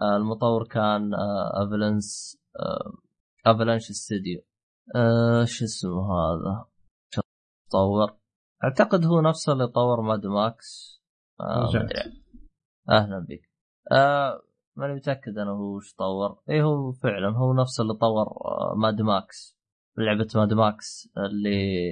[0.02, 2.38] آه، المطور كان آه، Avalanche
[3.46, 4.42] Avalanche Studio
[4.96, 6.66] آه، شو اسمه هذا؟
[7.14, 7.22] شو
[7.68, 8.18] مطور
[8.64, 11.02] أعتقد هو نفسه اللي طور Mad Max
[11.42, 11.72] آه،.
[12.90, 13.50] أهلا بك.
[13.92, 14.42] آه
[14.76, 16.42] ماني متأكد أنا هو وش طور.
[16.50, 19.58] اي هو فعلا هو نفسه اللي طور آه Mad Max
[19.98, 21.92] لعبة Mad Max اللي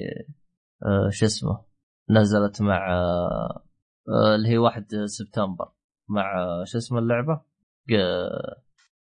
[0.85, 1.68] آه شو اسمه؟
[2.09, 3.63] نزلت مع آه
[4.09, 5.71] آه اللي هي 1 سبتمبر
[6.09, 7.41] مع آه شو اسمه اللعبة؟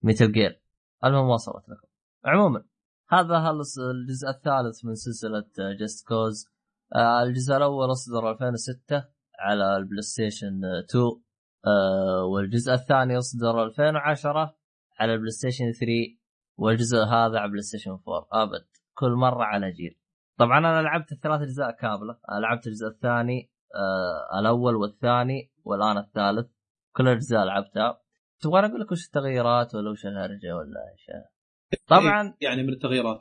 [0.03, 0.61] Metal Gear
[1.05, 1.87] المهم وصلت لكم.
[2.25, 2.63] عموما
[3.09, 3.51] هذا
[3.91, 5.45] الجزء الثالث من سلسلة
[5.79, 6.47] Just Cause
[6.95, 9.05] الجزء الأول أصدر 2006
[9.39, 11.03] على ال PlayStation 2
[11.67, 14.55] آه، والجزء الثاني أصدر 2010
[14.99, 15.85] على ال PlayStation 3
[16.57, 18.65] والجزء هذا على PlayStation 4 أبد.
[18.93, 19.99] كل مرة على جيل.
[20.39, 22.17] طبعا أنا لعبت الثلاث أجزاء كاملة.
[22.41, 26.47] لعبت الجزء الثاني آه الأول والثاني والآن الثالث.
[26.95, 28.01] كل الاجزاء لعبتها.
[28.41, 31.05] تبغى أقول لك وش التغييرات ولا وش الهرجه ولا إيش
[31.87, 33.19] طبعا يعني من التغييرات.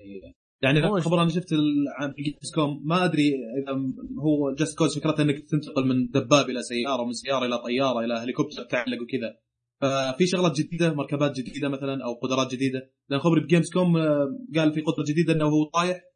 [0.00, 0.38] إيه.
[0.62, 1.52] يعني خبر أنا شفت
[1.98, 3.72] عن في Gamescom ما أدري إذا
[4.18, 8.14] هو Just Cause فكرته إنك تنتقل من دباب إلى سيارة ومن سيارة إلى طيارة إلى
[8.14, 9.36] هليكوبتر تعلق وكذا.
[9.80, 12.90] ففي شغلات جديدة مركبات جديدة مثلا أو قدرات جديدة.
[13.08, 16.07] لأن خبري ب Gamescom آه، قال في قدره جديدة إنه هو طايح.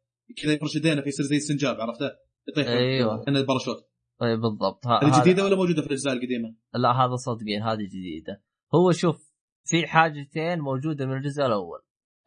[0.43, 2.11] كذا يفرش يدينه فيصير زي السنجاب عرفته؟
[2.47, 3.23] يطيح أيوة.
[3.23, 7.85] كانه الباراشوت طيب بالضبط هذه جديدة ولا موجودة في الأجزاء القديمة؟ لا هذا صدقين هذه
[7.85, 8.43] جديدة
[8.75, 9.33] هو شوف
[9.65, 11.79] في حاجتين موجودة من الجزء الأول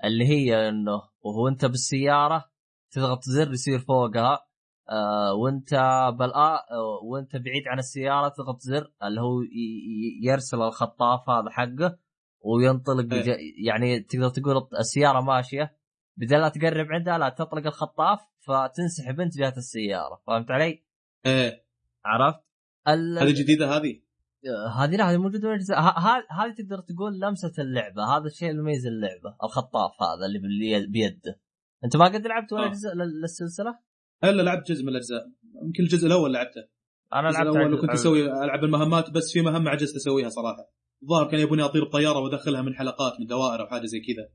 [0.05, 2.44] اللي هي إنه وهو أنت بالسيارة
[2.91, 4.47] تضغط زر يصير فوقها
[4.91, 5.70] آه وأنت
[6.18, 9.41] بالآ آه وأنت بعيد عن السيارة تضغط زر اللي هو
[10.23, 11.99] يرسل الخطاف هذا حقه
[12.41, 13.05] وينطلق.
[13.05, 13.36] بج...
[13.66, 15.76] يعني تقدر تقول السيارة ماشية
[16.16, 20.22] بدل لا تقرب عندها لا تطلق الخطاف فتنسحب انت جهه السيارة.
[20.26, 20.84] فهمت علي؟
[21.26, 21.64] إيه.
[22.04, 22.40] عرفت؟
[22.88, 23.18] ال...
[23.18, 24.00] هذه جديدة هذه؟
[24.78, 28.16] هذه لا هذه موجودة من ه- هذه تقدر تقول لمسة اللعبة.
[28.16, 31.40] هذا الشيء اللي يميز اللعبة الخطاف هذا اللي بيده.
[31.84, 32.68] انت ما قد لعبت ولا آه.
[32.68, 33.78] جزء لل- للسلسلة؟
[34.24, 35.26] الا لعبت جزء من الأجزاء.
[35.62, 36.68] يمكن الجزء الأول لعبته.
[37.14, 40.70] أنا لعبت الأول وكنت أسوي ألعب المهمات بس في مهمة عجزت أسويها صراحة.
[41.02, 44.28] الظاهر كان يبوني أطير بطيارة وأدخلها من حلقات من دوائر أو حاجة زي كذا.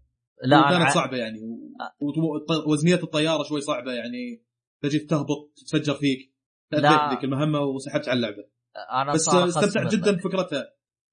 [0.43, 1.39] لا ع- صعبة يعني.
[1.41, 4.43] و- وط- وزنيه الطيارة شوي صعبة يعني.
[4.81, 6.33] تجي تهبط تتفجر فيك.
[6.71, 6.77] لا.
[6.79, 7.09] لا.
[7.09, 8.43] ذيك المهمة وسحبت على اللعبة.
[8.91, 9.91] أنا بس صار أخص استمتع منك.
[9.91, 10.65] جدا بفكرتها.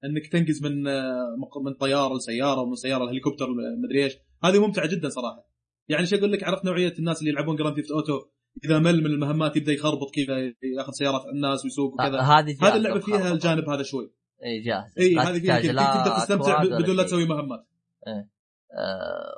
[0.05, 1.35] إنك تنقز من آه،
[1.65, 3.47] من طيارة لسيارة ومن سيارة لهليكوبتر
[3.83, 4.13] مدري إيش.
[4.43, 5.49] هذه ممتعة جدا صراحة.
[5.89, 8.21] يعني شو أقول لك عرفت نوعية الناس اللي يلعبون Grand Theft Auto
[8.65, 12.19] إذا مل من المهمات يبدأ يخربط كذا ياخذ سيارات الناس ويسوق وكذا.
[12.21, 13.31] هذه هذه اللعبة فيها.
[13.33, 14.13] الجانب هذا شوي.
[14.43, 14.93] اي جاهزة.
[14.99, 17.03] اي هذه فيها تقدر تستمتع بدون لا.
[17.03, 17.67] تسوي مهمات.
[18.07, 18.29] آه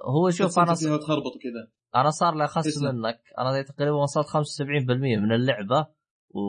[0.06, 1.72] هو شوف أنا فيها وتخربط وكذا.
[1.96, 2.96] أنا صار لي تسلم.
[2.96, 3.22] منك.
[3.38, 5.88] أنا تقريبا وصلت 75% من اللعبة
[6.30, 6.40] و...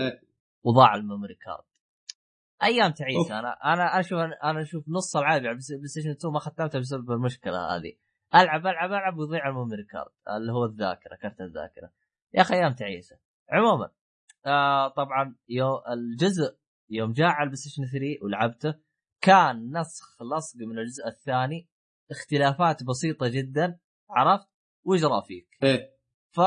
[0.00, 0.22] إيه.
[0.64, 1.64] وضاع ال memory card.
[2.62, 3.32] أيام تعيسه أوف.
[3.32, 7.92] أنا أنا أشوف أنا أشوف نص العاب على PlayStation 2 ما ختمتها بسبب المشكلة هذه.
[8.34, 11.90] ألعب ألعب ألعب ويضيع ال memory card اللي هو الذاكرة كرت الذاكرة.
[12.34, 13.16] يا أخي أيام تعيسه
[13.50, 13.90] عموما
[14.46, 16.56] آه طبعا يوم الجزء
[16.90, 18.74] يوم جاء على ال PlayStation 3 ولعبته
[19.20, 21.68] كان نسخ لصق من الجزء الثاني
[22.12, 23.78] اختلافات بسيطة جدا
[24.10, 24.48] عرفت؟
[24.84, 25.48] وجرى فيك.
[25.62, 25.92] إيه.
[26.34, 26.40] ف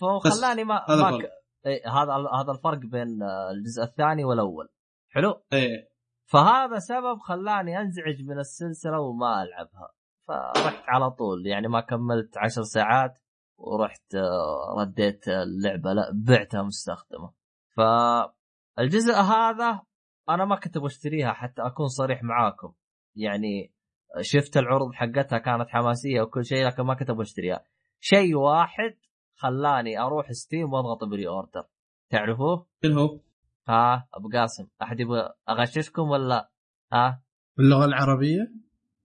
[0.00, 1.18] فخلاني ما هذا ما.
[1.18, 1.30] ك...
[1.66, 4.68] إيه هذا هذا الفرق بين الجزء الثاني والأول.
[5.10, 5.90] حلو؟ إيه.
[6.30, 9.92] فهذا سبب خلاني أنزعج من السلسلة وما ألعبها.
[10.28, 11.46] فرحت على طول.
[11.46, 13.18] يعني ما كملت عشر ساعات
[13.58, 15.92] ورحت آه، رديت اللعبة.
[15.92, 17.32] لا بعتها مستخدمة.
[17.76, 19.82] فالجزء هذا
[20.28, 22.72] أنا ما كنت أبغى اشتريها حتى أكون صريح معاكم.
[23.16, 23.74] يعني
[24.20, 27.64] شفت العروض حقتها كانت حماسية وكل شيء لكن ما كنت أبغى اشتريها.
[28.00, 28.96] شيء واحد
[29.34, 31.64] خلاني أروح Steam وأضغط pre-order.
[32.10, 33.20] تعرفوه؟ شنو هو؟
[33.68, 34.68] ها أبو قاسم.
[34.82, 36.50] أحد يبغى أغششكم ولا؟
[36.92, 37.22] ها؟
[37.56, 38.52] باللغة العربية؟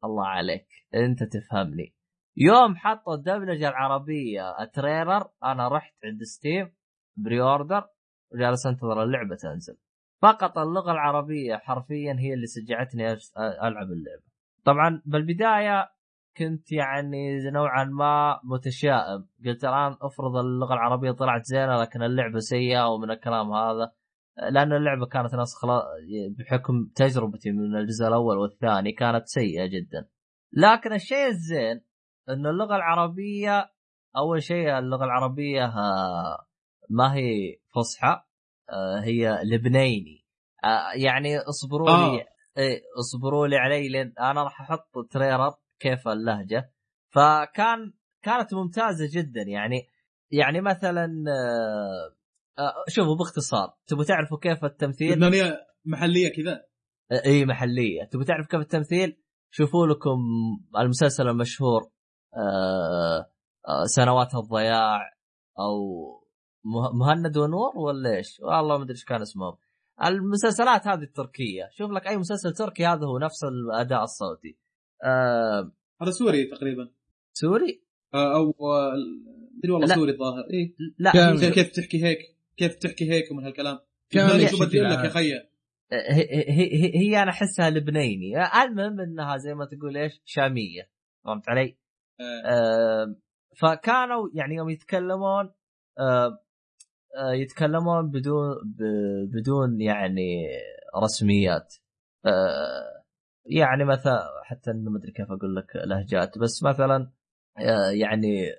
[0.03, 0.67] الله عليك.
[0.95, 1.93] أنت تفهمني.
[2.37, 6.73] يوم حطوا الدبلجه العربيه ال trailer أنا رحت عند Steam
[7.17, 7.87] pre-order
[8.33, 9.77] وجالس أنتظر اللعبة تنزل.
[10.21, 14.34] فقط اللغة العربية حرفيا هي اللي شجعتني ألعب اللعبة.
[14.65, 15.89] طبعا بالبداية
[16.37, 19.27] كنت يعني نوعا ما متشائم.
[19.45, 23.91] قلت الآن افرض اللغة العربية طلعت زينة لكن اللعبة سيئة ومن الكلام هذا.
[24.51, 25.65] لأن اللعبة كانت نسخ
[26.37, 30.07] بحكم تجربتي من الجزء الأول والثاني كانت سيئة جدا.
[30.53, 31.81] لكن الشيء الزين
[32.29, 33.71] انه اللغة العربية
[34.17, 36.47] أول شيء اللغة العربية آه،
[36.89, 38.21] ما هي فصحى
[38.69, 40.25] آه، هي لبنيني
[40.63, 42.25] آه، يعني اصبروا لي آه.
[42.57, 46.71] إيه، اصبروا لي علي لين أنا راح أحط تريلر كيف اللهجة.
[47.09, 47.93] فكان
[48.23, 49.41] كانت ممتازة جدا.
[49.41, 49.87] يعني
[50.31, 52.15] يعني مثلا آه،
[52.61, 53.73] آه، شوفوا باختصار.
[53.87, 56.65] تبغوا تعرفوا كيف التمثيل؟ لبنانية محلية كذا.
[57.25, 58.03] اي محلية.
[58.03, 59.17] تبغى تعرف كيف التمثيل؟
[59.51, 60.19] شوفوا لكم
[60.79, 61.81] المسلسل المشهور
[62.37, 63.25] آه
[63.85, 64.99] سنوات الضياع
[65.59, 65.77] أو
[66.65, 69.57] مه- مهند ونور ولا إيش؟ والله ما أدري إيش كان اسمهم.
[70.03, 74.57] المسلسلات هذه التركية، شوف لك أي مسلسل تركي هذا هو نفس الأداء الصوتي.
[75.03, 76.89] آه هذا سوري تقريبا
[77.33, 77.83] سوري؟
[78.13, 78.93] آه، أو آه،
[79.57, 79.95] أدري والله لا.
[79.95, 81.53] سوري الظاهر اي لا كامل.
[81.53, 82.19] كيف تحكي هيك
[82.57, 85.05] كيف تحكي هيك ومن هالكلام كامل شو بدي أقول لك.
[85.05, 85.33] يا خيي
[85.91, 88.33] هي, هي, هي, هي أنا أحسها لبنيني،
[88.63, 90.89] المهم إنها زي ما تقول إيش؟ شامية.
[91.25, 91.77] فهمت علي؟
[92.19, 93.15] آه، آه،
[93.61, 95.45] فكانوا يعني يوم يتكلمون
[95.99, 96.44] آه، آه،
[97.33, 98.75] يتكلمون بدون
[99.33, 100.47] بدون يعني
[101.03, 101.75] رسميات.
[102.25, 103.03] آه،
[103.45, 107.11] يعني مثلا حتى ما أدري كيف أقول لك لهجات بس مثلا
[107.57, 108.53] آه، يعني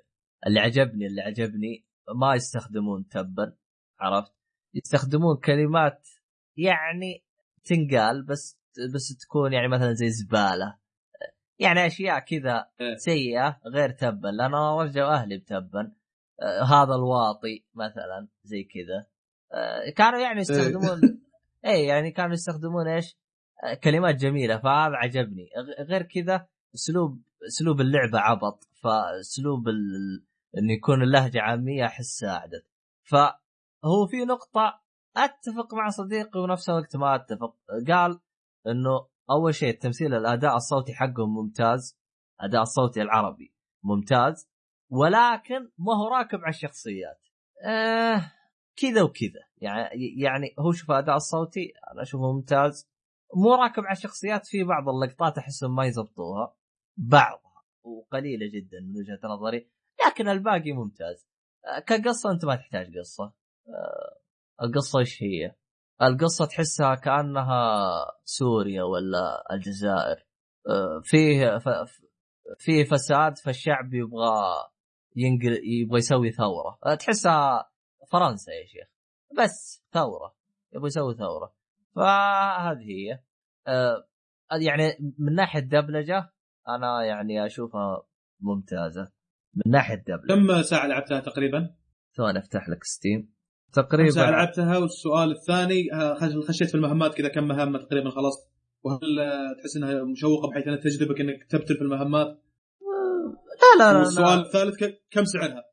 [0.47, 3.57] اللي عجبني اللي عجبني ما يستخدمون تبا
[3.99, 4.33] عرفت؟
[4.73, 6.07] يستخدمون كلمات
[6.57, 7.23] يعني
[7.63, 8.59] تنقال بس
[8.93, 10.77] بس تكون يعني مثلا زي زبالة.
[11.59, 12.95] يعني أشياء كذا إيه.
[12.95, 15.81] سيئة غير تبا لأن أنا رجعوا أهلي بتبا.
[15.81, 15.96] آه
[16.65, 19.05] هذا الواطي مثلا زي كذا.
[19.53, 21.01] آه كانوا يعني يستخدمون
[21.65, 23.17] اي يعني كانوا يستخدمون إيش؟
[23.63, 25.49] آه كلمات جميلة فهذا عجبني.
[25.79, 30.25] غير كذا أسلوب أسلوب اللعبة عبط فأسلوب ال...
[30.57, 32.65] إنه يكون اللهجة عامية أحس ساعدت.
[33.03, 34.81] فهو في نقطة
[35.17, 37.55] أتفق مع صديقي ونفس الوقت ما أتفق.
[37.87, 38.19] قال
[38.67, 41.97] إنه أول شيء التمثيل الأداء الصوتي حقهم ممتاز
[42.39, 44.49] أداء الصوتي العربي ممتاز
[44.89, 47.21] ولكن ما هو راكب على الشخصيات.
[47.65, 48.31] آه
[48.75, 49.41] كذا وكذا.
[49.57, 52.89] يعني يعني هو شوف اداء الصوتي أنا أشوفه ممتاز.
[53.35, 56.55] مو راكب على الشخصيات في بعض اللقطات احسهم ما يزبطوها
[56.97, 59.69] بعضها وقليلة جدا من وجهة نظري.
[60.05, 61.27] لكن الباقي ممتاز.
[61.65, 63.33] آه، كقصة أنت ما تحتاج قصة.
[63.67, 64.19] آه،
[64.63, 65.55] القصة إيش هي؟
[66.01, 67.81] القصة تحسها كأنها
[68.23, 70.27] سوريا ولا الجزائر.
[70.69, 71.59] آه، فيه
[72.59, 74.69] فيه فساد فالشعب يبغى
[75.17, 76.77] ينقل يبغى يسوي ثورة.
[76.85, 77.69] آه، تحسها
[78.11, 78.87] فرنسا يا شيخ.
[79.43, 80.35] بس ثورة
[80.73, 81.53] يبغى يسوي ثورة.
[81.95, 83.19] فهذه هي.
[83.67, 84.07] آه،
[84.61, 86.31] يعني من ناحية دبلجة
[86.67, 88.03] أنا يعني أشوفها
[88.39, 89.11] ممتازة.
[89.53, 90.33] من ناحية دبلجة.
[90.35, 91.75] كم ساعة لعبتها تقريبا؟
[92.17, 93.29] ثواني أفتح لك ستيم كم
[93.73, 95.83] ساعة تقريبا لعبتها؟ والسؤال الثاني
[96.15, 98.51] خش- خشيت في المهمات كذا كم مهمة تقريبا خلصت
[98.83, 98.99] وهل
[99.59, 102.41] تحس إنها مشوقة بحيث أنها تجذبك إنك تبتل في المهمات؟
[103.79, 104.41] لا لا لا.
[104.41, 105.63] الثالث كم سعرها؟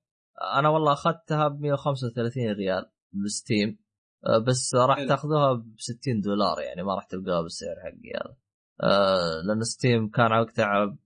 [0.59, 2.91] أنا والله أخذتها ب 135 ريال
[3.25, 3.85] ب Steam
[4.27, 5.09] آه، بس راح حلو.
[5.09, 8.37] تأخذوها ب 60 دولار يعني ما راح تلقاها بالسعر حقي هذا
[8.83, 10.97] آه، لأن Steam كان على وقتها على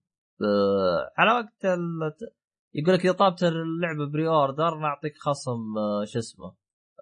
[0.43, 2.13] آه، على وقت ال...
[2.75, 6.55] يقول لك إذا طلبت اللعبة pre-order نعطيك خصم شو اسمه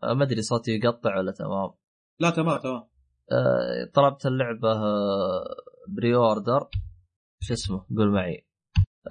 [0.03, 1.71] ما أدري صوتي يقطع ولا تمام
[2.21, 2.89] لا تمام تمام
[3.95, 4.75] طلبت اللعبة
[5.89, 6.69] pre-order
[7.41, 8.46] شو اسمه قول معي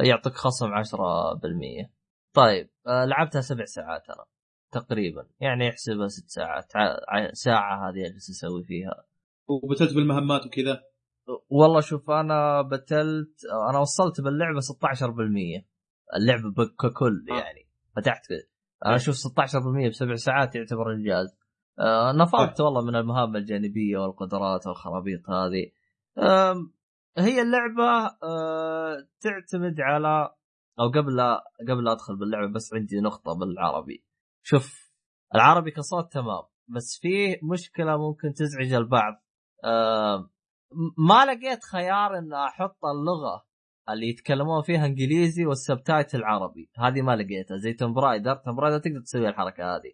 [0.01, 1.89] يعطيك خصم 10%
[2.33, 4.25] طيب آه، لعبتها سبع ساعات أنا
[4.71, 5.27] تقريبا.
[5.39, 6.71] يعني احسبها ست ساعات
[7.33, 9.05] ساعة هذه أجلس أسوي فيها.
[9.47, 10.83] وبتلت بالمهمات وكذا؟
[11.49, 15.65] والله شوف أنا بتلت أنا وصلت باللعبة 16%
[16.15, 17.35] اللعبة ككل آه.
[17.35, 17.67] يعني.
[17.95, 18.31] فتحت
[18.85, 21.37] أنا أشوف 16% بسبع ساعات يعتبر إنجاز.
[21.79, 25.71] آه، نفضت والله من المهام الجانبية والقدرات والخرابيط هذه.
[27.17, 30.35] هي اللعبة آه، تعتمد على
[30.79, 34.03] أو قبل لا قبل لا أدخل باللعبة بس عندي نقطة بالعربي.
[34.43, 34.91] شوف
[35.35, 39.23] العربي كصوت تمام بس فيه مشكلة ممكن تزعج البعض.
[39.63, 40.29] آه
[41.07, 43.45] ما لقيت خيار إن أحط اللغة
[43.89, 48.35] اللي يتكلمون فيها إنجليزي وال subtitle العربي هذه ما لقيتها زي Tomb Raider.
[48.35, 49.91] Tomb Raider تقدر تسوي الحركة هذه.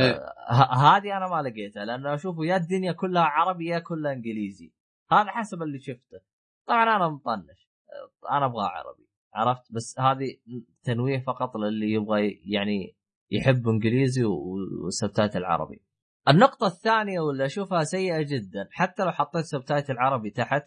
[0.00, 0.10] إيه.
[0.10, 4.72] آه ه- هذه أنا ما لقيتها لأن أشوفه يا الدنيا كلها عربي يا كلها إنجليزي.
[5.12, 6.31] هذا حسب اللي شفته.
[6.72, 7.68] طبعا أنا مطنش.
[8.30, 10.36] أنا أبغى عربي عرفت؟ بس هذه
[10.82, 12.96] تنويه فقط للي يبغى يعني
[13.30, 15.82] يحب إنجليزي و- وال subtitle العربي.
[16.28, 20.62] النقطة الثانية واللي أشوفها سيئة جدا حتى لو حطيت subtitle عربي تحت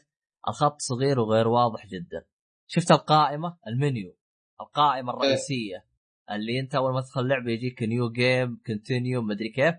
[0.48, 2.26] الخط صغير وغير واضح جدا.
[2.68, 4.16] شفت القائمة؟ المنيو.
[4.62, 5.86] القائمة الرئيسية.
[6.32, 9.76] اللي أنت أول ما تدخل اللعبة يجيك new game continue مدري كيف.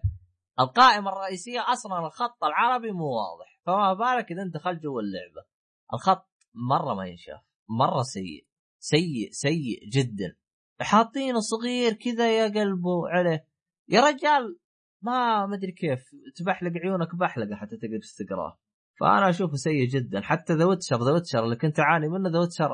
[0.60, 3.60] القائمة الرئيسية أصلا الخط العربي مو واضح.
[3.66, 5.55] فما بالك إذا أنت دخلت جوا اللعبة.
[5.94, 8.46] الخط مرة ما ينشاف مرة سيء
[8.78, 10.36] سيء سيء جدا.
[10.80, 13.46] حاطينه صغير كذا يا قلبه عليه.
[13.88, 14.58] يا رجال
[15.02, 16.00] ما مدري كيف
[16.36, 18.58] تبحلق عيونك بحلقه حتى تقدر تقراه.
[19.00, 20.20] فأنا أشوفه سيء جدا.
[20.20, 22.70] حتى The Witcher The Witcher اللي كنت أعاني منه The Witcher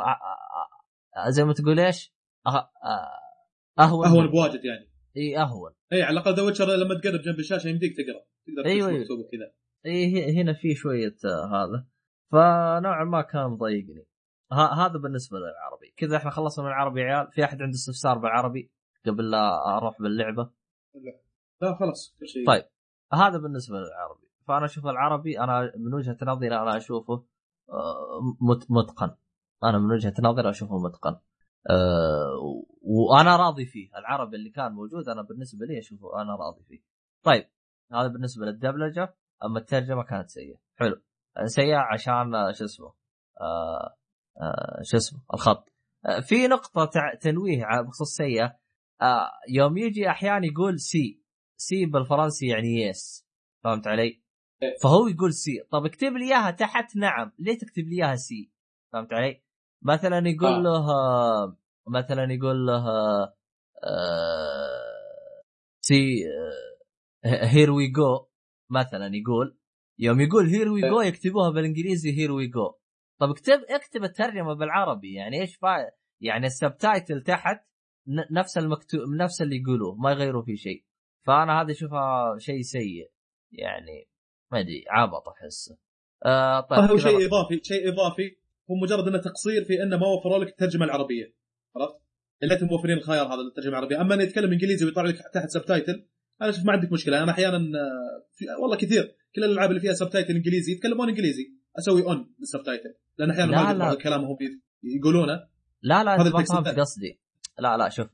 [1.28, 2.15] زي ما تقول إيش؟
[2.47, 2.73] أه أه
[3.78, 4.07] أهون.
[4.07, 4.92] أهون بواجد يعني.
[5.16, 5.73] إي أهون.
[5.92, 8.24] إي على الأقل The Witcher لما تقرب جنب الشاشة يمديك تقرأ.
[8.47, 9.52] تقدر أيوة، كذا.
[9.86, 11.86] إي هنا في شوية آه، هذا.
[12.33, 14.07] فنوعا ما كان مضايقني
[14.52, 15.94] ه- هذا بالنسبة للعربي.
[15.97, 17.33] كذا إحنا خلصنا من العربي يا عيال.
[17.33, 18.70] في أحد عنده استفسار بالعربي
[19.07, 20.51] قبل لا أروح باللعبة؟
[21.61, 21.75] لا.
[21.75, 22.47] خلاص كل شيء.
[22.47, 22.65] طيب.
[23.12, 24.28] هذا بالنسبة للعربي.
[24.49, 27.25] فأنا أشوف العربي أنا من وجهة نظري أنا أشوفه
[27.70, 29.15] آه، مت- متقن.
[29.65, 31.17] أنا من وجهة نظري أشوفه متقن.
[31.70, 33.91] أه وأنا راضي فيه.
[33.99, 36.81] العربي اللي كان موجود أنا بالنسبة لي أشوفه أنا راضي فيه.
[37.23, 37.44] طيب.
[37.93, 39.15] هذا بالنسبة للدبلجة.
[39.44, 40.57] أما الترجمة كانت سيئة.
[40.77, 40.97] حلو.
[40.97, 41.02] آه،
[41.47, 42.93] سيئه عشان آه، شو اسمه
[43.41, 43.97] آه
[44.41, 45.69] آه شو اسمه الخط
[46.07, 48.57] آه في نقطة تع- تنويه بخصوص سيئه
[49.02, 51.23] آه يوم يجي أحيانا يقول si
[51.57, 53.26] si بالفرنسي يعني yes
[53.65, 54.23] فهمت علي؟
[54.62, 54.77] إيه.
[54.83, 58.50] فهو يقول si طب اكتب لي إياها تحت نعم ليه تكتب لي إياها si
[58.93, 59.43] فهمت علي؟
[59.83, 60.61] مثلا يقول آه.
[60.61, 60.86] له
[61.89, 62.85] مثلا يقول له
[63.85, 64.93] آه،
[65.81, 66.24] si,
[67.24, 68.26] here we go
[68.70, 69.59] مثلا يقول
[70.02, 72.74] يوم يقول here we go يكتبوها بالإنجليزي here we go
[73.20, 75.14] طب اكتب اكتب الترجمة بالعربي.
[75.14, 75.90] يعني إيش فا
[76.20, 77.66] يعني ال subtitle تحت
[78.31, 80.84] نفس المكتوب نفس اللي يقولوه ما يغيروا فيه شيء.
[81.26, 83.10] فأنا هذا أشوفها شيء سيء.
[83.52, 84.08] يعني
[84.52, 85.78] ما أدري عبط احسه
[86.24, 88.36] آه طيب هو شيء إضافي شيء إضافي.
[88.70, 91.34] هو مجرد إنه تقصير في إنه ما وفروا لك الترجمة العربية.
[91.76, 92.02] عرفت؟
[92.42, 94.00] اللي أنتم موفرين الخيار هذا للترجمة العربية.
[94.00, 96.07] أما إنه يتكلم إنجليزي ويطلع لك تحت subtitle
[96.42, 97.22] أنا أشوف ما عندك مشكلة.
[97.22, 99.22] أنا أحيانا آه، في والله كثير.
[99.36, 101.44] كل الألعاب اللي فيها subtitle إنجليزي يتكلمون إنجليزي
[101.78, 103.78] أسوي on لل subtitle لأن أحيانا لا، ما لا.
[103.78, 104.36] بعض الكلام هم
[104.83, 105.27] يقولونه
[105.83, 106.81] لا لا هذا انت ما فهمت.
[106.81, 107.20] قصدي
[107.59, 108.07] لا لا شوف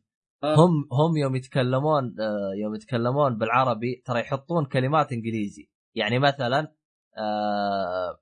[0.45, 0.55] آه.
[0.55, 6.75] هم هم يوم يتكلمون آه، يوم يتكلمون بالعربي ترى يحطون كلمات إنجليزي يعني مثلا
[7.19, 8.21] آه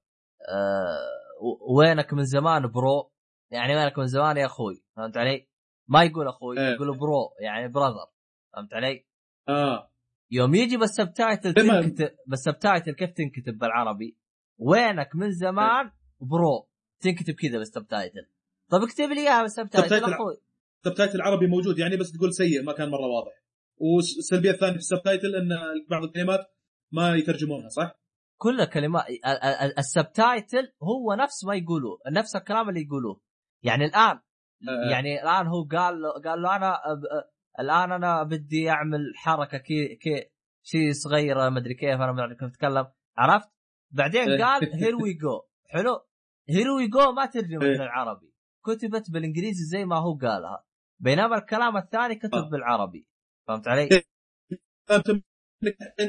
[0.49, 0.99] آه
[1.77, 3.13] وينك من زمان bro
[3.51, 5.49] يعني وينك من زمان يا أخوي فهمت علي؟
[5.89, 6.75] ما يقول أخوي إيه.
[6.75, 8.07] يقول bro يعني brother
[8.55, 9.07] فهمت علي؟
[9.49, 9.91] آه
[10.31, 11.83] يوم يجي بال subtitle تمام.
[11.83, 14.17] تنكتب بال subtitle كيف تنكتب بالعربي؟
[14.59, 15.91] وينك من زمان
[16.21, 16.69] bro
[17.01, 18.27] تنكتب كذا بال subtitle
[18.71, 20.37] طب اكتب لي إياها بال subtitle subtitle أخوي
[21.15, 23.33] العربي موجود يعني بس تقول سيء ما كان مرة واضح
[23.77, 25.49] والسلبية الثانية في ال subtitle إن
[25.91, 26.41] بعض الكلمات
[26.93, 28.01] ما يترجمونها صح؟
[28.37, 33.21] كل كلمات ال- ال- ال- ال subtitle هو نفس ما يقولوه نفس الكلام اللي يقولوه
[33.63, 34.17] يعني الآن
[34.69, 34.91] آه.
[34.91, 36.79] يعني الآن هو قال له قال له أنا
[37.61, 40.31] الآن أنا بدي أعمل حركة كي كي
[40.63, 42.87] شيء صغيرة ما أدري كيف أنا ما أدري كيف أتكلم
[43.17, 43.49] عرفت؟
[43.91, 44.45] بعدين إيه.
[44.45, 46.07] قال here we go حلو
[46.49, 47.77] here we go ما ترجمت إيه.
[47.77, 48.33] للعربي
[48.67, 50.65] كتبت بالإنجليزي زي ما هو قالها
[50.99, 52.51] بينما الكلام الثاني كتب آه.
[52.51, 53.07] بالعربي
[53.49, 54.03] فهمت علي؟ إيه.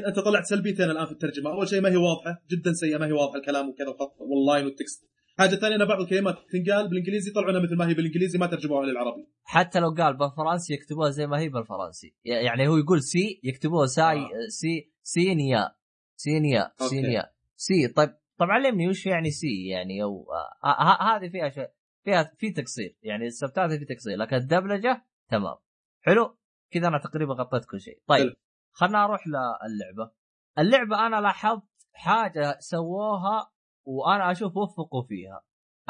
[0.08, 3.12] أنت طلعت سلبيتين الآن في الترجمة، أول شيء ما هي واضحة، جدا سيئة ما هي
[3.12, 5.08] واضحة الكلام وكذا وال line وال text.
[5.38, 9.26] حاجة ثانية ان بعض الكلمات تنقال بالإنجليزي طلعوا مثل ما هي بالإنجليزي ما ترجموها للعربي.
[9.44, 12.14] حتى لو قال بالفرنسي يكتبوها زي ما هي بالفرنسي.
[12.24, 14.48] يعني هو يقول سي يكتبوها ساي آه.
[14.48, 15.74] سي سينيا
[16.16, 16.72] سينيا.
[16.78, 17.32] سينيا.
[17.56, 18.08] سي طيب
[18.38, 20.26] طب علمني وش يعني سي؟ يعني أو
[20.64, 21.68] آه، هذه فيها شيء
[22.04, 22.96] فيها في تقصير.
[23.02, 25.56] يعني السبتات في تقصير لكن الدبلجة تمام.
[26.00, 26.38] حلو؟
[26.70, 28.02] كذا أنا تقريبا غطيت كل شيء.
[28.06, 28.32] طيب.
[28.72, 30.10] خلنا أروح للعبة.
[30.58, 33.50] اللعبة أنا لاحظت حاجة سووها
[33.84, 35.40] وأنا أشوف وفقوا فيها.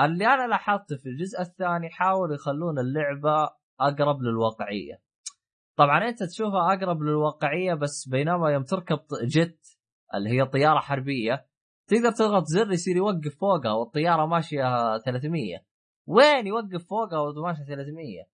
[0.00, 3.50] اللي أنا لاحظته في الجزء الثاني حاولوا يخلون اللعبة
[3.80, 5.02] أقرب للواقعية.
[5.76, 9.78] طبعا أنت تشوفها أقرب للواقعية بس بينما يوم تركب جت
[10.14, 11.46] اللي هي طيارة حربية
[11.88, 15.64] تقدر تضغط زر يصير يوقف فوقها والطيارة ماشية 300
[16.06, 18.24] وين يوقف فوقها وماشيه 300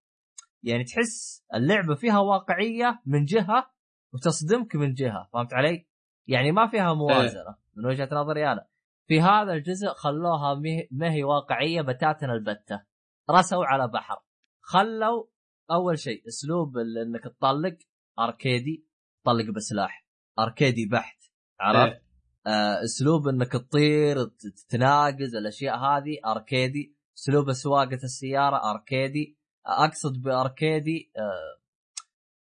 [0.62, 3.70] يعني تحس اللعبة فيها واقعية من جهة
[4.15, 5.86] وتصدمك من جهة فهمت علي؟
[6.26, 8.66] يعني ما فيها موازنة من وجهة نظري أنا.
[9.07, 10.55] في هذا الجزء خلوها
[10.91, 12.84] ما هي واقعية بتاتا البتة.
[13.31, 14.16] رسوا على بحر.
[14.60, 15.24] خلوا
[15.70, 17.78] أول شيء أسلوب إنك تطلق
[18.18, 18.86] أركيدي.
[19.24, 20.07] طلق بسلاح.
[20.39, 21.18] أركيدي بحت.
[21.60, 22.05] عرفت؟ إيه.
[22.47, 26.97] آه، أسلوب إنك تطير تتناقز الأشياء هذه أركيدي.
[27.18, 29.39] أسلوب سواقه السيارة أركيدي.
[29.66, 31.60] أقصد بأركيدي آه،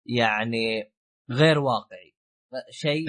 [0.07, 0.93] يعني
[1.31, 2.17] غير واقعي.
[2.71, 3.07] شيء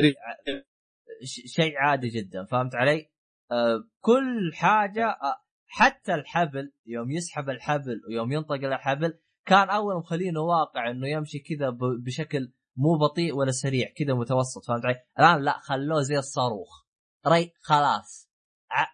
[1.46, 2.46] شيء عادي جدا.
[2.46, 3.13] فهمت علي؟
[3.52, 10.42] آه، كل حاجة آه، حتى الحبل يوم يسحب الحبل ويوم ينطق الحبل كان أول مخلينه
[10.42, 15.42] واقع إنه يمشي كذا ب- بشكل مو بطيء ولا سريع كذا متوسط فهمت علي؟ الآن
[15.44, 16.84] لا خلوه زي الصاروخ.
[17.28, 18.30] ري خلاص.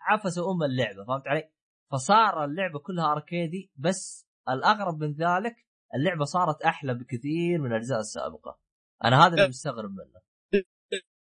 [0.10, 1.52] عفسوا أم اللعبة فهمت علي؟
[1.92, 5.56] فصار اللعبة كلها أركيدي بس الأغرب من ذلك
[5.95, 8.60] اللعبة صارت أحلى بكثير من الأجزاء السابقة.
[9.03, 10.22] أنا هذا اللي مستغرب منه.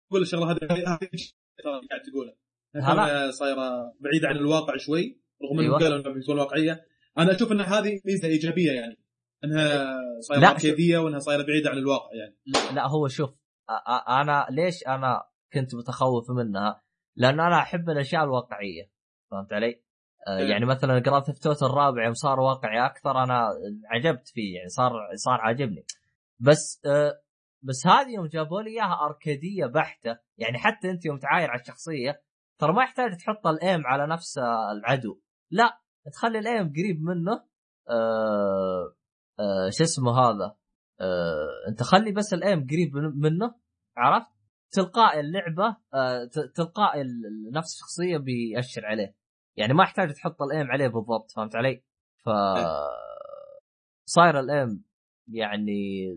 [0.09, 2.35] تقول الشغلة هذه قاعد تقولها
[3.31, 5.79] صايره بعيده عن الواقع شوي رغم إنهم أيوة.
[5.79, 6.85] قالوا انها بتكون واقعية
[7.17, 8.97] أنا أشوف إن هذه ميزة إيجابية يعني
[9.43, 12.35] إنها صايرة اركيديه وإنها صايرة بعيدة عن الواقع يعني
[12.75, 13.29] لا هو شوف
[14.09, 16.81] أنا ليش أنا كنت متخوف منها؟
[17.15, 18.91] لأن أنا أحب الأشياء الواقعية
[19.31, 19.81] فهمت علي؟
[20.27, 20.49] إيه.
[20.49, 23.49] يعني مثلا Grand Theft الرابع يوم صار واقعي أكثر أنا
[23.85, 25.85] عجبت فيه يعني صار صار عاجبني
[26.39, 26.81] بس
[27.61, 32.21] بس هذه يوم جابوا لي إياها أركيدية بحتة يعني حتى أنت يوم تعاير على الشخصية
[32.61, 34.37] ترى ما يحتاج تحط ال aim على نفس
[34.71, 35.19] العدو.
[35.51, 35.79] لا
[36.13, 37.31] تخلي ال aim قريب منه
[37.89, 38.95] آه
[39.39, 40.55] آه شو اسمه هذا؟
[41.01, 43.55] آه انت خلي بس ال aim قريب من- منه
[43.97, 44.27] عرفت؟
[44.71, 45.77] تلقائي اللعبة
[46.33, 47.03] ت- تلقائي
[47.53, 49.15] نفس الشخصية بيأشر عليه.
[49.57, 51.83] يعني ما يحتاج تحط الايم عليه بالضبط فهمت علي؟
[52.25, 52.29] ف
[54.05, 54.83] صاير الايم
[55.27, 56.07] يعني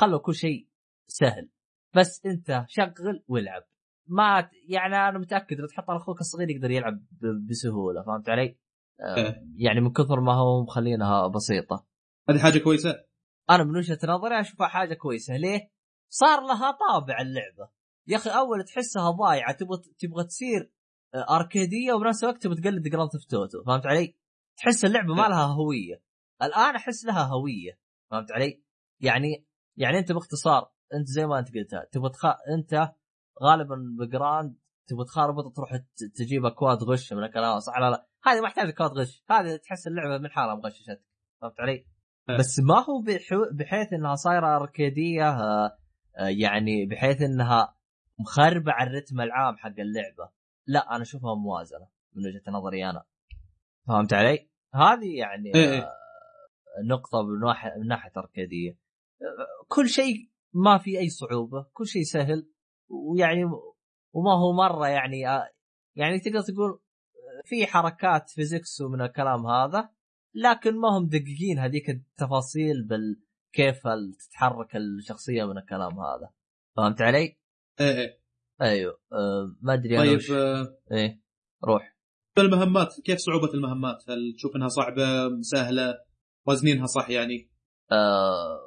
[0.00, 0.68] خلوا كل شيء
[1.06, 1.48] سهل.
[1.96, 3.62] بس انت شغل والعب.
[4.08, 7.06] ما يعني أنا متأكد لو تحط على أخوك الصغير يقدر يلعب
[7.50, 8.58] بسهولة فهمت علي؟
[9.00, 9.44] آه، إيه.
[9.56, 11.86] يعني من كثر ما هو مخلينها بسيطة
[12.30, 13.04] هذه حاجة كويسة
[13.50, 15.70] أنا من وجهة نظري أشوفها حاجة كويسة ليه؟
[16.08, 17.70] صار لها طابع اللعبة
[18.06, 20.72] يا أخي أول تحسها ضايعة تبغى تبغى تصير
[21.14, 24.16] آه، أركيدية وبنفس الوقت تبغى تقلد Grand Theft Auto فهمت علي؟
[24.56, 26.02] تحس اللعبة ما لها هوية
[26.42, 27.78] الآن أحس لها هوية
[28.10, 28.62] فهمت علي؟
[29.00, 32.26] يعني يعني أنت باختصار أنت زي ما أنت قلتها تبغى تخ...
[32.26, 32.92] أنت
[33.42, 35.76] غالبا ب Grand تبغى تخربط تروح
[36.16, 39.86] تجيب اكواد غش من الكلام صح لا لا هذه ما يحتاج اكواد غش هذه تحس
[39.86, 41.02] اللعبة من حالها مغششتك
[41.40, 41.86] فهمت علي؟
[42.28, 42.36] أه.
[42.38, 43.44] بس ما هو بحو...
[43.52, 45.78] بحيث إنها صايرة أركيدية آه،
[46.18, 47.76] آه، يعني بحيث إنها
[48.18, 50.30] مخربة على الرتم العام حق اللعبة
[50.66, 53.04] لا أنا أشوفها موازنة من وجهة نظري أنا
[53.88, 55.82] فهمت علي؟ هذه يعني إيه إيه.
[55.82, 55.92] آه،
[56.90, 62.02] نقطة من ناحيه من ناحية أركيدية آه، كل شيء ما في أي صعوبة كل شيء
[62.02, 62.50] سهل
[62.88, 63.44] ويعني
[64.12, 65.50] وما هو مرة يعني آه،
[65.96, 69.88] يعني تقدر تقول آه، في حركات فيزيكس ومن الكلام هذا
[70.34, 73.20] لكن ما هم دقيقين هذيك التفاصيل بال
[73.52, 73.82] كيف
[74.18, 76.30] تتحرك الشخصية من الكلام هذا
[76.76, 77.38] فهمت علي؟
[77.80, 78.20] إيه إيه
[78.60, 81.22] أيوه أه ما أدري طيب وش آه، إيه
[81.64, 81.96] روح
[82.38, 85.98] المهمات كيف صعوبة المهمات؟ هل تشوف إنها صعبة سهلة
[86.46, 87.50] وازنينها صح يعني؟
[87.92, 88.58] أه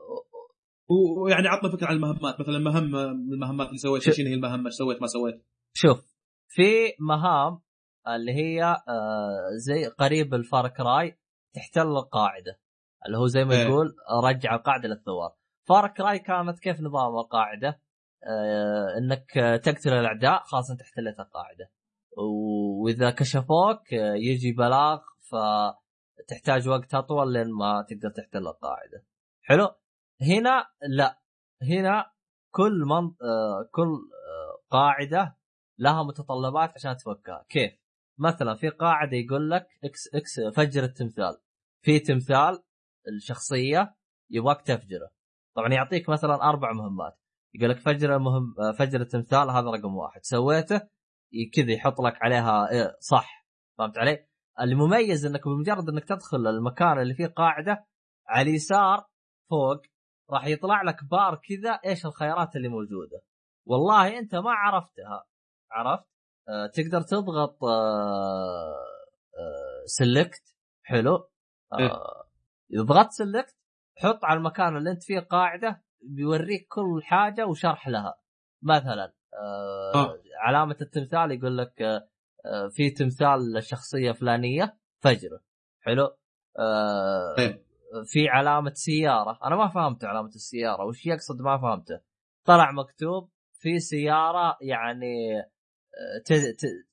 [0.89, 2.39] ويعني عطنا فكرة عن المهمات.
[2.39, 6.15] مثلا مهمه من المهمات اللي سويتها شنو هي المهمة؟ إيش سويت؟ ما سويت؟ شوف
[6.47, 7.61] في مهام
[8.07, 11.19] اللي هي آه زي قريب ال Far Cry
[11.55, 12.59] تحتل القاعدة.
[13.05, 13.67] اللي هو زي ما إيه.
[13.67, 15.35] يقول رجع القاعدة للثوار.
[15.69, 17.81] Far Cry كانت كيف نظام القاعدة؟
[18.23, 19.31] آه إنك
[19.63, 21.71] تقتل الأعداء خلاص انت احتلت القاعدة.
[22.17, 29.05] وإذا كشفوك آه، يجي بلاغ فتحتاج وقت أطول لين ما تقدر تحتل القاعدة.
[29.41, 29.69] حلو؟
[30.21, 31.19] هنا لا.
[31.61, 32.11] هنا
[32.53, 35.37] كل من آه كل آه قاعدة
[35.79, 37.71] لها متطلبات عشان تفكها كيف؟
[38.19, 41.37] مثلا في قاعدة يقول لك X X فجر التمثال.
[41.85, 42.63] في تمثال
[43.07, 43.95] الشخصية
[44.29, 45.09] يبغاك تفجره.
[45.55, 47.19] طبعا يعطيك مثلا أربع مهمات.
[47.55, 50.19] يقول لك فجر المهم آه، فجر التمثال هذا رقم واحد.
[50.23, 50.81] سويته
[51.53, 53.47] كذا يحط لك عليها إيه صح.
[53.77, 54.27] فهمت علي؟
[54.61, 57.85] المميز إنك بمجرد إنك تدخل المكان اللي فيه قاعدة
[58.27, 59.05] على اليسار
[59.49, 59.81] فوق
[60.31, 63.21] راح يطلع لك بار كذا إيش الخيارات اللي موجودة؟
[63.65, 65.25] والله أنت ما عرفتها.
[65.71, 66.05] عرفت؟
[66.49, 68.75] آه تقدر تضغط آه
[69.37, 71.29] آه سلكت حلو.
[71.79, 71.91] إيه.
[71.91, 72.29] آه
[72.73, 73.55] اذا ضغطت سلكت
[73.97, 78.19] حط على المكان اللي أنت فيه قاعدة بيوريك كل حاجة وشرح لها.
[78.63, 80.19] مثلا آه آه.
[80.39, 82.09] علامة التمثال يقول لك آه
[82.45, 85.39] آه في تمثال شخصيه فلانيه فجره
[85.81, 86.17] حلو؟
[86.59, 87.68] آه إيه.
[88.05, 89.39] في علامة سيارة.
[89.45, 90.85] أنا ما فهمت علامة السيارة.
[90.85, 91.99] وش يقصد ما فهمته؟
[92.45, 96.23] طلع مكتوب في سيارة يعني آه،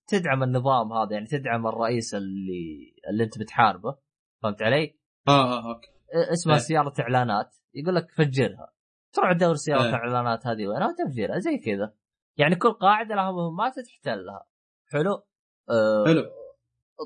[0.07, 3.97] تدعم النظام هذا يعني تدعم الرئيس اللي اللي أنت بتحاربه.
[4.43, 5.89] فهمت علي؟ آه آه أوكي.
[6.33, 6.63] اسمها إيه.
[6.63, 7.57] سيارة إعلانات.
[7.75, 8.73] يقول لك فجرها.
[9.13, 9.95] تروح تدور سيارة إيه.
[9.95, 11.95] إعلانات هذه وينها وتفجرها زي كذا.
[12.37, 14.47] يعني كل قاعدة لها مهمات تحتلها
[14.93, 15.27] حلو؟
[15.71, 16.23] آه حلو.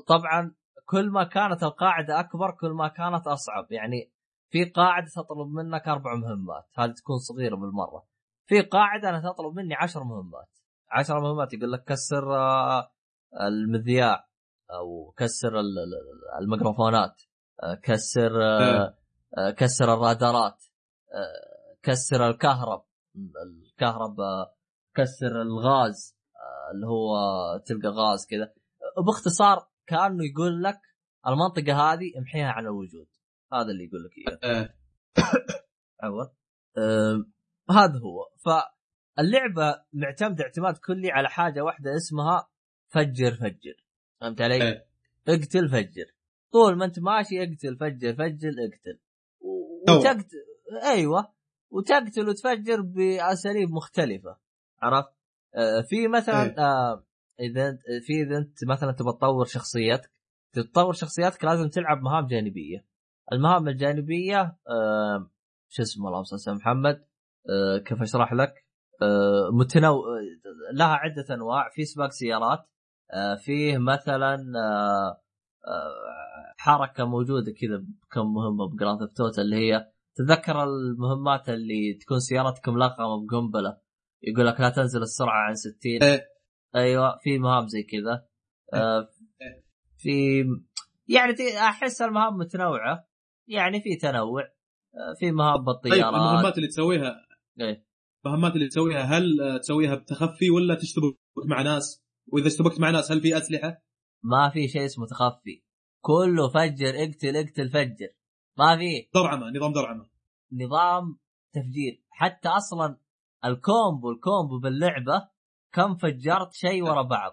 [0.07, 0.55] طبعا
[0.91, 3.71] كل ما كانت القاعدة أكبر كل ما كانت أصعب.
[3.71, 4.11] يعني
[4.49, 8.05] في قاعدة تطلب منك أربع مهمات هذه تكون صغيرة بالمرة.
[8.45, 10.49] في قاعدة أنا تطلب مني عشر مهمات.
[10.91, 12.91] عشر مهمات يقول لك كسر آه،
[13.47, 14.27] المذياع
[14.71, 17.21] أو كسر ال- ال- الميكروفونات
[17.63, 20.63] آه، كسر آه، كسر الرادارات
[21.83, 22.85] كسر الكهرب
[23.45, 24.15] الكهرب
[24.95, 26.17] كسر الغاز
[26.73, 27.13] اللي هو
[27.65, 28.53] تلقى غاز كذا.
[29.05, 30.79] بإختصار كأنه يقول لك
[31.27, 33.07] المنطقة هذه امحيها عن الوجود
[33.53, 34.73] هذا اللي يقول لك إياه آه.
[36.03, 36.25] عفوا
[37.69, 42.49] هذا هو فاللعبة معتمدة اعتماد كلي على حاجة واحدة اسمها
[42.89, 43.85] فجر فجر
[44.21, 44.85] فهمت علي؟ إيه.
[45.27, 46.05] اقتل فجر
[46.51, 48.99] طول ما انت ماشي اقتل فجر فجر اقتل.
[49.89, 50.37] وتقتل
[50.83, 51.33] أيوه
[51.71, 54.37] وتقتل وتفجر بأساليب مختلفة
[54.81, 55.13] عرفت؟
[55.55, 56.59] آه، في مثلا إيه.
[56.59, 57.05] آه،
[57.39, 60.11] إذا في إذا أنت مثلا تبغى تطور شخصيتك
[60.53, 62.85] تطور شخصيتك لازم تلعب مهام جانبية.
[63.33, 65.31] المهام الجانبية آه،
[65.69, 67.05] شو اسمه اللهم صل محمد
[67.49, 68.53] آه، كيف أشرح لك؟
[69.01, 71.69] آه، متنوع آه، لها عدة أنواع.
[71.69, 72.59] في سباق سيارات
[73.13, 75.21] آه، فيه مثلا آه،
[75.67, 82.19] آه، حركة موجودة كذا كم مهمه ب Grand Auto اللي هي تذكر المهمات اللي تكون
[82.19, 83.77] سيارتك ملغمه بقنبلة.
[84.23, 86.30] يقول لك لا تنزل السرعة عن 60 إيه.
[86.75, 88.27] أيوه في مهام زي كذا.
[88.73, 89.09] آه،
[89.97, 90.43] في
[91.07, 93.07] يعني أحس المهام متنوعة.
[93.47, 94.43] يعني في تنوع
[94.95, 96.13] آه، في مهام طيب بالطيارات.
[96.13, 97.15] المهمات اللي تسويها
[97.59, 97.85] إيه.
[98.25, 103.21] المهمات اللي تسويها هل تسويها بتخفي ولا تشتبك مع ناس؟ وإذا اشتبكت مع ناس هل
[103.21, 103.83] في أسلحة؟
[104.23, 105.63] ما في شيء اسمه تخفي.
[106.01, 108.09] كله فجر اقتل اقتل فجر.
[108.57, 109.09] ما في.
[109.13, 110.09] درعمة نظام درعمة.
[110.51, 111.19] نظام
[111.53, 112.03] تفجير.
[112.09, 112.97] حتى أصلا
[113.45, 115.29] ال combo ال combo باللعبة
[115.73, 117.31] كم فجرت شيء ورا بعض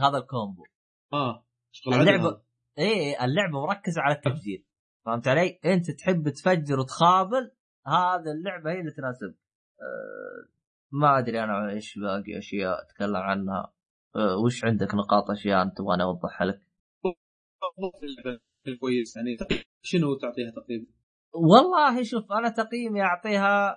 [0.00, 0.62] هذا ال combo
[1.12, 1.44] آه
[1.88, 2.42] اللعبة- هذا.
[2.78, 4.64] إيه اللعبة مركزه على التفجير
[5.06, 7.50] فهمت علي؟ أنت تحب تفجر وتخابل
[7.86, 9.34] هذا اللعبة هي اللي تناسب
[9.80, 10.48] أه
[10.92, 13.72] ما أدري أنا إيش باقي أشياء أتكلم عنها
[14.16, 16.60] أه وش عندك نقاط أشياء أنت تبغاني أوضحها لك؟
[18.80, 19.36] كويس يعني
[19.82, 20.86] شنو تعطيها تقريبا؟
[21.34, 23.70] والله شوف أنا تقييمي أعطيها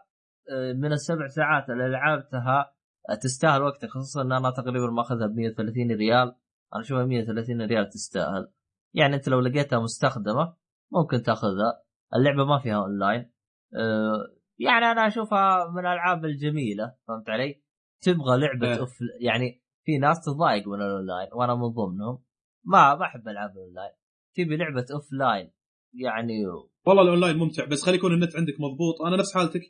[0.51, 2.73] آه، من السبع ساعات اللي لعبتها
[3.21, 6.35] تستاهل وقتها خصوصا إن أنا تقريبا مأخذها ب 130 ريال.
[6.73, 8.51] أنا اشوفها 130 ريال تستاهل.
[8.93, 10.55] يعني أنت لو لقيتها مستخدمة
[10.91, 11.83] ممكن تأخذها.
[12.15, 13.31] اللعبة ما فيها أونلاين.
[13.75, 17.63] آه، يعني أنا أشوفها من الألعاب الجميلة فهمت علي؟
[18.01, 18.79] تبغى لعبة.
[18.79, 22.23] أوف يعني في ناس تضايق من الأونلاين وأنا من ضمنهم.
[22.65, 23.91] ما ما أحب ألعاب الأونلاين.
[24.35, 25.51] تبي لعبة offline
[25.93, 26.45] يعني
[26.85, 29.01] والله الأونلاين ممتع بس خلي يكون النت عندك مضبوط.
[29.01, 29.61] أنا نفس حالتك.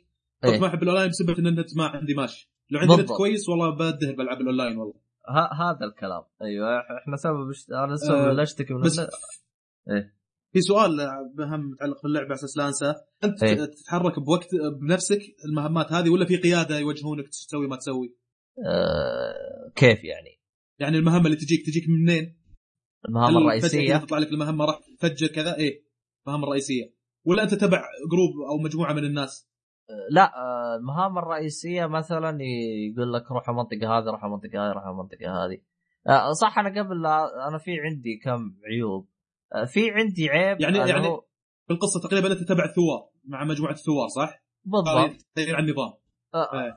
[0.42, 0.60] كنت إيه.
[0.60, 2.51] ما أحب الأونلاين بسبب إن النت ما عندي ماشي.
[2.72, 3.08] لو عندي نت.
[3.08, 4.94] كويس والله بده بالعاب الأونلاين والله
[5.52, 7.70] هذا الكلام أيوه إحنا سبب اشت...
[7.70, 8.98] أنا السبب آه، اللي اشتكي من بس.
[8.98, 10.14] إيه.
[10.52, 10.96] في سؤال
[11.38, 12.94] مهم متعلق باللعبه على أساس لا انساه
[13.24, 13.64] أنت إيه.
[13.64, 14.48] تتحرك بوقت
[14.80, 18.16] بنفسك المهمات هذه ولا في قيادة يوجهونك تسوي ما تسوي؟
[18.66, 20.40] آه كيف يعني؟
[20.78, 22.42] يعني المهمة اللي تجيك تجيك من منين؟
[23.04, 25.84] فجأة الرئيسيه تطلع لك المهمة راح تفجر كذا إيه
[26.26, 26.94] المهام الرئيسية
[27.24, 29.51] ولا أنت تبع جروب أو مجموعة من الناس؟
[30.10, 32.38] لا آه، المهام الرئيسية مثلا
[32.92, 35.58] يقول لك روح المنطقة هذه روح المنطقة هذه روح المنطقة هذه
[36.08, 39.08] آه، صح أنا قبل لا- أنا في عندي كم عيوب
[39.54, 41.24] آه، في عندي عيب يعني- يعني هو-
[41.66, 45.92] في القصة تقريبا أنت تبع الثوار مع مجموعة الثوار صح؟ بالضبط تغيير عن النظام
[46.34, 46.74] إيه.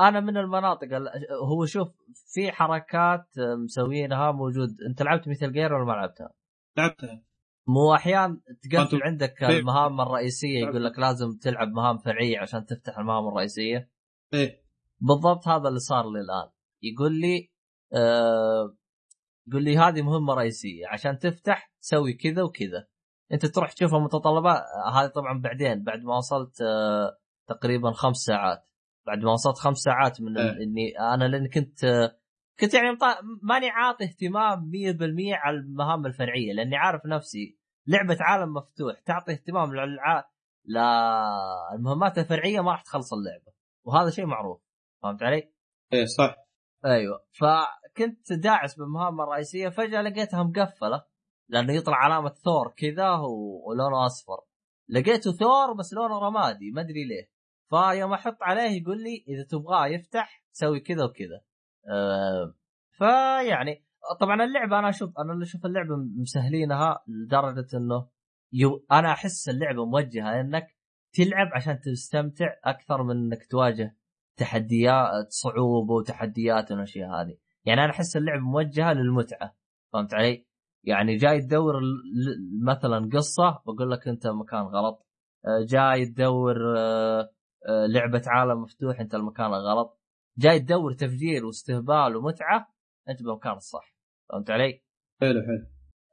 [0.00, 1.08] أنا من المناطق ال-
[1.48, 1.88] هو شوف
[2.34, 3.26] في حركات
[3.64, 6.30] مسوينها موجود أنت لعبت مثل جير ولا ما لعبتها؟
[6.76, 7.22] لعبتها
[7.66, 10.84] مو أحيان تقفل عندك كيف؟ المهام الرئيسية يقول.
[10.84, 13.90] لك لازم تلعب مهام فرعية عشان تفتح المهام الرئيسية
[14.34, 14.62] إيه
[15.00, 16.50] بالضبط هذا اللي صار لي الآن
[16.82, 17.50] يقول لي
[17.94, 18.76] آه
[19.48, 22.86] يقول لي هذه مهمة رئيسية عشان تفتح سوي كذا وكذا
[23.32, 24.62] أنت تروح تشوف المتطلبات
[24.94, 27.18] هذه طبعا بعدين بعد ما وصلت آه
[27.48, 28.68] تقريبا خمس ساعات
[29.06, 30.50] بعد ما وصلت خمس ساعات من إيه.
[30.50, 32.21] إني أنا لاني كنت آه
[32.60, 38.52] كنت يعني مط- ماني عاطي اهتمام 100% على المهام الفرعية لأني عارف نفسي لعبة عالم
[38.54, 40.24] مفتوح تعطي اهتمام للع...
[40.64, 43.52] للمهمات الفرعية ما راح تخلص اللعبة
[43.84, 44.62] وهذا شيء معروف
[45.02, 45.52] فهمت علي؟
[45.92, 46.36] إيه صح.
[46.84, 51.04] أيوه فكنت داعس بالمهام الرئيسية فجأة لقيتها مقفلة
[51.48, 54.40] لأنه يطلع علامة ثور كذا و- ولونه أصفر.
[54.88, 57.30] لقيته ثور بس لونه رمادي ما أدري ليه.
[57.70, 61.40] فيوم أحط عليه يقول لي إذا تبغاه يفتح سوي كذا وكذا.
[61.90, 62.54] أه
[62.92, 63.84] فيعني
[64.20, 68.08] طبعا اللعبة أنا أشوف أنا اللي أشوف اللعبة مسهلينها لدرجة إنه
[68.52, 70.76] يو أنا أحس اللعبة موجهة إنك
[71.12, 73.96] تلعب عشان تستمتع أكثر من إنك تواجه
[74.36, 77.36] تحديات صعوبة وتحديات والاشياء هذه.
[77.64, 79.56] يعني أنا أحس اللعبة موجهة للمتعة
[79.92, 80.46] فهمت علي؟
[80.84, 81.80] يعني جاي تدور
[82.62, 85.06] مثلا قصة بقول لك أنت مكان غلط.
[85.46, 87.30] آه، جاي تدور آه،
[87.68, 90.01] آه، لعبة عالم مفتوح أنت المكان الغلط.
[90.38, 92.74] جاي تدور تفجير واستهبال ومتعة
[93.08, 93.94] أنت بالمكان الصح.
[94.28, 94.82] فهمت علي؟
[95.20, 95.66] حلو حلو.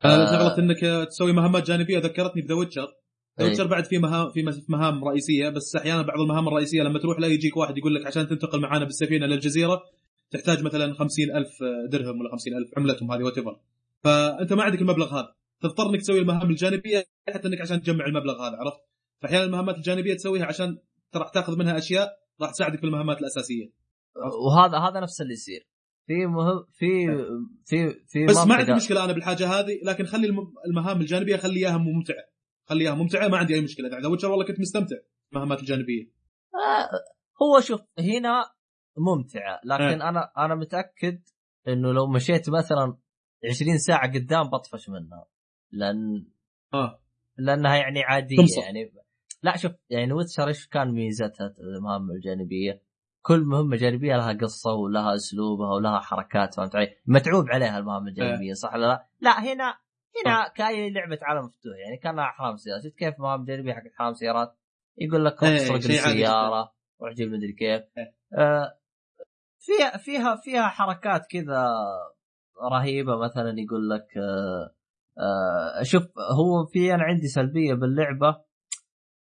[0.06, 0.26] آه.
[0.26, 2.82] شغله إنك تسوي مهمات جانبية ذكرتني بذا ويتشر.
[2.82, 2.92] ذا
[3.40, 3.46] إيه.
[3.46, 7.28] ويتشر بعد في مهام في مهام رئيسية بس أحيانا بعض المهام الرئيسية لما تروح لا
[7.28, 9.82] يجيك واحد يقول لك عشان تنتقل معانا بالسفينة للجزيرة
[10.32, 11.50] تحتاج مثلا خمسين ألف
[11.92, 13.60] درهم ولا خمسين ألف عملتهم هذه وات
[14.04, 15.36] فأنت ما عندك المبلغ هذا.
[15.62, 18.80] تضطر إنك تسوي المهام الجانبية حتى إنك عشان تجمع المبلغ هذا عرفت؟
[19.22, 20.78] فأحيانا المهمات الجانبية تسويها عشان
[21.16, 22.10] راح تاخذ منها أشياء
[22.42, 23.79] راح تساعدك في المهمات الأساسية.
[24.46, 25.68] وهذا هذا نفس اللي يصير.
[26.08, 27.08] في مهم في
[27.66, 31.60] في في بس ما عندي مشكلة أنا بالحاجة هذه لكن خلي الم- المهام الجانبية خلي
[31.60, 32.24] إياها ممتعة.
[32.70, 33.90] خلي إياها ممتعة ما عندي أي مشكلة.
[33.90, 34.96] ذا ويتشر والله كنت مستمتع
[35.34, 36.04] المهمات الجانبية.
[36.56, 36.90] آه،
[37.44, 38.44] هو شوف هنا
[38.98, 39.60] ممتعة.
[39.66, 41.22] لكن أنا أنا متأكد
[41.68, 42.98] إنه لو مشيت مثلا
[43.50, 45.26] 20 ساعة قدام بطفش منها.
[45.72, 46.28] لأن
[46.74, 47.02] آه.
[47.38, 48.62] لأنها يعني عادية تمصر.
[48.62, 48.92] يعني.
[49.44, 52.82] لا شوف يعني ويتشر إيش كان ميزتها المهام الجانبية؟
[53.22, 58.54] كل مهمة جانبية لها قصة ولها أسلوبها ولها حركات فهمت علي؟ متعوب عليها المهام الجانبية
[58.54, 59.78] صح ولا لا؟ لا هنا
[60.26, 62.84] هنا كأي لعبة عالم مفتوح يعني كانها أحلام سيارات.
[62.84, 64.58] شفت كيف مهام جانبية حق أحلام سيارات؟
[64.98, 67.82] يقول لك روح إيه، عادي السيارة روح جيب مدري كيف.
[67.98, 68.16] إيه.
[68.38, 68.80] آه
[69.60, 71.68] فيها فيها فيها حركات كذا
[72.72, 73.18] رهيبة.
[73.18, 74.76] مثلا يقول لك آه
[75.20, 76.04] آه شوف
[76.38, 78.30] هو في أنا عندي سلبية باللعبة.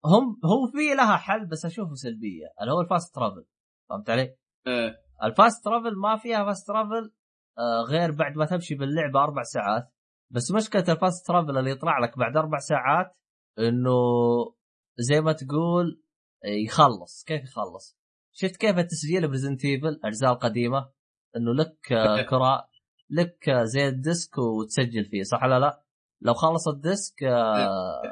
[0.04, 3.44] هم هو في لها حل بس أشوفه سلبية اللي هو ال fast travel.
[3.90, 4.96] فهمت علي؟ آه.
[5.22, 7.12] ال fast travel ما فيها fast travel
[7.58, 9.92] آه غير بعد ما تمشي باللعبة أربع ساعات
[10.30, 13.16] بس مشكلة ال fast travel اللي يطلع لك بعد أربع ساعات
[13.58, 13.90] إنه
[14.98, 16.02] زي ما تقول
[16.44, 17.98] يخلص كيف يخلص؟
[18.32, 20.90] شفت كيف التسجيل ب Resident Evil الاجزاء القديمه
[21.36, 22.68] إنه لك آه، كره
[23.10, 25.82] لك آه، زي ال disk وتسجل فيه صح ولا لا؟
[26.20, 28.02] لو خلص ال disk آه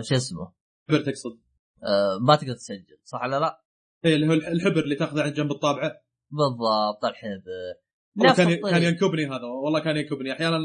[0.00, 0.52] شو اسمه
[0.88, 1.40] تقصد
[1.82, 3.63] آه ما تقدر تسجل صح ولا لا؟
[4.04, 5.92] إيه اللي هو الحبر اللي تاخذه عند جنب الطابعة.
[6.30, 7.50] بالضبط الحبر.
[8.18, 8.70] والله كان.
[8.70, 10.32] كان ينكبني هذا والله كان ينكبني.
[10.32, 10.58] أحيانا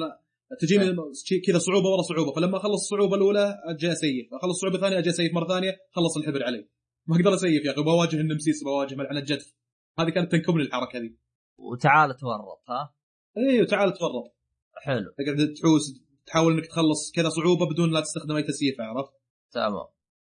[0.61, 0.95] تجيني
[1.25, 4.33] شي- كذا صعوبة ورا صعوبة فلما أخلص الصعوبة الأولى أجي أسيف.
[4.33, 6.67] أخلص الصعوبه الثانية أجي أسيف مرة ثانية خلص الحبر علي.
[7.07, 9.53] ما أقدر أسيف يا أخي بواجه النمسيس بواجه ملعن الجدف.
[9.99, 11.17] هذه كانت تنكبني الحركة ذي.
[11.57, 12.93] وتعال تورط ها؟
[13.37, 14.35] أيوه تعال تفرط
[14.83, 15.11] حلو.
[15.17, 19.11] تقعد تحوس تحاول إنك تخلص كذا صعوبة بدون لا تستخدم أي تسييف عرفت؟
[19.51, 19.87] تمام.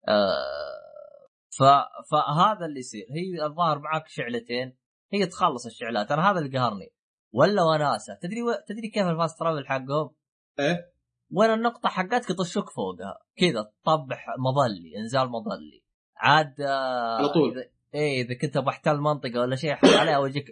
[0.08, 0.79] آه
[1.60, 1.64] ف...
[2.12, 3.06] فهذا اللي يصير.
[3.10, 4.78] هي الظاهر معاك شعلتين
[5.14, 6.12] هي تخلص الشعلات.
[6.12, 6.94] أنا هذا اللي قهرني.
[7.34, 8.54] ولا وناسه تدري و...
[8.68, 10.16] تدري كيف ال fast travel حقهم؟
[10.60, 10.94] إيه؟
[11.32, 13.20] وين النقطة حقتك يطشوك فوقها.
[13.38, 15.84] كذا تطبح مظلي إنزال مظلي.
[16.18, 17.52] عاد آه، على طول.
[17.52, 17.70] إذا...
[17.94, 20.46] إيه إذا كنت بحتل منطقة ولا شيء حط عليها وجهك.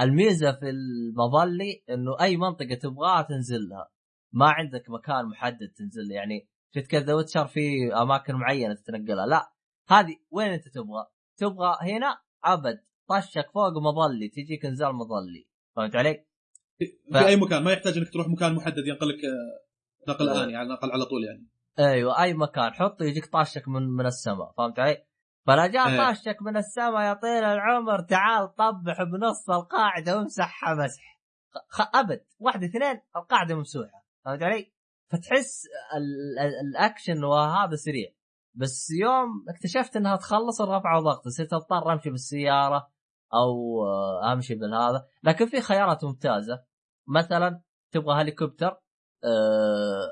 [0.00, 3.90] الميزة في المظلي إنه أي منطقة تبغاها تنزل لها.
[4.32, 6.10] ما عندك مكان محدد تنزل.
[6.10, 9.26] يعني شفت كذا ويتشر في أماكن معينة تتنقلها.
[9.26, 9.55] لا
[9.88, 11.06] هذه وين انت تبغى؟
[11.36, 16.24] تبغى هنا ابد طشك فوق مظلي تجيك انزال مظلي فهمت علي؟
[17.12, 20.28] ف- في أي مكان ما يحتاج إنك تروح مكان محدد ينقلك آه، نقل.
[20.28, 21.46] آني على الاقل على طول يعني
[21.78, 25.04] أيوه أي مكان حطه يجيك طاشك من من السماء فهمت علي؟
[25.46, 25.96] فلا جاء إيه.
[25.96, 31.58] طاشك من السماء يا طويل العمر تعال طبح بنص القاعدة وامسحها مسح خ...
[31.68, 31.96] خ...
[31.96, 34.72] أبد واحد اثنين القاعدة ممسوحة فهمت علي؟
[35.08, 35.62] فتحس
[35.96, 36.38] ال...
[36.46, 36.68] ال...
[36.68, 38.08] الأكشن وهذا سريع
[38.56, 42.90] بس يوم اكتشفت انها تخلص الرفع وضغط صرت اضطر امشي بالسيارة
[43.34, 45.06] أو آه، امشي بالهذا.
[45.22, 46.64] لكن في خيارات ممتازة.
[47.08, 47.62] مثلا
[47.92, 48.80] تبغى هليكوبتر
[49.24, 50.08] آه،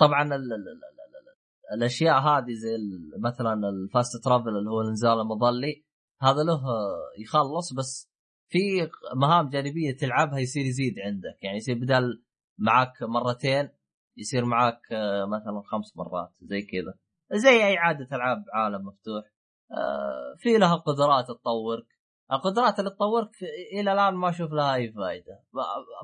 [0.00, 0.32] طبعا ال...
[0.32, 0.52] ال...
[0.52, 0.58] ال...
[0.58, 0.68] ال...
[0.68, 1.74] ال...
[1.74, 2.76] الأشياء هذه زي
[3.18, 5.84] مثلا الفاست ترافل اللي هو الانزال المظلي
[6.20, 8.12] هذا له آه، يخلص بس
[8.48, 11.38] في مهام جانبية تلعبها يصير يزيد عندك.
[11.42, 12.22] يعني يصير بدل
[12.58, 13.68] معك مرتين
[14.16, 14.80] يصير معك
[15.28, 16.94] مثلا خمس مرات زي كذا.
[17.34, 19.24] زي أي عادة ألعاب عالم مفتوح.
[19.72, 21.86] آه، في لها قدرات تطورك.
[22.32, 23.30] القدرات اللي تطورك
[23.72, 25.44] إلى الآن ما أشوف لها أي فائده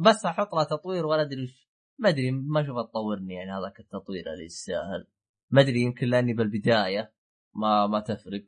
[0.00, 1.55] بس أحط لها تطوير ولا أدري
[1.98, 5.07] ما أدري ما اشوفها تطورني يعني هذاك التطوير اللي يستاهل.
[5.50, 7.12] ما أدري يمكن لأني بالبداية
[7.55, 8.47] ما ما تفرق.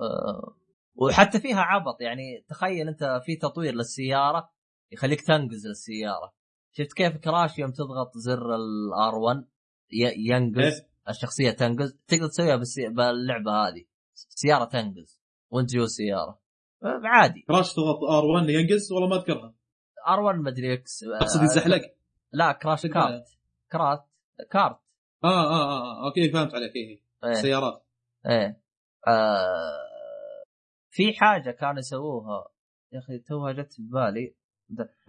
[0.00, 0.56] أه
[0.94, 2.44] وحتى فيها عبط يعني.
[2.48, 4.50] تخيل أنت في تطوير للسيارة
[4.92, 6.34] يخليك تنقز للسيارة.
[6.72, 9.44] شفت كيف كراش يوم تضغط زر ال R1
[10.16, 10.88] ينقز؟ إيه.
[11.08, 11.98] الشخصية تنقز.
[12.08, 13.84] تقدر تسويها بس باللعبة هذه.
[14.14, 15.20] سيارة تنقز.
[15.50, 16.40] وانت جوا السيارة.
[16.82, 17.44] آه، عادي.
[17.48, 19.54] كراش تضغط R1 ينقز؟ والله ما أذكرها.
[20.08, 21.82] R1 مدري X أقصد يزحلق.
[22.32, 23.24] لا كراش كارت.
[23.72, 24.08] كرات.
[24.50, 24.78] كارت.
[25.24, 26.76] آه, آه آه آه okay فهمت عليك.
[26.76, 27.32] إيه إيه.
[27.32, 27.86] سيارات.
[28.26, 28.62] إيه.
[29.08, 29.88] آه
[30.90, 32.48] في حاجة كانوا يسووها.
[32.92, 34.34] يا أخي توها جت في بالي.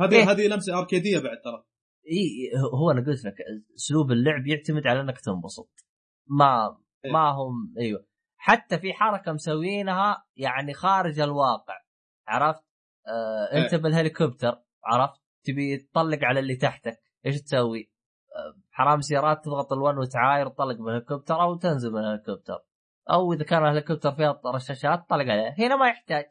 [0.01, 0.31] هذه إيه.
[0.31, 1.63] هذه لمسة أركيدية بعد ترى.
[2.11, 3.35] اي هو أنا قلت لك
[3.75, 5.88] أسلوب اللعب يعتمد على إنك تنبسط.
[6.29, 7.11] ما إيه.
[7.11, 8.05] ما هم أيوه
[8.37, 11.81] حتى في حركة مسوينها يعني خارج الواقع
[12.27, 12.63] عرفت؟
[13.07, 13.81] آه أنت إيه.
[13.81, 17.91] بالهليكوبتر عرفت؟ تبي تطلق على اللي تحتك إيش تسوي؟
[18.35, 22.59] آه حرام سيارات تضغط الون وتعاير تطلق بالهليكوبتر أو تنزل من الهليكوبتر
[23.11, 26.25] أو إذا كان الهليكوبتر فيها رشاشات طلق عليها هنا ما يحتاج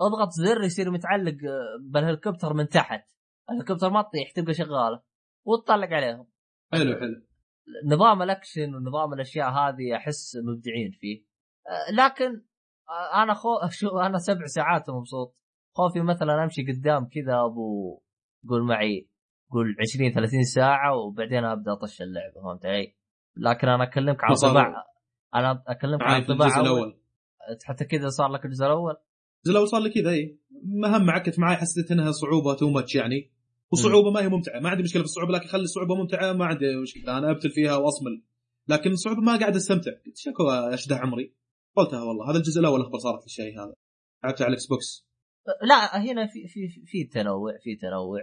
[0.00, 3.04] اضغط زر يصير متعلق آه، بالهليكوبتر من تحت
[3.50, 5.02] الهليكوبتر ما تطيح تبقى شغالة
[5.46, 6.26] وتطلق عليهم
[6.72, 7.33] حلو حلو
[7.86, 11.24] نظام الاكشن ونظام الأشياء هذه أحس مبدعين فيه.
[11.68, 12.42] أه، لكن
[12.90, 13.48] أه، أنا خو
[13.80, 15.34] شو أنا سبع ساعات مبسوط.
[15.76, 18.00] خوفي مثلا أمشي قدام كذا أبو
[18.48, 19.08] قول معي
[19.50, 22.94] قول 20 30 ساعة وبعدين أبدأ أطش اللعبة فهمت علي؟
[23.36, 24.84] لكن أنا أكلمك عن طباع
[25.34, 27.00] أنا أكلمك عن طباع الأول.
[27.64, 30.38] حتى كذا صار لك الجزء الأول؟ الجزء الأول صار لي كذا إي.
[30.62, 33.33] مهمة عكت معي حسيت إنها صعوبة too much يعني.
[33.72, 34.60] وصعوبة ما هي ممتعة.
[34.60, 37.18] ما عندي مشكلة في الصعوبة لكن خلي الصعوبة ممتعة ما عندي مشكلة.
[37.18, 38.22] أنا أبتل فيها وأصمل.
[38.68, 39.90] لكن الصعوبة ما قاعد أستمتع.
[40.06, 41.34] قلت شكو اشدح عمري.
[41.76, 42.30] قلتها والله.
[42.30, 43.74] هذا الجزء الأول أخبر صارت الشيء هذا.
[44.24, 45.06] لعبت على ال Xbox
[45.62, 48.20] لا هنا في في في- تنوع في تنوع.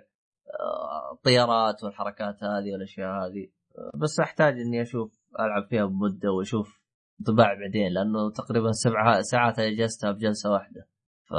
[0.59, 3.47] آه، الطيارات والحركات هذه والأشياء هذه.
[3.77, 6.81] آه، بس أحتاج إني أشوف ألعب فيها بمدة وأشوف
[7.19, 10.87] انطباع بعدين لأنه تقريبا سبع ساعات اجازتها بجلسة واحدة.
[11.29, 11.33] ف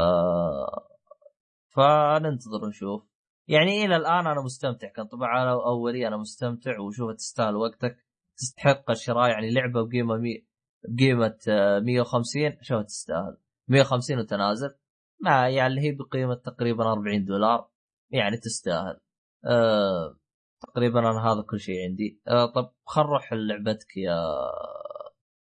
[1.75, 3.12] فننتظر ونشوف
[3.53, 4.89] يعني إلى الآن أنا مستمتع.
[5.13, 7.97] أنا اولي أنا مستمتع وشوف تستاهل وقتك.
[8.37, 10.47] تستحق الشراء يعني لعبة بقيمة مي...
[10.89, 13.37] بقيمة آه، 150 شوف تستاهل.
[13.69, 14.75] 150 وتنازل.
[15.21, 17.71] ما يعني اللي هي بقيمة تقريبا 40 دولار
[18.11, 19.01] يعني تستاهل.
[19.45, 20.19] أه
[20.63, 22.21] تقريبا أنا هذا كل شيء عندي.
[22.29, 24.19] أه طب خل نروح لعبتك يا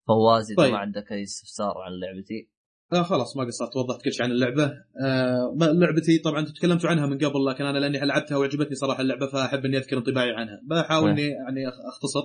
[0.08, 0.72] فواز إذا طيب.
[0.72, 2.50] ما عندك أي استفسار عن لعبتي.
[2.92, 4.72] آه خلاص ما قصرت وضحت كل شيء عن اللعبة.
[5.04, 9.64] آه لعبتي طبعا تكلمتوا عنها من قبل لكن أنا لأني لعبتها وعجبتني صراحة اللعبة فأحب
[9.64, 10.60] إني أذكر انطباعي عنها.
[10.66, 11.14] بحاول إيه.
[11.14, 12.22] إني يعني أختصر.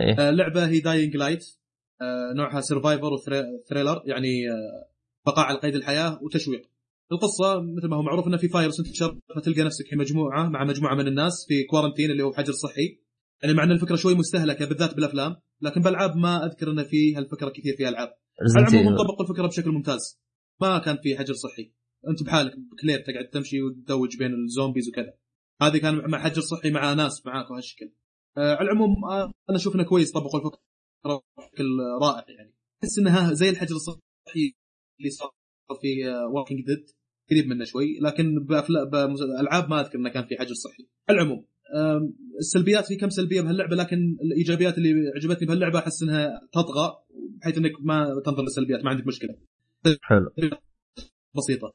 [0.00, 0.18] إيه.
[0.18, 1.46] آه اللعبه هي Dying Light
[2.02, 4.88] آه نوعها survivor و thriller يعني آه
[5.26, 6.62] بقاء على قيد الحياة وتشويق.
[7.12, 10.94] القصة مثل ما هو معروف انه في فايروس تنتشر فتلقى نفسك في مجموعة مع مجموعة
[10.94, 12.98] من الناس في quarantine اللي هو حجر صحي.
[13.42, 17.48] يعني مع إن الفكرة شوي مستهلكة بالذات بالأفلام لكن بالالعاب ما أذكر ان في هالفكره
[17.48, 18.14] كثير في ألعاب.
[18.42, 18.96] العموم.
[18.96, 20.20] طبقوا الفكرة بشكل ممتاز.
[20.60, 21.72] ما كان في حجر صحي.
[22.08, 25.14] أنت بحالك بكلير تقعد تمشي وتدوج بين الزومبيز وكذا.
[25.62, 27.92] هذه كان مع حجر صحي مع ناس معاك وهالشكل.
[28.36, 30.60] آه على العموم آه أنا أشوف إنه كويس طبقوا الفكرة
[31.38, 31.64] بشكل
[32.02, 32.54] رائع يعني.
[32.82, 34.54] تحس إنها زي الحجر الصحي
[34.98, 35.30] اللي صار
[35.80, 36.90] في Walking Dead
[37.30, 40.88] قريب منه شوي لكن بالالعاب ما أذكر إنه كان في حجر صحي.
[41.08, 41.46] على العموم
[42.38, 46.96] السلبيات في كم سلبية بهاللعبة لكن الإيجابيات اللي عجبتني بهاللعبة أحس إنها تطغى
[47.40, 49.34] بحيث إنك ما تنظر للسلبيات ما عندك مشكلة.
[50.02, 50.30] حلو.
[51.36, 51.74] بسيطة.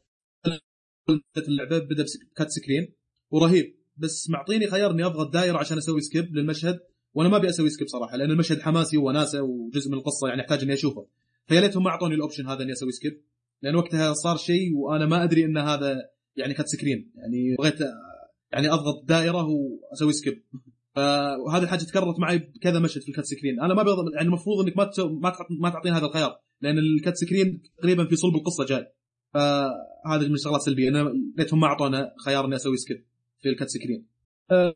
[1.48, 2.94] اللعبة بدا ب cutscene
[3.32, 3.76] ورهيب.
[3.98, 6.80] بس معطيني خيار إني أضغط دائره عشان أسوي skip للمشهد
[7.14, 10.62] وأنا ما أبي أسوي skip صراحة لأن المشهد حماسي وناسة وجزء من القصة يعني أحتاج
[10.62, 11.08] إني أشوفه.
[11.48, 13.22] فيا ليتهم ما أعطوني ال option هذا إني أسوي skip
[13.62, 17.80] لأن وقتها صار شيء وأنا ما أدري إن هذا يعني cutscene يعني بغيت
[18.54, 20.44] يعني أضغط دائرة وأسوي skip
[20.96, 23.60] فهذه الحاجة تكررت معي بكذا مشهد في ال cutscene.
[23.62, 25.10] أنا ما بضغط يعني المفروض إنك ما تسو...
[25.10, 28.88] ما تعط- ما تعطيني هذا الخيار لأن ال cutscene تقريبا في صلب القصة جاي.
[29.34, 30.90] فهذه من الشغلات السلبية.
[30.90, 33.06] أنا ليتهم ما أعطونا خيار إني أسوي skip
[33.42, 34.06] في ال cutscene.
[34.52, 34.76] أه،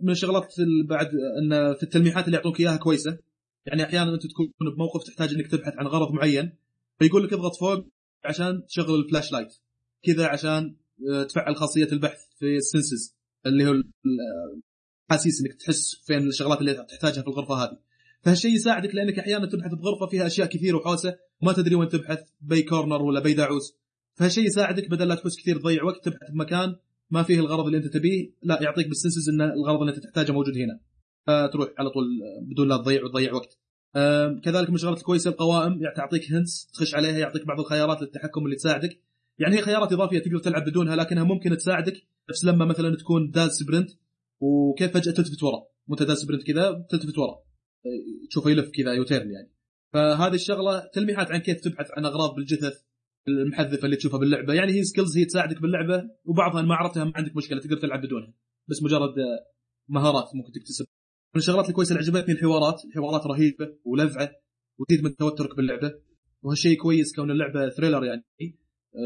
[0.00, 1.06] من الشغلات ال- بعد
[1.42, 3.18] إن في التلميحات اللي يعطوك إياها كويسة.
[3.66, 6.52] يعني أحيانا أنت تكون بموقف تحتاج إنك تبحث عن غرض معين
[6.98, 7.86] فيقول لك اضغط فوق
[8.24, 9.54] عشان تشغل ال flashlight
[10.02, 10.76] كذا عشان
[11.12, 12.20] أه، تفعل خاصية البحث.
[12.44, 13.14] في ال senses
[13.46, 13.90] اللي هو ال-
[15.10, 17.78] حاسيس إنك تحس فين الشغلات اللي تحتاجها في الغرفة هذه.
[18.22, 22.62] فهالشيء يساعدك لأنك أحيانا تبحث بغرفة فيها أشياء كثير وحوسة وما تدري وين تبحث بي
[22.62, 23.76] corner ولا بي داعوس.
[24.14, 26.76] فهالشيء يساعدك بدل لا تحس كثير تضيع وقت تبحث بمكان
[27.10, 30.32] ما فيه الغرض اللي أنت تبيه لا يعطيك بال senses إن الغرض اللي أنت تحتاجه
[30.32, 30.80] موجود هنا.
[31.26, 32.04] فتروح على طول
[32.42, 33.58] بدون لا تضيع وتضيع وقت.
[33.96, 38.44] آم، كذلك من الشغلات الكويسة القوائم يعني تعطيك hints تخش عليها يعطيك بعض الخيارات للتحكم
[38.44, 39.00] اللي تساعدك.
[39.38, 41.94] يعني هي خيارات إضافية تقدر تلعب بدونها لكنها ممكن تساعدك.
[42.30, 43.90] نفس لما مثلا تكون داز sprint
[44.40, 45.62] وكيف فجأة تلتفت ورا.
[45.88, 47.44] وأنت داز sprint كذا تلتفت ورا.
[48.30, 49.52] تشوفه يلف كذا U-turn يعني.
[49.92, 52.82] فهذه الشغلة تلميحات عن كيف تبحث عن أغراض بالجثث
[53.28, 54.54] المحذفة اللي تشوفها باللعبة.
[54.54, 58.34] يعني هي skills هي تساعدك باللعبة وبعضها ما عرفتها ما عندك مشكلة تقدر تلعب بدونها.
[58.68, 59.14] بس مجرد
[59.88, 60.86] مهارات ممكن تكتسب.
[61.34, 64.30] من الشغلات الكويسة اللي عجبتني الحوارات الحوارات رهيبة ولذعة
[64.78, 65.94] وتزيد من توترك باللعبة.
[66.42, 68.24] وهالشيء كويس كون اللعبة thriller يعني.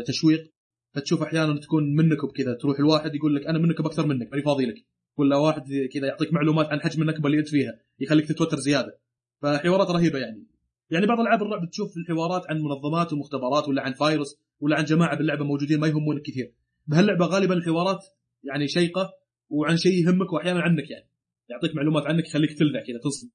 [0.07, 0.53] تشويق.
[0.95, 4.67] فتشوف أحيانا تكون منكب كذا تروح الواحد يقول لك أنا منكب أكثر منك ماني فاضي
[4.67, 4.85] لك.
[5.17, 8.99] ولا واحد كذا يعطيك معلومات عن حجم النكبة اللي أنت فيها يخليك تتوتر زيادة.
[9.43, 10.47] فحوارات رهيبة يعني.
[10.91, 15.17] يعني بعض ألعاب الرعب تشوف الحوارات عن منظمات ومختبرات ولا عن فايروس ولا عن جماعة
[15.17, 16.55] باللعبة موجودين ما يهمونك كثير.
[16.87, 18.05] بهاللعبة غالبا الحوارات
[18.45, 19.11] يعني شيقة
[19.49, 21.09] وعن شيء يهمك واحيانا عنك يعني.
[21.51, 23.31] يعطيك معلومات عنك يخليك تلذع كذا تصل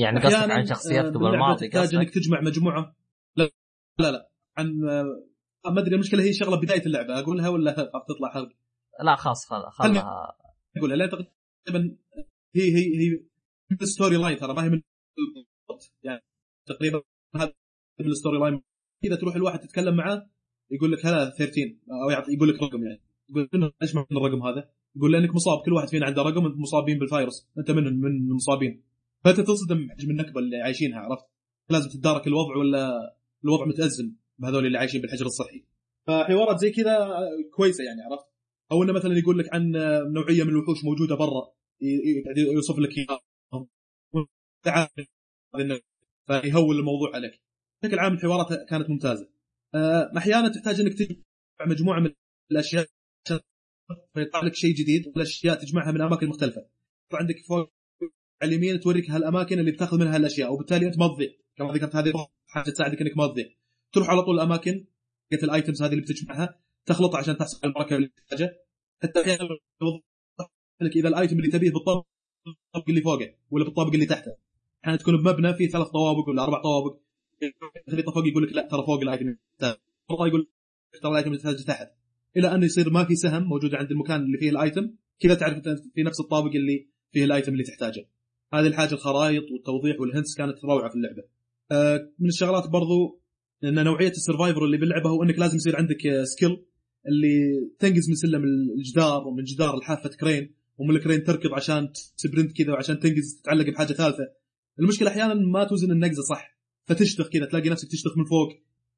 [0.00, 2.96] يعني قصدك عن شخصياتك بالماضي تحتاج إنك تجمع مجموعة.
[3.36, 3.50] لا
[3.98, 5.22] لا لا عن آه،
[5.72, 7.72] ما أدري المشكلة هي شغلة بداية اللعبة أقولها ولا
[8.08, 8.54] تطلع حلقة؟
[9.04, 10.36] لا خلاص خلها
[10.76, 11.96] اقولها لا تقريبا
[12.56, 13.10] هي هي هي
[13.70, 14.80] من ال story line ترى ما هي من
[16.02, 16.22] يعني
[16.66, 17.02] تقريبا
[17.36, 17.52] هذا
[18.00, 18.62] من ال story line
[19.04, 20.30] إذا تروح الواحد تتكلم معاه
[20.70, 23.02] يقول لك هذا 13 أو يعطي يقول لك رقم يعني.
[23.30, 26.98] يقول من إيش معنى الرقم هذا؟ يقول لأنك مصاب كل واحد فينا عنده رقم مصابين
[26.98, 27.48] بالفيروس.
[27.58, 28.82] أنت منهم من المصابين.
[29.24, 31.24] فأنت تصدم حجم النكبة اللي عايشينها عرفت؟
[31.70, 34.12] لازم تتدارك الوضع ولا الوضع متأزم.
[34.38, 35.64] بهذول اللي عايشين بالحجر الصحي.
[36.06, 37.08] فحوارات زي كذا
[37.54, 38.26] كويسة يعني عرفت؟
[38.72, 39.70] أو إنه مثلا يقول لك عن
[40.12, 41.52] نوعية من الوحوش موجودة برا
[42.36, 42.90] يوصف لك
[46.26, 47.40] فيهول الموضوع عليك.
[47.82, 49.28] بشكل عام الحوارات كانت ممتازة.
[49.74, 51.22] آه، أحيانا تحتاج إنك تجمع
[51.66, 52.10] مجموعة من
[52.50, 52.86] الأشياء
[54.14, 56.66] فيطلع لك شيء جديد والأشياء تجمعها من أماكن مختلفة.
[57.12, 57.72] عندك فوق
[58.42, 62.12] على اليمين توريك هالأماكن اللي بتاخذ منها الاشياء وبالتالي أنت ما تضيع كما ذكرت هذه
[62.46, 63.46] حاجة تساعدك إنك ما تضيع
[63.96, 64.84] تروح على طول الأماكن
[65.32, 68.50] لقيت الآيتمز هذه اللي بتجمعها تخلطها عشان تحصل على البركه اللي تحتاجها.
[69.02, 69.48] حتى أحيانا
[70.80, 72.04] لك إذا الآيتم اللي تبيه بالطابق
[72.88, 74.36] اللي فوقه ولا بالطابق اللي تحته.
[74.84, 76.98] أحيانا تكون بمبنى فيه ثلاث طوابق ولا أربع طوابق.
[77.88, 79.36] الخريطه فوق يقول لك لا ترى فوق الآيتم
[80.10, 80.48] يقول
[81.02, 81.88] ترى الآيتم اللي تحتاجه تحت.
[82.36, 85.58] إلى انه يصير ما في سهم موجود عند المكان اللي فيه الآيتم كذا تعرف
[85.94, 88.08] في نفس الطابق اللي فيه الآيتم اللي تحتاجه.
[88.54, 91.22] هذه الحاجة الخرائط والتوضيح وال hints كانت روعة في اللعبة.
[91.70, 93.25] آه، من الشغلات برضو
[93.66, 96.56] ان نوعية ال survivor اللي باللعبه هو إنك لازم يصير عندك skill
[97.08, 98.44] اللي تنقز من سلم
[98.78, 103.40] الجدار ومن جدار لحافه crane ومن ال crane تركض عشان ت sprint كذا وعشان تنقز
[103.42, 104.24] تتعلق بحاجة ثالثة.
[104.80, 108.48] المشكلة أحيانا ما توزن النقزة صح فتشتخ كذا تلاقي نفسك تشتخ من فوق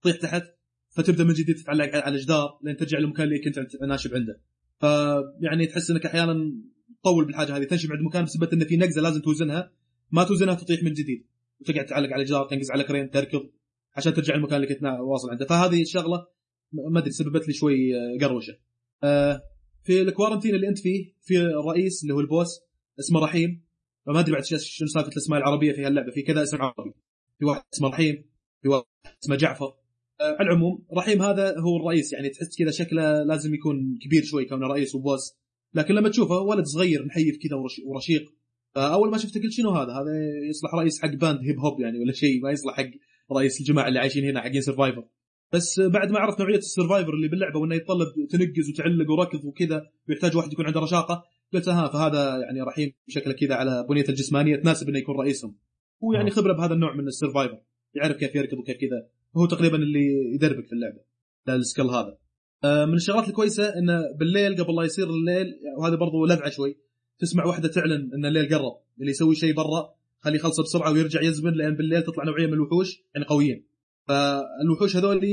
[0.02, 0.42] تطيح تحت
[0.90, 4.40] فتبدأ من جديد تتعلق على جدار لين ترجع للمكان اللي كنت ناشب عنده.
[4.80, 6.34] فيعني تحس إنك أحيانا
[7.02, 9.72] تطول بالحاجة هذه تنشب عند مكان بسبب إن في نقزة لازم توزنها
[10.10, 11.26] ما توزنها تطيح من جديد
[11.60, 13.50] وتقعد تعلق على جدار تنقز على كرين تركض.
[13.98, 15.46] عشان ترجع المكان اللي كنت واصل عنده.
[15.46, 16.26] فهذه الشغلة
[16.72, 18.58] ما أدري سببت لي شوي آه، قروشة.
[19.04, 19.42] آه،
[19.84, 22.60] في الكوارنتين اللي أنت فيه في الرئيس اللي هو البوس
[23.00, 23.64] اسمه رحيم.
[24.06, 26.10] فما أدري بعد شنو سالفة الأسماء العربية في هاللعبة.
[26.10, 26.92] في كذا اسم عربي.
[27.38, 28.24] في واحد اسمه رحيم
[28.62, 28.84] في واحد
[29.22, 29.74] اسمه جعفر.
[30.20, 32.12] آه، على العموم رحيم هذا هو الرئيس.
[32.12, 35.36] يعني تحس كذا شكله لازم يكون كبير شوي كونه رئيس و boss.
[35.74, 38.34] لكن لما تشوفه ولد صغير محيف كذا ورشيق.
[38.74, 40.10] فأول ما شفته قلت شنو هذا؟ هذا
[40.48, 42.90] يصلح رئيس حق band hip hop يعني ولا شيء ما يصلح حق
[43.32, 45.05] رئيس الجماعة اللي عايشين هنا حقين survivor
[45.52, 49.90] بس بعد ما عرفت نوعية ال survivor اللي باللعبة وإنه يتطلب تنقز وتعلق وركض وكذا
[50.08, 54.57] ويحتاج واحد يكون عنده رشاقة قلت ها فهذا يعني رحيم شكله كذا على بنيته الجسمانية
[54.57, 55.57] تناسب إنه يكون رئيسهم.
[56.05, 57.60] هو يعني خبرة بهذا النوع من ال survivor
[57.94, 59.08] يعرف كيف يركض وكيف كذا.
[59.36, 61.00] هو تقريبا اللي يدربك في اللعبة
[61.48, 62.18] ال skill هذا.
[62.65, 66.76] آه، من الشغلات الكويسة إنه بالليل قبل لا يصير الليل وهذا برضو لذعة شوي
[67.18, 71.52] تسمع واحدة تعلن إن الليل قرب اللي يسوي شيء برا خليه يخلصه بسرعة ويرجع يزبن
[71.52, 73.66] لأن بالليل تطلع نوعية من الوحوش يعني قويين.
[74.08, 75.24] فالوحوش هذول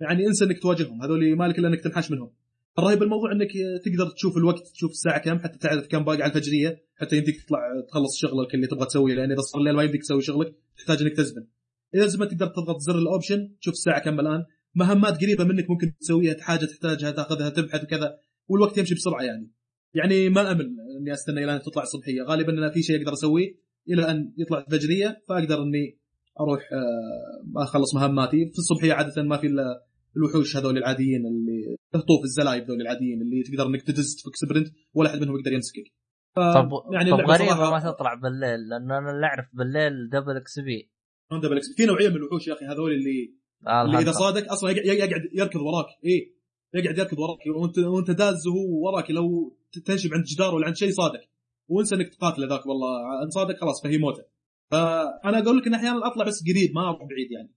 [0.00, 2.30] يعني انسى إنك تواجههم هذول مالك إلا إنك تنحاش منهم.
[2.78, 3.50] الرهيب الموضوع إنك
[3.84, 7.58] تقدر تشوف الوقت تشوف الساعة كم حتى تعرف كم باقي على الفجرية حتى يمديك تطلع
[7.88, 11.16] تخلص شغلك اللي تبغى تسويه لأن إذا صار الليل ما يمديك تسوي شغلك تحتاج إنك
[11.16, 11.46] تزبن
[11.94, 14.44] إذا زبنت تقدر تضغط زر ال option تشوف الساعة كم الآن.
[14.74, 19.50] مهمات قريبة منك ممكن تسويها حاجة تحتاجها تأخذها تبحث وكذا والوقت يمشي بسرعة يعني.
[19.94, 24.10] يعني ما أمل إني أستنى إلى تطلع الصبحيه غالبا أنا في شيء أقدر أسويه إلى
[24.10, 25.98] أن يطلع الفجرية فأقدر إني
[26.40, 28.50] أروح آه، أخلص مهماتي.
[28.52, 33.22] في الصبحيه عادة ما في إلا الوحوش هذول العاديين اللي تهطوا في الزلايب ذول العاديين
[33.22, 35.92] اللي تقدر إنك تدز تفك sprint ولا أحد منهم يقدر يمسكك.
[36.36, 40.90] طب يعني طب غريبة ما تطلع بالليل لأن أنا اللي أعرف بالليل double XP
[41.32, 43.34] double X في نوعية من الوحوش يا أخي هذول اللي
[43.66, 45.86] آه اللي إذا صادك أصلا يقعد يركض وراك.
[46.04, 46.34] اي
[46.74, 47.38] يقعد يركض وراك.
[47.62, 51.20] وانت وأنت داز وهو وراك لو تنشب عند جدار ولا عند شيء صادك
[51.68, 53.22] وانسى انك تقاتله ذاك والله.
[53.24, 54.22] ان صادك خلاص فهي موته.
[54.70, 57.50] فأنا أقول لك إن أحيانا اطلع بس قريب ما أروح بعيد يعني.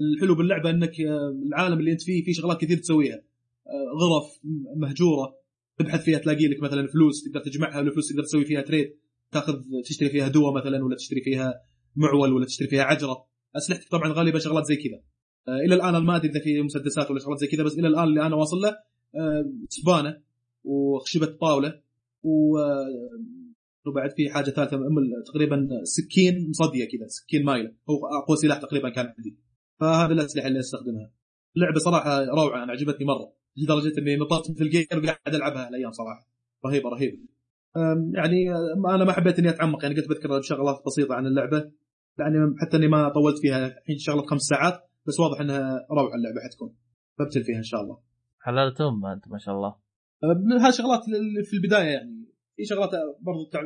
[0.00, 3.16] الحلو باللعبة إنك آه، العالم اللي أنت فيه في شغلات كثير تسويها.
[3.66, 4.40] آه، غرف
[4.76, 5.36] مهجورة
[5.78, 8.96] تبحث فيها تلاقي لك مثلا فلوس تقدر تجمعها والفلوس تقدر تسوي فيها تريد
[9.32, 11.54] تأخذ تشتري فيها دواء مثلا ولا تشتري فيها
[11.96, 13.24] معول ولا تشتري فيها عجرة.
[13.56, 15.00] أسلحتك طبعا غالبا شغلات زي كذا.
[15.48, 18.04] آه، إلى الآن ما أدري إذا في مسدسات ولا شغلات زي كذا بس إلى الآن
[18.04, 18.76] اللي أنا واصل له
[19.68, 20.20] سبانة
[20.64, 21.80] وخشبة طاولة
[22.22, 22.58] و
[23.88, 24.78] وبعد في حاجة ثالثة
[25.26, 29.38] تقريبا سكين مصدية كذا سكين مايلة هو أقوى سلاح تقريبا كان عندي.
[29.80, 31.12] فهذه الأسلحة اللي أستخدمها.
[31.56, 33.32] اللعبه صراحة روعة أنا عجبتني مرة.
[33.56, 36.28] لدرجة إني نطرت مثل جير وقاعد ألعبها الأيام صراحة.
[36.66, 37.18] رهيبة رهيبة.
[38.14, 38.50] يعني
[38.94, 41.70] أنا ما حبيت إني أتعمق يعني قلت بذكر بشغلات بسيطة عن اللعبة.
[42.18, 46.40] يعني حتى إني ما طولت فيها الحين شغلة خمس ساعات بس واضح إنها روعة اللعبة
[46.44, 46.76] حتكون.
[47.18, 47.98] ببتل فيها إن شاء الله.
[48.40, 49.74] حللت امها أنت ما شاء الله.
[50.70, 52.17] شغلات اللي في البداية يعني.
[52.58, 53.60] في شغلات برضو تع...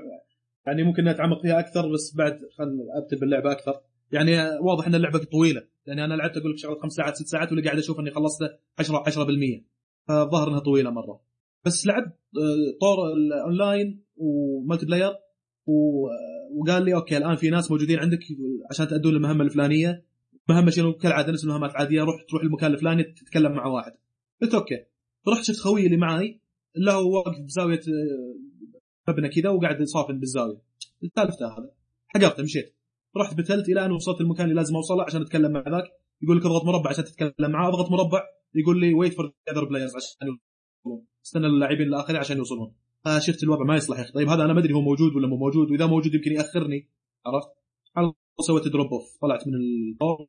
[0.67, 3.81] يعني ممكن اتعمق فيها أكثر بس بعد خل ابتل باللعبة أكثر.
[4.13, 5.63] يعني واضح إن اللعبة طويلة.
[5.87, 8.43] يعني أنا لعبت أقول لك شغلة خمس ساعات ست ساعات واللي قاعد أشوف إني خلصت
[8.79, 9.11] 10 10%
[10.09, 11.21] فالظاهر إنها طويلة مرة.
[11.65, 15.13] بس لعبت آه، طور ال online و multiplayer
[15.67, 16.07] و...
[16.55, 18.21] وقال لي أوكي الآن في ناس موجودين عندك
[18.71, 20.05] عشان تأدون المهمة الفلانية.
[20.49, 23.93] مهمة شنو؟ كالعادة نفس المهمات العاديه روح تروح المكان الفلاني تتكلم مع واحد.
[24.43, 24.85] قلت أوكي.
[25.29, 26.41] رحت شفت خويي اللي معي
[26.77, 28.52] اللي هو واقف بزاوية آه،
[29.09, 30.61] مبنى كذا وقاعد يصافن بالزاوية.
[31.17, 31.71] سالفته هذا.
[32.09, 32.77] حقرته مشيت.
[33.17, 35.85] رحت بتلت إلى ان وصلت المكان اللي لازم أوصله عشان أتكلم مع ذاك.
[36.23, 37.69] يقول لك اضغط مربع عشان تتكلم معاه.
[37.69, 38.23] اضغط مربع.
[38.55, 41.07] يقول لي wait for other players عشان يوصلون.
[41.27, 42.75] استنى اللاعبين الآخرين عشان يوصلون.
[43.05, 44.13] فشفت الوضع ما يصلح يا أخي.
[44.13, 45.71] طيب هذا أنا ما أدري هو موجود ولا مو موجود.
[45.71, 46.91] وإذا موجود يمكن يأخرني.
[47.27, 47.49] عرفت؟
[48.41, 50.27] سويت drop off طلعت من الطور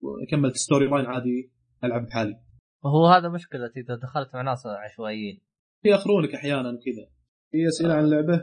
[0.00, 1.52] وكملت story line عادي
[1.84, 2.40] ألعب بحالي.
[2.84, 5.40] وهو هذا مشكلة إذا دخلت مع ناس عشوائيين.
[5.84, 7.19] يأخرونك أحيانا وكذا.
[7.50, 8.34] في أسئلة عن اللعبة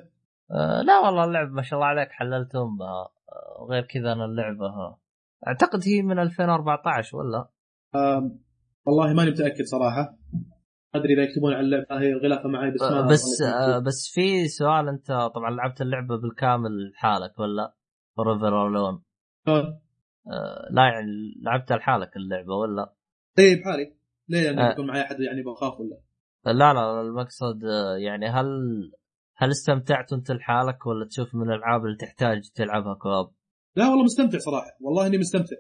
[0.52, 4.66] أه لا والله اللعبة ما شاء الله عليك حللت امها أه، وغير كذا أنا اللعبة
[4.66, 5.00] ها.
[5.48, 7.50] أعتقد هي من 2014 ولا
[7.96, 8.40] آم،
[8.86, 10.18] والله ماني متأكد صراحة
[10.96, 14.48] أدري إذا يكتبون على اللعبة هي غلافه معي بس ما أه، بس أه، بس في
[14.48, 17.74] سؤال أنت طبعا لعبت اللعبة بالكامل لحالك ولا؟
[18.18, 19.04] فوريفر الون
[19.48, 19.82] آه.
[20.72, 21.08] لا يعني
[21.42, 22.94] لعبتها لحالك اللعبة ولا؟
[23.40, 23.96] إيه بحالي
[24.30, 24.72] ليه يعني آه.
[24.72, 26.02] يكون معي أحد يعني بخاف ولا
[26.48, 27.64] لا لا المقصد
[27.98, 28.48] يعني هل
[29.36, 33.30] هل استمتعت انت لحالك ولا تشوف من الألعاب اللي تحتاج تلعبها co-op؟
[33.76, 34.78] لا والله مستمتع صراحة.
[34.82, 35.56] والله إني مستمتع.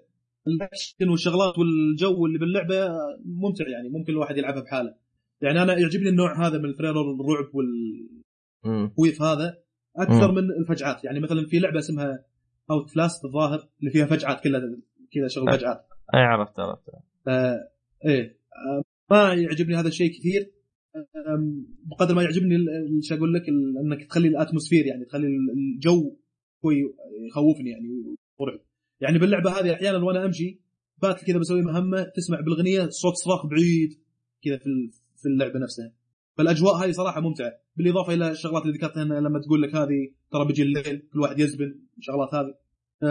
[0.47, 2.89] الأكشن والشغلات والجو اللي باللعبة
[3.25, 4.95] ممتع يعني ممكن الواحد يلعبها بحاله.
[5.41, 9.57] يعني أنا يعجبني النوع هذا من ال thriller الرعب والتخويف امم هذا
[9.97, 10.35] أكثر مم.
[10.35, 11.03] من الفجعات.
[11.03, 12.25] يعني مثلا في لعبة اسمها
[12.71, 14.61] Outlast الظاهر اللي فيها فجعات كلها
[15.11, 15.51] كذا شغل.
[15.51, 15.87] فجعات.
[16.15, 16.89] أي عرفت عرفت.
[17.27, 17.69] آه
[18.05, 18.39] إيه.
[18.53, 20.56] آه ما يعجبني هذا الشيء كثير.
[21.85, 22.55] بقدر ما يعجبني
[23.01, 23.41] شو أقول لك
[23.83, 26.17] إنك تخلي الأتموسفير يعني تخلي ال- الجو
[26.61, 26.75] شوي
[27.29, 27.87] يخوفني يعني
[28.39, 28.59] مرعب.
[29.01, 30.59] يعني باللعبة هذه أحيانا وأنا أمشي
[31.01, 33.89] بات كذا بسوي مهمة تسمع بالأغنية صوت صراخ بعيد
[34.43, 34.69] كذا في
[35.21, 35.93] في اللعبة نفسها.
[36.37, 37.51] فالأجواء هذه صراحة ممتعة.
[37.75, 41.79] بالإضافة إلى الشغلات اللي ذكرتها لما تقول لك هذه ترى بيجي الليل كل واحد يزبن
[41.97, 42.55] الشغلات هذه.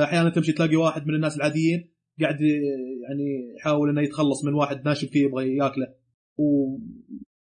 [0.05, 1.89] أحيانا تمشي تلاقي واحد من الناس العاديين
[2.21, 5.95] قاعد يعني يحاول إنه يتخلص من واحد ناشب فيه يبغى يأكله.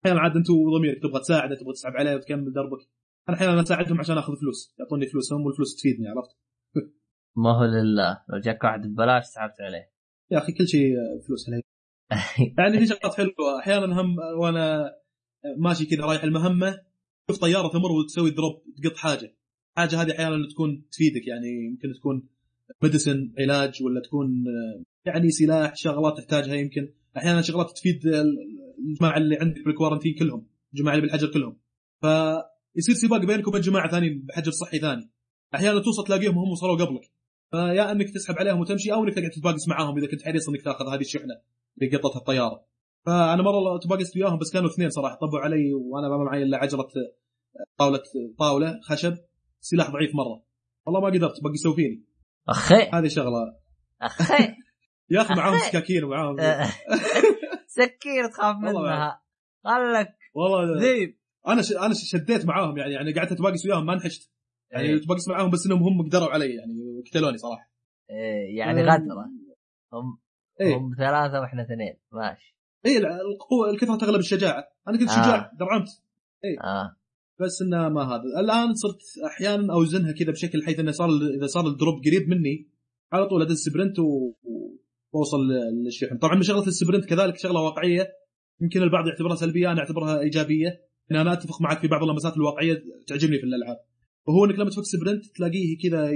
[0.04, 2.88] واحيانا عاد انت وضميرك تبغى تساعده تبغى تسحب عليه وتكمل دربك.
[3.28, 6.30] أنا أحيانا أساعدهم عشان أخذ فلوس يعطوني فلوسهم والفلوس تفيدني عرفت؟
[7.42, 9.90] ما هو لله لو جاك واحد ببلاش سحبت عليه.
[10.30, 10.92] يا أخي كل شيء
[11.26, 11.62] فلوس علي
[12.58, 14.92] يعني في شغلات حلوة أحيانا هم وأنا
[15.58, 16.80] ماشي كذا رايح المهمة
[17.30, 19.36] شوف طيارة تمر وتسوي drop تقط حاجة.
[19.76, 22.28] حاجة هذه أحيانا تكون تفيدك يعني يمكن تكون
[22.82, 24.44] medicine علاج ولا تكون
[25.06, 26.92] يعني سلاح شغلات تحتاجها يمكن.
[27.16, 28.00] أحيانا شغلات تفيد
[28.78, 31.56] الجماعة اللي عندك بال quarantine كلهم الجماعة اللي بالحجر كلهم.
[32.00, 35.10] فيصير سباق بينك وبين جماعة ثانيين بحجر صحي ثاني.
[35.54, 37.10] أحيانا توصل تلاقيهم هم وصلوا قبلك.
[37.50, 40.88] فيا أنك تسحب عليهم وتمشي أو أنك تقعد تتباقس معاهم إذا كنت حريص أنك تأخذ
[40.88, 41.34] هذه الشحنة
[41.82, 42.64] اللي قطتها الطيارة.
[43.06, 46.88] فأنا مرة تباقست وياهم بس كانوا اثنين صراحة طبوا علي وأنا ما معي إلا عجرة
[47.78, 48.02] طاولة
[48.38, 49.14] طاولة خشب
[49.60, 50.42] سلاح ضعيف مرة.
[50.86, 52.04] والله ما قدرت بقسوا فيني.
[52.48, 52.90] أخي.
[52.92, 53.56] هذه شغلة.
[54.02, 54.54] أخي.
[55.10, 55.58] يا أخي معاهم.
[55.58, 56.36] سكاكين ومعاهم
[57.74, 59.22] سكين تخاف منها.
[59.64, 61.72] قال لك والله ذيب أنا ش...
[61.72, 64.30] أنا شديت معاهم يعني يعني قعدت اتباقس وياهم ما انحشت
[64.72, 65.00] يعني إيه.
[65.00, 67.70] تبقس معاهم بس إنهم هم قدروا علي يعني قتلوني صراحة.
[68.10, 69.30] إيه، يعني أم، غدره
[69.92, 70.18] هم
[70.60, 70.76] إيه.
[70.76, 71.96] هم ثلاثة وإحنا اثنين.
[72.12, 72.56] ماشي.
[72.86, 74.64] إيه القوه الكثرة تغلب الشجاعة.
[74.88, 75.22] أنا كنت آه.
[75.22, 75.88] شجاع درعمت.
[76.64, 76.96] آه.
[77.40, 78.22] بس إنه ما هذا.
[78.40, 82.68] الآن صرت أحيانا أوزنها كذا بشكل حيث إنه صار إذا صار ال drop قريب مني
[83.12, 84.32] على طول أدز sprint و...
[85.14, 85.38] واوصل
[85.84, 86.18] للشحن.
[86.18, 88.08] طبعا من شغلة ال sprint كذلك شغلة واقعية.
[88.60, 90.68] يمكن البعض يعتبرها سلبية أنا أعتبرها إيجابية.
[91.10, 93.76] ان أنا أتفق معك في بعض اللمسات الواقعية تعجبني في الألعاب.
[94.26, 96.10] وهو إنك لما تفك sprint تلاقيه كذا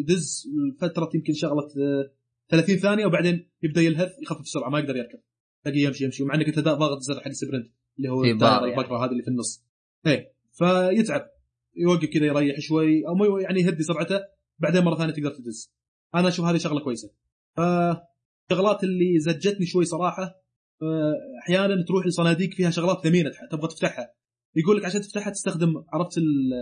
[0.00, 0.48] يدز
[0.80, 2.10] فتره يمكن شغلة آه،
[2.50, 5.18] 30 ثانية وبعدين يبدأ يلهث يخفف السرعه ما يقدر يركض
[5.64, 6.22] تلاقيه يمشي يمشي.
[6.22, 8.80] ومع إنك أنت ضاغط الزر حق ال sprint اللي هو بار يعني.
[8.80, 9.64] البقره هذه اللي في النص.
[10.06, 11.30] إيه فيتعب.
[11.76, 14.20] يوقف كذا يريح شوي أو يعني يهدي سرعته
[14.58, 15.74] بعدين مرة ثانية تقدر تدز.
[16.14, 17.10] أنا أشوف هذه شغلة كويسة.
[18.50, 20.40] الشغلات اللي زعجتني شوي صراحة
[21.42, 24.14] أحيانا تروح لصناديق فيها شغلات ثمينة تبغى تفتحها
[24.56, 26.52] يقول لك عشان تفتحها تستخدم عرفت ال-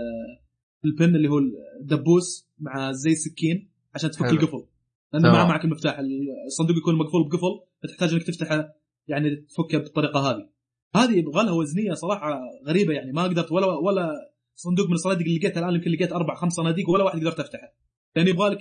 [0.85, 1.39] البن اللي هو
[1.81, 4.33] الدبوس مع زي السكين عشان تفك حلو.
[4.37, 4.67] القفل
[5.13, 5.35] لأن تمام.
[5.35, 5.99] ما معك المفتاح
[6.47, 8.75] الصندوق يكون مقفول بقفل فتحتاج إنك تفتحه
[9.09, 10.49] يعني تفكه بالطريقة هذه
[10.97, 14.11] هذه يبغى لها وزنية صراحة غريبة يعني ما قدرت ولا ولا
[14.55, 17.75] صندوق من الصناديق اللي لقيتها الآن يمكن لقيت أربع خمس صناديق ولا واحد قدرت افتحه
[18.17, 18.59] يعني يبغى لك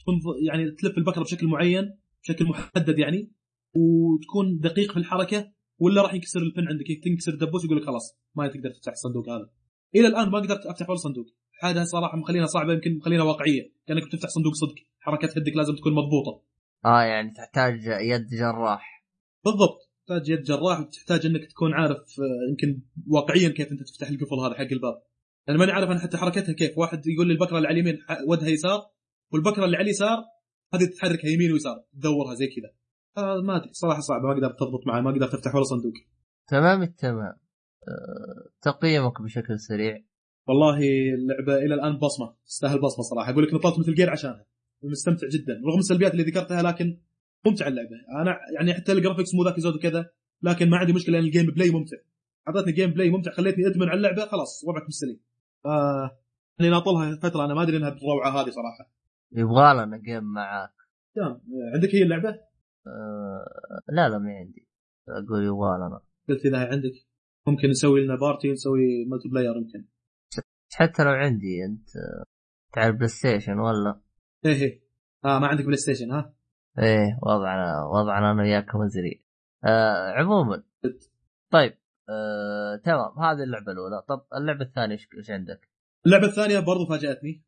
[0.00, 0.14] تكون
[0.46, 3.32] يعني تلف البكرة بشكل معين بشكل محدد يعني
[3.74, 8.48] وتكون دقيق في الحركة ولا راح ينكسر البن عندك تنكسر الدبوس يقول لك خلاص ما
[8.48, 9.50] تقدر تفتح الصندوق هذا.
[9.94, 11.26] إلى الآن ما قدرت أفتح ولا صندوق.
[11.62, 14.74] هذا صراحة مخلينا صعبة يمكن مخلينا واقعية كانك بتفتح صندوق صدق.
[14.98, 16.42] حركات يدك لازم تكون مضبوطة.
[16.84, 19.06] آه يعني تحتاج يد جراح.
[19.44, 19.90] بالضبط.
[20.06, 24.54] تحتاج يد جراح وتحتاج إنك تكون عارف آه، يمكن واقعيا كيف أنت تفتح القفل هذا
[24.54, 25.02] حق الباب.
[25.48, 26.78] أنا ماني عارف أنا حتى حركتها كيف.
[26.78, 28.80] واحد يقول لي البكرة اللي على اليمين ودها يسار
[29.32, 30.24] والبكرة اللي على اليسار
[30.74, 32.70] هذه تحركها يمين ويسار تدورها زي كذا.
[33.16, 35.92] آه ما أدري صراحة صعبة ما قدرت تضبط معي ما قدرت افتح ولا صندوق.
[36.48, 37.36] تمام التمام
[37.88, 40.04] آه، تقييمك بشكل سريع.
[40.46, 40.78] والله
[41.14, 43.32] اللعبة إلى الآن بصمة تستاهل بصمة صراحة.
[43.32, 44.46] أقول لك نطلت Metal Gear عشانها
[44.82, 45.60] مستمتع جدا.
[45.66, 46.98] رغم السلبيات اللي ذكرتها لكن
[47.46, 47.96] ممتع اللعبة.
[48.22, 50.10] أنا يعني حتى ال graphics مو ذاك الزود وكذا
[50.42, 51.96] لكن ما عندي مشكلة لأن ال gameplay ممتع.
[52.48, 55.20] أعطتني gameplay ممتع خليتني أدمن على اللعبة خلاص وضعك مستليم
[55.66, 56.18] آه
[56.58, 58.92] يعني ناطلها فترة أنا ما أدري إنها بالروعه هذه صراحة.
[59.32, 60.72] يبغى لنا game معاك.
[61.14, 61.40] تمام.
[61.74, 62.28] عندك هي اللعبة؟
[62.86, 64.68] آه لا لا ما عندي.
[65.08, 66.92] أقول يبغى لنا قلت إذا عندك
[67.46, 69.84] ممكن نسوي لنا party نسوي multiplayer يمكن
[70.74, 71.88] حتى لو عندي أنت
[72.72, 74.00] تعال PlayStation ولا؟
[74.44, 74.82] إيه إيه.
[75.24, 76.34] آه ما عندك PlayStation ها؟
[76.78, 79.24] إيه وضعنا وضعنا أنا وياك مزري
[79.64, 80.62] آه عموما.
[81.50, 81.72] طيب
[82.08, 83.18] آه تمام.
[83.18, 84.02] هذه اللعبة الأولى.
[84.08, 85.68] طب اللعبة الثانية إيش عندك؟
[86.06, 87.44] اللعبة الثانية برضو فاجأتني.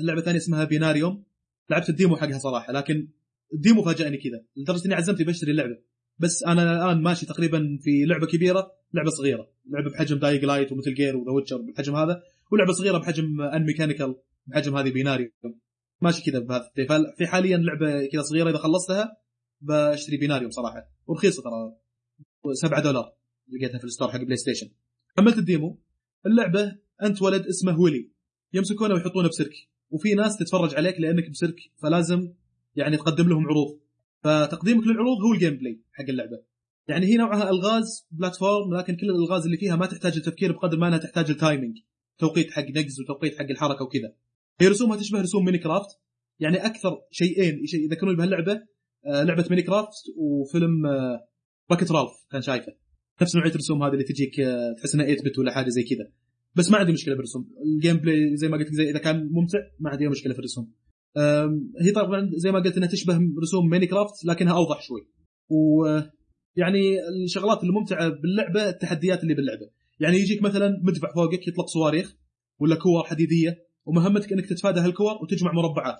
[0.00, 1.24] اللعبه الثانية اسمها Penarium
[1.70, 3.08] لعبت ال demo حقها صراحة لكن
[3.54, 4.44] ال demo فاجأني كذا.
[4.56, 5.78] لدرجة إني عزمت بشتري اللعبة.
[6.18, 9.50] بس أنا الآن ماشي تقريبا في لعبة كبيرة لعبة صغيرة.
[9.70, 13.40] لعبة بحجم Dying Light و Metal Gear و The Witcher بالحجم هذا ولعبة صغيرة بحجم
[13.40, 15.30] Unmechanical بحجم هذه Penarium
[16.02, 16.70] ماشي كذا بهذا.
[17.18, 19.16] في حاليا لعبة كذا صغيرة إذا خلصتها
[19.60, 20.90] بشتري Penarium صراحة.
[21.06, 21.76] ورخيصة ترى.
[22.54, 23.12] 7 دولار.
[23.48, 24.70] لقيتها في ال store حق PlayStation
[25.16, 25.80] حملت ال demo.
[26.26, 28.10] اللعبة أنت ولد اسمه ويلي.
[28.52, 29.52] يمسكونه ويحطونه بسيرك
[29.90, 32.32] وفي ناس تتفرج عليك لأنك بسيرك فلازم
[32.76, 33.78] يعني تقدم لهم عروض.
[34.22, 36.42] فتقديمك للعروض هو ال gameplay حق اللعبة.
[36.88, 40.88] يعني هي نوعها ألغاز platform لكن كل الألغاز اللي فيها ما تحتاج التفكير بقدر ما
[40.88, 41.78] أنها تحتاج ال timing
[42.18, 44.12] توقيت حق نقز وتوقيت حق الحركة وكذا.
[44.60, 45.88] هي رسومها تشبه رسوم Minecraft
[46.40, 48.62] يعني أكثر شيئين شيء يذكروني بهاللعبة؟
[49.06, 51.28] آه لعبة Minecraft وفيلم آه
[51.70, 52.72] Wreck-It Ralph كان شايفه.
[53.22, 56.12] نفس نوعية الرسوم هذه اللي تجيك آه تحس إنها 8 bit ولا حاجة زي كذا.
[56.58, 59.90] بس ما عندي مشكلة بالرسوم ال gameplay زي ما قلت زي إذا كان ممتع ما
[59.90, 60.72] عندي مشكلة في الرسوم.
[61.80, 65.08] هي طبعا زي ما قلت انها تشبه رسوم Minecraft لكنها أوضح شوي.
[65.48, 66.80] ويعني
[67.24, 69.70] الشغلات الممتعة باللعبة التحديات اللي باللعبة.
[70.00, 72.16] يعني يجيك مثلا مدفع فوقك يطلق صواريخ
[72.58, 75.96] ولا كور حديدية ومهمتك إنك تتفادى هالكور وتجمع مربعات.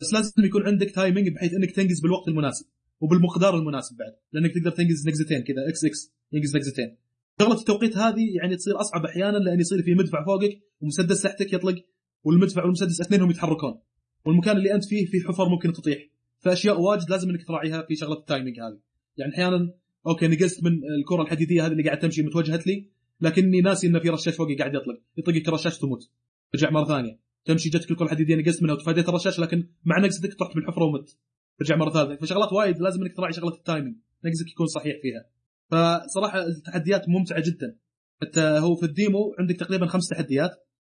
[0.00, 2.66] بس لازم يكون عندك timing بحيث إنك تنقز بالوقت المناسب
[3.00, 4.12] وبالمقدار المناسب بعد.
[4.32, 6.96] لأنك تقدر تنقز نقزتين كذا X X ينقز نقزتين.
[7.40, 11.84] شغلة التوقيت هذه يعني تصير أصعب أحيانا لأن يصير في مدفع فوقك ومسدس تحتك يطلق
[12.24, 13.80] والمدفع والمسدس أثنينهم يتحركون.
[14.24, 15.98] والمكان اللي أنت فيه في حفر ممكن تطيح.
[16.38, 18.78] فأشياء واجد لازم إنك تراعيها في شغلة ال timing هذه.
[19.16, 19.74] يعني أحيانا
[20.06, 22.88] okay نقزت من الكرة الحديدية هذه اللي قاعد تمشي متوجهت لي
[23.20, 25.00] لكني ناسي إنه في رشاش فوقي قاعد يطلق.
[25.16, 26.10] يطلقك الرشاش تموت.
[26.52, 27.18] ترجع مرة ثانية.
[27.44, 31.16] تمشي جتك الكرة الحديدية نقزت منها وتفاديت الرشاش لكن مع نقزتك طحت بالحفره ومت.
[31.58, 35.37] ترجع مرة ثالثه فشغلات وايد لازم إنك تراعي شغلة ال timing نقزك يكون صحيح فيها.
[35.70, 37.76] فصراحة التحديات ممتعة جدا.
[38.22, 40.50] حتى هو في ال demo عندك تقريبا خمس تحديات.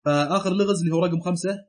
[0.04, 1.64] فآخر لغز اللي هو رقم خمسة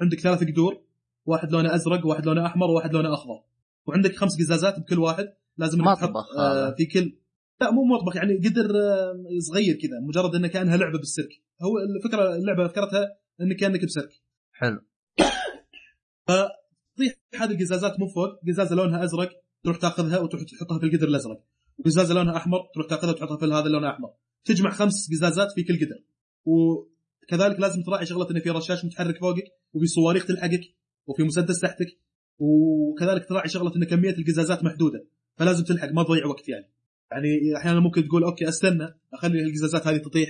[0.00, 0.84] عندك ثلاث قدور
[1.26, 3.42] واحد لونه أزرق واحد لونه أحمر وواحد لونه أخضر.
[3.86, 5.32] وعندك خمس قزازات بكل واحد.
[5.58, 6.74] لازم إنك تحط آه.
[6.74, 7.16] في كل
[7.60, 10.00] لا مو مطبخ يعني قدر آه، صغير كذا.
[10.00, 11.28] مجرد إنه كأنها لعبة بالسيرك.
[11.62, 14.10] هو الفكرة اللعبة فكرتها انك كأنك بسيرك.
[14.52, 14.80] حلو.
[16.26, 18.40] تطيح هذه القزازات من فوق.
[18.48, 19.30] قزازة لونها أزرق
[19.64, 21.40] تروح تاخذها وتروح تحطها في القدر الأزرق.
[21.80, 24.10] وقزازه لونها أحمر تروح تاخذها وتحطها في هذا اللون الأحمر.
[24.44, 26.04] تجمع خمس قزازات في كل قدر.
[26.44, 30.60] وكذلك لازم تراعي شغلة إنه في رشاش متحرك فوقك وفي صواريخ تلحقك
[31.06, 31.98] وفي مسدس تحتك
[32.38, 36.70] وكذلك تراعي شغلة إن كمية القزازات محدودة فلازم تلحق ما تضيع وقت يعني.
[37.12, 40.28] يعني أحيانا ممكن تقول أوكي أستنى أخلي القزازات هذه تطيح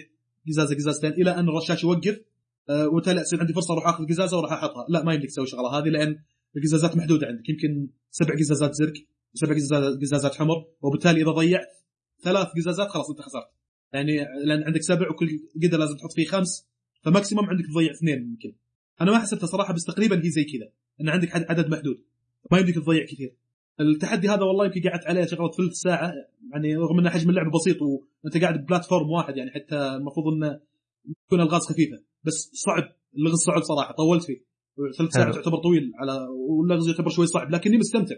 [0.49, 2.21] قزازة قزازتين إلى أن الرشاش يوقف
[2.69, 4.87] أه وتلا يصير عندي فرصة أروح آخذ قزازة وأروح أحطها.
[4.89, 6.19] لا ما يمديك تسوي الشغله هذه لأن
[6.57, 8.93] القزازات محدودة عندك يمكن سبع قزازات زرق
[9.35, 9.55] وسبع
[10.01, 11.67] قزازات حمر وبالتالي إذا ضيعت
[12.23, 13.49] ثلاث قزازات خلاص أنت خسرت.
[13.93, 15.29] يعني لأن عندك سبع وكل
[15.65, 16.69] قدر لازم تحط فيه خمس
[17.03, 18.53] فماكسيموم عندك تضيع اثنين يمكن
[19.01, 20.69] أنا ما حسبتها صراحة بس تقريبا هي زي كذا
[21.01, 22.03] إن عندك عد- عدد محدود.
[22.53, 23.35] ما يمديك تضيع كثير.
[23.81, 26.13] التحدي هذا والله يمكن قعدت عليه شغلة ثلث ساعة
[26.53, 30.61] يعني رغم ان حجم اللعبه بسيط وأنت قاعد ببلاتفورم واحد يعني حتى المفروض إنه
[31.27, 32.03] تكون ألغاز خفيفة.
[32.25, 32.83] بس صعب
[33.17, 34.45] اللغز صعب صراحة طولت فيه.
[34.99, 35.43] ثلاث ساعات حلو.
[35.43, 38.17] تعتبر طويل على واللغز يعتبر شوي صعب لكني مستمتع.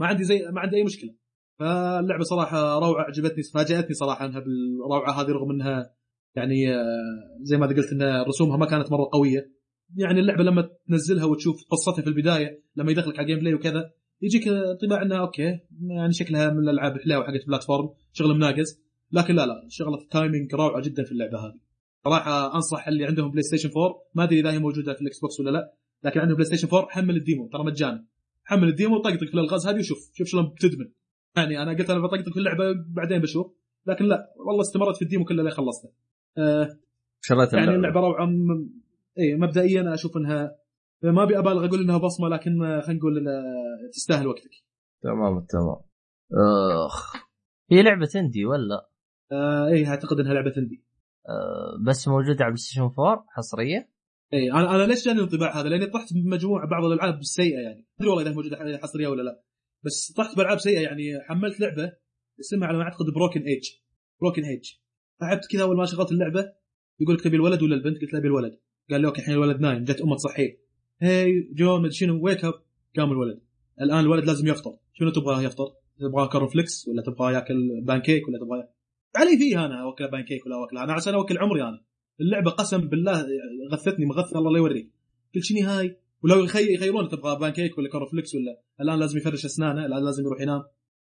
[0.00, 1.14] ما عندي زي ما عندي أي مشكلة.
[1.58, 5.94] فاللعبة صراحة روعة عجبتني فاجأتني صراحة إنها بالروعة هذه رغم إنها
[6.36, 9.52] يعني آه، زي ما قلت إن رسومها ما كانت مرة قوية.
[9.96, 13.90] يعني اللعبة لما تنزلها وتشوف قصتها في البداية لما يدخلك على ال gameplay وكذا
[14.22, 19.46] يجيك انطباع انها okay يعني شكلها من الألعاب الحلاوه حقت platform شغل مناقز لكن لا
[19.46, 21.60] لا شغلة ال timing روعة جدا في اللعبة هذه.
[22.04, 25.50] صراحة أنصح اللي عندهم PlayStation 4 ما أدري إذا هي موجودة في ال Xbox ولا
[25.50, 28.06] لا لكن عندهم PlayStation 4 حمل ال demo ترى مجانا.
[28.50, 30.88] حمل ال demo وطقطق في الألغاز هذه وشوف شوف شلون بتدمن.
[31.36, 33.52] يعني أنا قلت أنا بطقطق في اللعبة بعدين بشوف.
[33.86, 35.88] لكن لا والله استمرت في ال demo كله لين خلصته.
[36.38, 36.68] آه
[37.20, 38.00] شريت يعني اللعبة.
[38.00, 38.26] روعة.
[38.26, 38.70] م...
[39.18, 40.56] اي مبدئيا أنا أشوف إنها
[41.02, 43.24] ما أبي أبالغ أقول إنها بصمة لكن خلينا نقول
[43.92, 44.50] تستاهل وقتك.
[45.02, 45.76] تمام تمام.
[46.86, 47.16] آخ.
[47.70, 48.88] هي لعبة indie ولا؟
[49.32, 50.84] آه اي أعتقد إنها لعبة indie
[51.28, 53.88] آه، بس موجودة على PlayStation 4 حصرية؟
[54.34, 57.78] اي أنا أنا ليش جاني الانطباع هذا؟ لأني طحت بمجموعه بعض الألعاب السيئه يعني.
[57.78, 59.42] ما ادري والله إذا موجودة حصرية ولا لا.
[59.84, 61.20] بس طحت بألعاب سيئة يعني.
[61.28, 61.92] حملت لعبة
[62.40, 63.70] اسمها على ما أعتقد Broken Age
[64.20, 64.72] Broken Age
[65.22, 66.52] لعبت كذا أول ما شغلت اللعبة
[67.00, 68.58] يقول لك تبي الولد ولا البنت؟ قلت له أبي الولد.
[68.90, 69.84] قال لي okay الحين الولد نايم.
[69.84, 70.60] جت أمه تصحيه.
[71.00, 72.54] hey John مدري شنو wake up
[72.96, 73.40] قام الولد.
[73.80, 74.76] الآن الولد لازم يفطر.
[74.92, 78.68] شنو تبغاه يفطر؟ تبغاه flakes ولا تبغاه ياكل بانكيك ولا تبغاه
[79.16, 81.84] علي فيه أنا أوكل بانكيك ولا اوكل أنا عشان أوكل عمري أنا.
[82.20, 83.26] اللعبة قسم بالله
[83.72, 84.90] غثتني مغث الله لا يوريك.
[85.34, 89.44] قلت شنو هاي؟ ولو يخي يخيرون تبغى بانكيك ولا corn flakes ولا الآن لازم يفرش
[89.44, 90.62] أسنانه الآن لازم يروح ينام.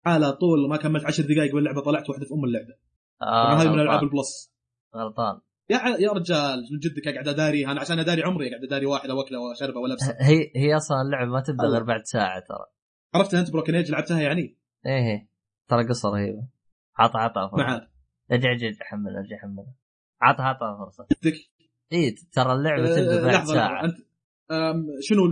[0.07, 2.75] على طول ما كملت 10 دقائق واللعبه طلعت واحدة في أم اللعبة.
[3.23, 3.75] آه هذه من.
[3.75, 4.53] الالعاب البلس.
[4.97, 5.41] غلطان.
[5.71, 9.39] يا يا رجال من جدك قاعد أداري أنا عشان أداري عمري قاعد أداري واحدة واكله
[9.39, 11.65] وأشربه والبسه هي هي أصلا اللعبة ما تبدأ.
[11.65, 12.67] غير بعد ساعة ترى.
[13.15, 15.29] عرفت أنت بروكن إيج لعبتها يعني؟ إيه إيه.
[15.69, 16.49] ترى قصة رهيبة.
[16.97, 17.41] عطى عطى.
[18.33, 19.67] ارجع ارجع ارجع حمل ارجع حمل.
[20.23, 21.07] عطى عطى فرصة.
[21.93, 23.85] إي ترى اللعبة آه، تبدأ بعد ساعة.
[23.85, 23.97] أنت
[25.01, 25.23] شنو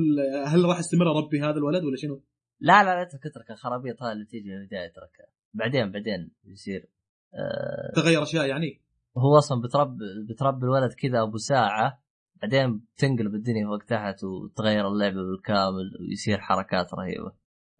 [0.46, 2.22] هل راح يستمر ربي هذا الولد ولا شنو؟
[2.60, 3.50] لا لا لا اترك اترك.
[3.50, 5.26] الخرابيط هاي اللي تيجي في البداية اتركها.
[5.54, 6.88] بعدين بعدين يصير
[7.34, 8.80] آه تغير أشياء يعني؟
[9.18, 12.02] هو أصلا بتربي بتربي الولد كذا أبو ساعة
[12.42, 17.32] بعدين بتنقلب الدنيا فوق تحت وتغير اللعبة بالكامل ويصير حركات رهيبة.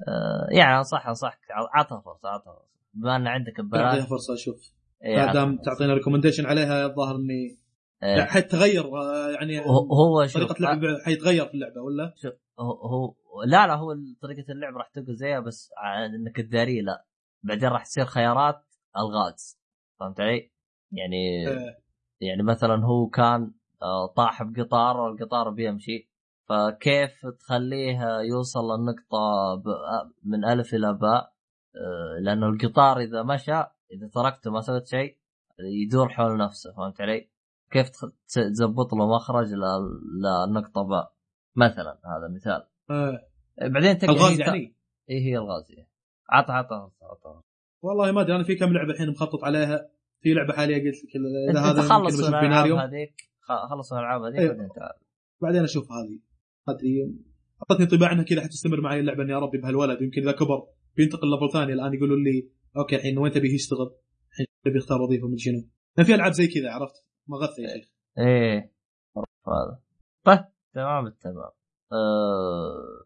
[0.09, 1.41] آه يعني أنصح أنصحك.
[1.51, 2.71] عطها فرصة عطها فرصة.
[2.95, 4.73] بما أن عندك اعطيها ببلاش فرصة أشوف
[5.05, 5.59] ما عطها دام.
[5.65, 7.59] تعطينا ريكومنديشن عليها الظاهر إني
[8.03, 8.23] إيه.
[8.25, 12.15] حيتغير آه، يعني هو- شوف طريقة اللعب حيتغير في اللعبة ولا؟
[12.61, 13.15] هو, هو
[13.47, 15.71] لا لا هو طريقة اللعب راح تبقى زيها بس
[16.17, 17.05] إنك تداريه لا
[17.43, 18.65] بعدين راح تصير خيارات
[18.97, 19.59] الغاز
[20.01, 20.51] فهمت علي؟
[20.93, 21.77] يعني آه،
[22.21, 26.11] يعني مثلا هو كان آه، طاح بقطار والقطار بيمشي
[26.49, 29.19] فكيف تخليه يوصل للنقطة
[29.67, 31.33] آه، من ألف إلى باء
[31.77, 33.63] آه، لأنه القطار إذا مشى
[33.93, 35.17] إذا تركته ما سويت شيء
[35.83, 37.31] يدور حول نفسه فهمت علي؟
[37.71, 37.91] كيف
[38.29, 41.15] تزبط له مخرج ل- للنقطة باء
[41.57, 42.67] مثلا هذا مثال.
[42.91, 43.21] آه،
[43.69, 44.77] بعدين تقدر الغاز يعني؟
[45.11, 45.89] اي هي الغازية
[46.31, 47.41] عطى عطى عطى
[47.83, 49.89] والله ما أدري أنا في كم لعبة الحين مخطط عليها.
[50.21, 51.17] في لعبة حاليا قلت لك
[51.51, 53.15] إذا هذا خلص الألعاب هذيك.
[53.71, 54.51] خلص الألعاب هذيك.
[54.51, 54.93] بعدين تعال.
[55.43, 56.19] بعدين أشوف هذه.
[56.69, 57.15] ادري
[57.63, 61.53] أعطتني انطباع انها كذا حتستمر معي اللعبة إني اربي بهالولد يمكن إذا كبر بينتقل level
[61.53, 61.73] ثاني.
[61.73, 63.97] الآن يقولوا لي okay الحين وين تبي يشتغل؟
[64.31, 67.89] الحين تبي يختار وظيفة من شنو؟ يعني في ألعاب زي كذا عرفت؟ مغثى يا شيخ
[68.19, 68.73] إيه
[69.49, 69.81] هذا
[70.25, 71.51] طيب تمام التمام
[71.93, 73.05] أه...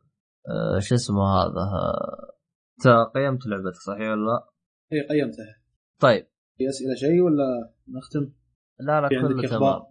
[0.48, 0.78] أه...
[0.78, 2.34] شو اسمه هذا أه...
[2.78, 4.48] انت قيمت لعبتك صحيح ولا لا؟
[4.92, 5.62] اي قيمتها
[6.00, 6.26] طيب
[6.58, 8.32] في أسئلة شيء ولا نختم؟
[8.80, 9.82] لا لا كله؟ تمام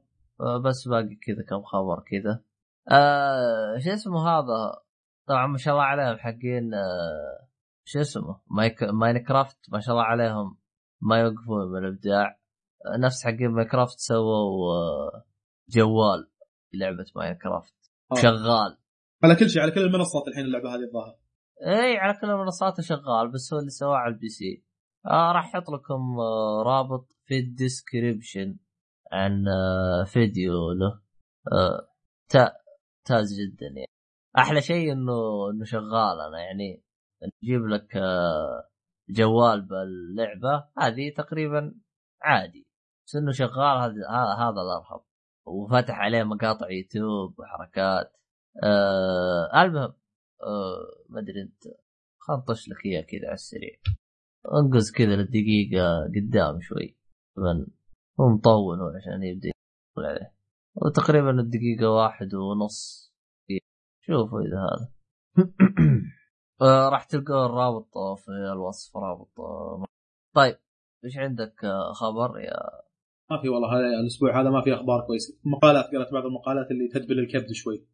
[0.42, 2.44] أه بس باقي كذا كم خبر كذا
[2.92, 3.78] أه...
[3.80, 4.84] شو اسمه هذا
[5.28, 7.43] طبعا ما شاء الله عليهم حقين أه...
[7.86, 8.84] شو اسمه؟ مايك...
[8.84, 10.58] Minecraft ما شاء الله عليهم.
[11.02, 12.40] ما يوقفون من الابداع
[13.00, 15.26] نفس حقين Minecraft سووا أه...
[15.70, 16.32] جوال
[16.74, 17.76] لعبة Minecraft.
[18.12, 18.16] آه.
[18.16, 18.78] شغال.
[19.24, 21.16] على كل شيء على كل المنصات الحين اللعبة هذه الظاهر.
[21.68, 24.66] إي على كل المنصات شغال بس هو اللي سواه على ال PC.
[25.06, 28.58] آه راح أحط لكم آه رابط في ال description
[29.12, 31.02] عن آه فيديو له.
[31.52, 31.88] آه
[32.30, 32.64] تا-
[33.10, 33.88] ممتاز جدا يعني.
[34.38, 36.84] أحلى شيء انه إنه شغال أنا يعني.
[37.44, 38.70] نجيب لك آه
[39.10, 40.68] جوال باللعبة.
[40.78, 41.76] هذه تقريبا
[42.22, 42.68] عادي.
[43.08, 43.78] بس إنه شغال
[44.40, 45.04] هذا الارهب
[45.46, 48.14] وفتح عليه مقاطع يوتيوب وحركات.
[48.64, 49.94] آه المهم
[50.44, 51.64] آه ما أدري أنت
[52.20, 53.76] خلطش لك إياه كذا على السريع.
[54.54, 56.98] انقز كذا للدقيقة قدام شوي.
[57.38, 57.66] من
[58.20, 60.34] هو مطول عشان يبدأ يدخل عليه.
[60.76, 63.04] وتقريبا الدقيقة واحد ونص.
[64.06, 64.92] شوفوا إذا هذا.
[66.64, 69.86] آه راح تلقوا الرابط في الوصف رابط آه.
[70.36, 70.56] طيب
[71.06, 72.54] إيش عندك آه، خبر يا
[73.32, 76.88] ما في والله هذا الأسبوع هذا ما في أخبار كويسه مقالات قرأت بعض المقالات اللي
[76.88, 77.86] تدبل الكبد شوي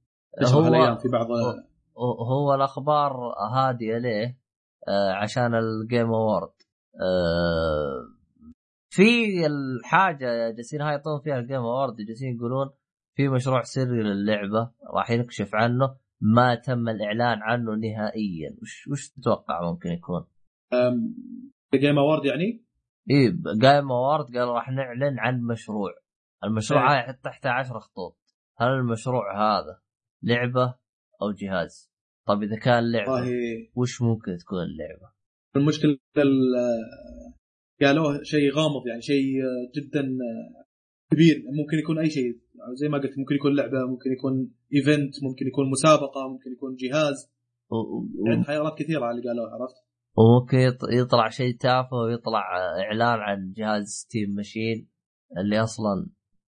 [0.54, 0.62] هو
[0.98, 1.28] في بعض
[1.98, 3.14] هو- هو الأخبار
[3.54, 4.38] هاديه ليه؟
[4.88, 6.52] آه عشان ال Game Awards
[7.02, 8.08] آه
[8.90, 12.70] في الحاجة جالسين هايطون فيها ال Game Awards جالسين يقولون
[13.16, 19.72] في مشروع سري للعبة راح ينكشف عنه ما تم الإعلان عنه نهائيا وش وش تتوقع
[19.72, 20.26] ممكن يكون؟
[21.76, 22.66] Game Awards يعني
[23.10, 23.30] إيه
[23.62, 25.92] Game Awards قال راح نعلن عن مشروع
[26.44, 26.98] المشروع إيه.
[27.00, 28.18] هاي حتى تحته 10 خطوط
[28.58, 29.82] هل المشروع هذا
[30.24, 30.76] لعبة
[31.22, 31.92] أو جهاز؟
[32.28, 33.32] طيب إذا كان لعبة والله
[33.76, 35.12] وش ممكن تكون اللعبة؟
[35.56, 36.80] المشكلة ال-
[37.82, 39.24] قالوه شيء غامض يعني شيء
[39.76, 40.02] جدا
[41.12, 42.40] كبير ممكن يكون أي شيء
[42.74, 47.32] زي ما قلت ممكن يكون لعبة ممكن يكون event ممكن يكون مسابقة ممكن يكون جهاز.
[48.28, 49.76] يعني خيارات كثيرة اللي قالوها عرفت؟
[50.18, 52.42] وممكن يط- يطلع شيء تافه ويطلع
[52.84, 54.88] إعلان عن جهاز Steam Machine
[55.38, 56.08] اللي أصلا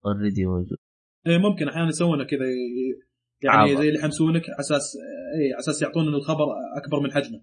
[0.07, 0.79] already موجود.
[1.27, 2.41] إيه ممكن أحيانا يسوونه كذا
[3.43, 3.77] يعني.
[3.77, 4.97] زي اللي يحمسونك على أساس
[5.39, 6.45] اي على أساس يعطون الخبر
[6.77, 7.41] أكبر من حجمه.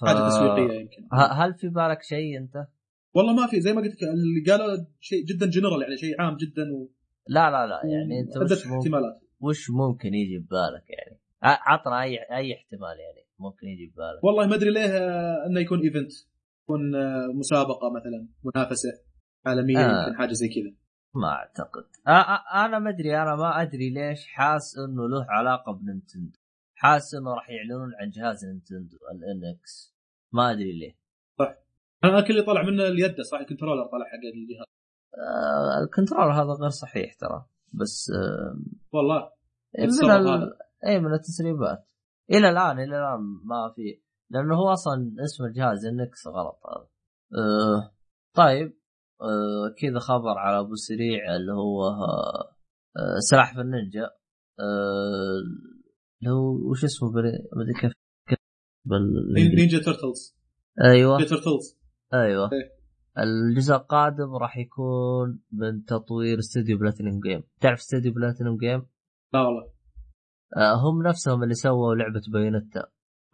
[0.00, 0.04] ف...
[0.04, 1.02] حاجة تسويقية يمكن.
[1.12, 2.66] هل في بالك شيء أنت؟
[3.14, 6.36] والله ما في زي ما قلت لك اللي قالوا شيء جدا جنرال يعني شيء عام
[6.36, 6.90] جدا و
[7.28, 9.20] لا لا لا يعني أنت وش ممكن, احتمالات.
[9.40, 14.54] وش ممكن يجي ببالك يعني؟ عطنا اي أي احتمال يعني ممكن يجي ببالك والله ما
[14.54, 16.10] أدري ليه آه، إنه يكون event
[16.62, 18.88] يكون آه، مسابقة مثلا منافسة
[19.46, 20.06] عالمية آه.
[20.06, 20.74] يمكن حاجة زي كذا.
[21.14, 21.82] ما أعتقد.
[22.08, 26.38] أ- أنا ما أدري أنا ما أدري ليش حاس إنه له علاقة ب Nintendo.
[26.74, 29.94] حاس إنه راح يعلنون عن جهاز Nintendo NX.
[30.32, 30.96] ما أدري ليه.
[32.04, 34.60] أنا كل اللي طلع منه اليد صح؟ ال controller طلع حق الجهاز.
[34.60, 34.83] آه
[35.82, 37.46] ال control هذا غير صحيح ترى.
[37.72, 38.56] بس آه
[38.92, 39.30] والله
[39.78, 40.58] من السبب ال...
[40.86, 41.92] اي من التسريبات.
[42.30, 44.02] إلى الآن إلى الآن ما في.
[44.30, 46.88] لأنه هو أصلا اسم الجهاز NX غلط هذا.
[47.42, 47.94] آه
[48.34, 48.78] طيب
[49.20, 52.56] آه كذا خبر على أبو سريع اللي هو آه
[52.96, 54.04] آه سلاحف النينجا.
[54.60, 55.38] آه
[56.22, 57.92] اللي هو وش اسمه بري- ما أدري كيف
[58.84, 59.34] بال...
[59.56, 60.36] Ninja Turtles.
[60.84, 61.16] أيوه.
[61.16, 61.80] Ninja Turtles.
[62.14, 62.50] أيوه.
[62.52, 62.73] إيه.
[63.18, 67.42] الجزء القادم راح يكون من تطوير استوديو Platinum Games.
[67.60, 68.86] تعرف استوديو Platinum Games؟
[69.34, 69.62] لا والله.
[70.56, 72.86] آه هم نفسهم اللي سووا لعبة Bayonetta.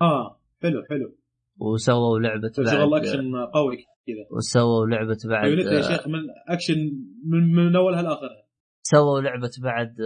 [0.03, 1.17] آه حلو حلو.
[1.59, 3.77] وسووا لعبة شغل بعد اكشن قوي
[4.07, 4.37] كذا.
[4.37, 6.79] وسووا لعبة بعد يونيتي يا شيخ من اكشن
[7.25, 8.47] من, من أولها لآخرها.
[8.83, 9.97] سووا لعبة بعد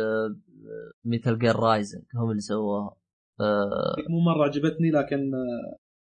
[1.04, 2.96] Metal Gear Rising هم اللي سووها.
[3.40, 5.30] آه، مو مرة عجبتني لكن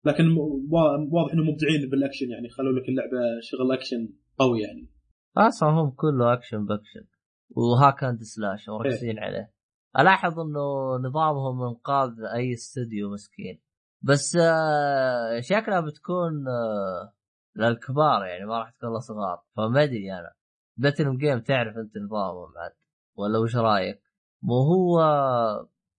[0.04, 0.24] لكن
[0.70, 4.08] وا- واضح انهم مبدعين بالأكشن يعني خلوا لك اللعبة شغل أكشن
[4.38, 4.90] قوي يعني.
[5.36, 7.04] أصلا هم كله action ب action.
[7.50, 9.52] و hack and slash مركزين عليه.
[9.98, 13.60] ألاحظ إنه نظامهم إنقاذ أي استوديو مسكين.
[14.02, 17.14] بس آه، شكلها بتكون آه،
[17.56, 19.42] للكبار يعني ما راح تكون للصغار.
[19.56, 20.32] فما أدري أنا.
[20.76, 22.72] Platinum Games تعرف أنت نظامهم عاد
[23.16, 24.02] ولا وش رأيك؟
[24.42, 25.00] مو هو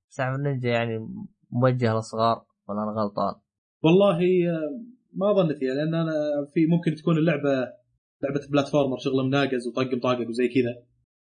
[0.10, 1.08] سلاحف النينجا يعني
[1.52, 3.34] موجه للصغار ولا أنا غلطان؟
[3.86, 4.82] والله آه،
[5.14, 6.14] ما ظنيت فيها لأن أنا
[6.54, 7.54] في ممكن تكون اللعبة
[8.24, 10.74] لعبة platformer شغلة مناقز وطقم طاقق وزي كذا.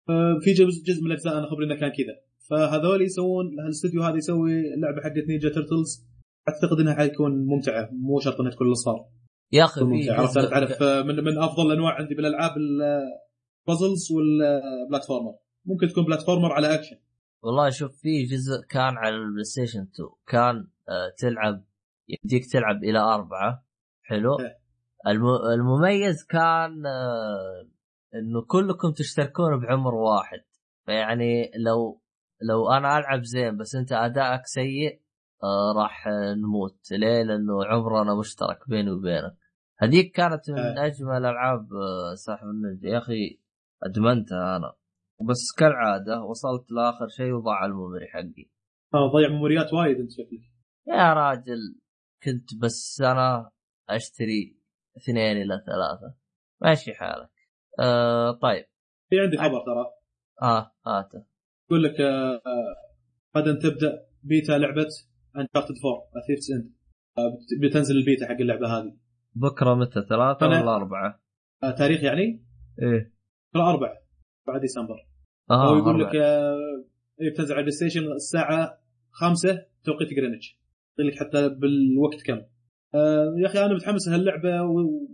[0.09, 2.15] آه، في جزء جزء من الأجزاء أنا خبري إنه كان كذا.
[2.51, 6.07] فهذول يسوون الاستوديو هذا يسوي اللعبه حقت Ninja Turtles
[6.49, 9.07] أعتقد إنها حتكون ممتعة مو شرط إنها تكون للصغار
[9.53, 14.13] يا أخي في عرفت؟ أنا تعرف آه، من من أفضل الانواع عندي بالألعاب ال puzzles
[14.13, 16.97] وال platformer ممكن تكون platformer على اكشن
[17.43, 20.67] والله شوف في جزء كان على ال PlayStation 2 كان
[21.19, 21.65] تلعب
[22.09, 23.65] يديك تلعب إلى أربعة.
[24.03, 24.41] حلو.
[24.41, 24.59] إيه.
[25.07, 25.27] الم...
[25.55, 27.69] المميز كان آه
[28.15, 30.39] إنه كلكم تشتركون بعمر واحد.
[30.87, 32.01] فيعني لو
[32.43, 35.01] لو أنا ألعب زين بس أنت أدائك سيء
[35.43, 36.93] آه راح آه، نموت.
[36.93, 39.37] ليه؟ لأنه عمرنا مشترك بيني وبينك.
[39.79, 40.87] هذيك كانت من إيه.
[40.87, 43.41] أجمل ألعاب آه ساحب النينجا يا أخي
[43.83, 44.73] أدمنتها أنا.
[45.29, 48.51] بس كالعادة وصلت لآخر شيء وضاع الميموري حقي.
[48.95, 50.55] آه ضيع ميموريات وايد أنت شكلك.
[50.89, 51.84] يا راجل.
[52.25, 53.51] كنت بس أنا
[53.89, 54.57] أشتري
[54.97, 56.15] اثنين إلى ثلاثة.
[56.63, 57.31] ماشي حالك.
[57.81, 58.65] آه طيب.
[59.11, 59.87] في عندي خبر ترى؟
[60.43, 61.25] آه هاته
[61.71, 62.41] يقول لك آه،
[63.37, 64.87] غدا تبدأ بيتا لعبة
[65.37, 66.73] Uncharted 4 Thief's End
[67.63, 68.97] بتنزل البيتا حق اللعبة هذه.
[69.35, 71.23] بكرة متى؟ ثلاثة ولا أربعة؟
[71.63, 72.45] آه، تاريخ يعني؟
[72.83, 73.15] إيه.
[73.55, 73.95] ترى أربعة
[74.49, 74.95] 4 ديسمبر.
[75.51, 76.11] آه هو يقول أربعة.
[76.11, 76.85] لك آه،
[77.33, 78.79] بتنزل على البلاي ستيشن الساعة
[79.11, 80.61] 5 توقيت جرينتش
[80.99, 82.43] يقول لك حتى بالوقت كم.
[82.95, 85.09] آه، يا أخي أنا متحمس لهاللعبة و-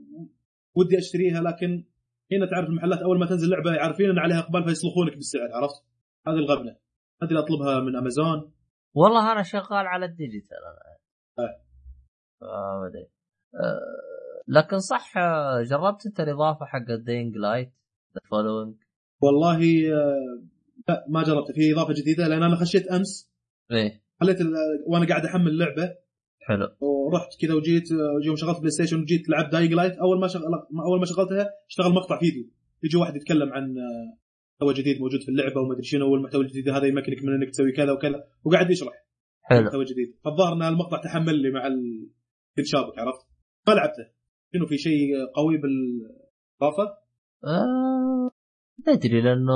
[0.74, 1.84] ودي أشتريها لكن
[2.32, 5.82] هنا تعرف المحلات أول ما تنزل لعبة عارفين إن عليها إقبال فيسلخونك بالسعر عرفت؟
[6.26, 6.76] هذه الغبنة.
[7.22, 8.52] هذه اللي أطلبها من أمازون.
[8.94, 10.98] والله أنا شغال على الديجيتال أنا.
[11.48, 11.60] آه.
[12.42, 12.90] آه،
[13.54, 13.80] آه،
[14.48, 17.72] لكن صح آه، جربت أنت الإضافة حق الـ Dying Light
[18.14, 18.74] The Following
[19.22, 19.56] والله
[19.94, 20.42] آه،
[20.88, 23.30] لا ما جربته في إضافة جديدة لأن أنا خشيت أمس.
[23.72, 24.02] إيه.
[24.20, 24.38] خليت
[24.86, 25.94] وأنا قاعد احمل اللعبه
[26.40, 26.68] حلو.
[26.80, 29.92] ورحت كذا وجيت آه، يوم شغلت بلاي ستيشن وجيت لعبت Dying Light.
[29.92, 30.42] أول ما شغل
[30.88, 32.44] أول ما شغلتها اشتغل مقطع فيديو.
[32.84, 34.18] يجي واحد يتكلم عن آه،
[34.54, 37.72] محتوى جديد موجود في اللعبة وما أدري شنو والمحتوى الجديد هذا يمكنك من إنك تسوي
[37.72, 38.24] كذا وكذا.
[38.44, 38.94] وقاعد يشرح
[39.42, 39.62] حلو.
[39.62, 40.18] محتوى جديد.
[40.24, 42.08] فالظاهر إن المقطع تحمل لي مع ال...
[42.56, 43.26] كنت شابك عرفت؟
[43.68, 44.06] ما لعبته
[44.54, 46.82] شنو في شيء قوي بالإضافة؟
[47.44, 48.30] آه...
[48.86, 49.52] ما أدري لأنه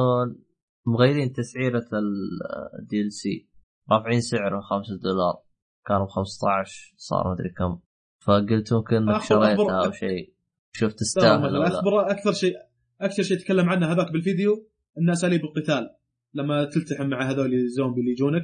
[0.87, 1.89] مغيرين تسعيرة
[2.81, 3.54] ال DLC
[3.91, 5.43] رافعين سعره 5 دولار.
[5.87, 7.79] كانوا ب 15 صار مدري كم.
[8.27, 10.35] فقلت ممكن إنك شريتها أو شيء.
[10.83, 11.63] لا، تستاهل.
[11.63, 12.55] اخبره أكثر شيء
[13.01, 15.91] أكثر شيء تكلم عنه هذاك بالفيديو ان اساليب القتال.
[16.35, 18.43] لما تلتحم مع هذول الزومبي اللي يجونك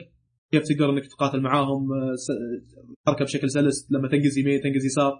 [0.50, 2.14] كيف تقدر إنك تقاتل معاهم آه،
[3.06, 5.12] حركه بشكل سلس لما تنقز يمين تنقز يسار.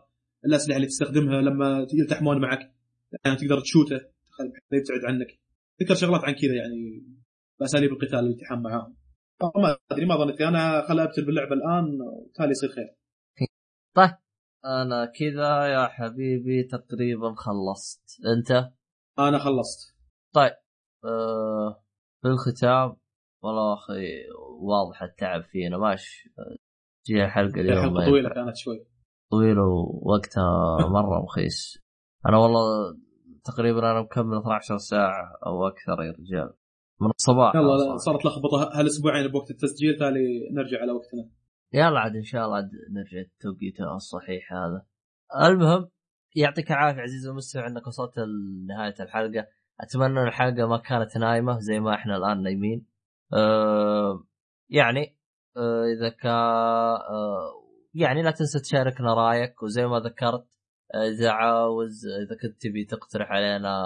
[0.45, 2.75] الأسلحة اللي تستخدمها لما يلتحمون معك
[3.25, 4.01] يعني تقدر تشوته
[4.73, 5.41] يبتعد عنك.
[5.83, 7.07] ذكر شغلات عن كذا يعني
[7.61, 9.00] باساليب القتال والالتحام معاهم.
[9.43, 10.41] ما أدري ما ظنيت.
[10.41, 12.97] أنا خل أبتل باللعبة الآن وتالي يصير خير.
[14.65, 18.03] أنا كذا يا حبيبي تقريبا خلصت.
[18.37, 18.73] أنت؟
[19.19, 19.97] أنا خلصت.
[20.35, 20.53] طيب
[22.23, 22.97] في الختام
[23.43, 24.07] والله أخي
[24.61, 25.79] واضح التعب فينا.
[25.79, 26.33] ماشي
[27.07, 28.35] جي الحلقة اليوم الحلقة طويلة.
[28.35, 28.87] كانت شوي.
[29.31, 31.79] طويلة ووقتها مرة مخيس
[32.27, 32.63] أنا والله
[33.45, 36.55] تقريبا أنا مكمل 12 ساعة أو أكثر يا رجال.
[37.01, 37.55] من الصباح.
[37.55, 37.97] يلا أصلاً.
[37.97, 38.81] صارت لخبطة.
[38.81, 41.31] هالاسبوعين بوقت التسجيل؟ تالي نرجع على وقتنا.
[41.73, 44.87] يلا عاد إن شاء الله عاد نرجع التوقيت الصحيح هذا.
[45.51, 45.89] المهم
[46.37, 49.47] يعطيك العافية عزيزي المستمع إنك وصلت لنهاية الحلقة.
[49.81, 52.87] أتمنى إن الحلقة ما كانت نايمة زي ما إحنا الآن نايمين.
[53.33, 54.25] أه
[54.71, 55.17] يعني
[55.57, 57.51] أه إذا كان أه
[57.95, 59.63] يعني لا تنسى تشاركنا رأيك.
[59.63, 60.47] وزي ما ذكرت
[60.95, 63.83] آه، إذا عاوز إذا كنت تبي تقترح علينا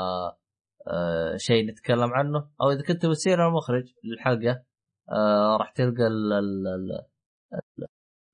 [0.88, 2.50] أه شيء نتكلم عنه.
[2.62, 4.62] أو إذا كنت بتصير المخرج للحلقة
[5.10, 7.86] أه راح تلقى ال ال ال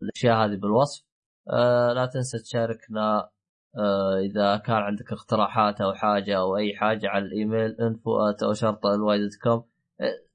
[0.02, 1.04] الأشياء هذه بالوصف.
[1.50, 3.30] آه لا تنسى تشاركنا
[3.78, 8.94] آه إذا كان عندك اقتراحات أو حاجة أو أي حاجة على الإيميل انفو أو شرطه
[8.94, 9.70] الواي كوم.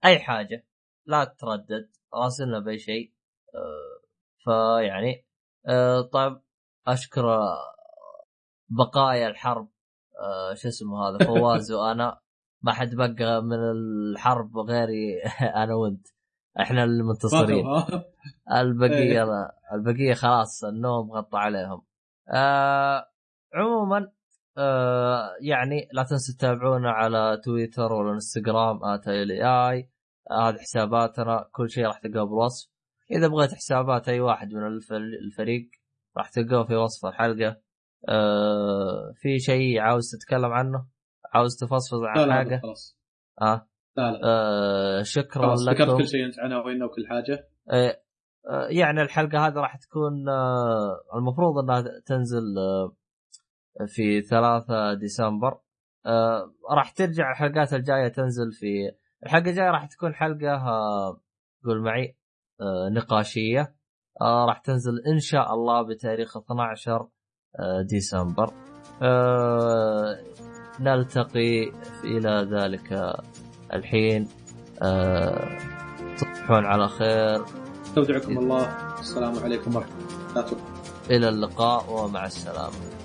[0.06, 0.66] أي حاجة
[1.06, 3.14] لا تردد راسلنا بأي شيء.
[3.56, 4.02] آه
[4.46, 5.26] فيعني
[5.68, 6.42] آه طيب
[6.88, 7.76] أشكر آه،
[8.70, 9.70] بقايا الحرب
[10.22, 12.20] آه شو اسمه هذا فواز وأنا
[12.62, 15.22] ما حد بقى من الحرب غيري
[15.64, 16.08] أنا وأنت.
[16.60, 17.64] إحنا المنتصرين.
[17.66, 19.26] فاتوا، ها؟ البقيه
[19.74, 21.82] البقية خلاص النوم غطى عليهم.
[22.30, 23.06] آه
[23.54, 24.12] عموما
[24.58, 29.90] آه يعني لا تنسوا تتابعونا على تويتر والانستغرام إي
[30.32, 32.70] هذه حساباتنا كل شيء راح تلقاه بالوصف.
[33.12, 35.70] إذا بغيت حسابات أي واحد من الف- الفريق
[36.18, 37.58] راح تلقاه في وصف الحلقة.
[38.10, 40.86] آه في شيء عاوز تتكلم عنه؟
[41.34, 42.98] عاوز تفصفص عن لا حاجة؟ خلاص.
[43.42, 43.68] آه.
[43.98, 44.20] لا لا.
[44.24, 47.48] آه شكرا خلاص ذكرت كل شيء أنت عناويننا وكل حاجة.
[47.72, 48.02] آه،
[48.50, 52.96] آه، يعني الحلقة هذه راح تكون آه، المفروض إنها تنزل آه،
[53.88, 55.60] في 3 ديسمبر.
[56.06, 58.92] آه، راح ترجع الحلقات الجاية تنزل في
[59.26, 61.22] الحلقة الجاية راح تكون حلقة آه،
[61.66, 62.18] قول معي
[62.62, 63.76] آه، نقاشية.
[64.22, 67.10] آه، راح تنزل إن شاء الله بتاريخ 12 آه،
[67.82, 68.54] ديسمبر.
[69.02, 70.18] آه،
[70.80, 71.72] نلتقي
[72.04, 73.16] إلى ذلك
[73.74, 74.28] الحين.
[74.82, 75.58] آه،
[76.18, 77.46] تصبحون على خير.
[77.86, 78.96] أستودعكم الله.
[79.00, 79.94] السلام عليكم ورحمة
[80.30, 80.46] الله.
[81.10, 82.96] إلى اللقاء ومع السلامة.